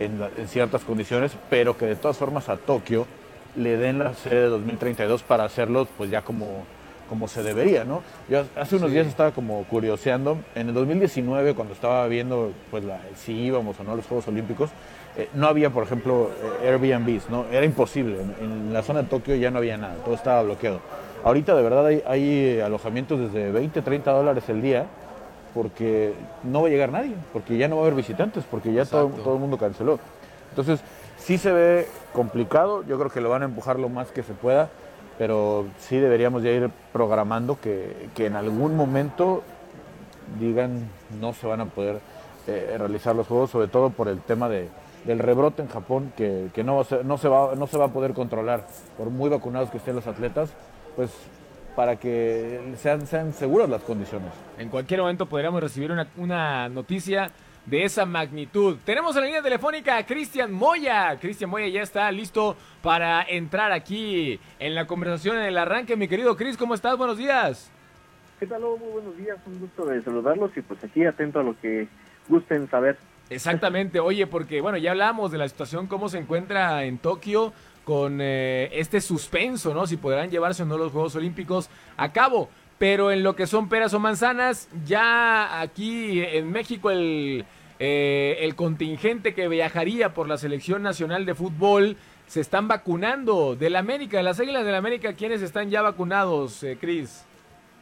en, 0.00 0.20
la- 0.20 0.28
en 0.36 0.48
ciertas 0.48 0.82
condiciones, 0.82 1.32
pero 1.48 1.78
que 1.78 1.86
de 1.86 1.96
todas 1.96 2.18
formas 2.18 2.48
a 2.50 2.56
Tokio 2.58 3.06
le 3.56 3.78
den 3.78 4.00
la 4.00 4.12
sede 4.14 4.42
de 4.42 4.48
2032 4.48 5.22
para 5.22 5.44
hacerlo 5.44 5.86
pues 5.96 6.10
ya 6.10 6.20
como, 6.22 6.64
como 7.08 7.26
se 7.26 7.42
debería, 7.42 7.84
¿no? 7.84 8.02
Yo 8.28 8.44
hace 8.56 8.76
unos 8.76 8.90
días 8.90 9.06
estaba 9.06 9.30
como 9.30 9.62
curioseando, 9.64 10.36
en 10.56 10.68
el 10.68 10.74
2019 10.74 11.54
cuando 11.54 11.72
estaba 11.72 12.06
viendo 12.06 12.52
pues 12.70 12.84
la- 12.84 13.00
si 13.16 13.32
íbamos 13.32 13.80
o 13.80 13.84
no 13.84 13.92
a 13.92 13.96
los 13.96 14.04
Juegos 14.06 14.28
Olímpicos, 14.28 14.70
eh, 15.16 15.28
no 15.34 15.46
había, 15.46 15.70
por 15.70 15.84
ejemplo, 15.84 16.30
eh, 16.62 16.68
Airbnbs, 16.68 17.30
¿no? 17.30 17.44
Era 17.52 17.64
imposible. 17.64 18.18
En, 18.40 18.72
la 18.72 18.82
zona 18.82 19.02
de 19.02 19.08
Tokio 19.08 19.36
ya 19.36 19.50
no 19.50 19.58
había 19.58 19.76
nada, 19.76 19.94
todo 20.04 20.14
estaba 20.14 20.42
bloqueado. 20.42 20.80
Ahorita 21.22 21.54
de 21.54 21.62
verdad 21.62 21.86
hay, 21.86 22.02
hay, 22.06 22.38
eh, 22.58 22.62
alojamientos 22.62 23.20
desde 23.20 23.52
20, 23.52 23.80
30 23.82 24.10
dólares 24.10 24.48
el 24.48 24.60
día 24.60 24.86
porque 25.54 26.12
no 26.42 26.62
va 26.62 26.68
a 26.68 26.70
llegar 26.70 26.90
nadie, 26.90 27.14
porque 27.32 27.56
ya 27.56 27.68
no 27.68 27.76
va 27.76 27.82
a 27.82 27.84
haber 27.84 27.94
visitantes, 27.94 28.42
porque 28.50 28.72
ya 28.72 28.84
todo, 28.84 29.06
todo 29.08 29.34
el 29.34 29.40
mundo 29.40 29.56
canceló. 29.56 30.00
Entonces, 30.50 30.80
sí 31.16 31.38
se 31.38 31.52
ve 31.52 31.88
complicado, 32.12 32.84
yo 32.84 32.98
creo 32.98 33.10
que 33.10 33.20
lo 33.20 33.30
van 33.30 33.42
a 33.42 33.44
empujar 33.44 33.78
lo 33.78 33.88
más 33.88 34.08
que 34.08 34.24
se 34.24 34.32
pueda, 34.32 34.68
pero 35.16 35.66
sí 35.78 35.98
deberíamos 35.98 36.42
ya 36.42 36.50
ir 36.50 36.70
programando 36.92 37.60
que, 37.60 38.08
que 38.16 38.26
en 38.26 38.34
algún 38.34 38.76
momento 38.76 39.44
digan 40.40 40.88
no 41.20 41.32
se 41.32 41.46
van 41.46 41.60
a 41.60 41.66
poder 41.66 42.00
eh, 42.46 42.74
realizar 42.76 43.14
los 43.14 43.26
juegos, 43.26 43.50
sobre 43.50 43.68
todo 43.68 43.90
por 43.90 44.08
el 44.08 44.18
tema 44.20 44.48
de, 44.48 44.68
del 45.04 45.18
rebrote 45.18 45.62
en 45.62 45.68
Japón, 45.68 46.12
que, 46.16 46.48
que 46.54 46.64
no, 46.64 46.76
va 46.76 46.82
a 46.82 46.84
ser- 46.84 47.04
no, 47.04 47.18
se 47.18 47.28
va, 47.28 47.54
no 47.54 47.66
se 47.66 47.76
va 47.78 47.86
a 47.86 47.92
poder 47.92 48.12
controlar, 48.14 48.66
por 48.96 49.10
muy 49.10 49.28
vacunados 49.30 49.70
que 49.70 49.76
estén 49.78 49.94
los 49.94 50.06
atletas, 50.06 50.52
pues 50.96 51.10
para 51.76 51.96
que 51.96 52.60
sean, 52.78 53.06
sean 53.06 53.32
seguras 53.32 53.68
las 53.68 53.82
condiciones. 53.82 54.30
En 54.58 54.68
cualquier 54.68 55.00
momento 55.00 55.26
podríamos 55.26 55.60
recibir 55.60 55.90
una, 55.90 56.06
una 56.16 56.68
noticia 56.68 57.30
de 57.66 57.84
esa 57.84 58.04
magnitud. 58.06 58.76
Tenemos 58.84 59.16
en 59.16 59.22
la 59.22 59.26
línea 59.26 59.42
telefónica 59.42 59.96
a 59.96 60.04
Cristian 60.06 60.52
Moya. 60.52 61.16
Cristian 61.18 61.50
Moya 61.50 61.66
ya 61.68 61.82
está 61.82 62.12
listo 62.12 62.56
para 62.82 63.22
entrar 63.22 63.72
aquí 63.72 64.38
en 64.58 64.74
la 64.74 64.86
conversación 64.86 65.38
en 65.38 65.44
el 65.44 65.58
arranque. 65.58 65.96
Mi 65.96 66.06
querido 66.06 66.36
Cris, 66.36 66.56
¿cómo 66.56 66.74
estás? 66.74 66.96
Buenos 66.96 67.16
días. 67.18 67.70
¿Qué 68.38 68.46
tal, 68.46 68.60
Lobo? 68.62 68.76
Muy 68.78 68.92
buenos 68.92 69.16
días, 69.16 69.38
un 69.46 69.58
gusto 69.60 69.86
de 69.86 70.02
saludarlos 70.02 70.54
y 70.56 70.60
pues 70.60 70.82
aquí 70.84 71.04
atento 71.06 71.40
a 71.40 71.42
lo 71.42 71.58
que 71.58 71.88
gusten 72.28 72.68
saber. 72.68 72.98
Exactamente, 73.30 74.00
oye, 74.00 74.26
porque 74.26 74.60
bueno, 74.60 74.78
ya 74.78 74.90
hablamos 74.90 75.32
de 75.32 75.38
la 75.38 75.48
situación, 75.48 75.86
cómo 75.86 76.08
se 76.08 76.18
encuentra 76.18 76.84
en 76.84 76.98
Tokio 76.98 77.52
con 77.84 78.18
eh, 78.20 78.70
este 78.72 79.00
suspenso, 79.00 79.74
¿no? 79.74 79.86
Si 79.86 79.96
podrán 79.96 80.30
llevarse 80.30 80.62
o 80.62 80.66
no 80.66 80.78
los 80.78 80.92
Juegos 80.92 81.16
Olímpicos 81.16 81.68
a 81.96 82.12
cabo. 82.12 82.48
Pero 82.78 83.12
en 83.12 83.22
lo 83.22 83.36
que 83.36 83.46
son 83.46 83.68
peras 83.68 83.94
o 83.94 84.00
manzanas, 84.00 84.68
ya 84.84 85.60
aquí 85.60 86.20
en 86.22 86.50
México 86.50 86.90
el, 86.90 87.44
eh, 87.78 88.38
el 88.40 88.56
contingente 88.56 89.32
que 89.32 89.48
viajaría 89.48 90.12
por 90.12 90.28
la 90.28 90.38
Selección 90.38 90.82
Nacional 90.82 91.24
de 91.24 91.34
Fútbol 91.34 91.96
se 92.26 92.40
están 92.40 92.66
vacunando. 92.66 93.54
Del 93.54 93.76
América, 93.76 94.16
de 94.16 94.24
las 94.24 94.40
Águilas 94.40 94.66
del 94.66 94.74
América, 94.74 95.12
¿quiénes 95.12 95.40
están 95.40 95.70
ya 95.70 95.82
vacunados, 95.82 96.62
eh, 96.64 96.76
Cris? 96.80 97.24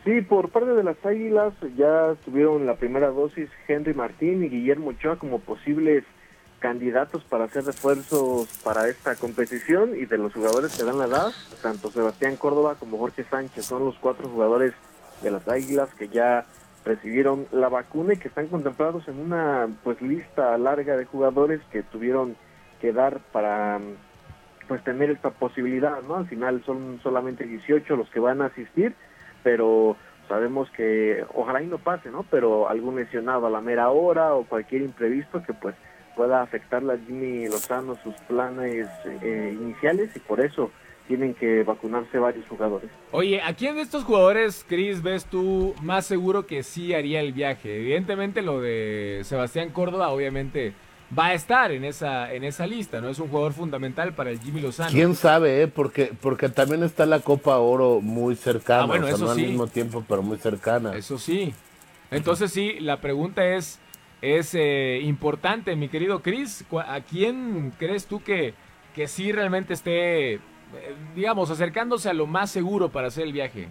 Sí, 0.04 0.20
por 0.20 0.48
parte 0.48 0.70
de 0.70 0.82
las 0.82 1.04
Águilas 1.06 1.52
ya 1.76 2.14
tuvieron 2.24 2.66
la 2.66 2.74
primera 2.74 3.08
dosis 3.08 3.48
Henry 3.68 3.94
Martín 3.94 4.42
y 4.42 4.48
Guillermo 4.48 4.90
Ochoa 4.90 5.16
como 5.16 5.38
posibles 5.38 6.04
candidatos 6.58 7.22
para 7.24 7.44
hacer 7.44 7.64
refuerzos 7.64 8.48
para 8.64 8.88
esta 8.88 9.14
competición 9.16 9.96
y 9.96 10.06
de 10.06 10.18
los 10.18 10.32
jugadores 10.32 10.76
que 10.76 10.84
dan 10.84 10.98
la 10.98 11.06
edad, 11.06 11.32
tanto 11.60 11.90
Sebastián 11.90 12.36
Córdoba 12.36 12.76
como 12.78 12.98
Jorge 12.98 13.24
Sánchez 13.24 13.64
son 13.64 13.84
los 13.84 13.96
cuatro 13.98 14.28
jugadores 14.28 14.72
de 15.22 15.30
las 15.30 15.46
Águilas 15.48 15.92
que 15.94 16.08
ya 16.08 16.46
recibieron 16.84 17.46
la 17.52 17.68
vacuna 17.68 18.14
y 18.14 18.16
que 18.16 18.28
están 18.28 18.48
contemplados 18.48 19.06
en 19.06 19.18
una 19.18 19.68
pues 19.84 20.00
lista 20.02 20.56
larga 20.58 20.96
de 20.96 21.04
jugadores 21.04 21.60
que 21.70 21.82
tuvieron 21.82 22.36
que 22.80 22.92
dar 22.92 23.20
para 23.32 23.80
pues 24.66 24.82
tener 24.82 25.10
esta 25.10 25.30
posibilidad, 25.30 26.02
¿no? 26.02 26.16
Al 26.16 26.26
final 26.26 26.62
son 26.64 26.98
solamente 27.02 27.44
18 27.44 27.96
los 27.96 28.08
que 28.10 28.20
van 28.20 28.42
a 28.42 28.46
asistir, 28.46 28.94
pero 29.42 29.96
sabemos 30.28 30.70
que 30.70 31.24
ojalá 31.34 31.62
y 31.62 31.66
no 31.66 31.78
pase, 31.78 32.10
¿no? 32.10 32.24
Pero 32.30 32.68
algún 32.68 32.96
lesionado 32.96 33.46
a 33.46 33.50
la 33.50 33.60
mera 33.60 33.90
hora 33.90 34.34
o 34.34 34.44
cualquier 34.44 34.82
imprevisto 34.82 35.42
que 35.42 35.52
pues 35.52 35.74
pueda 36.16 36.42
afectarle 36.42 36.94
a 36.94 36.98
Jimmy 36.98 37.46
Lozano 37.46 37.96
sus 38.02 38.14
planes 38.28 38.86
eh, 39.22 39.56
iniciales 39.58 40.14
y 40.14 40.20
por 40.20 40.40
eso 40.40 40.70
tienen 41.08 41.34
que 41.34 41.62
vacunarse 41.64 42.18
varios 42.18 42.46
jugadores. 42.48 42.90
Oye, 43.10 43.40
¿a 43.42 43.54
quién 43.54 43.76
de 43.76 43.82
estos 43.82 44.04
jugadores, 44.04 44.64
Chris, 44.68 45.02
ves 45.02 45.26
tú 45.26 45.74
más 45.82 46.06
seguro 46.06 46.46
que 46.46 46.62
sí 46.62 46.94
haría 46.94 47.20
el 47.20 47.32
viaje? 47.32 47.76
Evidentemente 47.76 48.40
lo 48.42 48.60
de 48.60 49.20
Sebastián 49.24 49.70
Córdoba, 49.70 50.10
obviamente, 50.10 50.72
va 51.16 51.26
a 51.26 51.34
estar 51.34 51.72
en 51.72 51.84
esa, 51.84 52.32
en 52.32 52.44
esa 52.44 52.66
lista, 52.66 53.00
¿no? 53.00 53.08
Es 53.08 53.18
un 53.18 53.28
jugador 53.28 53.52
fundamental 53.52 54.14
para 54.14 54.30
el 54.30 54.40
Jimmy 54.40 54.60
Lozano. 54.60 54.90
¿Quién 54.90 55.14
sabe, 55.14 55.62
eh? 55.62 55.68
Porque, 55.68 56.12
porque 56.20 56.48
también 56.48 56.82
está 56.82 57.04
la 57.06 57.20
Copa 57.20 57.58
Oro 57.58 58.00
muy 58.00 58.34
cercana, 58.36 58.84
Ah, 58.84 58.86
bueno, 58.86 59.04
o 59.04 59.08
sea, 59.08 59.16
eso 59.16 59.26
no 59.26 59.34
sí. 59.34 59.42
al 59.42 59.48
mismo 59.48 59.66
tiempo, 59.66 60.04
pero 60.08 60.22
muy 60.22 60.38
cercana. 60.38 60.94
Eso 60.96 61.18
sí. 61.18 61.52
Entonces 62.10 62.50
sí, 62.50 62.78
la 62.80 63.00
pregunta 63.00 63.44
es, 63.44 63.78
es 64.20 64.54
eh, 64.54 65.00
importante, 65.02 65.76
mi 65.76 65.88
querido 65.88 66.20
Chris. 66.22 66.64
¿cu- 66.68 66.80
¿A 66.80 67.00
quién 67.00 67.72
crees 67.78 68.06
tú 68.06 68.22
que, 68.22 68.54
que 68.94 69.06
sí 69.08 69.32
realmente 69.32 69.72
esté, 69.74 70.34
eh, 70.34 70.40
digamos, 71.14 71.50
acercándose 71.50 72.08
a 72.08 72.14
lo 72.14 72.26
más 72.26 72.50
seguro 72.50 72.88
para 72.90 73.08
hacer 73.08 73.24
el 73.24 73.32
viaje? 73.32 73.68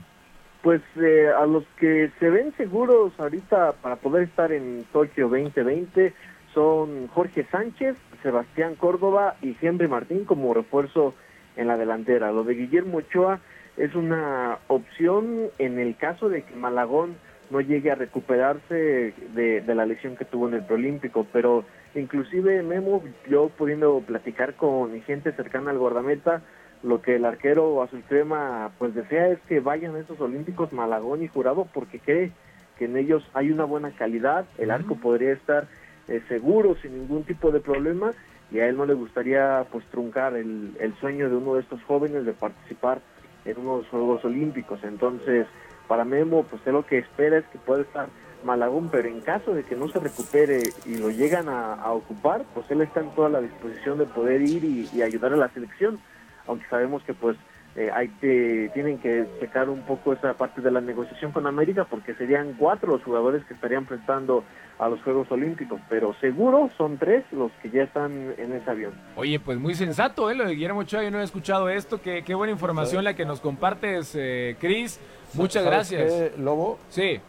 Pues 0.64 0.82
eh, 0.96 1.28
a 1.36 1.46
los 1.48 1.64
que 1.80 2.12
se 2.20 2.30
ven 2.30 2.54
seguros 2.56 3.14
ahorita 3.18 3.74
para 3.82 3.96
poder 3.96 4.24
estar 4.24 4.52
en 4.52 4.86
Tokio 4.94 5.28
2020 5.28 6.14
son 6.54 7.08
Jorge 7.08 7.46
Sánchez, 7.52 7.96
Sebastián 8.22 8.76
Córdoba 8.76 9.36
y 9.42 9.56
Henry 9.62 9.88
Martín 9.88 10.26
como 10.26 10.54
refuerzo 10.54 11.14
en 11.56 11.68
la 11.68 11.78
delantera. 11.78 12.32
Lo 12.32 12.44
de 12.44 12.56
Guillermo 12.56 12.98
Ochoa 12.98 13.40
es 13.78 13.96
una 13.96 14.60
opción 14.68 15.50
en 15.58 15.80
el 15.80 15.96
caso 15.96 16.30
de 16.30 16.44
que 16.44 16.56
Malagón 16.56 17.16
no 17.50 17.62
llegue 17.62 17.92
a 17.92 17.96
recuperarse 17.96 19.14
de, 19.34 19.62
de 19.62 19.76
la 19.76 19.86
lesión 19.86 20.16
que 20.16 20.26
tuvo 20.26 20.48
en 20.48 20.56
el 20.56 20.64
preolímpico, 20.64 21.28
pero 21.34 21.66
inclusive 21.96 22.64
Memo, 22.64 23.04
yo 23.30 23.50
pudiendo 23.50 24.00
platicar 24.00 24.54
con 24.56 25.02
gente 25.02 25.34
cercana 25.34 25.72
al 25.72 25.78
guardameta, 25.78 26.42
lo 26.84 27.02
que 27.02 27.18
el 27.18 27.26
arquero 27.26 27.84
azul 27.84 28.04
crema 28.08 28.72
pues 28.80 28.96
desea 28.96 29.28
es 29.28 29.40
que 29.42 29.60
vayan 29.60 29.96
a 29.96 30.00
esos 30.00 30.20
olímpicos 30.20 30.74
Malagón 30.74 31.22
y 31.22 31.28
Jurado 31.28 31.68
porque 31.74 32.00
cree 32.00 32.32
que 32.78 32.86
en 32.86 32.98
ellos 32.98 33.24
hay 33.34 33.52
una 33.52 33.66
buena 33.66 33.92
calidad, 33.92 34.46
el 34.58 34.72
arco 34.72 34.96
podría 34.96 35.34
estar 35.34 35.68
eh, 36.12 36.22
seguro 36.28 36.76
sin 36.82 36.98
ningún 36.98 37.24
tipo 37.24 37.52
de 37.52 37.60
problema 37.60 38.12
y 38.52 38.60
a 38.60 38.68
él 38.68 38.76
no 38.76 38.86
le 38.86 38.94
gustaría 38.94 39.66
pues 39.72 39.86
truncar 39.86 40.36
el, 40.36 40.76
el 40.80 40.94
sueño 40.96 41.30
de 41.30 41.38
uno 41.38 41.56
de 41.56 41.62
estos 41.62 41.82
jóvenes 41.84 42.26
de 42.26 42.34
participar 42.34 43.02
en 43.46 43.58
unos 43.60 43.88
Juegos 43.88 44.24
Olímpicos. 44.26 44.84
Entonces, 44.84 45.48
para 45.88 46.04
Memo, 46.04 46.44
pues 46.44 46.62
él 46.66 46.74
lo 46.74 46.86
que 46.86 46.98
espera 46.98 47.38
es 47.38 47.46
que 47.46 47.58
pueda 47.60 47.82
estar 47.84 48.10
Malagón, 48.44 48.90
pero 48.90 49.08
en 49.08 49.22
caso 49.22 49.54
de 49.54 49.64
que 49.64 49.76
no 49.76 49.88
se 49.88 50.00
recupere 50.00 50.64
y 50.86 50.98
lo 50.98 51.12
llegan 51.12 51.48
a, 51.48 51.92
ocupar, 51.92 52.44
pues 52.54 52.70
él 52.72 52.82
está 52.82 53.00
en 53.00 53.12
toda 53.12 53.30
la 53.30 53.40
disposición 53.40 54.00
de 54.00 54.06
poder 54.06 54.42
ir 54.42 54.64
y 54.64 55.02
ayudar 55.02 55.34
a 55.34 55.38
la 55.38 55.50
selección, 55.50 56.00
aunque 56.48 56.68
sabemos 56.68 57.04
que 57.04 57.14
pues 57.14 57.38
eh, 57.76 57.90
hay 57.94 58.10
que, 58.20 58.70
tienen 58.74 58.98
que 58.98 59.26
checar 59.40 59.70
un 59.70 59.82
poco 59.84 60.14
esa 60.14 60.34
parte 60.34 60.62
de 60.62 60.72
la 60.72 60.82
negociación 60.82 61.32
con 61.32 61.48
América 61.48 61.86
porque 61.90 62.14
serían 62.16 62.54
cuatro 62.58 62.92
los 62.92 63.04
jugadores 63.04 63.46
que 63.46 63.54
estarían 63.54 63.86
prestando 63.86 64.44
a 64.78 64.90
los 64.90 65.02
Juegos 65.04 65.32
Olímpicos, 65.32 65.80
pero 65.90 66.14
seguro 66.20 66.70
son 66.76 66.98
tres 66.98 67.24
los 67.32 67.52
que 67.62 67.70
ya 67.70 67.84
están 67.84 68.34
en 68.38 68.52
ese 68.52 68.70
avión. 68.70 68.94
Oye, 69.16 69.40
pues 69.40 69.60
muy 69.60 69.76
sensato, 69.76 70.30
¿eh? 70.32 70.36
Lo 70.36 70.46
de 70.46 70.56
Guillermo 70.56 70.80
Ochoa, 70.82 71.04
yo 71.04 71.12
no 71.12 71.22
he 71.22 71.24
escuchado 71.24 71.70
esto. 71.70 72.02
Qué, 72.02 72.24
qué 72.24 72.34
buena 72.34 72.52
información 72.52 73.04
la 73.04 73.16
que 73.16 73.24
nos 73.24 73.40
compartes, 73.40 74.16
eh, 74.16 74.56
Chris. 74.60 75.00
Muchas 75.34 75.64
¿Sabes 75.64 75.92
gracias. 75.92 76.12
qué, 76.12 76.42
Lobo? 76.42 76.80
Sí. 76.90 77.22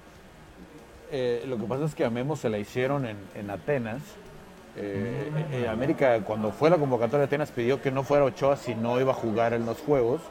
Eh, 1.12 1.44
lo 1.47 1.59
que 1.59 1.64
pasa 1.64 1.85
es 1.85 1.94
que 1.94 2.06
a 2.06 2.10
Memo 2.10 2.36
se 2.36 2.48
la 2.48 2.59
hicieron 2.59 3.05
en, 3.05 3.19
en 3.35 3.51
Atenas. 3.51 4.01
Eh, 4.77 5.31
eh, 5.53 5.69
América, 5.69 6.20
cuando 6.20 6.51
fue 6.51 6.70
la 6.70 6.78
convocatoria 6.78 7.20
de 7.20 7.24
Atenas, 7.24 7.51
pidió 7.51 7.82
que 7.82 7.90
no 7.90 8.05
fuera 8.05 8.24
Ochoa 8.24 8.57
si 8.57 8.74
no 8.74 8.99
iba 9.01 9.12
a 9.12 9.15
jugar 9.15 9.53
en 9.53 9.66
los 9.66 9.78
Juegos, 9.78 10.23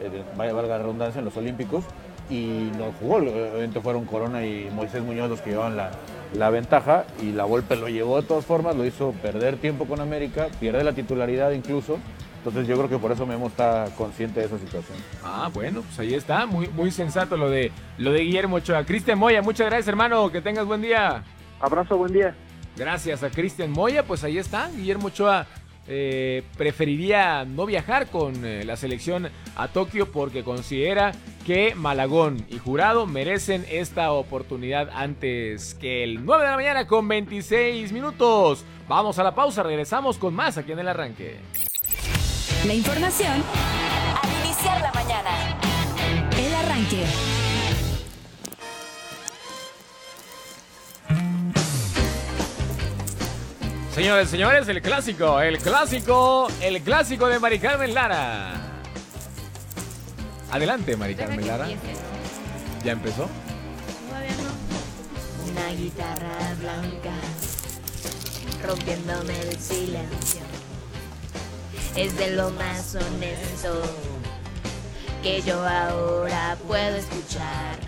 eh, 0.00 0.22
vaya 0.36 0.52
valga 0.52 0.76
la 0.76 0.78
redundancia, 0.78 1.20
en 1.20 1.24
los 1.24 1.36
Olímpicos, 1.36 1.84
y 2.28 2.70
no 2.76 2.92
jugó. 3.00 3.16
Obviamente 3.16 3.80
fueron 3.80 4.04
Corona 4.04 4.44
y 4.44 4.70
Moisés 4.74 5.02
Muñoz 5.02 5.30
los 5.30 5.40
que 5.40 5.50
llevaban 5.50 5.76
la, 5.76 5.90
la 6.34 6.50
ventaja, 6.50 7.04
y 7.22 7.32
la 7.32 7.44
Volpe 7.44 7.76
lo 7.76 7.88
llevó 7.88 8.20
de 8.20 8.28
todas 8.28 8.44
formas, 8.44 8.76
lo 8.76 8.84
hizo 8.84 9.12
perder 9.22 9.56
tiempo 9.56 9.86
con 9.86 10.00
América, 10.00 10.48
pierde 10.60 10.84
la 10.84 10.92
titularidad 10.92 11.52
incluso. 11.52 11.98
Entonces 12.38 12.68
yo 12.68 12.76
creo 12.76 12.88
que 12.88 12.98
por 12.98 13.10
eso 13.10 13.26
Memo 13.26 13.48
está 13.48 13.86
consciente 13.96 14.40
de 14.40 14.46
esa 14.46 14.58
situación. 14.58 14.96
Ah, 15.24 15.50
bueno, 15.52 15.82
pues 15.82 15.98
ahí 15.98 16.14
está, 16.14 16.46
muy, 16.46 16.68
muy 16.68 16.90
sensato 16.90 17.36
lo 17.36 17.50
de, 17.50 17.72
lo 17.96 18.12
de 18.12 18.20
Guillermo 18.20 18.56
Ochoa. 18.56 18.84
Cristian 18.84 19.18
Moya, 19.18 19.42
muchas 19.42 19.66
gracias, 19.66 19.88
hermano, 19.88 20.30
que 20.30 20.40
tengas 20.40 20.64
buen 20.64 20.80
día. 20.80 21.24
Abrazo, 21.60 21.96
buen 21.96 22.12
día. 22.12 22.34
Gracias 22.78 23.24
a 23.24 23.30
Cristian 23.30 23.72
Moya, 23.72 24.04
pues 24.04 24.22
ahí 24.22 24.38
está, 24.38 24.70
Guillermo 24.70 25.08
Ochoa 25.08 25.46
eh, 25.88 26.44
preferiría 26.56 27.44
no 27.44 27.66
viajar 27.66 28.08
con 28.08 28.44
eh, 28.44 28.62
la 28.64 28.76
selección 28.76 29.30
a 29.56 29.68
Tokio 29.68 30.12
porque 30.12 30.44
considera 30.44 31.12
que 31.44 31.74
Malagón 31.74 32.46
y 32.48 32.58
Jurado 32.58 33.06
merecen 33.06 33.64
esta 33.70 34.12
oportunidad 34.12 34.90
antes 34.92 35.74
que 35.74 36.04
el 36.04 36.24
9 36.24 36.44
de 36.44 36.50
la 36.50 36.56
mañana 36.56 36.86
con 36.86 37.08
26 37.08 37.90
minutos. 37.92 38.64
Vamos 38.86 39.18
a 39.18 39.24
la 39.24 39.34
pausa, 39.34 39.62
regresamos 39.62 40.18
con 40.18 40.34
más 40.34 40.56
aquí 40.56 40.72
en 40.72 40.78
el 40.78 40.88
arranque. 40.88 41.38
La 42.66 42.74
información 42.74 43.42
al 44.22 44.44
iniciar 44.44 44.80
la 44.82 44.92
mañana. 44.92 45.30
El 46.36 46.54
arranque. 46.54 47.37
Señores, 53.98 54.30
señores, 54.30 54.68
el 54.68 54.80
clásico, 54.80 55.40
el 55.40 55.58
clásico, 55.58 56.46
el 56.60 56.80
clásico 56.82 57.26
de 57.26 57.40
Mari 57.40 57.58
Carmen 57.58 57.92
Lara. 57.92 58.54
Adelante, 60.52 60.96
Mari 60.96 61.16
Carmen 61.16 61.44
Lara. 61.44 61.66
¿Ya 62.84 62.92
empezó? 62.92 63.28
Todavía 64.08 64.30
no. 64.36 65.50
Una 65.50 65.72
guitarra 65.72 66.54
blanca 66.60 67.10
rompiéndome 68.64 69.40
el 69.40 69.58
silencio. 69.58 70.42
Es 71.96 72.16
de 72.18 72.36
lo 72.36 72.50
más 72.50 72.94
honesto 72.94 73.82
que 75.24 75.42
yo 75.42 75.60
ahora 75.66 76.56
puedo 76.68 76.98
escuchar. 76.98 77.80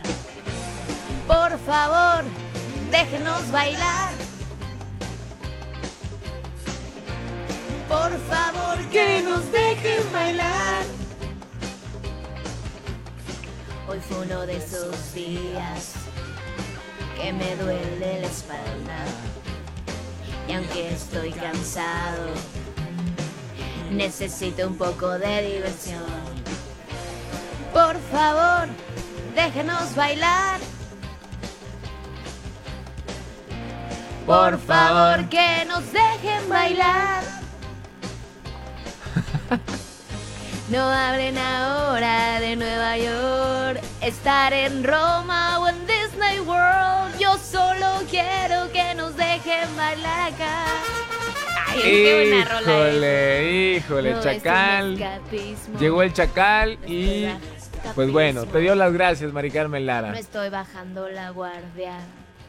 Por 1.28 1.56
favor, 1.60 2.24
déjenos 2.90 3.48
bailar. 3.52 4.10
Por 7.90 8.12
favor, 8.30 8.78
que 8.92 9.20
nos 9.20 9.50
dejen 9.50 10.12
bailar. 10.12 10.84
Hoy 13.88 13.98
fue 14.08 14.18
uno 14.18 14.46
de 14.46 14.58
esos 14.58 15.12
días 15.12 15.94
que 17.20 17.32
me 17.32 17.56
duele 17.56 18.20
la 18.20 18.26
espalda. 18.28 19.04
Y 20.46 20.52
aunque 20.52 20.92
estoy 20.92 21.32
cansado, 21.32 22.28
necesito 23.90 24.68
un 24.68 24.76
poco 24.76 25.18
de 25.18 25.54
diversión. 25.54 26.04
Por 27.72 27.96
favor, 28.12 28.68
déjenos 29.34 29.96
bailar. 29.96 30.60
Por 34.26 34.60
favor, 34.60 35.28
que 35.28 35.64
nos 35.66 35.82
dejen 35.92 36.48
bailar. 36.48 37.40
No 40.70 40.82
hablen 40.88 41.36
ahora 41.36 42.38
de 42.38 42.54
Nueva 42.54 42.96
York, 42.96 43.80
estar 44.02 44.52
en 44.52 44.84
Roma 44.84 45.58
o 45.58 45.66
en 45.68 45.74
Disney 45.84 46.38
World. 46.38 47.18
Yo 47.18 47.36
solo 47.38 47.86
quiero 48.08 48.70
que 48.72 48.94
nos 48.94 49.16
dejen 49.16 49.76
bailar 49.76 50.32
acá. 50.32 50.64
Ay, 51.66 51.80
qué 51.82 52.28
buena 52.30 52.44
rola 52.44 52.60
es. 52.60 52.94
Híjole, 52.94 53.76
híjole, 53.78 54.12
No, 54.12 54.20
Chacal. 54.20 55.20
Llegó 55.80 56.02
el 56.04 56.12
Chacal 56.12 56.78
y 56.86 57.26
pues 57.96 58.12
bueno, 58.12 58.44
te 58.46 58.58
dio 58.60 58.76
las 58.76 58.92
gracias, 58.92 59.32
Mari 59.32 59.50
Carmen 59.50 59.84
No 59.84 59.92
Lara. 59.92 60.18
estoy 60.20 60.50
bajando 60.50 61.08
la 61.08 61.30
guardia. 61.30 61.94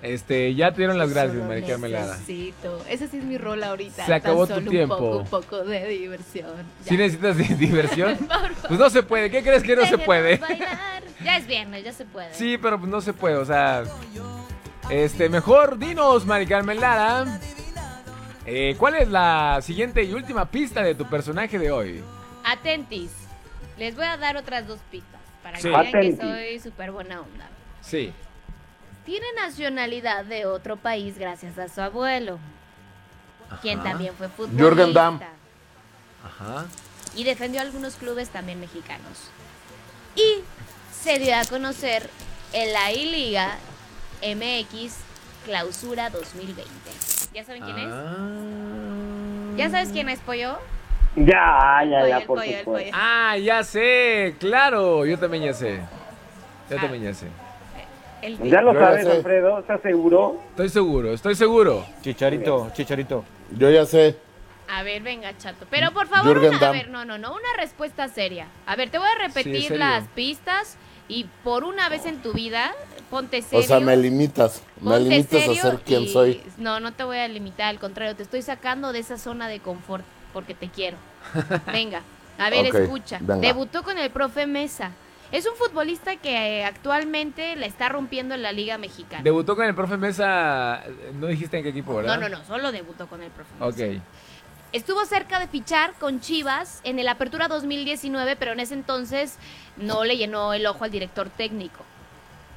Este, 0.01 0.55
ya 0.55 0.71
te 0.71 0.77
dieron 0.77 0.97
las 0.97 1.11
gracias, 1.11 1.33
Solo 1.35 1.45
Mari 1.47 1.61
Carmen 1.63 1.91
Lara. 1.91 2.13
necesito. 2.13 2.83
Esa 2.89 3.07
sí 3.07 3.17
es 3.17 3.23
mi 3.23 3.37
rola 3.37 3.67
ahorita. 3.67 4.03
Se 4.05 4.13
acabó 4.13 4.47
Tan 4.47 4.55
tu 4.55 4.61
solo 4.61 4.71
tiempo. 4.71 4.95
Un 4.95 4.99
poco, 5.01 5.17
un 5.19 5.25
poco 5.27 5.63
de 5.63 5.87
diversión. 5.89 6.51
¿Sí 6.83 6.97
necesitas 6.97 7.37
di- 7.37 7.53
diversión? 7.55 8.17
Pues 8.67 8.79
no 8.79 8.89
se 8.89 9.03
puede, 9.03 9.29
¿qué 9.29 9.43
crees 9.43 9.61
que 9.63 9.75
no 9.75 9.85
se 9.85 9.97
puede? 9.99 10.37
bailar. 10.37 11.03
Ya 11.23 11.37
es 11.37 11.45
viernes, 11.45 11.83
ya 11.83 11.93
se 11.93 12.05
puede. 12.05 12.33
Sí, 12.33 12.57
pero 12.57 12.79
pues 12.79 12.89
no 12.89 12.99
se 13.01 13.13
puede, 13.13 13.35
o 13.35 13.45
sea. 13.45 13.83
Este, 14.89 15.29
mejor 15.29 15.77
dinos, 15.77 16.25
Mari 16.25 16.47
Carmen 16.47 16.79
Lara. 16.79 17.39
eh, 18.45 18.75
¿Cuál 18.79 18.95
es 18.95 19.07
la 19.07 19.59
siguiente 19.61 20.03
y 20.03 20.13
última 20.13 20.45
pista 20.49 20.81
de 20.81 20.95
tu 20.95 21.05
personaje 21.07 21.59
de 21.59 21.69
hoy? 21.71 22.01
Atentis. 22.43 23.11
Les 23.77 23.95
voy 23.95 24.05
a 24.05 24.17
dar 24.17 24.35
otras 24.37 24.67
dos 24.67 24.79
pistas 24.89 25.21
para 25.43 25.59
que 25.59 25.69
vean 25.69 25.91
que 25.91 26.15
soy 26.17 26.59
súper 26.59 26.91
buena 26.91 27.21
onda. 27.21 27.47
Sí. 27.81 28.11
Tiene 29.05 29.25
nacionalidad 29.35 30.25
de 30.25 30.45
otro 30.45 30.77
país 30.77 31.17
gracias 31.17 31.57
a 31.57 31.67
su 31.69 31.81
abuelo, 31.81 32.37
quien 33.61 33.81
también 33.81 34.13
fue 34.15 34.29
futbolista. 34.29 34.63
Jürgen 34.63 34.93
Damm. 34.93 35.19
Ajá. 36.23 36.65
y 37.15 37.23
defendió 37.23 37.61
algunos 37.61 37.95
clubes 37.95 38.29
también 38.29 38.59
mexicanos. 38.59 39.31
Y 40.15 40.43
se 40.93 41.17
dio 41.17 41.35
a 41.35 41.43
conocer 41.45 42.09
en 42.53 42.71
la 42.73 42.91
I-Liga 42.91 43.57
MX 44.21 44.97
Clausura 45.45 46.11
2020. 46.11 46.63
¿Ya 47.33 47.43
saben 47.43 47.63
quién 47.63 47.77
es? 47.79 49.57
¿Ya 49.57 49.69
sabes 49.71 49.89
quién 49.89 50.09
es, 50.09 50.19
Pollo? 50.19 50.59
Ya, 51.15 51.81
ya, 51.89 52.07
ya, 52.07 52.19
por 52.25 52.39
pollo, 52.39 52.59
supuesto. 52.59 52.91
Ah, 52.93 53.35
ya 53.37 53.63
sé, 53.63 54.35
claro, 54.39 55.05
yo 55.05 55.17
también 55.17 55.43
ya 55.43 55.53
sé. 55.53 55.81
Yo 56.69 56.77
también 56.77 57.03
ya 57.03 57.13
sé. 57.13 57.27
Ya 58.21 58.61
lo 58.61 58.73
Yo 58.73 58.79
ya 58.79 58.85
sabes, 58.85 59.05
sé. 59.05 59.11
Alfredo, 59.13 59.59
¿estás 59.59 59.81
seguro? 59.81 60.39
Estoy 60.51 60.69
seguro, 60.69 61.13
estoy 61.13 61.35
seguro. 61.35 61.85
Chicharito, 62.01 62.69
chicharito. 62.73 63.23
Yo 63.57 63.69
ya 63.69 63.85
sé. 63.85 64.15
A 64.69 64.83
ver, 64.83 65.01
venga, 65.01 65.37
chato. 65.37 65.65
Pero 65.69 65.91
por 65.91 66.07
favor, 66.07 66.27
Jürgen 66.33 66.49
una, 66.49 66.57
a 66.57 66.61
Damm. 66.61 66.71
ver, 66.73 66.89
no, 66.89 67.03
no, 67.03 67.17
no, 67.17 67.31
una 67.33 67.53
respuesta 67.57 68.07
seria. 68.07 68.47
A 68.65 68.75
ver, 68.75 68.89
te 68.89 68.97
voy 68.99 69.07
a 69.07 69.27
repetir 69.27 69.63
serio. 69.63 69.77
las 69.77 70.07
pistas 70.09 70.77
y 71.09 71.25
por 71.43 71.63
una 71.65 71.89
vez 71.89 72.05
en 72.05 72.21
tu 72.21 72.31
vida, 72.31 72.71
ponte 73.09 73.41
serio. 73.41 73.59
O 73.59 73.67
sea, 73.67 73.79
me 73.79 73.97
limitas. 73.97 74.61
Me 74.79 74.91
Ponte 74.91 75.09
limitas 75.09 75.41
a 75.41 75.45
serio 75.45 75.61
ser 75.61 75.79
quien 75.79 76.03
y- 76.03 76.07
soy. 76.07 76.41
No, 76.57 76.79
no 76.79 76.93
te 76.93 77.03
voy 77.03 77.17
a 77.17 77.27
limitar, 77.27 77.67
al 77.67 77.79
contrario, 77.79 78.15
te 78.15 78.23
estoy 78.23 78.41
sacando 78.43 78.93
de 78.93 78.99
esa 78.99 79.17
zona 79.17 79.47
de 79.49 79.59
confort 79.59 80.05
porque 80.31 80.53
te 80.53 80.69
quiero. 80.69 80.95
Venga, 81.73 82.01
a 82.37 82.49
ver, 82.49 82.67
Ok, 82.67 82.75
escucha. 82.75 83.17
venga. 83.19 83.41
Debutó 83.45 83.83
con 83.83 83.97
el 83.97 84.09
profe 84.09 84.47
Mesa. 84.47 84.91
Es 85.31 85.47
un 85.47 85.55
futbolista 85.55 86.17
que 86.17 86.59
eh, 86.59 86.65
actualmente 86.65 87.55
la 87.55 87.65
está 87.65 87.87
rompiendo 87.87 88.35
en 88.35 88.41
la 88.41 88.51
Liga 88.51 88.77
Mexicana. 88.77 89.23
Debutó 89.23 89.55
con 89.55 89.65
el 89.65 89.73
profe 89.73 89.95
Mesa, 89.95 90.83
no 91.13 91.27
dijiste 91.27 91.57
en 91.57 91.63
qué 91.63 91.69
equipo, 91.69 91.95
¿verdad? 91.95 92.19
No, 92.19 92.27
no, 92.27 92.37
no, 92.37 92.45
solo 92.45 92.71
debutó 92.71 93.07
con 93.07 93.23
el 93.23 93.31
profe 93.31 93.53
Mesa. 93.53 93.65
Ok. 93.65 94.01
Estuvo 94.73 95.05
cerca 95.05 95.39
de 95.39 95.47
fichar 95.47 95.93
con 95.99 96.21
Chivas 96.21 96.79
en 96.83 96.99
el 96.99 97.07
Apertura 97.07 97.47
2019, 97.47 98.35
pero 98.37 98.53
en 98.53 98.61
ese 98.61 98.73
entonces 98.73 99.37
no 99.77 100.03
le 100.03 100.17
llenó 100.17 100.53
el 100.53 100.65
ojo 100.65 100.83
al 100.83 100.91
director 100.91 101.29
técnico. 101.29 101.83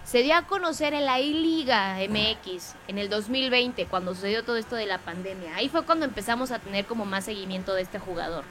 Se 0.04 0.22
dio 0.22 0.36
a 0.36 0.42
conocer 0.42 0.94
en 0.94 1.06
la 1.06 1.18
I-Liga 1.20 1.96
MX 2.08 2.74
en 2.88 2.98
el 2.98 3.08
2020, 3.08 3.86
cuando 3.86 4.14
sucedió 4.14 4.44
todo 4.44 4.56
esto 4.56 4.76
de 4.76 4.86
la 4.86 4.98
pandemia. 4.98 5.56
Ahí 5.56 5.68
fue 5.68 5.84
cuando 5.84 6.04
empezamos 6.04 6.50
a 6.50 6.58
tener 6.58 6.84
como 6.84 7.04
más 7.04 7.24
seguimiento 7.24 7.72
de 7.72 7.82
este 7.82 7.98
jugador. 7.98 8.44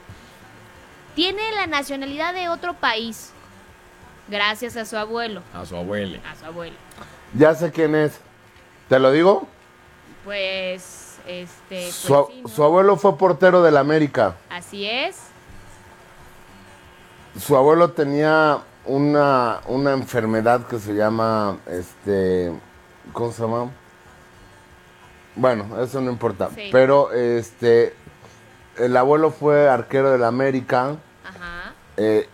Tiene 1.14 1.52
la 1.52 1.66
nacionalidad 1.66 2.34
de 2.34 2.48
otro 2.48 2.74
país, 2.74 3.32
gracias 4.28 4.76
a 4.76 4.84
su 4.84 4.96
abuelo. 4.96 5.42
A 5.54 5.64
su 5.66 5.76
abuelo. 5.76 6.18
A 6.30 6.34
su 6.36 6.44
abuelo. 6.44 6.76
Ya 7.34 7.54
sé 7.54 7.70
quién 7.72 7.94
es. 7.94 8.18
¿Te 8.88 8.98
lo 8.98 9.10
digo? 9.12 9.46
Pues, 10.24 11.16
este, 11.26 11.54
pues 11.68 11.94
Su, 11.94 12.14
a- 12.16 12.26
sí, 12.26 12.40
¿no? 12.42 12.48
su 12.48 12.62
abuelo 12.64 12.96
fue 12.96 13.16
portero 13.18 13.62
del 13.62 13.76
América. 13.76 14.36
Así 14.50 14.88
es. 14.88 15.16
Su 17.38 17.56
abuelo 17.56 17.90
tenía 17.92 18.60
una, 18.84 19.60
una 19.66 19.92
enfermedad 19.92 20.66
que 20.66 20.78
se 20.78 20.94
llama, 20.94 21.58
este, 21.66 22.52
¿cómo 23.12 23.32
se 23.32 23.42
llama? 23.42 23.70
Bueno, 25.34 25.82
eso 25.82 26.00
no 26.00 26.10
importa. 26.12 26.50
Sí. 26.54 26.68
Pero, 26.70 27.12
este, 27.12 27.94
el 28.78 28.96
abuelo 28.96 29.30
fue 29.32 29.68
arquero 29.68 30.12
del 30.12 30.22
América. 30.24 30.96
Ajá, 31.24 31.72
Eh, 31.96 32.28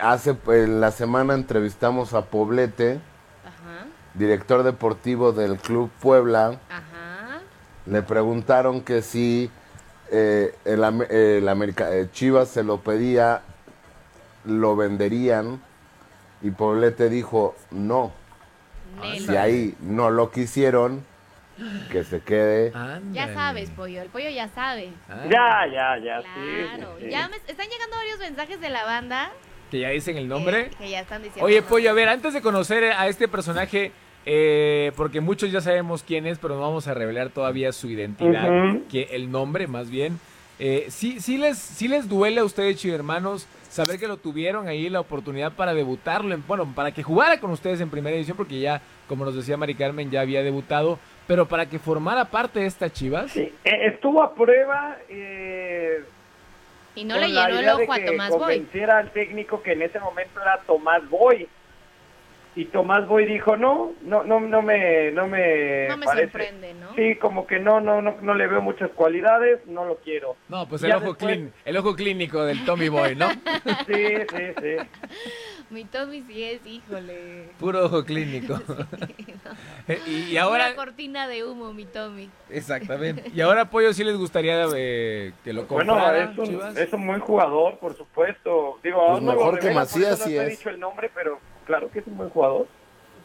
hace, 0.00 0.36
en 0.48 0.80
la 0.80 0.90
semana 0.90 1.34
entrevistamos 1.34 2.14
a 2.14 2.26
Poblete, 2.26 3.00
ajá, 3.44 3.86
director 4.14 4.62
deportivo 4.62 5.32
del 5.32 5.56
Club 5.58 5.90
Puebla. 6.00 6.58
ajá. 6.70 7.40
Le 7.86 8.00
preguntaron 8.02 8.80
que 8.80 9.02
si 9.02 9.50
eh, 10.10 10.54
el, 10.64 10.82
el 11.10 11.48
América, 11.48 11.94
eh, 11.94 12.08
Chivas 12.12 12.48
se 12.48 12.62
lo 12.62 12.80
pedía, 12.80 13.42
lo 14.44 14.74
venderían. 14.76 15.60
Y 16.42 16.50
Poblete 16.50 17.08
dijo, 17.10 17.54
no. 17.70 18.12
Si 19.18 19.36
ahí 19.36 19.74
no 19.80 20.08
lo 20.10 20.30
quisieron, 20.30 21.04
que 21.90 22.04
se 22.04 22.20
quede. 22.20 22.72
Ya 23.12 23.32
sabes, 23.34 23.70
pollo. 23.70 24.00
El 24.02 24.08
pollo 24.08 24.30
ya 24.30 24.48
sabe. 24.48 24.92
Ya, 25.30 25.66
ya, 25.72 25.98
ya, 25.98 26.20
sí, 26.22 26.26
Claro. 26.76 26.96
sí, 26.98 27.04
sí. 27.06 27.10
Ya 27.10 27.28
me 27.28 27.36
están 27.36 27.66
llegando 27.68 27.96
varios 27.96 28.18
mensajes 28.18 28.60
de 28.60 28.70
la 28.70 28.84
banda 28.84 29.30
Que 29.70 29.80
ya 29.80 29.88
dicen 29.90 30.16
el 30.16 30.28
nombre. 30.28 30.70
que 30.78 30.88
ya 30.90 31.00
están 31.00 31.22
diciendo. 31.22 31.44
Oye, 31.44 31.62
Pollo, 31.62 31.90
a 31.90 31.94
ver, 31.94 32.08
antes 32.08 32.32
de 32.34 32.40
conocer 32.42 32.84
a 32.84 33.08
este 33.08 33.26
personaje, 33.28 33.90
eh, 34.26 34.92
porque 34.96 35.20
muchos 35.20 35.50
ya 35.52 35.60
sabemos 35.60 36.02
quién 36.02 36.26
es, 36.26 36.38
pero 36.38 36.54
no 36.54 36.60
vamos 36.62 36.86
a 36.88 36.94
revelar 36.94 37.30
todavía 37.30 37.72
su 37.72 37.88
identidad, 37.90 38.48
que 38.90 39.08
el 39.12 39.30
nombre 39.30 39.66
más 39.66 39.90
bien. 39.90 40.18
Eh, 40.60 40.86
sí, 40.88 41.18
sí, 41.20 41.36
les, 41.36 41.58
sí 41.58 41.88
les 41.88 42.08
duele 42.08 42.40
a 42.40 42.44
ustedes, 42.44 42.76
chivermanos, 42.76 43.48
saber 43.68 43.98
que 43.98 44.06
lo 44.06 44.16
tuvieron 44.18 44.68
ahí 44.68 44.88
la 44.88 45.00
oportunidad 45.00 45.52
para 45.52 45.74
debutarlo, 45.74 46.32
en- 46.32 46.44
bueno, 46.46 46.72
para 46.76 46.92
que 46.92 47.02
jugara 47.02 47.40
con 47.40 47.50
ustedes 47.50 47.80
en 47.80 47.90
primera 47.90 48.16
edición, 48.16 48.36
porque 48.36 48.60
ya, 48.60 48.80
como 49.08 49.24
nos 49.24 49.34
decía 49.34 49.56
Mari 49.56 49.74
Carmen, 49.74 50.12
ya 50.12 50.20
había 50.20 50.44
debutado, 50.44 51.00
pero 51.26 51.48
para 51.48 51.66
que 51.66 51.80
formara 51.80 52.26
parte 52.26 52.60
de 52.60 52.66
esta 52.66 52.88
Chivas. 52.92 53.36
Eh, 53.36 53.52
estuvo 53.64 54.22
a 54.22 54.32
prueba. 54.32 54.96
eh, 55.08 56.04
Y 56.94 57.04
no 57.04 57.14
con 57.14 57.22
le 57.22 57.28
la 57.28 57.46
llenó 57.46 57.58
el 57.58 57.64
idea 57.64 57.76
de 57.76 57.82
ojo 57.84 57.92
a 57.92 57.96
que 57.98 58.06
Tomás 58.06 58.30
Boy. 58.30 58.38
convenciera 58.38 58.98
al 58.98 59.10
técnico 59.12 59.62
que 59.62 59.72
en 59.72 59.82
ese 59.82 59.98
momento 60.00 60.40
era 60.40 60.60
Tomás 60.66 61.08
Boy. 61.08 61.48
Y 62.56 62.66
Tomás 62.66 63.08
Boy 63.08 63.26
dijo, 63.26 63.56
no, 63.56 63.94
no, 64.02 64.22
no, 64.22 64.38
no 64.38 64.62
me, 64.62 65.10
no 65.10 65.26
me, 65.26 65.88
No 65.88 65.96
me 65.96 66.06
parece". 66.06 66.30
sorprende, 66.30 66.72
¿no? 66.74 66.94
Sí, 66.94 67.16
como 67.16 67.48
que 67.48 67.58
no, 67.58 67.80
no, 67.80 68.00
no, 68.00 68.16
no 68.20 68.34
le 68.34 68.46
veo 68.46 68.60
muchas 68.62 68.90
cualidades, 68.92 69.66
no 69.66 69.84
lo 69.84 69.96
quiero. 69.96 70.36
No, 70.48 70.68
pues 70.68 70.84
el 70.84 70.90
Ya 70.90 70.98
ojo, 70.98 71.14
después- 71.14 71.36
clín- 71.36 71.50
el 71.64 71.76
ojo 71.76 71.96
clínico 71.96 72.44
del 72.44 72.64
Tommy 72.64 72.88
Boy, 72.88 73.16
¿no? 73.16 73.28
Sí, 73.88 74.04
sí, 74.30 74.44
sí. 74.62 74.76
Mi 75.74 75.84
Tommy 75.84 76.22
sí 76.22 76.44
es, 76.44 76.64
híjole. 76.64 77.48
Puro 77.58 77.84
ojo 77.86 78.04
clínico. 78.04 78.58
Eh, 79.86 80.00
y, 80.06 80.10
y 80.32 80.36
ahora, 80.38 80.68
Una 80.68 80.76
cortina 80.76 81.28
de 81.28 81.44
humo, 81.44 81.74
mi 81.74 81.84
Tommy. 81.84 82.30
exactamente. 82.48 83.30
Y 83.34 83.42
ahora, 83.42 83.68
Pollo, 83.68 83.92
sí 83.92 84.02
les 84.02 84.16
gustaría 84.16 84.64
eh, 84.74 85.32
que 85.44 85.52
lo 85.52 85.66
Bueno, 85.66 85.92
comprara, 85.92 86.32
es 86.32 86.38
un, 86.38 86.78
es 86.78 86.92
un 86.94 87.06
buen 87.06 87.20
jugador, 87.20 87.78
por 87.78 87.94
supuesto. 87.94 88.78
Digo, 88.82 89.06
Pues 89.10 89.22
no 89.22 89.32
lo 89.32 89.38
mejor 89.38 89.58
que 89.60 89.70
Macías 89.72 90.20
no 90.20 90.24
sí 90.24 90.30
te 90.30 90.36
he 90.38 90.44
es. 90.44 90.58
dicho 90.58 90.70
el 90.70 90.80
nombre, 90.80 91.10
pero 91.14 91.38
claro 91.66 91.90
que 91.90 91.98
es 91.98 92.06
un 92.06 92.16
buen 92.16 92.30
jugador. 92.30 92.66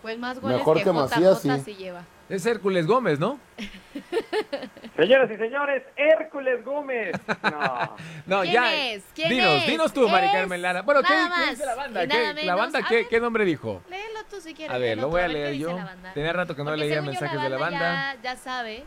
Pues 0.01 0.17
más 0.17 0.39
goles 0.39 0.57
Mejor 0.59 0.77
que, 0.77 0.83
que 0.83 0.89
JJ 0.91 0.95
Macías, 1.01 1.41
sí. 1.41 1.49
sí 1.65 1.75
lleva. 1.75 2.03
Es 2.29 2.45
Hércules 2.45 2.85
Gómez, 2.85 3.19
¿no? 3.19 3.39
Señoras 4.95 5.31
y 5.31 5.37
señores, 5.37 5.83
Hércules 5.95 6.63
Gómez. 6.63 7.15
No. 7.43 7.95
No, 8.25 8.41
¿Quién 8.41 8.53
ya. 8.53 8.75
es? 8.91 9.03
¿Quién 9.15 9.29
dinos, 9.29 9.61
es? 9.61 9.67
dinos 9.67 9.93
tú, 9.93 10.07
Mari 10.07 10.27
Carmen 10.31 10.61
Lara. 10.61 10.81
Bueno, 10.83 11.01
¿qué, 11.01 11.13
dice 11.49 11.65
la 11.65 11.75
banda? 11.75 12.07
¿Qué- 12.07 12.45
¿La 12.45 12.55
banda 12.55 12.83
qué, 12.87 12.95
ver. 12.97 13.07
qué 13.07 13.19
nombre 13.19 13.43
dijo? 13.45 13.81
Léelo 13.89 14.19
tú 14.29 14.39
si 14.39 14.53
quieres. 14.53 14.75
A 14.75 14.77
ver, 14.77 14.97
lo 14.97 15.09
voy 15.09 15.21
a 15.21 15.27
leer 15.27 15.51
dice 15.53 15.61
yo. 15.63 15.75
la. 15.77 16.13
Tenía 16.13 16.31
rato 16.33 16.55
que 16.55 16.61
no 16.63 16.69
Porque 16.69 16.81
leía 16.81 17.01
mensajes 17.01 17.41
de 17.41 17.49
la 17.49 17.57
banda. 17.57 17.79
Ya, 18.15 18.21
ya 18.21 18.35
sabe 18.35 18.83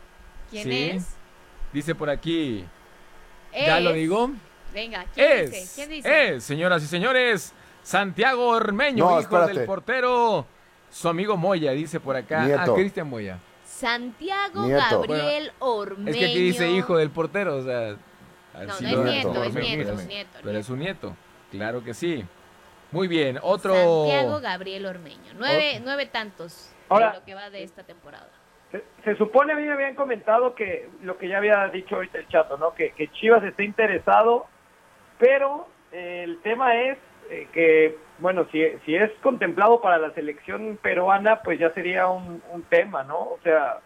quién 0.49 0.63
Sí. 0.63 0.89
es. 0.95 1.07
Dice 1.73 1.93
por 1.95 2.09
aquí. 2.09 2.65
¿Ya 3.53 3.79
lo 3.79 3.91
digo? 3.93 4.31
Venga, 4.73 5.05
¿quién 5.13 5.45
dice? 5.45 5.59
Es, 5.61 5.73
¿Quién 5.75 5.89
dice? 5.89 6.35
es, 6.35 6.43
señoras 6.43 6.81
y 6.83 6.87
señores, 6.87 7.53
Santiago 7.83 8.47
Ormeño, 8.47 9.03
No, 9.05 9.11
hijo 9.11 9.19
espérate. 9.19 9.53
del 9.53 9.65
portero. 9.67 10.47
Su 10.93 11.09
amigo 11.09 11.35
Moya, 11.37 11.71
dice 11.71 11.99
por 11.99 12.15
acá. 12.15 12.45
Nieto. 12.45 12.71
Ah, 12.71 12.75
Cristian 12.75 13.09
Moya. 13.09 13.39
Santiago 13.65 14.65
Nieto. 14.67 15.01
Gabriel 15.01 15.51
Ormeño. 15.57 16.11
Es 16.11 16.17
que 16.17 16.25
aquí 16.25 16.39
dice 16.39 16.69
hijo 16.69 16.97
del 16.97 17.09
portero, 17.09 17.57
o 17.57 17.63
sea. 17.63 17.95
No, 18.53 18.65
no 18.65 18.73
es 18.73 18.81
nieto, 18.81 19.43
es 19.43 19.55
nieto, 19.55 19.93
es 19.93 20.07
nieto, 20.07 20.39
Pero 20.43 20.59
es 20.59 20.65
su 20.67 20.75
nieto, 20.77 21.17
claro 21.49 21.83
que 21.83 21.95
sí. 21.95 22.23
Muy 22.91 23.07
bien, 23.07 23.39
otro. 23.41 23.73
Santiago 23.73 24.39
Gabriel 24.39 24.85
Ormeño. 24.85 25.33
Nueve, 25.35 25.81
nueve 25.83 26.05
tantos 26.05 26.71
Ahora- 26.89 27.13
de 27.13 27.19
lo 27.19 27.25
que 27.25 27.33
va 27.33 27.49
de 27.49 27.63
esta 27.63 27.81
temporada. 27.81 28.29
Se, 28.71 28.83
se 29.03 29.15
supone, 29.17 29.53
a 29.53 29.55
mí 29.55 29.63
me 29.63 29.73
habían 29.73 29.95
comentado 29.95 30.53
que 30.53 30.89
lo 31.01 31.17
que 31.17 31.27
ya 31.27 31.37
había 31.39 31.67
dicho 31.69 31.95
ahorita 31.95 32.19
el 32.19 32.27
chato, 32.27 32.57
¿no? 32.57 32.75
Que, 32.75 32.91
que 32.91 33.11
Chivas 33.13 33.43
está 33.43 33.63
interesado, 33.63 34.45
pero 35.17 35.67
eh, 35.91 36.21
el 36.23 36.39
tema 36.43 36.75
es 36.75 36.99
eh, 37.31 37.47
que, 37.51 37.97
bueno, 38.23 38.47
si, 38.53 38.63
si 38.85 38.95
es 38.95 39.11
contemplado 39.21 39.81
para 39.81 39.97
la 39.97 40.13
selección 40.13 40.79
peruana, 40.81 41.41
pues 41.43 41.59
ya 41.59 41.71
sería 41.73 42.07
un, 42.07 42.41
un 42.51 42.63
tema, 42.63 43.03
¿no? 43.03 43.17
O 43.19 43.39
sea, 43.43 43.79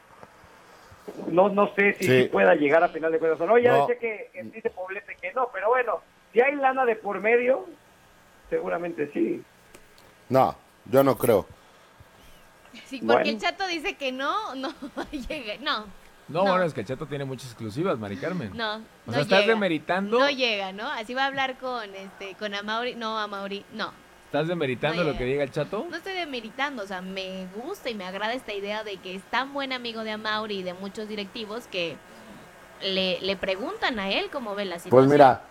no 1.32 1.50
no 1.50 1.74
sé 1.74 1.94
si, 1.96 2.06
Sí. 2.06 2.30
pueda 2.32 2.54
llegar 2.54 2.84
a 2.84 2.90
final 2.90 3.12
de 3.12 3.18
cuentas 3.18 3.42
o 3.42 3.48
no. 3.48 3.58
Ya 3.58 3.72
No. 3.72 3.88
decía 3.88 3.98
que, 4.00 4.30
que 4.32 4.44
dice 4.44 4.70
Poblete 4.70 5.16
que 5.20 5.34
no, 5.34 5.50
pero 5.52 5.70
bueno, 5.70 6.02
si 6.32 6.40
hay 6.40 6.56
lana 6.56 6.86
de 6.86 6.96
por 6.96 7.20
medio, 7.20 7.66
seguramente 8.52 9.10
sí. 9.12 9.44
No, 10.30 10.56
yo 10.86 11.04
no 11.04 11.18
creo. 11.18 11.48
Sí, 12.86 13.00
porque 13.00 13.06
Bueno. 13.14 13.30
el 13.32 13.40
chato 13.40 13.66
dice 13.66 13.96
que 13.98 14.12
no, 14.12 14.54
no 14.54 14.72
llega. 15.12 15.56
No, 15.62 15.88
No, 16.28 16.42
bueno, 16.42 16.62
es 16.64 16.74
que 16.76 16.82
el 16.82 16.86
Chato 16.88 17.08
tiene 17.08 17.26
muchas 17.26 17.48
exclusivas, 17.48 17.98
Mari 17.98 18.18
Carmen. 18.18 18.52
no. 18.56 18.76
O 18.76 18.80
no 19.08 19.14
sea, 19.14 19.22
estás 19.24 19.40
llega. 19.42 19.54
demeritando, 19.54 20.20
No 20.20 20.30
llega, 20.30 20.74
¿no? 20.74 20.88
Así 20.92 21.16
va 21.16 21.24
a 21.24 21.28
hablar 21.28 21.58
con 21.58 21.96
este 21.96 22.36
con 22.36 22.54
Amauri. 22.54 22.94
No, 22.94 23.18
Amauri. 23.18 23.66
No. 23.74 23.92
Estás 24.28 24.50
demeritando 24.50 25.04
lo 25.06 25.18
que 25.18 25.24
diga 25.24 25.44
el 25.44 25.52
Chato. 25.52 25.88
No 25.90 25.96
estoy 25.96 26.14
demeritando, 26.14 26.84
o 26.84 26.86
sea, 26.86 27.02
me 27.02 27.48
gusta 27.56 27.90
y 27.90 27.96
me 27.96 28.06
agrada 28.06 28.34
esta 28.34 28.54
idea 28.54 28.84
de 28.84 28.98
que 28.98 29.16
es 29.16 29.24
tan 29.24 29.54
buen 29.54 29.72
amigo 29.72 30.04
de 30.04 30.12
Amauri 30.12 30.60
y 30.60 30.64
de 30.64 30.74
muchos 30.74 31.08
directivos 31.08 31.66
que 31.68 31.96
le, 32.84 33.22
le 33.22 33.38
preguntan 33.38 34.00
a 34.00 34.12
él 34.12 34.30
cómo 34.30 34.54
ve 34.54 34.66
la 34.66 34.80
situación. 34.80 34.92
Pues 34.92 35.10
mira, 35.10 35.44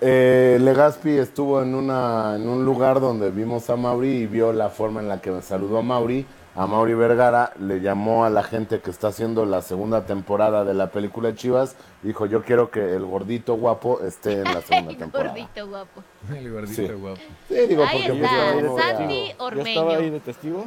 eh, 0.00 0.56
Legaspi 0.62 1.10
estuvo 1.10 1.62
en, 1.62 1.74
una, 1.74 2.36
en 2.36 2.48
un 2.48 2.64
lugar 2.64 3.00
donde 3.00 3.30
vimos 3.30 3.68
a 3.68 3.76
Mauri 3.76 4.08
y 4.08 4.26
vio 4.26 4.50
la 4.54 4.70
forma 4.70 5.00
en 5.00 5.08
la 5.08 5.20
que 5.20 5.30
me 5.30 5.42
saludó 5.42 5.78
a 5.78 5.82
Mauri. 5.82 6.24
A 6.56 6.66
Mauri 6.66 6.94
Vergara 6.94 7.52
le 7.60 7.80
llamó 7.80 8.24
a 8.24 8.30
la 8.30 8.42
gente 8.42 8.80
que 8.80 8.90
está 8.90 9.08
haciendo 9.08 9.46
la 9.46 9.62
segunda 9.62 10.04
temporada 10.04 10.64
de 10.64 10.74
la 10.74 10.90
película 10.90 11.28
de 11.28 11.36
Chivas. 11.36 11.76
Dijo, 12.02 12.26
yo 12.26 12.42
quiero 12.42 12.70
que 12.72 12.80
el 12.96 13.04
gordito 13.06 13.54
guapo 13.54 14.00
esté 14.00 14.38
en 14.38 14.44
la 14.44 14.60
segunda 14.62 14.96
temporada. 14.96 15.30
gordito 15.30 15.68
guapo. 15.68 16.02
El 16.34 16.52
gordito 16.52 16.74
Sí. 16.74 16.88
guapo. 16.92 17.20
Sí, 17.48 17.54
digo, 17.68 17.84
Ahí 17.84 18.02
porque 18.04 18.20
está, 18.22 18.52
pues, 18.52 18.62
yo 18.64 18.78
Santi 18.78 19.34
estaba 19.70 19.96
ahí 19.96 20.10
de 20.10 20.20
testigo. 20.20 20.64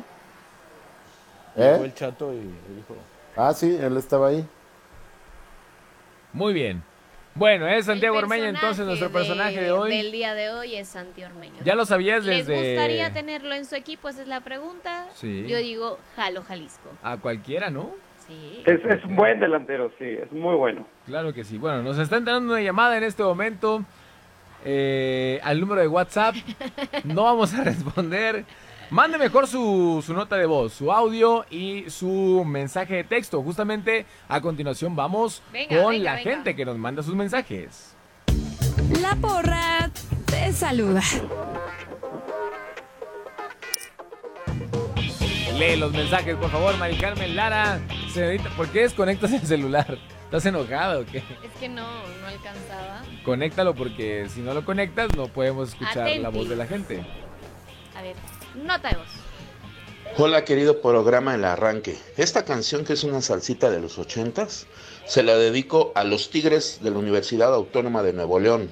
¿Eh? 1.55 1.71
Llegó 1.73 1.83
el 1.83 1.93
chato 1.93 2.33
y 2.33 2.37
dijo. 2.39 2.95
Ah, 3.35 3.53
sí, 3.53 3.75
él 3.79 3.97
estaba 3.97 4.29
ahí. 4.29 4.47
Muy 6.31 6.53
bien. 6.53 6.81
Bueno, 7.35 7.67
es 7.67 7.85
Santiago 7.85 8.17
Ormeño 8.17 8.45
entonces 8.45 8.85
nuestro 8.85 9.07
de- 9.09 9.13
personaje 9.13 9.59
de 9.59 9.71
hoy. 9.71 9.89
Del 9.95 10.11
día 10.11 10.35
de 10.35 10.49
hoy 10.51 10.75
es 10.75 10.87
Santi 10.87 11.23
Ormeño. 11.23 11.55
Ya 11.63 11.73
lo 11.75 11.85
sabías 11.85 12.23
¿Les 12.25 12.45
desde 12.45 12.69
gustaría 12.73 13.11
tenerlo 13.11 13.55
en 13.55 13.65
su 13.65 13.75
equipo? 13.75 14.07
Esa 14.09 14.21
es 14.21 14.27
la 14.27 14.41
pregunta. 14.41 15.07
Sí. 15.15 15.45
Yo 15.47 15.57
digo, 15.57 15.97
Jalo 16.15 16.43
Jalisco. 16.43 16.89
a 17.01 17.17
cualquiera, 17.17 17.71
¿no? 17.71 17.89
Sí. 18.27 18.61
Es, 18.65 18.79
es 18.85 19.03
un 19.03 19.15
buen 19.15 19.39
delantero, 19.39 19.91
sí, 19.97 20.05
es 20.05 20.31
muy 20.31 20.55
bueno. 20.55 20.85
Claro 21.07 21.33
que 21.33 21.43
sí. 21.43 21.57
Bueno, 21.57 21.81
nos 21.81 21.97
está 21.97 22.17
entrando 22.17 22.53
una 22.53 22.61
llamada 22.61 22.95
en 22.97 23.03
este 23.03 23.23
momento 23.23 23.83
eh, 24.63 25.39
al 25.43 25.59
número 25.59 25.81
de 25.81 25.87
WhatsApp. 25.87 26.35
No 27.03 27.23
vamos 27.23 27.53
a 27.55 27.63
responder. 27.63 28.45
Mande 28.89 29.17
mejor 29.17 29.47
su, 29.47 30.03
su 30.05 30.13
nota 30.13 30.35
de 30.35 30.45
voz, 30.45 30.73
su 30.73 30.91
audio 30.91 31.45
y 31.49 31.89
su 31.89 32.43
mensaje 32.45 32.95
de 32.95 33.03
texto. 33.03 33.41
Justamente 33.41 34.05
a 34.27 34.39
continuación 34.41 34.95
vamos 34.95 35.41
Venga, 35.51 35.81
con 35.81 35.91
venga, 35.93 36.03
la 36.03 36.15
venga. 36.17 36.31
gente 36.31 36.55
que 36.55 36.65
nos 36.65 36.77
manda 36.77 37.01
sus 37.01 37.15
mensajes. 37.15 37.95
La 39.01 39.15
porra 39.15 39.89
te 40.27 40.53
saluda. 40.53 41.01
Lee 45.57 45.75
los 45.77 45.91
mensajes, 45.91 46.35
por 46.35 46.49
favor, 46.49 46.75
Mari 46.77 46.97
Carmen 46.97 47.35
Lara. 47.35 47.79
Señorita, 48.11 48.49
¿por 48.55 48.67
qué 48.69 48.81
desconectas 48.81 49.31
el 49.33 49.41
celular? 49.45 49.97
¿Estás 50.25 50.45
enojado 50.47 51.01
o 51.01 51.05
qué? 51.05 51.17
Es 51.19 51.51
que 51.59 51.69
no, 51.69 51.83
no 52.21 52.27
alcanzaba. 52.27 53.01
Conéctalo 53.23 53.73
porque 53.75 54.27
si 54.29 54.41
no 54.41 54.53
lo 54.53 54.65
conectas 54.65 55.15
no 55.15 55.27
podemos 55.27 55.69
escuchar 55.69 56.09
la 56.17 56.29
voz 56.29 56.49
de 56.49 56.55
la 56.55 56.65
gente. 56.65 57.03
A 57.95 58.01
ver, 58.01 58.15
nota 58.55 58.89
de 58.89 58.97
voz. 58.97 59.07
Hola 60.17 60.45
querido 60.45 60.81
programa 60.81 61.33
El 61.33 61.45
Arranque. 61.45 61.97
Esta 62.17 62.45
canción 62.45 62.85
que 62.85 62.93
es 62.93 63.03
una 63.03 63.21
salsita 63.21 63.71
de 63.71 63.79
los 63.79 63.97
ochentas, 63.97 64.67
se 65.05 65.23
la 65.23 65.35
dedico 65.35 65.91
a 65.95 66.03
los 66.03 66.29
Tigres 66.29 66.79
de 66.81 66.91
la 66.91 66.99
Universidad 66.99 67.53
Autónoma 67.53 68.03
de 68.03 68.13
Nuevo 68.13 68.39
León. 68.39 68.71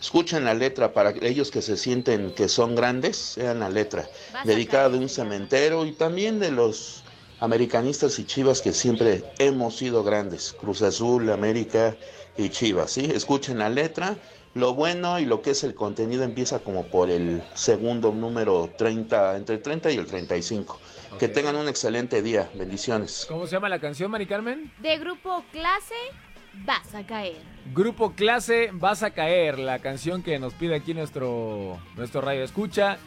Escuchen 0.00 0.44
la 0.44 0.54
letra 0.54 0.92
para 0.92 1.14
ellos 1.22 1.50
que 1.50 1.62
se 1.62 1.76
sienten 1.76 2.34
que 2.34 2.48
son 2.48 2.74
grandes, 2.74 3.34
vean 3.36 3.60
la 3.60 3.70
letra. 3.70 4.08
Dedicada 4.44 4.90
de 4.90 4.98
un 4.98 5.08
cementero 5.08 5.86
y 5.86 5.92
también 5.92 6.40
de 6.40 6.50
los 6.50 7.04
americanistas 7.40 8.18
y 8.18 8.26
chivas 8.26 8.60
que 8.60 8.72
siempre 8.72 9.24
hemos 9.38 9.76
sido 9.76 10.04
grandes. 10.04 10.54
Cruz 10.60 10.82
Azul, 10.82 11.30
América 11.30 11.96
y 12.36 12.50
Chivas, 12.50 12.90
¿sí? 12.90 13.10
Escuchen 13.14 13.58
la 13.58 13.68
letra. 13.68 14.16
Lo 14.54 14.74
bueno 14.74 15.18
y 15.18 15.24
lo 15.24 15.40
que 15.40 15.50
es 15.52 15.64
el 15.64 15.74
contenido 15.74 16.24
empieza 16.24 16.58
como 16.58 16.84
por 16.86 17.10
el 17.10 17.42
segundo 17.54 18.12
número 18.12 18.70
30, 18.76 19.36
entre 19.38 19.54
el 19.56 19.62
30 19.62 19.90
y 19.92 19.96
el 19.96 20.06
35. 20.06 20.78
Que 21.18 21.26
Ok. 21.26 21.32
tengan 21.32 21.56
un 21.56 21.68
excelente 21.68 22.20
día. 22.20 22.50
Bendiciones. 22.54 23.24
¿Cómo 23.28 23.46
se 23.46 23.52
llama 23.52 23.68
la 23.70 23.78
canción, 23.80 24.10
Mari 24.10 24.26
Carmen? 24.26 24.70
De 24.80 24.98
grupo 24.98 25.42
clase, 25.52 25.94
vas 26.66 26.94
a 26.94 27.06
caer. 27.06 27.36
Grupo 27.72 28.12
Clase, 28.14 28.70
Vas 28.72 29.04
a 29.04 29.12
Caer, 29.12 29.56
la 29.60 29.78
canción 29.78 30.24
que 30.24 30.38
nos 30.40 30.52
pide 30.52 30.74
aquí 30.74 30.94
nuestro, 30.94 31.78
nuestro 31.96 32.20
radio 32.20 32.42
escucha. 32.42 32.98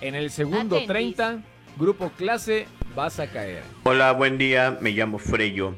En 0.00 0.14
el 0.14 0.30
segundo 0.30 0.76
Atentis. 0.76 0.86
30, 1.16 1.42
Grupo 1.76 2.10
Clase, 2.16 2.66
Vas 2.94 3.18
a 3.18 3.26
Caer. 3.26 3.64
Hola, 3.82 4.12
buen 4.12 4.38
día, 4.38 4.78
me 4.80 4.90
llamo 4.92 5.18
Freyo. 5.18 5.74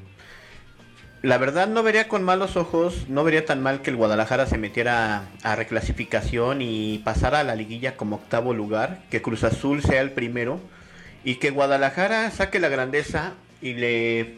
La 1.23 1.39
verdad 1.39 1.67
no 1.67 1.83
vería 1.83 2.09
con 2.09 2.23
malos 2.23 2.57
ojos, 2.57 3.09
no 3.09 3.25
vería 3.25 3.47
tan 3.47 3.63
mal 3.63 3.81
que 3.81 3.91
el 3.91 3.97
Guadalajara 3.97 4.47
se 4.47 4.59
metiera 4.59 5.25
a 5.43 5.57
reclasificación 5.57 6.61
y 6.61 6.99
pasara 6.99 7.41
a 7.41 7.45
la 7.45 7.57
liguilla 7.57 7.97
como 7.97 8.17
octavo 8.17 8.53
lugar, 8.53 9.01
que 9.11 9.23
Cruz 9.23 9.43
Azul 9.43 9.83
sea 9.83 10.03
el 10.03 10.13
primero 10.13 10.61
y 11.25 11.37
que 11.37 11.51
Guadalajara 11.51 12.31
saque 12.31 12.61
la 12.61 12.69
grandeza 12.69 13.33
y 13.63 13.75
le 13.75 14.37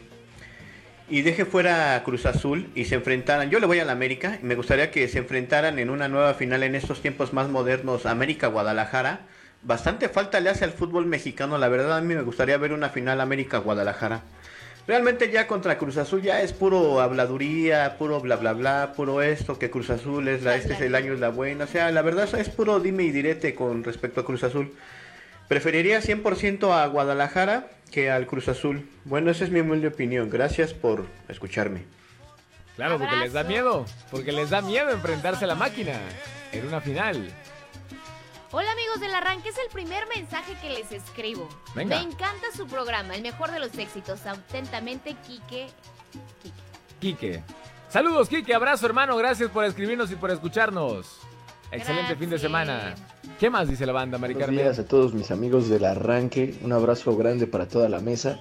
y 1.09 1.21
deje 1.21 1.43
fuera 1.45 1.95
a 1.95 2.03
Cruz 2.03 2.25
Azul 2.25 2.69
y 2.75 2.85
se 2.85 2.95
enfrentaran. 2.95 3.49
Yo 3.49 3.59
le 3.59 3.65
voy 3.65 3.79
a 3.79 3.85
la 3.85 3.91
América 3.91 4.39
y 4.41 4.45
me 4.45 4.55
gustaría 4.55 4.89
que 4.89 5.07
se 5.07 5.19
enfrentaran 5.19 5.79
en 5.79 5.89
una 5.89 6.07
nueva 6.07 6.33
final 6.33 6.63
en 6.63 6.75
estos 6.75 7.01
tiempos 7.01 7.33
más 7.33 7.49
modernos, 7.49 8.05
América-Guadalajara. 8.05 9.21
Bastante 9.63 10.07
falta 10.07 10.39
le 10.39 10.49
hace 10.49 10.63
al 10.63 10.71
fútbol 10.71 11.05
mexicano, 11.05 11.57
la 11.57 11.67
verdad 11.67 11.97
a 11.97 12.01
mí 12.01 12.15
me 12.15 12.21
gustaría 12.21 12.57
ver 12.57 12.71
una 12.71 12.89
final 12.89 13.19
América-Guadalajara. 13.19 14.21
Realmente 14.89 15.29
ya 15.29 15.45
contra 15.45 15.77
Cruz 15.77 15.97
Azul 15.97 16.23
ya 16.23 16.41
es 16.41 16.51
puro 16.51 16.99
habladuría, 16.99 17.95
puro 17.99 18.21
bla 18.21 18.37
bla 18.37 18.53
bla, 18.53 18.93
puro 18.95 19.21
esto, 19.21 19.59
que 19.59 19.69
Cruz 19.69 19.91
Azul 19.91 20.27
es 20.27 20.41
la, 20.41 20.55
este 20.55 20.73
es 20.73 20.81
el 20.81 20.95
año 20.95 21.13
es 21.13 21.19
la 21.19 21.29
buena. 21.29 21.65
O 21.65 21.67
sea, 21.67 21.91
la 21.91 22.01
verdad 22.01 22.27
es 22.33 22.49
puro 22.49 22.79
dime 22.79 23.03
y 23.03 23.11
direte 23.11 23.53
con 23.53 23.83
respecto 23.83 24.21
a 24.21 24.25
Cruz 24.25 24.43
Azul. 24.43 24.73
Preferiría 25.47 26.01
100% 26.01 26.71
a 26.71 26.87
Guadalajara 26.87 27.67
que 27.91 28.09
al 28.09 28.25
Cruz 28.25 28.47
Azul. 28.47 28.89
Bueno, 29.05 29.29
esa 29.29 29.43
es 29.43 29.51
mi 29.51 29.59
humilde 29.59 29.89
opinión. 29.89 30.27
Gracias 30.31 30.73
por 30.73 31.05
escucharme. 31.27 31.83
Claro, 32.75 32.97
porque 32.97 33.15
les 33.17 33.33
da 33.33 33.43
miedo. 33.43 33.85
Porque 34.09 34.31
les 34.31 34.49
da 34.49 34.63
miedo 34.63 34.89
enfrentarse 34.89 35.45
a 35.45 35.49
la 35.49 35.55
máquina 35.55 35.99
en 36.51 36.65
una 36.65 36.81
final. 36.81 37.29
Hola 38.51 38.71
amigos 38.71 38.99
del 38.99 39.13
arranque, 39.13 39.49
es 39.49 39.57
el 39.59 39.69
primer 39.71 40.07
mensaje 40.07 40.55
que 40.59 40.71
les 40.71 40.91
escribo. 40.91 41.47
Venga. 41.75 41.97
Me 41.97 42.03
encanta 42.03 42.47
su 42.55 42.65
programa, 42.65 43.15
el 43.15 43.21
mejor 43.21 43.51
de 43.51 43.59
los 43.59 43.77
éxitos. 43.77 44.25
Atentamente, 44.25 45.15
Quique. 45.27 45.67
Quique. 46.99 47.43
Saludos, 47.89 48.27
Quique. 48.27 48.55
Abrazo, 48.55 48.87
hermano. 48.87 49.15
Gracias 49.17 49.51
por 49.51 49.65
escribirnos 49.65 50.11
y 50.11 50.15
por 50.15 50.31
escucharnos. 50.31 51.19
Excelente 51.71 52.15
fin 52.15 52.31
de 52.31 52.39
semana. 52.39 52.95
¿Qué 53.39 53.51
más 53.51 53.67
dice 53.67 53.85
la 53.85 53.93
banda, 53.93 54.17
Mari 54.17 54.33
Buenos 54.33 54.51
días 54.51 54.79
a 54.79 54.85
todos 54.85 55.13
mis 55.13 55.29
amigos 55.29 55.69
del 55.69 55.85
arranque. 55.85 56.57
Un 56.63 56.73
abrazo 56.73 57.15
grande 57.15 57.45
para 57.45 57.67
toda 57.67 57.87
la 57.87 57.99
mesa. 57.99 58.39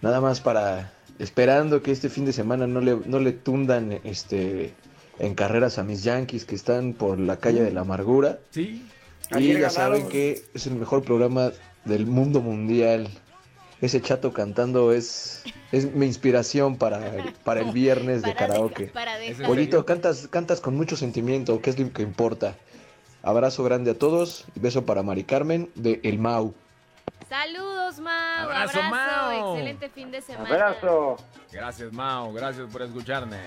Nada 0.00 0.22
más 0.22 0.40
para 0.40 0.94
esperando 1.18 1.82
que 1.82 1.92
este 1.92 2.08
fin 2.08 2.24
de 2.24 2.32
semana 2.32 2.66
no 2.66 2.80
le, 2.80 2.96
no 3.04 3.18
le 3.18 3.32
tundan 3.32 4.00
este, 4.02 4.72
en 5.18 5.34
carreras 5.34 5.78
a 5.78 5.84
mis 5.84 6.02
Yankees 6.04 6.46
que 6.46 6.54
están 6.54 6.94
por 6.94 7.18
la 7.18 7.36
calle 7.36 7.62
de 7.62 7.70
la 7.70 7.82
amargura. 7.82 8.38
Sí. 8.48 8.82
Y 9.36 9.58
ya 9.58 9.70
saben 9.70 10.08
que 10.08 10.42
es 10.54 10.66
el 10.66 10.74
mejor 10.74 11.02
programa 11.02 11.52
del 11.84 12.06
mundo 12.06 12.40
mundial. 12.40 13.08
Ese 13.80 14.02
chato 14.02 14.32
cantando 14.32 14.92
es, 14.92 15.42
es 15.72 15.94
mi 15.94 16.04
inspiración 16.04 16.76
para, 16.76 17.00
para 17.44 17.60
el 17.60 17.72
viernes 17.72 18.22
de 18.22 18.34
karaoke. 18.34 18.92
Pollito, 19.46 19.86
cantas, 19.86 20.28
cantas 20.28 20.60
con 20.60 20.76
mucho 20.76 20.96
sentimiento, 20.96 21.62
que 21.62 21.70
es 21.70 21.78
lo 21.78 21.90
que 21.92 22.02
importa. 22.02 22.56
Abrazo 23.22 23.64
grande 23.64 23.92
a 23.92 23.94
todos 23.94 24.44
y 24.54 24.60
beso 24.60 24.84
para 24.84 25.02
Mari 25.02 25.24
Carmen 25.24 25.70
de 25.74 26.00
El 26.02 26.18
Mau. 26.18 26.54
Saludos, 27.28 28.00
Mau. 28.00 28.50
Abrazo, 28.50 28.82
Mau. 28.82 29.52
Excelente 29.52 29.88
fin 29.88 30.10
de 30.10 30.20
semana. 30.20 30.76
Gracias, 31.52 31.92
Mao. 31.92 32.32
Gracias 32.32 32.70
por 32.70 32.82
escucharnos. 32.82 33.38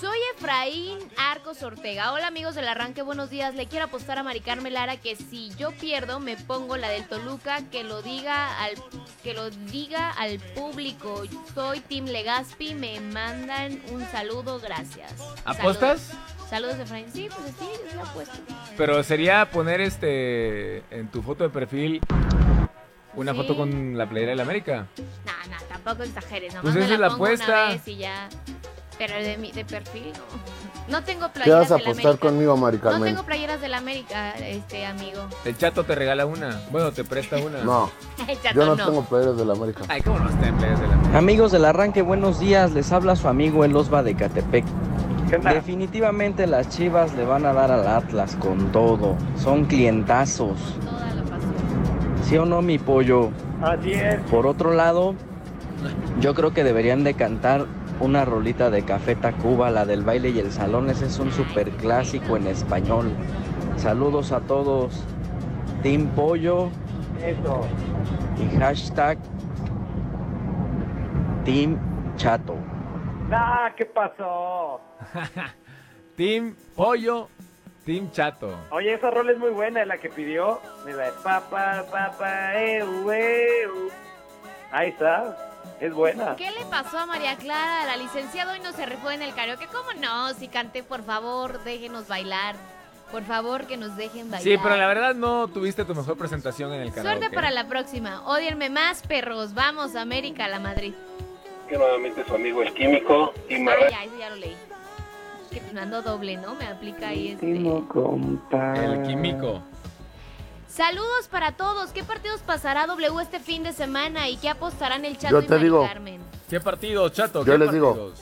Soy 0.00 0.16
Efraín 0.34 0.98
Arcos 1.18 1.62
Ortega. 1.62 2.12
Hola 2.12 2.28
amigos 2.28 2.54
del 2.54 2.66
arranque, 2.68 3.02
buenos 3.02 3.28
días. 3.28 3.54
Le 3.54 3.66
quiero 3.66 3.84
apostar 3.84 4.16
a 4.18 4.22
Mari 4.22 4.40
Carmen 4.40 4.72
Lara 4.72 4.96
que 4.96 5.14
si 5.14 5.50
yo 5.56 5.72
pierdo 5.72 6.20
me 6.20 6.36
pongo 6.38 6.78
la 6.78 6.88
del 6.88 7.06
Toluca, 7.06 7.60
que 7.70 7.84
lo 7.84 8.00
diga 8.00 8.62
al 8.64 8.72
que 9.22 9.34
lo 9.34 9.50
diga 9.50 10.10
al 10.12 10.38
público. 10.38 11.24
Soy 11.54 11.80
Tim 11.80 12.06
Legaspi, 12.06 12.74
me 12.74 12.98
mandan 13.00 13.82
un 13.92 14.02
saludo, 14.10 14.58
gracias. 14.58 15.12
¿Apuestas? 15.44 16.00
Saludos, 16.00 16.48
Saludos 16.48 16.78
Efraín. 16.80 17.12
Sí, 17.12 17.28
pues 17.28 17.54
sí, 17.58 17.66
yo 17.84 17.90
sí 17.92 17.98
apuesto. 18.10 18.38
Pero 18.78 19.02
sería 19.02 19.50
poner 19.50 19.82
este 19.82 20.78
en 20.90 21.08
tu 21.10 21.20
foto 21.22 21.44
de 21.44 21.50
perfil 21.50 22.00
una 23.14 23.32
Sí. 23.32 23.38
foto 23.38 23.56
con 23.56 23.98
la 23.98 24.08
playera 24.08 24.30
del 24.30 24.40
América. 24.40 24.86
No, 25.26 25.50
no, 25.54 25.62
tampoco 25.68 26.04
exageres, 26.04 26.54
nomás 26.54 26.62
Pues 26.62 26.74
me 26.76 26.84
esa 26.84 26.94
es 26.94 27.00
la 27.00 27.06
la 27.08 27.12
pongo 27.12 27.24
apuesta. 27.26 27.46
una 27.64 27.68
vez 27.74 27.88
y 27.88 27.96
ya. 27.96 28.28
Pero 29.00 29.14
de 29.14 29.38
mi 29.38 29.50
de 29.50 29.64
perfil 29.64 30.12
no. 30.12 30.92
No 30.92 31.02
tengo 31.04 31.28
¿Qué 31.28 31.40
playeras 31.40 31.60
vas 31.60 31.70
a 31.70 31.74
del 31.76 31.82
apostar 31.86 32.06
América. 32.06 32.28
conmigo, 32.28 32.56
Mari 32.58 32.78
No 32.82 33.00
tengo 33.00 33.22
playeras 33.22 33.60
del 33.62 33.72
América, 33.72 34.32
este 34.32 34.84
amigo. 34.84 35.22
El 35.46 35.56
chato 35.56 35.84
te 35.84 35.94
regala 35.94 36.26
una. 36.26 36.60
Bueno, 36.70 36.92
te 36.92 37.02
presta 37.02 37.38
una. 37.38 37.62
No, 37.62 37.90
El 38.28 38.38
chato 38.42 38.56
yo 38.56 38.66
no, 38.66 38.76
no. 38.76 38.84
tengo 38.84 39.02
poderes 39.04 39.38
de 39.38 39.46
la 39.46 39.54
América. 39.54 39.84
Ay, 39.88 40.02
¿cómo 40.02 40.18
no 40.18 40.28
está 40.28 40.48
en 40.48 40.56
playas 40.58 40.80
del 40.82 40.92
América? 40.92 41.16
Amigos 41.18 41.52
del 41.52 41.64
arranque, 41.64 42.02
buenos 42.02 42.40
días. 42.40 42.72
Les 42.72 42.92
habla 42.92 43.16
su 43.16 43.26
amigo 43.26 43.64
El 43.64 43.74
Osva 43.74 44.02
de 44.02 44.14
Catepec. 44.14 44.66
Definitivamente 45.54 46.46
las 46.46 46.68
Chivas 46.68 47.14
le 47.14 47.24
van 47.24 47.46
a 47.46 47.54
dar 47.54 47.72
al 47.72 47.88
Atlas 47.88 48.36
con 48.36 48.70
todo. 48.70 49.16
Son 49.38 49.64
clientazos. 49.64 50.58
¿Sí 52.28 52.36
o 52.36 52.44
no, 52.44 52.60
mi 52.60 52.78
pollo? 52.78 53.30
Así 53.62 53.92
es. 53.92 54.20
Por 54.30 54.46
otro 54.46 54.74
lado, 54.74 55.14
yo 56.20 56.34
creo 56.34 56.52
que 56.52 56.64
deberían 56.64 57.02
de 57.02 57.14
cantar 57.14 57.66
una 58.00 58.24
rolita 58.24 58.70
de 58.70 58.82
Café 58.84 59.14
Tacuba, 59.14 59.70
la 59.70 59.84
del 59.84 60.02
baile 60.02 60.30
y 60.30 60.38
el 60.38 60.50
salón. 60.50 60.90
Ese 60.90 61.06
es 61.06 61.18
un 61.18 61.30
super 61.30 61.70
clásico 61.72 62.36
en 62.36 62.46
español. 62.46 63.12
Saludos 63.76 64.32
a 64.32 64.40
todos. 64.40 65.04
Team 65.82 66.06
Pollo 66.08 66.68
Eso. 67.24 67.62
y 68.38 68.58
hashtag 68.58 69.18
Team 71.44 71.78
Chato. 72.16 72.56
Ah, 73.30 73.72
¿qué 73.76 73.86
pasó? 73.86 74.80
Team 76.16 76.54
Pollo, 76.76 77.28
Team 77.86 78.10
Chato. 78.10 78.54
Oye, 78.70 78.94
esa 78.94 79.10
rol 79.10 79.30
es 79.30 79.38
muy 79.38 79.50
buena, 79.50 79.84
la 79.84 79.96
que 79.98 80.10
pidió. 80.10 80.60
Mira, 80.84 81.10
papá, 81.22 81.84
papá, 81.90 82.60
eu. 82.60 83.90
Ahí 84.72 84.90
está. 84.90 85.49
Es 85.80 85.94
buena. 85.94 86.36
¿Qué 86.36 86.50
le 86.50 86.64
pasó 86.66 86.98
a 86.98 87.06
María 87.06 87.36
Clara? 87.36 87.86
La 87.86 87.96
licenciada 87.96 88.52
hoy 88.52 88.60
no 88.60 88.72
se 88.72 88.84
rifó 88.86 89.10
en 89.10 89.22
el 89.22 89.34
karaoke. 89.34 89.66
¿Cómo 89.66 89.88
no? 90.00 90.34
Si 90.34 90.48
canté, 90.48 90.82
por 90.82 91.02
favor, 91.02 91.62
déjenos 91.64 92.06
bailar. 92.06 92.54
Por 93.10 93.24
favor, 93.24 93.66
que 93.66 93.76
nos 93.76 93.96
dejen 93.96 94.30
bailar. 94.30 94.42
Sí, 94.42 94.56
pero 94.62 94.76
la 94.76 94.86
verdad 94.86 95.14
no 95.14 95.48
tuviste 95.48 95.84
tu 95.84 95.94
mejor 95.94 96.16
presentación 96.18 96.72
en 96.74 96.82
el 96.82 96.92
karaoke. 96.92 97.18
Suerte 97.18 97.34
para 97.34 97.50
la 97.50 97.66
próxima. 97.66 98.22
Odienme 98.28 98.68
más, 98.70 99.02
perros. 99.02 99.54
Vamos, 99.54 99.96
América, 99.96 100.44
a 100.44 100.48
la 100.48 100.60
Madrid. 100.60 100.92
Que 101.68 101.76
nuevamente 101.78 102.24
su 102.26 102.34
amigo 102.34 102.62
el 102.62 102.74
químico 102.74 103.32
y 103.48 103.54
Ah, 103.54 103.58
Marra- 103.60 103.90
ya, 103.90 104.04
ya 104.18 104.30
lo 104.30 104.36
leí. 104.36 104.56
Que 105.50 105.60
mando 105.72 106.02
doble, 106.02 106.36
¿no? 106.36 106.54
Me 106.54 106.66
aplica 106.66 107.08
ahí 107.08 107.28
este. 107.32 107.50
El 107.50 109.02
químico. 109.06 109.62
Saludos 110.72 111.26
para 111.30 111.52
todos. 111.56 111.90
¿Qué 111.90 112.04
partidos 112.04 112.40
pasará 112.42 112.86
W 112.86 113.20
este 113.20 113.40
fin 113.40 113.64
de 113.64 113.72
semana 113.72 114.28
y 114.28 114.36
qué 114.36 114.48
apostarán 114.48 115.04
el 115.04 115.18
Chato 115.18 115.34
Yo 115.34 115.42
y 115.42 115.46
te 115.46 115.50
Mari 115.54 115.64
digo. 115.64 115.84
Carmen? 115.86 116.20
¿Qué 116.48 116.60
partido, 116.60 117.08
Chato? 117.08 117.44
Yo 117.44 117.52
¿Qué 117.52 117.58
les 117.58 117.72
digo. 117.72 117.88
partidos? 117.88 118.20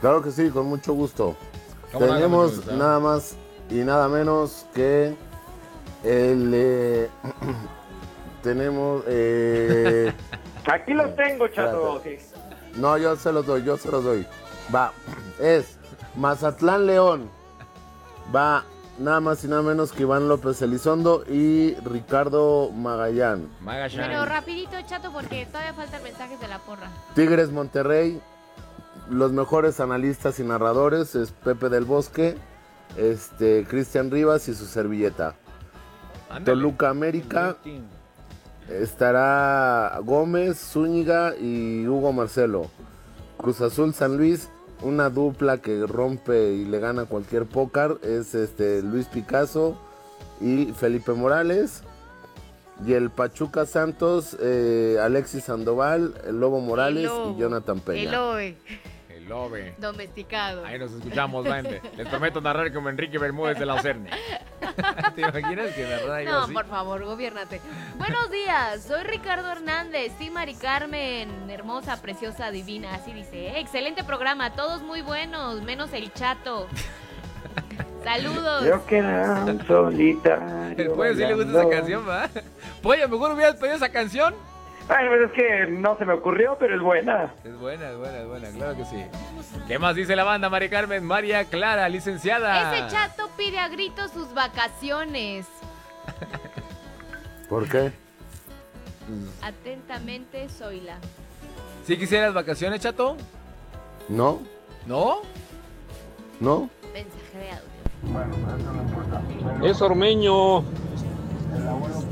Claro 0.00 0.22
que 0.22 0.30
sí, 0.30 0.50
con 0.50 0.66
mucho 0.66 0.92
gusto. 0.92 1.36
Tenemos 1.98 2.64
nada 2.66 3.00
más 3.00 3.34
y 3.70 3.76
nada 3.76 4.08
menos 4.08 4.66
que 4.72 5.16
el... 6.04 6.52
eh, 6.54 7.10
tenemos... 8.42 9.02
eh, 9.08 10.12
Aquí 10.70 10.92
los 10.92 11.16
tengo, 11.16 11.48
chato. 11.48 12.00
no, 12.76 12.98
yo 12.98 13.16
se 13.16 13.32
los 13.32 13.44
doy, 13.46 13.64
yo 13.64 13.76
se 13.76 13.90
los 13.90 14.04
doy. 14.04 14.24
Va, 14.72 14.92
es 15.40 15.76
Mazatlán 16.14 16.86
León. 16.86 17.28
Va 18.34 18.64
nada 18.98 19.20
más 19.20 19.44
y 19.44 19.48
nada 19.48 19.62
menos 19.62 19.92
que 19.92 20.02
Iván 20.02 20.28
López 20.28 20.60
Elizondo 20.62 21.24
y 21.28 21.74
Ricardo 21.84 22.70
Magallán. 22.70 23.48
Pero 23.64 24.24
rapidito, 24.24 24.76
Chato, 24.86 25.12
porque 25.12 25.46
todavía 25.46 25.74
faltan 25.74 26.02
mensajes 26.02 26.40
de 26.40 26.48
la 26.48 26.58
porra. 26.58 26.90
Tigres 27.14 27.50
Monterrey, 27.50 28.20
los 29.08 29.32
mejores 29.32 29.80
analistas 29.80 30.38
y 30.40 30.44
narradores 30.44 31.14
es 31.14 31.30
Pepe 31.32 31.68
del 31.68 31.84
Bosque, 31.84 32.36
este 32.96 33.64
Cristian 33.68 34.10
Rivas 34.10 34.48
y 34.48 34.54
su 34.54 34.66
servilleta. 34.66 35.34
Toluca 36.44 36.90
América 36.90 37.56
estará 38.68 39.98
Gómez, 40.02 40.58
Zúñiga 40.58 41.34
y 41.36 41.86
Hugo 41.86 42.12
Marcelo. 42.12 42.70
Cruz 43.38 43.60
Azul 43.60 43.94
San 43.94 44.16
Luis, 44.16 44.50
una 44.82 45.10
dupla 45.10 45.58
que 45.58 45.86
rompe 45.86 46.52
y 46.52 46.64
le 46.64 46.78
gana 46.78 47.04
cualquier 47.06 47.46
pócar 47.46 47.98
es 48.02 48.34
este 48.34 48.82
Luis 48.82 49.06
Picasso 49.06 49.76
y 50.40 50.66
Felipe 50.66 51.12
Morales. 51.12 51.82
Y 52.86 52.92
el 52.92 53.10
Pachuca 53.10 53.66
Santos, 53.66 54.36
eh, 54.40 54.98
Alexis 55.02 55.44
Sandoval, 55.44 56.14
el 56.28 56.38
Lobo 56.38 56.60
Morales 56.60 57.06
Lobo. 57.06 57.34
y 57.36 57.40
Jonathan 57.40 57.80
Peña. 57.80 58.02
El 58.02 58.10
Lobe. 59.28 59.74
domesticado. 59.78 60.64
Ahí 60.64 60.78
nos 60.78 60.92
escuchamos, 60.92 61.46
gente. 61.46 61.82
Les 61.96 62.08
prometo 62.08 62.40
narrar 62.40 62.72
como 62.72 62.88
Enrique 62.88 63.18
Bermúdez 63.18 63.58
de 63.58 63.66
la 63.66 63.74
Ocerne. 63.74 64.10
¿Te 65.14 65.20
imaginas 65.20 65.72
que 65.74 65.86
No, 66.24 66.38
así? 66.44 66.52
por 66.52 66.66
favor, 66.66 67.04
gobiernate. 67.04 67.60
Buenos 67.96 68.30
días, 68.30 68.82
soy 68.84 69.02
Ricardo 69.04 69.50
Hernández, 69.52 70.12
sí, 70.18 70.30
Mari 70.30 70.54
Carmen, 70.54 71.50
hermosa, 71.50 72.00
preciosa, 72.00 72.50
divina, 72.50 72.94
así 72.94 73.12
dice. 73.12 73.48
¿eh? 73.48 73.60
Excelente 73.60 74.02
programa, 74.04 74.54
todos 74.54 74.82
muy 74.82 75.02
buenos, 75.02 75.62
menos 75.62 75.92
el 75.92 76.12
chato. 76.12 76.66
Saludos. 78.04 78.64
Yo 78.64 78.86
quedé 78.86 79.64
solitario. 79.66 80.74
El 80.78 80.90
pollo 80.90 81.12
sí 81.14 81.18
le 81.20 81.34
gusta 81.34 81.60
esa 81.60 81.68
canción, 81.70 82.08
¿va? 82.08 82.28
Pollo, 82.82 83.08
mejor 83.08 83.32
hubieras 83.32 83.56
pedido 83.56 83.76
esa 83.76 83.88
canción 83.90 84.34
Ay, 84.88 85.06
pues 85.06 85.20
es 85.26 85.32
que 85.32 85.66
no 85.70 85.98
se 85.98 86.06
me 86.06 86.14
ocurrió, 86.14 86.56
pero 86.58 86.74
es 86.76 86.80
buena. 86.80 87.34
Es 87.44 87.58
buena, 87.58 87.90
es 87.90 87.98
buena, 87.98 88.18
es 88.18 88.26
buena, 88.26 88.50
claro 88.50 88.76
que 88.76 88.84
sí. 88.86 89.04
¿Qué 89.66 89.78
más 89.78 89.94
dice 89.94 90.16
la 90.16 90.24
banda, 90.24 90.48
Mari 90.48 90.70
Carmen? 90.70 91.04
María 91.04 91.44
Clara, 91.44 91.88
licenciada. 91.90 92.74
Ese 92.74 92.90
chato 92.90 93.28
pide 93.36 93.58
a 93.58 93.68
gritos 93.68 94.10
sus 94.12 94.32
vacaciones. 94.32 95.46
¿Por 97.50 97.68
qué? 97.68 97.92
Atentamente, 99.42 100.48
Zoila. 100.48 100.96
¿Sí 101.86 101.98
quisieras 101.98 102.32
vacaciones, 102.32 102.80
chato? 102.80 103.16
¿No? 104.08 104.40
¿No? 104.86 105.20
¿No? 106.40 106.70
Mensaje 106.94 107.38
de 107.38 107.50
audio. 107.50 107.68
Es 109.66 109.82
Ormeño. 109.82 110.62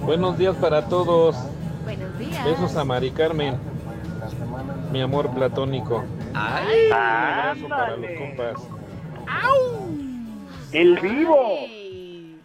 Buenos 0.03 0.37
días 0.37 0.57
para 0.57 0.87
todos. 0.89 1.37
Buenos 1.87 2.19
días. 2.19 2.45
Besos 2.45 2.75
a 2.75 2.85
Mari 2.85 3.13
Carmen. 3.13 3.57
Mi 4.91 5.01
amor 5.01 5.33
platónico. 5.33 6.05
¡Ay! 6.35 6.87
Un 6.89 6.93
abrazo 6.93 7.69
para 7.69 7.97
los 7.97 8.11
compas. 8.19 8.57
¡El 10.73 10.99
vivo! 10.99 11.37
Ay. 11.61 12.41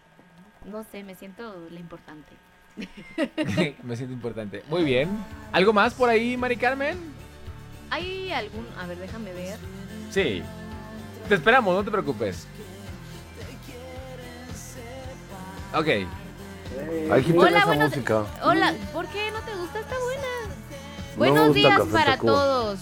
No 0.65 0.83
sé, 0.83 1.03
me 1.03 1.15
siento 1.15 1.55
la 1.71 1.79
importante. 1.79 2.29
Me 3.83 3.95
siento 3.95 4.13
importante. 4.13 4.63
Muy 4.69 4.83
bien. 4.83 5.09
¿Algo 5.51 5.73
más 5.73 5.95
por 5.95 6.07
ahí, 6.07 6.37
Mari 6.37 6.57
Carmen? 6.57 6.99
¿Hay 7.89 8.31
algún...? 8.31 8.67
A 8.79 8.85
ver, 8.85 8.99
déjame 8.99 9.33
ver. 9.33 9.57
Sí. 10.11 10.43
Te 11.27 11.33
esperamos, 11.33 11.73
no 11.73 11.83
te 11.83 11.89
preocupes. 11.89 12.47
Ok. 15.73 15.87
Hay 17.11 17.23
que 17.23 17.37
Hola, 17.37 17.57
esa 17.57 17.65
buenos- 17.67 17.89
música. 17.89 18.25
Hola, 18.43 18.73
¿por 18.93 19.05
qué 19.07 19.31
no 19.31 19.39
te 19.41 19.53
gusta? 19.55 19.79
Está 19.79 19.95
buena. 20.05 20.55
Buenos 21.17 21.53
días 21.53 21.77
Café 21.77 21.91
para 21.91 22.05
Tacuba. 22.13 22.33
todos. 22.33 22.79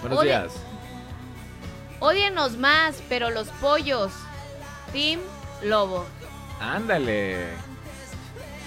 Buenos 0.00 0.22
días. 0.22 0.52
Odienos 2.00 2.56
más, 2.56 3.02
pero 3.08 3.30
los 3.30 3.48
pollos. 3.48 4.12
Team 4.92 5.20
Lobo. 5.64 6.04
Ándale. 6.60 7.46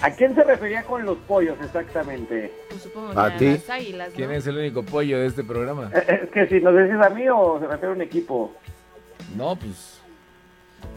¿A 0.02 0.10
quién 0.12 0.34
se 0.34 0.44
refería 0.44 0.84
con 0.84 1.04
los 1.04 1.18
pollos 1.18 1.56
exactamente? 1.64 2.52
Pues 2.70 2.82
supongo 2.82 3.18
¿A 3.18 3.32
que 3.32 3.38
ti? 3.38 3.46
las 3.52 3.70
águilas, 3.70 4.08
¿no? 4.10 4.14
¿Quién 4.14 4.30
es 4.32 4.46
el 4.46 4.56
único 4.58 4.84
pollo 4.84 5.18
de 5.18 5.26
este 5.26 5.42
programa? 5.42 5.90
Eh, 5.92 6.20
Es 6.24 6.30
que 6.30 6.46
si 6.46 6.60
nos 6.60 6.74
decís 6.74 6.94
a 7.04 7.10
mí 7.10 7.28
o 7.28 7.58
se 7.58 7.66
refiere 7.66 7.88
a 7.92 7.96
un 7.96 8.02
equipo. 8.02 8.52
No, 9.36 9.56
pues. 9.56 9.97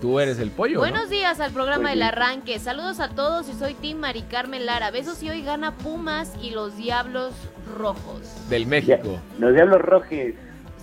Tú 0.01 0.19
eres 0.19 0.39
el 0.39 0.49
pollo. 0.49 0.75
¿no? 0.75 0.79
Buenos 0.79 1.09
días 1.09 1.39
al 1.39 1.51
programa 1.51 1.83
Pues 1.83 1.93
del 1.93 2.03
arranque. 2.03 2.57
Saludos 2.59 2.99
a 2.99 3.09
todos 3.09 3.47
y 3.49 3.53
soy 3.53 3.75
Team 3.75 3.99
Mari 3.99 4.23
Carmen 4.23 4.65
Lara. 4.65 4.89
Besos 4.89 5.21
y 5.21 5.29
hoy 5.29 5.43
gana 5.43 5.75
Pumas 5.77 6.33
y 6.41 6.49
los 6.49 6.75
Diablos 6.75 7.33
Rojos. 7.77 8.21
Del 8.49 8.65
México. 8.65 9.19
Los 9.37 9.53
Diablos 9.53 9.81
Rojos. 9.81 10.09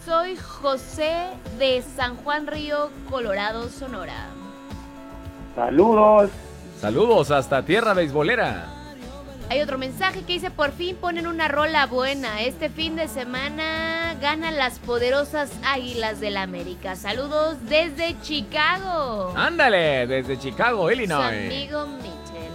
Soy 0.04 0.36
José 0.36 1.30
de 1.58 1.82
San 1.82 2.16
Juan 2.16 2.46
Río, 2.46 2.90
Colorado, 3.10 3.68
Sonora. 3.68 4.28
Saludos. 5.56 6.30
Saludos 6.80 7.32
hasta 7.32 7.64
Tierra 7.64 7.92
Beisbolera. 7.92 8.77
Hay 9.50 9.62
otro 9.62 9.78
mensaje 9.78 10.22
que 10.22 10.34
dice, 10.34 10.50
por 10.50 10.72
fin 10.72 10.96
ponen 10.96 11.26
una 11.26 11.48
rola 11.48 11.86
buena. 11.86 12.42
Este 12.42 12.68
fin 12.68 12.96
de 12.96 13.08
semana 13.08 14.14
ganan 14.20 14.56
las 14.56 14.78
poderosas 14.78 15.50
Águilas 15.64 16.20
del 16.20 16.36
América. 16.36 16.96
Saludos 16.96 17.56
desde 17.66 18.20
Chicago. 18.20 19.32
Ándale, 19.34 20.06
desde 20.06 20.38
Chicago, 20.38 20.84
Su 20.86 20.90
Illinois. 20.92 21.46
amigo 21.46 21.86
Mitchell. 21.86 22.50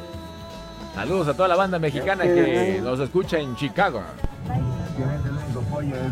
Saludos 0.93 1.29
a 1.29 1.33
toda 1.33 1.47
la 1.47 1.55
banda 1.55 1.79
mexicana 1.79 2.25
que 2.25 2.79
nos 2.83 2.99
escucha 2.99 3.39
en 3.39 3.55
Chicago. 3.55 4.03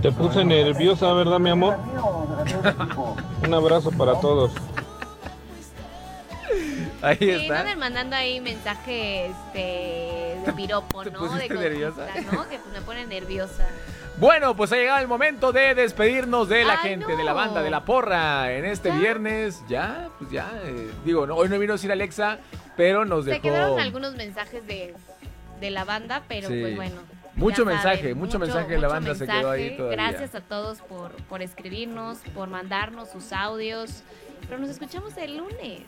Te 0.01 0.11
puse 0.11 0.43
nerviosa, 0.43 1.13
¿verdad, 1.13 1.37
mi 1.37 1.51
amor? 1.51 1.77
Un 3.45 3.53
abrazo 3.53 3.91
para 3.91 4.19
todos. 4.19 4.51
Ahí 7.01 7.17
Sí, 7.19 7.29
está. 7.29 7.75
mandando 7.75 8.15
ahí 8.15 8.39
mensaje 8.41 9.27
este, 9.27 10.37
de 10.45 10.53
piropo, 10.55 11.03
¿no? 11.05 11.29
de 11.35 11.49
nerviosa? 11.49 12.07
¿no? 12.31 12.47
Que 12.47 12.59
me 12.73 12.81
pone 12.81 13.05
nerviosa. 13.05 13.67
Bueno, 14.17 14.55
pues 14.55 14.71
ha 14.71 14.75
llegado 14.75 14.99
el 14.99 15.07
momento 15.07 15.51
de 15.51 15.73
despedirnos 15.73 16.47
de 16.47 16.63
la 16.63 16.73
Ay, 16.81 16.89
gente, 16.91 17.07
no. 17.11 17.17
de 17.17 17.23
la 17.23 17.33
banda, 17.33 17.63
de 17.63 17.71
la 17.71 17.85
porra. 17.85 18.51
En 18.53 18.65
este 18.65 18.91
viernes, 18.91 19.63
ya, 19.67 20.09
pues 20.19 20.29
ya. 20.29 20.51
eh, 20.63 20.91
digo, 21.05 21.25
no, 21.25 21.35
hoy 21.35 21.49
no 21.49 21.57
vino 21.57 21.73
a 21.73 21.75
decir 21.77 21.91
Alexa, 21.91 22.37
pero 22.77 23.03
nos 23.05 23.25
Se 23.25 23.31
dejó. 23.31 23.41
quedaron 23.43 23.79
algunos 23.79 24.15
mensajes 24.15 24.65
de, 24.67 24.93
de 25.59 25.71
la 25.71 25.85
banda, 25.85 26.21
pero 26.27 26.49
Sí. 26.49 26.59
pues 26.61 26.75
bueno. 26.75 27.01
Mucho 27.33 27.65
mensaje, 27.65 27.97
saben, 27.99 28.17
mucho 28.19 28.37
mensaje 28.37 28.67
de 28.73 28.77
la 28.77 28.87
mucho 28.89 28.93
banda 28.93 29.15
se 29.15 29.25
quedó 29.25 29.49
ahí 29.51 29.77
todavía. 29.77 29.97
Gracias 29.97 30.35
a 30.35 30.41
todos 30.41 30.79
por, 30.81 31.11
por 31.29 31.41
escribirnos, 31.41 32.17
por 32.35 32.49
mandarnos 32.49 33.09
sus 33.09 33.31
audios. 33.31 34.03
Pero 34.47 34.59
nos 34.59 34.69
escuchamos 34.69 35.15
el 35.18 35.38
lunes. 35.38 35.81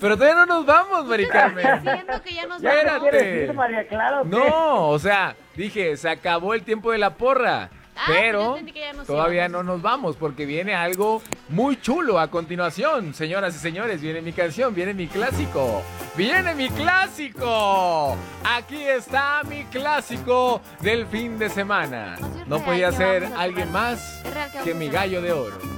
Pero 0.00 0.16
todavía 0.16 0.36
no 0.36 0.46
nos 0.46 0.66
vamos, 0.66 1.06
Mari 1.06 1.26
Carmen. 1.28 1.66
Diciendo 1.82 2.22
que 2.22 2.34
ya 2.34 2.46
nos 2.46 2.62
¿Ya 2.62 2.84
vamos. 2.84 3.10
no 3.48 3.54
María 3.54 3.88
Clara? 3.88 4.20
o 4.20 4.24
qué? 4.24 4.28
No, 4.30 4.88
o 4.90 4.98
sea, 4.98 5.34
dije, 5.54 5.96
se 5.96 6.08
acabó 6.08 6.54
el 6.54 6.62
tiempo 6.62 6.92
de 6.92 6.98
la 6.98 7.14
porra. 7.14 7.70
Ah, 7.98 8.02
pues 8.08 8.18
pero 8.20 8.58
todavía 9.06 9.46
íbamos. 9.46 9.64
no 9.64 9.72
nos 9.72 9.80
vamos 9.82 10.16
porque 10.16 10.44
viene 10.44 10.74
algo 10.74 11.22
muy 11.48 11.80
chulo 11.80 12.18
a 12.20 12.28
continuación. 12.28 13.14
Señoras 13.14 13.56
y 13.56 13.58
señores, 13.58 14.02
viene 14.02 14.20
mi 14.20 14.34
canción, 14.34 14.74
viene 14.74 14.92
mi 14.92 15.06
clásico. 15.06 15.82
¡Viene 16.14 16.54
mi 16.54 16.68
clásico! 16.68 18.16
Aquí 18.44 18.82
está 18.82 19.42
mi 19.48 19.64
clásico 19.64 20.60
del 20.80 21.06
fin 21.06 21.38
de 21.38 21.48
semana. 21.48 22.16
No 22.46 22.58
podía 22.62 22.92
ser 22.92 23.30
alguien 23.36 23.72
más 23.72 24.22
que 24.62 24.74
mi 24.74 24.88
gallo 24.88 25.22
de 25.22 25.32
oro. 25.32 25.75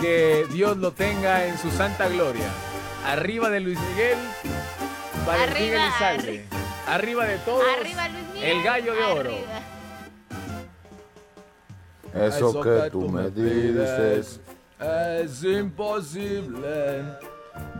Que 0.00 0.46
Dios 0.52 0.76
lo 0.76 0.92
tenga 0.92 1.46
en 1.46 1.56
su 1.58 1.70
santa 1.70 2.08
gloria. 2.08 2.48
Arriba 3.06 3.48
de 3.50 3.60
Luis 3.60 3.78
Miguel, 3.90 4.18
Valentín 5.26 5.56
Arriba, 5.56 5.84
Elizalde. 5.86 6.44
Arriba 6.86 7.24
de 7.26 7.38
todos, 7.38 7.64
Arriba, 7.80 8.08
Luis 8.08 8.24
Miguel. 8.34 8.50
el 8.50 8.62
gallo 8.62 8.94
de 8.94 9.02
oro. 9.04 9.30
Arriba. 9.30 9.60
Eso 12.26 12.60
que 12.60 12.90
tú 12.90 13.08
me 13.08 13.30
dices. 13.30 14.40
es 14.80 15.44
imposible. 15.44 17.02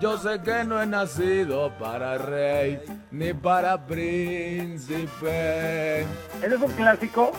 Yo 0.00 0.16
sé 0.18 0.40
que 0.42 0.64
no 0.64 0.82
he 0.82 0.86
nacido 0.86 1.70
para 1.78 2.16
rey 2.18 2.80
ni 3.10 3.32
para 3.34 3.86
príncipe. 3.86 6.00
¿Ese 6.42 6.54
es 6.54 6.60
un 6.60 6.72
clásico? 6.72 7.32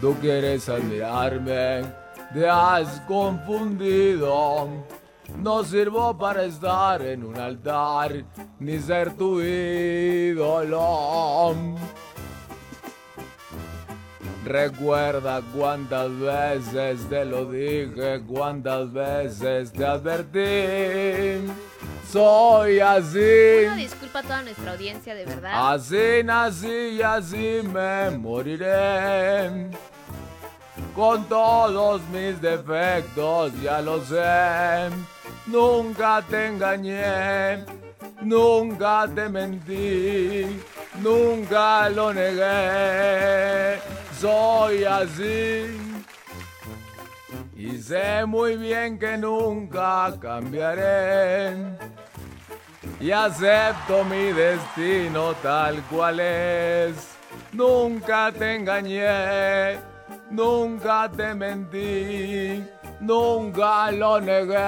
Tú 0.00 0.14
quieres 0.20 0.68
admirarme, 0.68 1.82
te 2.32 2.48
has 2.48 3.00
confundido. 3.00 4.68
No 5.36 5.62
sirvo 5.62 6.16
para 6.16 6.44
estar 6.44 7.02
en 7.02 7.24
un 7.24 7.36
altar 7.38 8.24
ni 8.58 8.78
ser 8.78 9.14
tu 9.14 9.40
ídolo. 9.42 10.96
Recuerda 14.44 15.42
cuántas 15.54 16.10
veces 16.18 17.06
te 17.10 17.24
lo 17.26 17.44
dije, 17.50 18.22
cuántas 18.26 18.92
veces 18.92 19.72
te 19.72 19.84
advertí. 19.84 21.46
Soy 22.10 22.80
así. 22.80 23.64
Una 23.66 23.76
disculpa 23.76 24.20
a 24.20 24.22
toda 24.22 24.42
nuestra 24.42 24.72
audiencia, 24.72 25.14
de 25.14 25.26
verdad. 25.26 25.74
Así 25.74 26.22
nací 26.24 26.96
y 26.96 27.02
así 27.02 27.60
me 27.62 28.16
moriré. 28.16 29.68
Con 30.98 31.28
todos 31.28 32.00
mis 32.08 32.40
defectos, 32.42 33.52
ya 33.62 33.80
lo 33.80 34.04
sé. 34.04 34.90
Nunca 35.46 36.20
te 36.28 36.48
engañé, 36.48 37.64
nunca 38.20 39.06
te 39.14 39.28
mentí, 39.28 40.60
nunca 41.00 41.88
lo 41.88 42.12
negué. 42.12 43.78
Soy 44.18 44.82
así. 44.82 45.78
Y 47.56 47.78
sé 47.80 48.24
muy 48.26 48.56
bien 48.56 48.98
que 48.98 49.16
nunca 49.16 50.12
cambiaré. 50.20 51.54
Y 52.98 53.12
acepto 53.12 54.02
mi 54.02 54.32
destino 54.32 55.32
tal 55.34 55.80
cual 55.84 56.18
es. 56.18 56.96
Nunca 57.52 58.32
te 58.36 58.56
engañé, 58.56 59.78
nunca 60.30 61.10
te 61.14 61.34
mentí, 61.34 62.64
nunca 63.00 63.90
lo 63.92 64.20
negué. 64.20 64.58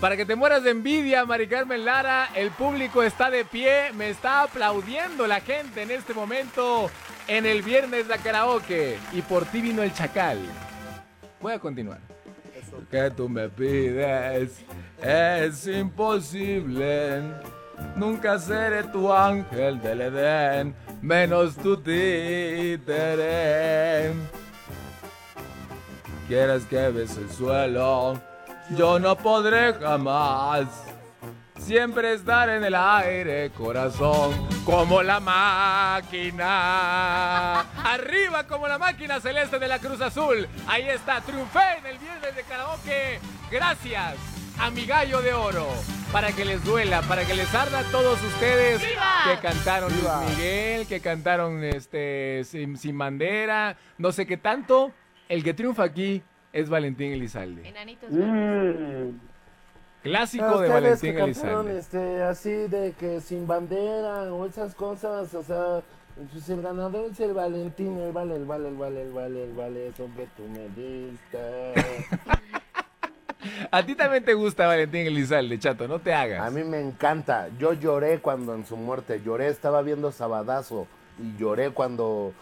Para 0.00 0.16
que 0.16 0.26
te 0.26 0.34
mueras 0.34 0.64
de 0.64 0.70
envidia, 0.70 1.24
Mari 1.24 1.46
Carmen 1.46 1.84
Lara, 1.84 2.30
el 2.34 2.50
público 2.50 3.04
está 3.04 3.30
de 3.30 3.44
pie, 3.44 3.92
me 3.94 4.10
está 4.10 4.42
aplaudiendo 4.42 5.28
la 5.28 5.40
gente 5.40 5.82
en 5.82 5.92
este 5.92 6.12
momento 6.12 6.90
en 7.28 7.46
el 7.46 7.62
viernes 7.62 8.08
de 8.08 8.18
karaoke. 8.18 8.98
Y 9.12 9.22
por 9.22 9.44
ti 9.44 9.60
vino 9.60 9.82
el 9.82 9.94
chacal. 9.94 10.38
Voy 11.40 11.52
a 11.52 11.58
continuar. 11.60 12.00
Que 12.90 13.10
tú 13.10 13.28
me 13.28 13.48
pides 13.48 14.64
es 15.02 15.66
imposible. 15.66 17.22
Nunca 17.96 18.38
seré 18.38 18.84
tu 18.84 19.12
ángel 19.12 19.80
del 19.80 20.00
Edén, 20.00 20.74
menos 21.02 21.56
tu 21.56 21.76
títere. 21.76 22.92
Quieres 26.28 26.64
que 26.64 26.88
bese 26.88 27.20
el 27.20 27.30
suelo, 27.30 28.18
yo 28.70 28.98
no 28.98 29.16
podré 29.16 29.74
jamás. 29.74 30.66
Siempre 31.58 32.14
estar 32.14 32.48
en 32.48 32.64
el 32.64 32.74
aire, 32.74 33.50
corazón, 33.50 34.48
como 34.64 35.02
la 35.02 35.20
máquina. 35.20 36.40
Arriba 37.60 38.46
como 38.46 38.66
la 38.66 38.78
máquina 38.78 39.20
celeste 39.20 39.58
de 39.58 39.68
la 39.68 39.78
Cruz 39.78 40.00
Azul. 40.00 40.48
Ahí 40.66 40.88
está, 40.88 41.20
triunfé 41.20 41.78
en 41.78 41.86
el 41.86 41.98
viernes 41.98 42.34
de 42.34 42.42
karaoke. 42.44 43.20
Gracias 43.50 44.31
a 44.58 44.70
mi 44.70 44.84
gallo 44.86 45.20
de 45.22 45.32
oro. 45.32 45.66
Para 46.12 46.32
que 46.32 46.44
les 46.44 46.62
duela, 46.62 47.00
para 47.02 47.24
que 47.24 47.34
les 47.34 47.54
arda 47.54 47.78
a 47.78 47.84
todos 47.84 48.22
ustedes 48.22 48.82
que 48.82 49.40
cantaron 49.40 49.90
Luis 49.90 50.04
Miguel, 50.28 50.86
que 50.86 51.00
cantaron 51.00 51.64
este 51.64 52.42
sin, 52.44 52.76
Sin 52.76 52.98
bandera, 52.98 53.76
no 53.96 54.12
sé 54.12 54.26
qué 54.26 54.36
tanto. 54.36 54.92
El 55.30 55.42
que 55.42 55.54
triunfa 55.54 55.84
aquí 55.84 56.22
es 56.52 56.68
Valentín 56.68 57.12
Elizalde. 57.12 57.66
Enanitos 57.66 58.10
Clásico 60.02 60.44
A 60.44 60.62
de 60.62 60.68
Valentín 60.68 61.12
que 61.12 61.18
cantaron, 61.18 61.68
Elizalde. 61.68 61.78
este, 61.78 62.22
así 62.24 62.50
de 62.50 62.92
que 62.98 63.20
sin 63.22 63.46
bandera 63.46 64.24
o 64.34 64.44
esas 64.44 64.74
cosas, 64.74 65.32
o 65.32 65.42
sea, 65.42 65.80
pues 66.30 66.46
el 66.50 66.60
ganador 66.60 67.10
es 67.10 67.20
el 67.20 67.32
Valentín, 67.32 67.98
el 67.98 68.12
vale, 68.12 68.36
el 68.36 68.44
vale, 68.44 68.68
el 68.68 68.74
vale, 68.74 69.02
el 69.02 69.12
vale, 69.12 69.44
el 69.44 69.52
vale, 69.54 69.86
eso 69.86 70.10
que 70.14 70.26
tú 70.36 70.42
me 70.48 70.68
diste. 70.68 71.72
A 73.74 73.82
ti 73.84 73.94
también 73.94 74.22
te 74.24 74.34
gusta 74.34 74.66
Valentín 74.66 75.06
Elizalde, 75.06 75.58
chato, 75.58 75.88
no 75.88 75.98
te 75.98 76.12
hagas. 76.12 76.46
A 76.46 76.50
mí 76.50 76.62
me 76.62 76.78
encanta. 76.78 77.48
Yo 77.58 77.72
lloré 77.72 78.18
cuando 78.20 78.54
en 78.54 78.66
su 78.66 78.76
muerte, 78.76 79.22
lloré, 79.24 79.48
estaba 79.48 79.80
viendo 79.82 80.12
Sabadazo 80.12 80.86
y 81.18 81.36
lloré 81.40 81.70
cuando 81.70 82.32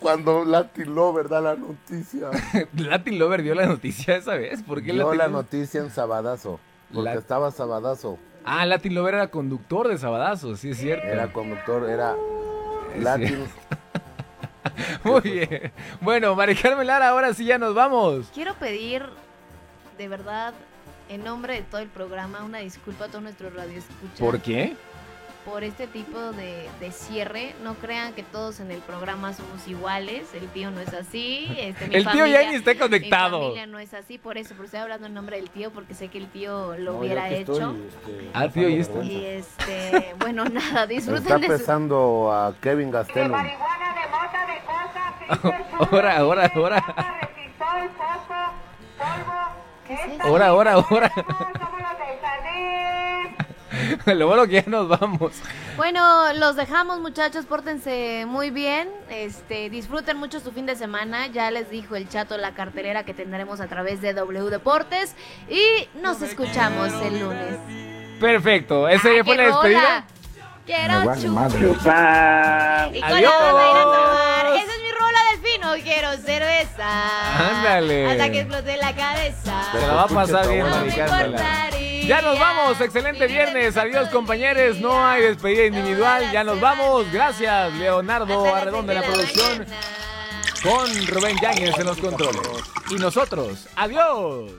cuando 0.00 0.44
Latin 0.44 0.94
Lover 0.94 1.28
da 1.28 1.40
la 1.42 1.56
noticia. 1.56 2.30
Latin 2.76 3.18
Lover 3.18 3.42
dio 3.42 3.54
la 3.54 3.66
noticia 3.66 4.16
esa 4.16 4.34
vez. 4.34 4.62
¿Por 4.62 4.78
qué 4.82 4.92
Dio 4.92 5.04
Latin 5.04 5.18
la 5.18 5.28
noticia 5.28 5.80
en 5.80 5.90
Sabadazo, 5.90 6.58
porque 6.92 7.10
La- 7.10 7.14
estaba 7.18 7.50
Sabadazo. 7.50 8.18
Ah, 8.44 8.64
Latin 8.64 8.94
Lover 8.94 9.14
era 9.14 9.28
conductor 9.28 9.88
de 9.88 9.98
Sabadazo, 9.98 10.56
sí 10.56 10.70
es 10.70 10.78
cierto. 10.78 11.06
Era 11.06 11.30
conductor, 11.32 11.88
era 11.90 12.14
Es 12.96 13.02
Latin. 13.02 13.44
Muy 15.04 15.20
bien. 15.20 15.72
Bueno, 16.00 16.34
Mari 16.34 16.54
Carmen 16.54 16.86
Lara, 16.86 17.08
ahora 17.08 17.34
sí 17.34 17.44
ya 17.44 17.58
nos 17.58 17.74
vamos. 17.74 18.30
Quiero 18.32 18.54
pedir, 18.54 19.02
de 19.98 20.08
verdad, 20.08 20.54
en 21.08 21.24
nombre 21.24 21.54
de 21.54 21.62
todo 21.62 21.80
el 21.80 21.88
programa, 21.88 22.44
una 22.44 22.58
disculpa 22.58 23.06
a 23.06 23.08
todos 23.08 23.22
nuestros 23.22 23.54
radioescuchas. 23.54 24.18
¿Por 24.18 24.40
qué? 24.40 24.74
Por 25.44 25.64
este 25.64 25.86
tipo 25.86 26.18
de, 26.32 26.68
de 26.78 26.90
cierre. 26.92 27.54
No 27.62 27.72
crean 27.74 28.12
que 28.12 28.22
todos 28.22 28.60
en 28.60 28.70
el 28.70 28.80
programa 28.80 29.32
somos 29.32 29.66
iguales. 29.66 30.26
El 30.34 30.46
tío 30.48 30.70
no 30.70 30.80
es 30.80 30.92
así. 30.92 31.46
Este, 31.58 31.86
mi 31.88 31.94
El 31.94 32.02
tío 32.02 32.10
familia- 32.10 32.42
ya 32.42 32.50
ni 32.50 32.56
está 32.56 32.76
conectado. 32.76 33.38
Mi 33.38 33.44
familia 33.46 33.66
no 33.66 33.78
es 33.78 33.94
así. 33.94 34.18
Por 34.18 34.36
eso, 34.36 34.54
por 34.54 34.66
estoy 34.66 34.80
hablando 34.80 35.06
en 35.06 35.14
nombre 35.14 35.36
del 35.38 35.48
tío, 35.48 35.70
porque 35.70 35.94
sé 35.94 36.08
que 36.08 36.18
el 36.18 36.26
tío 36.28 36.76
lo 36.76 36.92
No, 36.92 36.98
hubiera 36.98 37.30
hecho. 37.30 37.52
estoy, 37.52 37.86
este, 37.86 38.30
Ah, 38.34 38.48
tío, 38.48 38.68
¿y 38.68 38.78
esto? 38.78 39.02
Y 39.02 39.24
este, 39.24 40.14
bueno, 40.18 40.44
nada, 40.52 40.86
disfruten 40.86 41.22
Está 41.22 41.38
de 41.38 41.46
su... 41.46 41.52
pesando 41.52 42.30
a 42.30 42.54
Kevin 42.60 42.90
Gastelum. 42.90 43.32
Ahora, 45.90 46.16
ahora, 46.18 46.50
ahora. 46.54 46.84
Ahora, 50.20 50.48
ahora, 50.48 50.72
ahora. 50.72 51.12
Lo 54.06 54.26
bueno 54.26 54.46
que 54.46 54.54
ya 54.54 54.64
nos 54.66 54.88
vamos. 54.88 55.32
Bueno, 55.76 56.32
los 56.34 56.56
dejamos 56.56 57.00
muchachos, 57.00 57.46
pórtense 57.46 58.24
muy 58.26 58.50
bien, 58.50 58.88
este, 59.10 59.70
disfruten 59.70 60.16
mucho 60.16 60.40
su 60.40 60.50
fin 60.52 60.66
de 60.66 60.74
semana, 60.74 61.28
ya 61.28 61.50
les 61.50 61.70
dijo 61.70 61.94
el 61.94 62.08
chato 62.08 62.36
la 62.38 62.54
cartelera 62.54 63.04
que 63.04 63.14
tendremos 63.14 63.60
a 63.60 63.68
través 63.68 64.00
de 64.00 64.14
W 64.14 64.50
Deportes 64.50 65.14
y 65.48 65.88
nos 66.00 66.20
escuchamos 66.22 66.92
el 67.02 67.20
lunes. 67.20 67.56
Perfecto. 68.18 68.88
¿Esa 68.88 69.14
ya 69.14 69.22
fue 69.24 69.36
la 69.36 69.44
¡Qué 69.44 69.48
despedida? 69.50 69.80
rola! 69.80 70.04
Quiero 70.68 71.02
vale 71.02 71.22
chupar. 71.22 72.90
Y 72.94 73.00
con 73.00 73.10
Adiós. 73.10 73.32
la 73.40 73.52
vaina 73.54 73.82
tomar. 73.84 74.46
Esa 74.54 74.74
es 74.74 74.82
mi 74.82 74.90
rola 74.92 75.18
del 75.30 75.40
fino, 75.40 75.72
quiero 75.82 76.10
cerveza. 76.18 77.48
Ándale. 77.50 78.10
Hasta 78.10 78.30
que 78.30 78.40
explote 78.40 78.76
la 78.76 78.94
cabeza. 78.94 79.62
Se 79.72 79.80
la 79.80 79.94
va 79.94 80.02
a 80.02 80.08
pasar 80.08 80.46
bien, 80.46 80.66
No 80.66 80.70
Mari 80.76 80.90
me 80.90 80.94
Carmen 80.94 81.32
Lara. 81.32 81.44
importaría 81.48 82.06
Ya 82.06 82.20
nos 82.20 82.38
vamos, 82.38 82.80
excelente 82.82 83.26
viernes. 83.28 83.78
Adiós, 83.78 84.10
compañeros. 84.10 84.76
No 84.78 85.06
hay 85.06 85.22
despedida 85.22 85.64
individual. 85.64 86.30
Ya 86.32 86.44
nos 86.44 86.60
vamos. 86.60 87.10
Gracias, 87.12 87.72
Leonardo 87.72 88.54
Arredondo 88.54 88.92
en 88.92 89.00
la 89.00 89.06
producción. 89.06 89.66
Con 90.62 91.06
Rubén 91.06 91.38
Yáñez 91.40 91.78
en 91.78 91.86
los 91.86 91.96
controles. 91.96 92.42
Y 92.90 92.96
nosotros, 92.96 93.68
adiós. 93.74 94.52